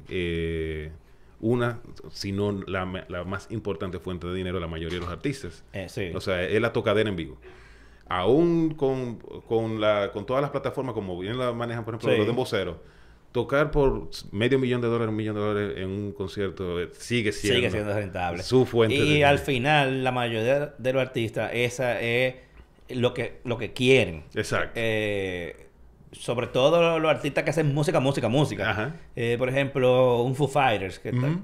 eh, 0.08 0.90
una, 1.40 1.80
si 2.10 2.32
no 2.32 2.52
la, 2.66 3.06
la 3.08 3.24
más 3.24 3.50
importante 3.50 3.98
fuente 3.98 4.26
de 4.26 4.34
dinero 4.34 4.56
de 4.56 4.60
la 4.60 4.66
mayoría 4.66 4.98
de 4.98 5.04
los 5.06 5.12
artistas. 5.12 5.64
Eh, 5.72 5.88
sí. 5.88 6.10
O 6.14 6.20
sea, 6.20 6.42
es 6.42 6.60
la 6.60 6.72
tocadera 6.72 7.08
en 7.08 7.16
vivo. 7.16 7.38
Aún 8.06 8.74
con, 8.74 9.16
con, 9.46 9.80
la, 9.80 10.10
con 10.12 10.26
todas 10.26 10.42
las 10.42 10.50
plataformas, 10.50 10.94
como 10.94 11.18
bien 11.18 11.38
la 11.38 11.52
manejan, 11.52 11.84
por 11.84 11.94
ejemplo, 11.94 12.10
Sí. 12.12 12.16
los 12.18 12.26
de 12.26 12.30
emboceros, 12.30 12.76
tocar 13.32 13.70
por 13.70 14.10
medio 14.32 14.58
millón 14.58 14.80
de 14.80 14.88
dólares, 14.88 15.10
un 15.10 15.16
millón 15.16 15.34
de 15.36 15.40
dólares 15.40 15.72
en 15.78 15.88
un 15.88 16.12
concierto 16.12 16.80
eh, 16.80 16.88
sigue 16.92 17.32
siendo, 17.32 17.56
Sigue 17.58 17.70
siendo 17.70 17.94
rentable. 17.94 18.42
su 18.42 18.66
fuente 18.66 18.94
y 18.96 19.18
de 19.18 19.24
al 19.24 19.38
final, 19.38 20.02
la 20.04 20.10
mayoría 20.12 20.74
de 20.76 20.92
los 20.92 21.00
artistas, 21.02 21.50
esa 21.54 22.00
es 22.00 22.34
lo 22.88 23.14
que, 23.14 23.38
lo 23.44 23.56
que 23.58 23.72
quieren. 23.72 24.24
Exacto. 24.34 24.72
Eh, 24.74 25.66
sobre 26.12 26.48
todo 26.48 26.98
los 26.98 27.08
artistas 27.10 27.44
que 27.44 27.50
hacen 27.50 27.72
música, 27.72 28.00
música, 28.00 28.28
música. 28.28 28.70
Ajá. 28.70 28.96
Eh, 29.14 29.36
por 29.38 29.48
ejemplo, 29.48 30.22
un 30.22 30.34
Foo 30.34 30.48
Fighters, 30.48 30.98
que 30.98 31.10
está- 31.10 31.26
Ujú. 31.28 31.40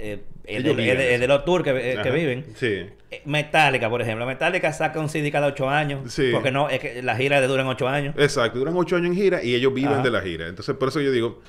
Eh, 0.00 0.22
Ellos 0.44 0.76
de, 0.76 1.18
de- 1.18 1.28
los 1.28 1.44
tours 1.44 1.62
que, 1.64 1.92
eh, 1.92 1.98
que 2.02 2.10
viven. 2.10 2.44
Sí. 2.54 2.86
Eh, 3.10 3.22
Metallica, 3.24 3.88
por 3.88 4.02
ejemplo. 4.02 4.26
Metallica 4.26 4.72
saca 4.72 4.98
un 4.98 5.08
CD 5.08 5.30
cada 5.30 5.46
ocho 5.48 5.68
años. 5.68 6.12
Sí. 6.12 6.30
Porque 6.32 6.50
no, 6.50 6.68
es 6.68 6.80
que 6.80 7.02
las 7.02 7.18
giras 7.18 7.46
duran 7.46 7.66
ocho 7.66 7.88
años. 7.88 8.14
Exacto, 8.18 8.58
duran 8.58 8.74
ocho 8.76 8.96
años 8.96 9.08
en 9.08 9.14
gira 9.16 9.42
y 9.42 9.54
ellos 9.54 9.72
viven 9.74 9.92
Ajá. 9.94 10.02
de 10.02 10.10
la 10.10 10.22
gira. 10.22 10.48
Entonces, 10.48 10.74
por 10.76 10.88
eso 10.88 11.00
yo 11.00 11.12
digo, 11.12 11.40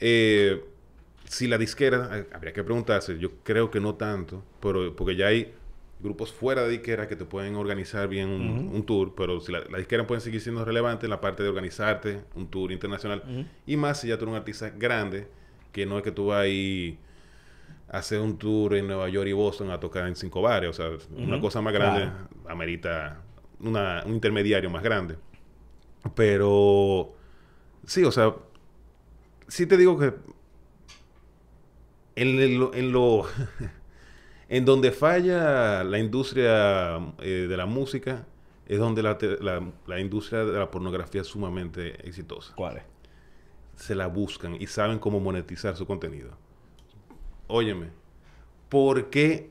eh, 0.00 0.62
si 1.24 1.46
la 1.48 1.56
disquera, 1.58 2.10
eh, 2.12 2.26
habría 2.32 2.52
que 2.52 2.62
preguntarse, 2.64 3.18
yo 3.18 3.30
creo 3.42 3.70
que 3.70 3.80
no 3.80 3.94
tanto, 3.94 4.44
pero 4.60 4.94
porque 4.94 5.16
ya 5.16 5.28
hay 5.28 5.52
grupos 6.00 6.32
fuera 6.32 6.62
de 6.64 6.70
disquera 6.70 7.06
que 7.06 7.14
te 7.14 7.24
pueden 7.24 7.54
organizar 7.54 8.08
bien 8.08 8.28
un, 8.28 8.84
tour, 8.84 9.14
pero 9.16 9.40
si 9.40 9.52
la, 9.52 9.60
la 9.70 9.78
disquera 9.78 10.04
puede 10.04 10.20
seguir 10.20 10.40
siendo 10.40 10.64
relevante 10.64 11.06
en 11.06 11.10
la 11.10 11.20
parte 11.20 11.44
de 11.44 11.48
organizarte 11.48 12.22
un 12.34 12.48
tour 12.50 12.72
internacional, 12.72 13.46
y 13.66 13.76
más 13.76 14.00
si 14.00 14.08
ya 14.08 14.18
tú 14.18 14.24
eres 14.24 14.32
un 14.32 14.38
artista 14.38 14.70
grande, 14.70 15.28
que 15.70 15.86
no 15.86 15.96
es 15.98 16.02
que 16.02 16.10
tú 16.10 16.26
vas 16.26 16.40
ahí 16.42 16.98
hacer 17.92 18.20
un 18.20 18.36
tour 18.38 18.74
en 18.74 18.86
Nueva 18.88 19.08
York 19.08 19.28
y 19.28 19.32
Boston 19.32 19.70
a 19.70 19.78
tocar 19.78 20.08
en 20.08 20.16
cinco 20.16 20.42
bares, 20.42 20.70
o 20.70 20.72
sea, 20.72 20.90
una 21.16 21.40
cosa 21.40 21.60
más 21.60 21.72
grande 21.72 22.00
Claro. 22.02 22.28
amerita 22.50 23.20
una- 23.60 24.02
un 24.04 24.14
intermediario 24.14 24.68
más 24.70 24.82
grande. 24.82 25.16
Pero 26.16 27.12
sí, 27.86 28.02
o 28.02 28.10
sea, 28.10 28.34
sí 29.46 29.66
te 29.66 29.76
digo 29.76 29.96
que 29.98 30.14
en 32.16 32.38
el- 32.40 32.56
lo, 32.58 32.74
en 32.74 32.92
lo 32.92 33.24
en 34.48 34.64
donde 34.64 34.90
falla 34.92 35.84
la 35.84 35.98
industria 35.98 36.96
eh, 37.20 37.46
de 37.48 37.56
la 37.56 37.66
música 37.66 38.26
es 38.66 38.78
donde 38.78 39.02
la, 39.02 39.18
la- 39.40 39.70
la 39.86 40.00
industria 40.00 40.44
de 40.44 40.58
la 40.58 40.70
pornografía 40.70 41.20
es 41.20 41.26
sumamente 41.26 42.06
exitosa. 42.06 42.54
¿Cuál 42.54 42.78
es? 42.78 42.82
Se 43.76 43.94
la 43.94 44.06
buscan 44.06 44.56
y 44.60 44.66
saben 44.66 44.98
cómo 44.98 45.20
monetizar 45.20 45.76
su 45.76 45.86
contenido. 45.86 46.30
Óyeme, 47.54 47.88
¿por 48.70 49.10
qué 49.10 49.50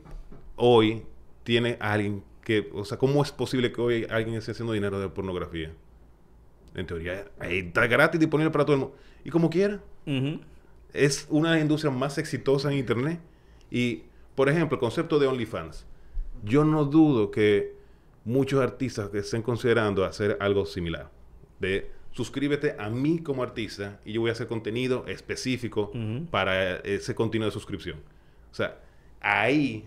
hoy 0.56 1.04
tiene 1.44 1.78
alguien 1.80 2.24
que, 2.44 2.68
o 2.74 2.84
sea, 2.84 2.98
cómo 2.98 3.22
es 3.22 3.32
posible 3.32 3.72
que 3.72 3.80
hoy 3.80 4.08
alguien 4.10 4.36
esté 4.36 4.54
haciendo 4.54 4.74
dinero 4.74 5.00
de 5.00 5.08
pornografía? 5.08 5.72
En 6.74 6.88
teoría, 6.88 7.26
ahí 7.38 7.60
está 7.60 7.86
gratis 7.86 8.20
disponible 8.20 8.50
para 8.50 8.66
todo 8.66 8.74
el 8.74 8.80
mundo. 8.80 8.96
Y 9.24 9.30
como 9.30 9.52
quiera, 9.52 9.84
es 10.94 11.28
una 11.30 11.50
de 11.50 11.58
las 11.58 11.62
industrias 11.62 11.94
más 11.94 12.18
exitosas 12.18 12.72
en 12.72 12.80
Internet. 12.80 13.20
Y, 13.70 14.06
por 14.34 14.50
ejemplo, 14.50 14.78
el 14.78 14.80
concepto 14.80 15.20
de 15.20 15.28
OnlyFans. 15.28 15.86
Yo 16.44 16.66
no 16.66 16.86
dudo 16.86 17.30
que 17.30 17.76
muchos 18.26 18.64
artistas 18.64 19.10
que 19.10 19.20
estén 19.20 19.44
considerando 19.44 20.06
hacer 20.06 20.38
algo 20.40 20.66
similar. 20.66 21.12
De 21.60 21.92
suscríbete 22.12 22.76
a 22.78 22.90
mí 22.90 23.20
como 23.20 23.44
artista 23.44 24.00
y 24.06 24.14
yo 24.14 24.22
voy 24.22 24.30
a 24.30 24.34
hacer 24.34 24.48
contenido 24.48 25.06
específico 25.08 25.92
para 26.30 26.78
ese 26.78 27.16
contenido 27.16 27.50
de 27.50 27.54
suscripción. 27.54 28.00
O 28.52 28.56
sea, 28.56 28.78
ahí 29.22 29.86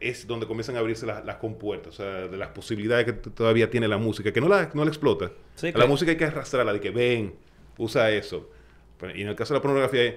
es 0.00 0.26
donde 0.26 0.46
comienzan 0.46 0.76
a 0.76 0.80
abrirse 0.80 1.06
las, 1.06 1.24
las 1.24 1.36
compuertas, 1.36 1.94
o 1.94 1.96
sea, 1.96 2.28
de 2.28 2.36
las 2.36 2.48
posibilidades 2.50 3.06
que 3.06 3.12
todavía 3.12 3.70
tiene 3.70 3.88
la 3.88 3.98
música, 3.98 4.32
que 4.32 4.40
no 4.40 4.48
la, 4.48 4.70
no 4.74 4.84
la 4.84 4.90
explota. 4.90 5.32
Sí, 5.54 5.72
La 5.74 5.86
música 5.86 6.10
hay 6.10 6.16
que 6.18 6.24
arrastrarla, 6.26 6.72
de 6.72 6.80
que 6.80 6.90
ven, 6.90 7.34
usa 7.78 8.10
eso. 8.10 8.50
Pero- 8.98 9.16
y 9.16 9.22
en 9.22 9.28
el 9.28 9.36
caso 9.36 9.54
de 9.54 9.58
la 9.58 9.62
pornografía 9.62 10.02
es, 10.04 10.14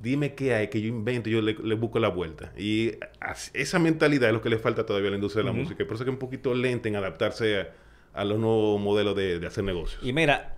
dime 0.00 0.34
qué 0.34 0.54
hay, 0.54 0.68
que 0.68 0.80
yo 0.80 0.88
invento, 0.88 1.30
yo 1.30 1.40
le, 1.40 1.54
le 1.54 1.74
busco 1.76 1.98
la 2.00 2.08
vuelta. 2.08 2.52
Y 2.58 2.92
esa 3.52 3.78
mentalidad 3.78 4.28
es 4.30 4.34
lo 4.34 4.42
que 4.42 4.50
le 4.50 4.58
falta 4.58 4.84
todavía 4.84 5.08
a 5.08 5.10
la 5.12 5.16
industria 5.16 5.42
de 5.42 5.46
la 5.46 5.52
Ujú. 5.52 5.60
música. 5.62 5.82
y 5.82 5.86
Por 5.86 5.94
eso 5.96 6.04
que 6.04 6.10
es 6.10 6.14
un 6.14 6.18
poquito 6.18 6.52
lenta 6.54 6.88
en 6.88 6.96
adaptarse 6.96 7.60
a, 7.60 7.68
a 8.14 8.24
los 8.24 8.38
nuevos 8.38 8.80
modelos 8.80 9.14
de, 9.16 9.38
de 9.38 9.46
hacer 9.46 9.62
negocios. 9.64 10.00
Y 10.04 10.12
mira, 10.12 10.56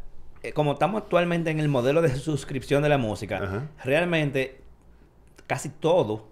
como 0.55 0.73
estamos 0.73 1.03
actualmente 1.03 1.51
en 1.51 1.61
el 1.61 1.69
modelo 1.69 2.03
de 2.03 2.15
suscripción 2.17 2.83
de 2.83 2.89
la 2.89 2.99
música, 2.99 3.39
Ajá. 3.43 3.69
realmente 3.85 4.61
casi 5.47 5.69
todo 5.69 6.27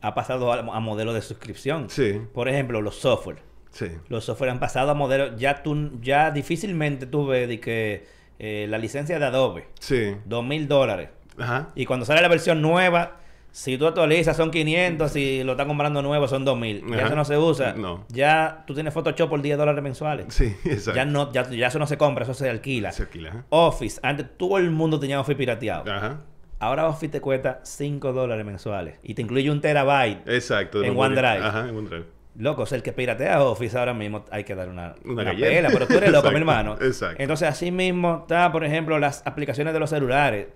ha 0.00 0.14
pasado 0.14 0.52
a, 0.52 0.58
a 0.58 0.80
modelo 0.80 1.12
de 1.12 1.22
suscripción. 1.22 1.88
Sí, 1.90 2.20
Por 2.34 2.48
ejemplo, 2.48 2.80
los 2.82 2.96
software. 2.96 3.38
sí. 3.70 3.86
Los 4.08 4.24
software 4.24 4.50
han 4.50 4.60
pasado 4.60 4.90
a 4.90 4.94
modelo, 4.94 5.36
ya 5.36 5.62
tú, 5.62 5.98
ya 6.00 6.30
difícilmente 6.30 7.06
tú 7.06 7.26
ves 7.26 7.48
de 7.48 7.60
que 7.60 8.06
eh, 8.38 8.66
la 8.68 8.78
licencia 8.78 9.18
de 9.18 9.24
Adobe, 9.24 9.68
Sí. 9.80 10.16
dos 10.26 10.44
mil 10.44 10.68
dólares. 10.68 11.08
Ajá. 11.38 11.70
Y 11.74 11.86
cuando 11.86 12.04
sale 12.06 12.20
la 12.22 12.28
versión 12.28 12.60
nueva, 12.62 13.18
si 13.56 13.78
tú 13.78 13.86
actualizas 13.86 14.36
son 14.36 14.50
500, 14.50 15.10
si 15.10 15.42
lo 15.42 15.52
estás 15.52 15.66
comprando 15.66 16.02
nuevo 16.02 16.28
son 16.28 16.44
2000. 16.44 16.88
Ya 16.90 16.96
Ajá. 16.96 17.06
eso 17.06 17.16
no 17.16 17.24
se 17.24 17.38
usa. 17.38 17.72
No. 17.72 18.04
Ya 18.10 18.64
tú 18.66 18.74
tienes 18.74 18.92
Photoshop 18.92 19.30
por 19.30 19.40
10 19.40 19.56
dólares 19.56 19.82
mensuales. 19.82 20.26
Sí, 20.28 20.54
exacto. 20.66 20.94
Ya 20.94 21.06
no, 21.06 21.32
ya, 21.32 21.48
ya 21.48 21.68
eso 21.68 21.78
no 21.78 21.86
se 21.86 21.96
compra, 21.96 22.24
eso 22.24 22.34
se 22.34 22.50
alquila. 22.50 22.92
Se 22.92 23.04
alquila. 23.04 23.46
Office, 23.48 23.98
antes 24.02 24.26
todo 24.36 24.58
el 24.58 24.70
mundo 24.70 25.00
tenía 25.00 25.18
Office 25.18 25.36
pirateado. 25.38 25.90
Ajá. 25.90 26.20
Ahora 26.58 26.86
Office 26.86 27.08
te 27.08 27.22
cuesta 27.22 27.60
5 27.62 28.12
dólares 28.12 28.44
mensuales. 28.44 28.98
Y 29.02 29.14
te 29.14 29.22
incluye 29.22 29.50
un 29.50 29.62
terabyte. 29.62 30.28
Exacto. 30.28 30.84
En. 30.84 30.94
OneDrive. 30.94 31.42
Ajá, 31.42 31.66
en 31.70 31.76
OneDrive. 31.78 32.04
Loco, 32.38 32.64
o 32.64 32.66
sea, 32.66 32.76
el 32.76 32.82
que 32.82 32.92
piratea 32.92 33.42
Office 33.42 33.78
ahora 33.78 33.94
mismo 33.94 34.26
hay 34.30 34.44
que 34.44 34.54
dar 34.54 34.68
una, 34.68 34.96
Una 35.02 35.32
pela, 35.34 35.70
pero 35.72 35.86
tú 35.86 35.94
eres 35.94 36.10
loco, 36.12 36.30
mi 36.30 36.36
hermano. 36.36 36.74
exacto. 36.78 37.16
Entonces, 37.22 37.48
así 37.48 37.70
mismo 37.70 38.18
está, 38.20 38.52
por 38.52 38.64
ejemplo, 38.64 38.98
las 38.98 39.26
aplicaciones 39.26 39.72
de 39.72 39.80
los 39.80 39.88
celulares. 39.88 40.48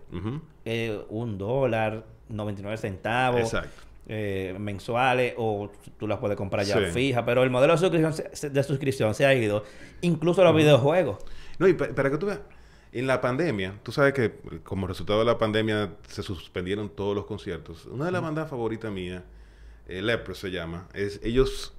Eh, 0.67 1.01
un 1.09 1.39
dólar, 1.39 2.05
99 2.31 2.76
centavos. 2.78 3.41
Exacto. 3.41 3.83
eh, 4.12 4.57
mensuales 4.59 5.35
o 5.37 5.70
tú 5.97 6.09
las 6.09 6.18
puedes 6.18 6.37
comprar 6.37 6.64
ya 6.66 6.78
Sí. 6.87 6.93
fija, 6.93 7.24
pero 7.24 7.45
el 7.45 7.51
modelo 7.51 7.74
de 7.74 7.78
suscripción, 7.78 8.12
se- 8.12 8.28
se- 8.35 8.51
de 8.51 8.62
suscripción 8.64 9.14
se 9.14 9.24
ha 9.24 9.33
ido, 9.35 9.62
incluso 10.01 10.43
los 10.43 10.57
videojuegos. 10.57 11.18
No, 11.61 11.68
y 11.68 11.74
pa- 11.74 11.89
para 11.89 12.11
que 12.11 12.18
tú 12.18 12.26
veas, 12.26 12.41
en 12.93 13.07
la 13.07 13.20
pandemia, 13.20 13.74
tú 13.85 13.93
sabes 13.93 14.12
que 14.12 14.35
como 14.64 14.89
resultado 14.89 15.20
de 15.20 15.26
la 15.26 15.39
pandemia 15.39 15.93
se 16.09 16.24
suspendieron 16.24 16.89
todos 16.89 17.14
los 17.14 17.24
conciertos. 17.26 17.87
Una 17.87 18.07
de 18.07 18.11
las 18.11 18.20
bandas 18.20 18.51
favoritas 18.51 18.91
mías, 18.91 19.22
eh, 19.87 20.03
se 20.33 20.51
llama, 20.51 20.89
es, 20.93 21.20
ellos 21.22 21.72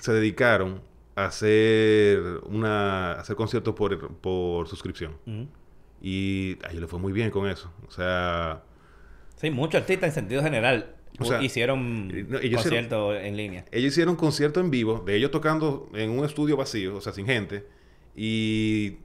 se 0.00 0.12
dedicaron 0.14 0.80
hacer 1.14 2.20
una 2.46 3.12
hacer 3.20 3.36
conciertos 3.36 3.74
por, 3.74 4.14
por 4.16 4.66
suscripción. 4.68 5.12
Y 6.00 6.58
a 6.64 6.68
ellos 6.70 6.80
les 6.82 6.90
fue 6.90 6.98
muy 7.00 7.12
bien 7.12 7.30
con 7.30 7.46
eso. 7.48 7.70
O 7.86 7.90
sea, 7.90 8.62
Sí, 9.48 9.50
muchos 9.50 9.80
artistas 9.80 10.08
en 10.08 10.14
sentido 10.14 10.42
general 10.42 10.94
O 11.18 11.24
sea, 11.24 11.42
hicieron 11.42 12.08
no, 12.28 12.38
conciertos 12.54 13.16
en 13.22 13.36
línea. 13.36 13.64
ellos 13.70 13.92
hicieron 13.92 14.16
concierto 14.16 14.60
en 14.60 14.70
vivo 14.70 15.02
de 15.06 15.16
ellos 15.16 15.30
tocando 15.30 15.88
en 15.94 16.10
un 16.10 16.24
estudio 16.24 16.56
vacío, 16.56 16.96
o 16.96 17.00
sea, 17.00 17.12
sin 17.12 17.26
gente, 17.26 17.66
y 18.16 18.96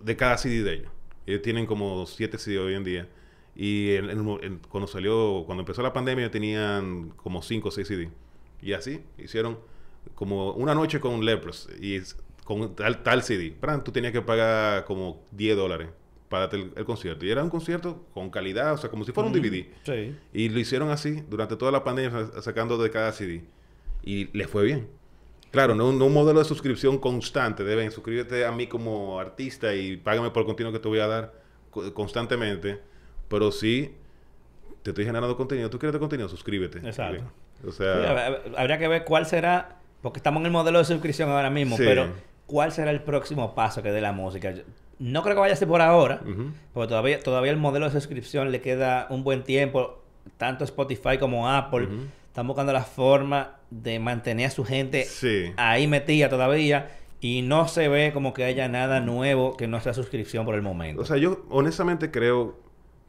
de 0.00 0.16
cada 0.16 0.38
CD 0.38 0.62
de 0.62 0.72
ellos. 0.74 0.92
Ellos 1.26 1.42
tienen 1.42 1.66
como 1.66 2.06
siete 2.06 2.38
CD 2.38 2.58
hoy 2.58 2.74
en 2.74 2.84
día. 2.84 3.08
Y 3.54 3.94
en- 3.96 4.10
en- 4.10 4.38
en- 4.42 4.58
cuando 4.68 4.86
salió, 4.86 5.42
cuando 5.44 5.62
empezó 5.62 5.82
la 5.82 5.92
pandemia, 5.92 6.30
tenían 6.30 7.10
como 7.16 7.42
cinco 7.42 7.68
o 7.68 7.70
seis 7.70 7.88
CD. 7.88 8.10
Y 8.62 8.72
así 8.72 9.00
hicieron 9.18 9.58
como 10.14 10.52
una 10.52 10.74
noche 10.74 10.98
con 11.00 11.24
Lepros 11.24 11.68
y 11.80 11.98
con 12.44 12.74
tal, 12.74 13.02
tal 13.02 13.22
CD. 13.22 13.54
Tú 13.84 13.92
tenías 13.92 14.12
que 14.12 14.22
pagar 14.22 14.84
como 14.86 15.22
10 15.30 15.56
dólares 15.56 15.88
para 16.30 16.44
darte 16.44 16.56
el, 16.56 16.72
el 16.76 16.84
concierto. 16.86 17.26
Y 17.26 17.30
era 17.30 17.42
un 17.44 17.50
concierto 17.50 18.06
con 18.14 18.30
calidad, 18.30 18.72
o 18.72 18.78
sea, 18.78 18.88
como 18.88 19.04
si 19.04 19.12
fuera 19.12 19.28
un. 19.28 19.34
DVD. 19.34 19.66
Sí. 19.84 20.16
Y 20.32 20.48
lo 20.48 20.58
hicieron 20.58 20.88
así 20.90 21.22
durante 21.28 21.56
toda 21.56 21.70
la 21.72 21.84
pandemia, 21.84 22.10
sa- 22.28 22.40
sacando 22.40 22.78
de 22.78 22.88
cada 22.90 23.12
CD. 23.12 23.44
Y 24.02 24.26
les 24.36 24.48
fue 24.48 24.64
bien. 24.64 24.88
Claro, 25.50 25.74
no, 25.74 25.92
no 25.92 26.06
un 26.06 26.14
modelo 26.14 26.38
de 26.38 26.44
suscripción 26.46 26.96
constante. 26.98 27.64
Deben 27.64 27.90
suscríbete 27.90 28.46
a 28.46 28.52
mí 28.52 28.66
como 28.68 29.18
artista 29.20 29.74
y 29.74 29.96
págame 29.98 30.30
por 30.30 30.42
el 30.42 30.46
contenido 30.46 30.72
que 30.72 30.78
te 30.78 30.88
voy 30.88 31.00
a 31.00 31.06
dar 31.08 31.32
co- 31.70 31.92
constantemente. 31.92 32.78
Pero 33.28 33.50
sí, 33.52 33.92
te 34.82 34.90
estoy 34.90 35.04
generando 35.04 35.36
contenido. 35.36 35.68
¿Tú 35.68 35.78
quieres 35.78 35.98
contenido? 35.98 36.28
Suscríbete. 36.28 36.78
Exacto. 36.78 37.24
O 37.66 37.72
sea, 37.72 38.30
hab- 38.30 38.54
habría 38.56 38.78
que 38.78 38.86
ver 38.88 39.04
cuál 39.04 39.26
será, 39.26 39.80
porque 40.00 40.20
estamos 40.20 40.40
en 40.40 40.46
el 40.46 40.52
modelo 40.52 40.78
de 40.78 40.84
suscripción 40.84 41.28
ahora 41.30 41.50
mismo, 41.50 41.76
pero 41.76 42.04
cuál 42.46 42.70
será 42.72 42.90
el 42.92 43.02
próximo 43.02 43.54
paso 43.54 43.82
que 43.82 43.90
dé 43.90 44.00
la 44.00 44.12
música. 44.12 44.54
No 45.00 45.22
creo 45.22 45.34
que 45.34 45.40
vaya 45.40 45.54
a 45.54 45.56
ser 45.56 45.66
por 45.66 45.80
ahora, 45.80 46.22
porque 46.72 46.88
todavía, 46.88 47.20
todavía 47.20 47.50
el 47.50 47.56
modelo 47.56 47.86
de 47.86 47.92
suscripción 47.92 48.52
le 48.52 48.60
queda 48.60 49.06
un 49.10 49.24
buen 49.24 49.42
tiempo, 49.42 50.02
tanto 50.36 50.62
Spotify 50.62 51.18
como 51.18 51.48
Apple. 51.48 51.88
Están 52.28 52.46
buscando 52.46 52.72
la 52.72 52.84
forma 52.84 53.56
de 53.70 53.98
mantener 53.98 54.46
a 54.46 54.50
su 54.50 54.64
gente 54.64 55.04
sí. 55.04 55.52
ahí 55.56 55.88
metida 55.88 56.28
todavía 56.28 56.90
y 57.20 57.42
no 57.42 57.66
se 57.66 57.88
ve 57.88 58.12
como 58.12 58.32
que 58.34 58.44
haya 58.44 58.68
nada 58.68 59.00
nuevo 59.00 59.56
que 59.56 59.66
no 59.66 59.80
sea 59.80 59.94
suscripción 59.94 60.44
por 60.44 60.54
el 60.54 60.62
momento. 60.62 61.02
O 61.02 61.04
sea, 61.04 61.16
yo 61.16 61.44
honestamente 61.48 62.10
creo 62.10 62.58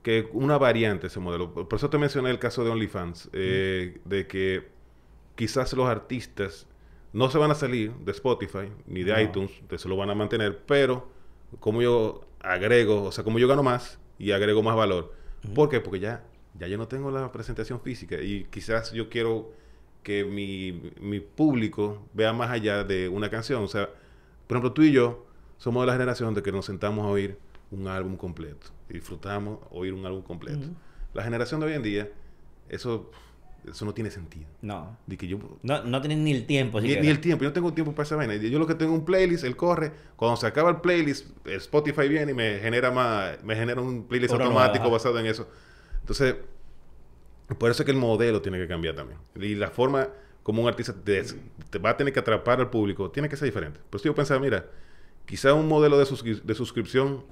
que 0.01 0.27
una 0.33 0.57
variante 0.57 1.07
ese 1.07 1.19
modelo. 1.19 1.53
Por 1.53 1.75
eso 1.75 1.89
te 1.89 1.97
mencioné 1.97 2.31
el 2.31 2.39
caso 2.39 2.63
de 2.63 2.71
OnlyFans, 2.71 3.29
eh, 3.33 3.99
de 4.05 4.27
que 4.27 4.69
quizás 5.35 5.73
los 5.73 5.87
artistas 5.87 6.67
no 7.13 7.29
se 7.29 7.37
van 7.37 7.51
a 7.51 7.55
salir 7.55 7.91
de 7.93 8.11
Spotify 8.13 8.71
ni 8.87 9.03
de 9.03 9.11
No. 9.11 9.21
iTunes, 9.21 9.51
eso 9.69 9.89
lo 9.89 9.97
van 9.97 10.09
a 10.09 10.15
mantener, 10.15 10.59
pero 10.65 11.10
como 11.59 11.81
yo 11.81 12.21
agrego, 12.39 13.03
o 13.03 13.11
sea, 13.11 13.23
como 13.23 13.39
yo 13.39 13.47
gano 13.47 13.63
más 13.63 13.99
y 14.17 14.31
agrego 14.31 14.63
más 14.63 14.75
valor. 14.75 15.13
¿Por 15.53 15.69
qué? 15.69 15.79
Porque 15.79 15.99
ya, 15.99 16.23
ya 16.57 16.67
yo 16.67 16.77
no 16.77 16.87
tengo 16.87 17.11
la 17.11 17.31
presentación 17.31 17.81
física 17.81 18.21
y 18.21 18.45
quizás 18.45 18.91
yo 18.91 19.09
quiero 19.09 19.51
que 20.03 20.23
mi, 20.23 20.91
mi 20.99 21.19
público 21.19 22.07
vea 22.13 22.33
más 22.33 22.49
allá 22.49 22.83
de 22.83 23.09
una 23.09 23.29
canción. 23.29 23.63
O 23.63 23.67
sea, 23.67 23.89
por 24.47 24.57
ejemplo, 24.57 24.73
tú 24.73 24.83
y 24.83 24.91
yo 24.91 25.25
somos 25.57 25.83
de 25.83 25.87
la 25.87 25.93
generación 25.93 26.33
de 26.33 26.41
que 26.43 26.51
nos 26.51 26.65
sentamos 26.65 27.05
a 27.05 27.09
oír 27.09 27.37
un 27.71 27.87
álbum 27.87 28.17
completo 28.17 28.67
disfrutamos 28.91 29.59
oír 29.71 29.93
un 29.93 30.05
álbum 30.05 30.21
completo. 30.21 30.67
La 31.13 31.23
generación 31.23 31.59
de 31.59 31.67
hoy 31.67 31.73
en 31.73 31.83
día, 31.83 32.09
eso, 32.69 33.11
eso 33.69 33.85
no 33.85 33.93
tiene 33.93 34.09
sentido. 34.11 34.47
No. 34.61 34.97
De 35.07 35.17
que 35.17 35.27
yo, 35.27 35.37
No, 35.63 35.83
no 35.83 36.01
tienen 36.01 36.23
ni 36.23 36.31
el 36.31 36.45
tiempo. 36.45 36.79
ni, 36.81 36.91
el 36.93 37.19
tiempo, 37.19 37.43
yo 37.43 37.49
no 37.49 37.53
tengo 37.53 37.73
tiempo 37.73 37.93
para 37.93 38.05
esa 38.05 38.15
vaina. 38.15 38.35
Yo 38.35 38.57
lo 38.59 38.67
que 38.67 38.75
tengo 38.75 38.93
es 38.93 38.99
un 38.99 39.05
playlist, 39.05 39.43
él 39.43 39.55
corre. 39.55 39.91
Cuando 40.15 40.37
se 40.37 40.47
acaba 40.47 40.69
el 40.69 40.77
playlist, 40.77 41.27
Spotify 41.47 42.07
viene 42.07 42.31
y 42.31 42.35
me 42.35 42.59
genera 42.59 42.91
más, 42.91 43.43
me 43.43 43.55
genera 43.55 43.81
un 43.81 44.03
playlist 44.03 44.33
automático 44.33 44.89
basado 44.91 45.19
en 45.19 45.25
eso. 45.25 45.47
Entonces, 45.99 46.35
por 47.57 47.69
eso 47.69 47.83
es 47.83 47.85
que 47.85 47.91
el 47.91 47.97
modelo 47.97 48.41
tiene 48.41 48.57
que 48.57 48.67
cambiar 48.67 48.95
también. 48.95 49.19
Y 49.35 49.55
la 49.55 49.69
forma 49.69 50.09
como 50.43 50.61
un 50.63 50.67
artista 50.67 50.93
te, 50.93 51.23
te 51.69 51.77
va 51.79 51.91
a 51.91 51.97
tener 51.97 52.13
que 52.13 52.19
atrapar 52.19 52.59
al 52.59 52.69
público 52.69 53.11
tiene 53.11 53.29
que 53.29 53.35
ser 53.35 53.45
diferente. 53.47 53.79
Por 53.89 53.99
eso 53.99 54.09
yo 54.09 54.15
pensaba, 54.15 54.39
mira, 54.39 54.65
quizá 55.25 55.53
un 55.53 55.67
modelo 55.67 55.97
de, 55.99 56.05
suscri- 56.05 56.41
de 56.41 56.55
suscripción 56.55 57.23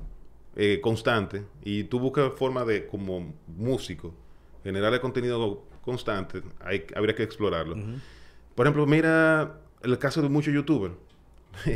eh, 0.56 0.80
constante 0.82 1.44
y 1.64 1.86
tú 1.86 2.00
buscas 2.00 2.34
forma 2.36 2.66
de, 2.66 2.86
como 2.86 3.34
músico, 3.48 4.14
generar 4.64 4.94
el 4.94 5.00
contenido 5.00 5.64
constante, 5.90 6.42
hay, 6.62 6.86
habría 6.96 7.16
que 7.16 7.24
explorarlo. 7.24 7.76
Por 8.56 8.66
ejemplo, 8.66 8.86
mira 8.86 9.60
el 9.82 9.98
caso 9.98 10.22
de 10.22 10.30
muchos 10.30 10.54
youtubers. 10.54 10.94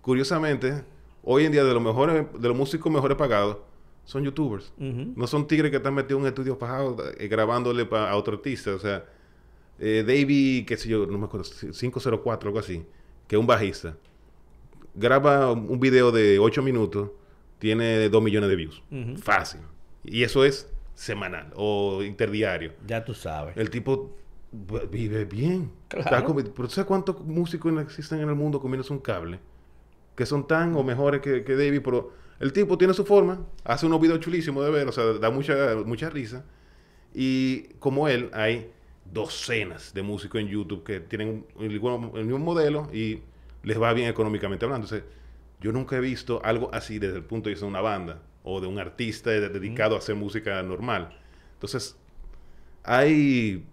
Curiosamente, 0.00 0.84
hoy 1.22 1.44
en 1.44 1.52
día 1.52 1.64
de 1.64 1.72
los 1.72 1.82
mejores, 1.82 2.26
de 2.38 2.48
los 2.48 2.56
músicos 2.56 2.92
mejores 2.92 3.16
pagados, 3.16 3.58
son 4.04 4.22
youtubers. 4.22 4.72
No 5.16 5.26
son 5.26 5.46
tigres 5.46 5.70
que 5.70 5.78
están 5.78 5.94
metidos 5.94 6.18
en 6.18 6.22
un 6.22 6.28
estudio 6.28 6.58
pajado 6.58 6.96
eh, 7.18 7.26
grabándole 7.28 7.86
pa- 7.86 8.10
a 8.10 8.16
otro 8.16 8.34
artista. 8.34 8.74
O 8.74 8.78
sea, 8.78 9.04
eh, 9.78 10.04
Davey, 10.06 10.64
qué 10.66 10.76
sé 10.76 10.88
yo, 10.88 11.06
no 11.06 11.16
me 11.18 11.24
acuerdo, 11.24 11.48
504, 11.72 12.48
algo 12.48 12.58
así, 12.58 12.84
que 13.26 13.36
es 13.36 13.40
un 13.40 13.46
bajista. 13.46 13.96
Graba 14.94 15.50
un 15.52 15.80
video 15.80 16.12
de 16.12 16.38
8 16.38 16.62
minutos, 16.62 17.10
tiene 17.58 18.08
2 18.08 18.22
millones 18.22 18.50
de 18.50 18.56
views. 18.56 18.82
Fácil. 19.16 19.60
Y 20.04 20.22
eso 20.22 20.44
es 20.44 20.70
semanal 20.94 21.52
o 21.56 22.02
interdiario. 22.02 22.72
Ya 22.86 23.04
tú 23.04 23.14
sabes. 23.14 23.56
El 23.56 23.70
tipo 23.70 24.16
vive 24.90 25.24
bien. 25.24 25.70
Claro. 25.88 26.34
Pero 26.34 26.52
¿tú 26.52 26.68
sabes 26.68 26.86
cuántos 26.86 27.20
músicos 27.20 27.76
existen 27.82 28.20
en 28.20 28.28
el 28.28 28.34
mundo 28.34 28.60
comiéndose 28.60 28.92
un 28.92 29.00
cable? 29.00 29.40
Que 30.14 30.26
son 30.26 30.46
tan 30.46 30.74
o 30.76 30.84
mejores 30.84 31.20
que, 31.20 31.42
que 31.42 31.56
David, 31.56 31.80
pero 31.84 32.12
el 32.38 32.52
tipo 32.52 32.78
tiene 32.78 32.94
su 32.94 33.04
forma, 33.04 33.44
hace 33.64 33.86
unos 33.86 34.00
videos 34.00 34.20
chulísimos 34.20 34.64
de 34.64 34.70
ver, 34.70 34.88
o 34.88 34.92
sea, 34.92 35.04
da 35.14 35.30
mucha, 35.30 35.76
mucha 35.84 36.08
risa. 36.10 36.44
Y 37.12 37.64
como 37.78 38.08
él, 38.08 38.30
hay 38.32 38.70
docenas 39.12 39.92
de 39.92 40.02
músicos 40.02 40.40
en 40.40 40.48
YouTube 40.48 40.84
que 40.84 41.00
tienen 41.00 41.46
el, 41.58 41.72
el 41.72 42.24
mismo 42.24 42.38
modelo 42.38 42.88
y 42.92 43.20
les 43.62 43.80
va 43.80 43.92
bien 43.92 44.08
económicamente 44.08 44.64
hablando. 44.64 44.86
Entonces, 44.86 45.08
yo 45.60 45.72
nunca 45.72 45.96
he 45.96 46.00
visto 46.00 46.40
algo 46.44 46.70
así 46.72 46.98
desde 46.98 47.16
el 47.16 47.24
punto 47.24 47.48
de 47.48 47.54
vista 47.54 47.66
de 47.66 47.70
una 47.70 47.80
banda 47.80 48.20
o 48.44 48.60
de 48.60 48.68
un 48.68 48.78
artista 48.78 49.30
de- 49.30 49.48
dedicado 49.48 49.96
a 49.96 49.98
hacer 49.98 50.14
música 50.14 50.62
normal. 50.62 51.10
Entonces, 51.54 51.98
hay, 52.84 53.64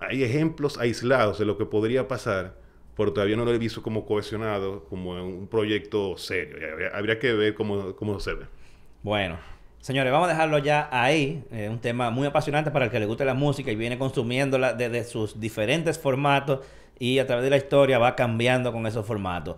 hay 0.00 0.22
ejemplos 0.24 0.78
aislados 0.78 1.38
de 1.38 1.44
lo 1.44 1.56
que 1.56 1.66
podría 1.66 2.08
pasar, 2.08 2.54
pero 2.96 3.12
todavía 3.12 3.36
no 3.36 3.44
lo 3.44 3.52
he 3.54 3.58
visto 3.58 3.82
como 3.82 4.04
cohesionado, 4.06 4.84
como 4.84 5.12
un 5.24 5.46
proyecto 5.48 6.16
serio. 6.18 6.56
Habría 6.94 7.18
que 7.18 7.32
ver 7.32 7.54
cómo, 7.54 7.94
cómo 7.96 8.18
se 8.20 8.34
ve. 8.34 8.46
Bueno, 9.02 9.38
señores, 9.80 10.12
vamos 10.12 10.28
a 10.28 10.32
dejarlo 10.32 10.58
ya 10.58 10.88
ahí. 10.90 11.44
Eh, 11.52 11.68
un 11.70 11.78
tema 11.78 12.10
muy 12.10 12.26
apasionante 12.26 12.70
para 12.70 12.86
el 12.86 12.90
que 12.90 12.98
le 12.98 13.06
guste 13.06 13.24
la 13.24 13.34
música 13.34 13.70
y 13.70 13.76
viene 13.76 13.98
consumiéndola 13.98 14.72
desde 14.72 15.04
sus 15.04 15.38
diferentes 15.38 15.98
formatos 15.98 16.60
y 16.98 17.18
a 17.18 17.26
través 17.26 17.44
de 17.44 17.50
la 17.50 17.58
historia 17.58 17.98
va 17.98 18.16
cambiando 18.16 18.72
con 18.72 18.86
esos 18.86 19.06
formatos. 19.06 19.56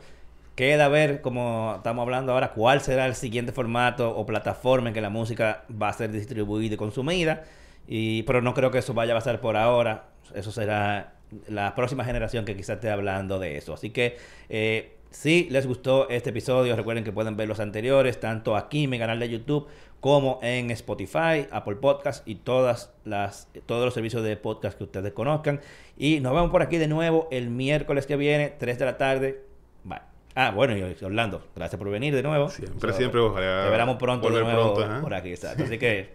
Queda 0.59 0.89
ver, 0.89 1.21
como 1.21 1.75
estamos 1.77 2.03
hablando 2.03 2.33
ahora, 2.33 2.51
cuál 2.51 2.81
será 2.81 3.07
el 3.07 3.15
siguiente 3.15 3.53
formato 3.53 4.11
o 4.17 4.27
plataforma 4.27 4.89
en 4.89 4.95
que 4.95 5.01
la 5.01 5.09
música 5.09 5.63
va 5.71 5.89
a 5.89 5.93
ser 5.93 6.11
distribuida 6.11 6.75
y 6.75 6.77
consumida. 6.77 7.45
Y, 7.87 8.25
pero 8.25 8.43
no 8.43 8.55
creo 8.55 8.73
que 8.73 8.79
eso 8.79 8.93
vaya 8.93 9.13
a 9.13 9.17
pasar 9.19 9.41
por 9.41 9.57
ahora. 9.57 10.09
Eso 10.35 10.51
será 10.51 11.13
la 11.47 11.77
próxima 11.77 12.05
generación 12.05 12.45
que 12.45 12.57
quizás 12.57 12.75
esté 12.75 12.91
hablando 12.91 13.39
de 13.39 13.57
eso. 13.57 13.73
Así 13.73 13.91
que 13.91 14.17
eh, 14.49 14.97
si 15.13 15.49
les 15.49 15.65
gustó 15.65 16.09
este 16.09 16.31
episodio, 16.31 16.75
recuerden 16.75 17.05
que 17.05 17.13
pueden 17.13 17.37
ver 17.37 17.47
los 17.47 17.61
anteriores, 17.61 18.19
tanto 18.19 18.57
aquí 18.57 18.83
en 18.83 18.91
mi 18.91 18.99
canal 18.99 19.21
de 19.21 19.29
YouTube 19.29 19.69
como 20.01 20.41
en 20.43 20.73
Spotify, 20.73 21.47
Apple 21.53 21.77
Podcast 21.77 22.27
y 22.27 22.35
todas 22.35 22.93
las, 23.05 23.47
todos 23.67 23.85
los 23.85 23.95
servicios 23.95 24.25
de 24.25 24.37
podcast 24.37 24.77
que 24.77 24.83
ustedes 24.83 25.13
conozcan. 25.13 25.61
Y 25.97 26.19
nos 26.19 26.35
vemos 26.35 26.51
por 26.51 26.63
aquí 26.63 26.79
de 26.79 26.89
nuevo 26.89 27.29
el 27.31 27.49
miércoles 27.49 28.07
que 28.07 28.17
viene, 28.17 28.55
3 28.59 28.77
de 28.77 28.85
la 28.85 28.99
tarde. 28.99 29.45
Bye. 29.85 30.18
Ah, 30.41 30.53
bueno, 30.53 30.77
y 30.77 31.05
Orlando, 31.05 31.43
gracias 31.57 31.77
por 31.81 31.91
venir 31.91 32.15
de 32.15 32.23
nuevo. 32.23 32.49
Siempre, 32.49 32.93
So, 32.93 32.97
siempre, 32.97 33.19
ojalá 33.21 33.65
Te 33.65 33.71
veremos 33.71 33.97
pronto 33.97 34.31
de 34.31 34.41
nuevo 34.41 34.75
pronto, 34.75 35.01
por 35.01 35.13
aquí. 35.13 35.31
exacto. 35.31 35.65
Así 35.65 35.79
que 35.79 36.15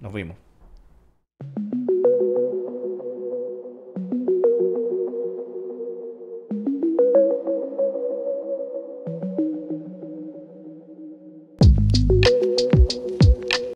nos 0.00 0.12
vimos. 0.12 0.36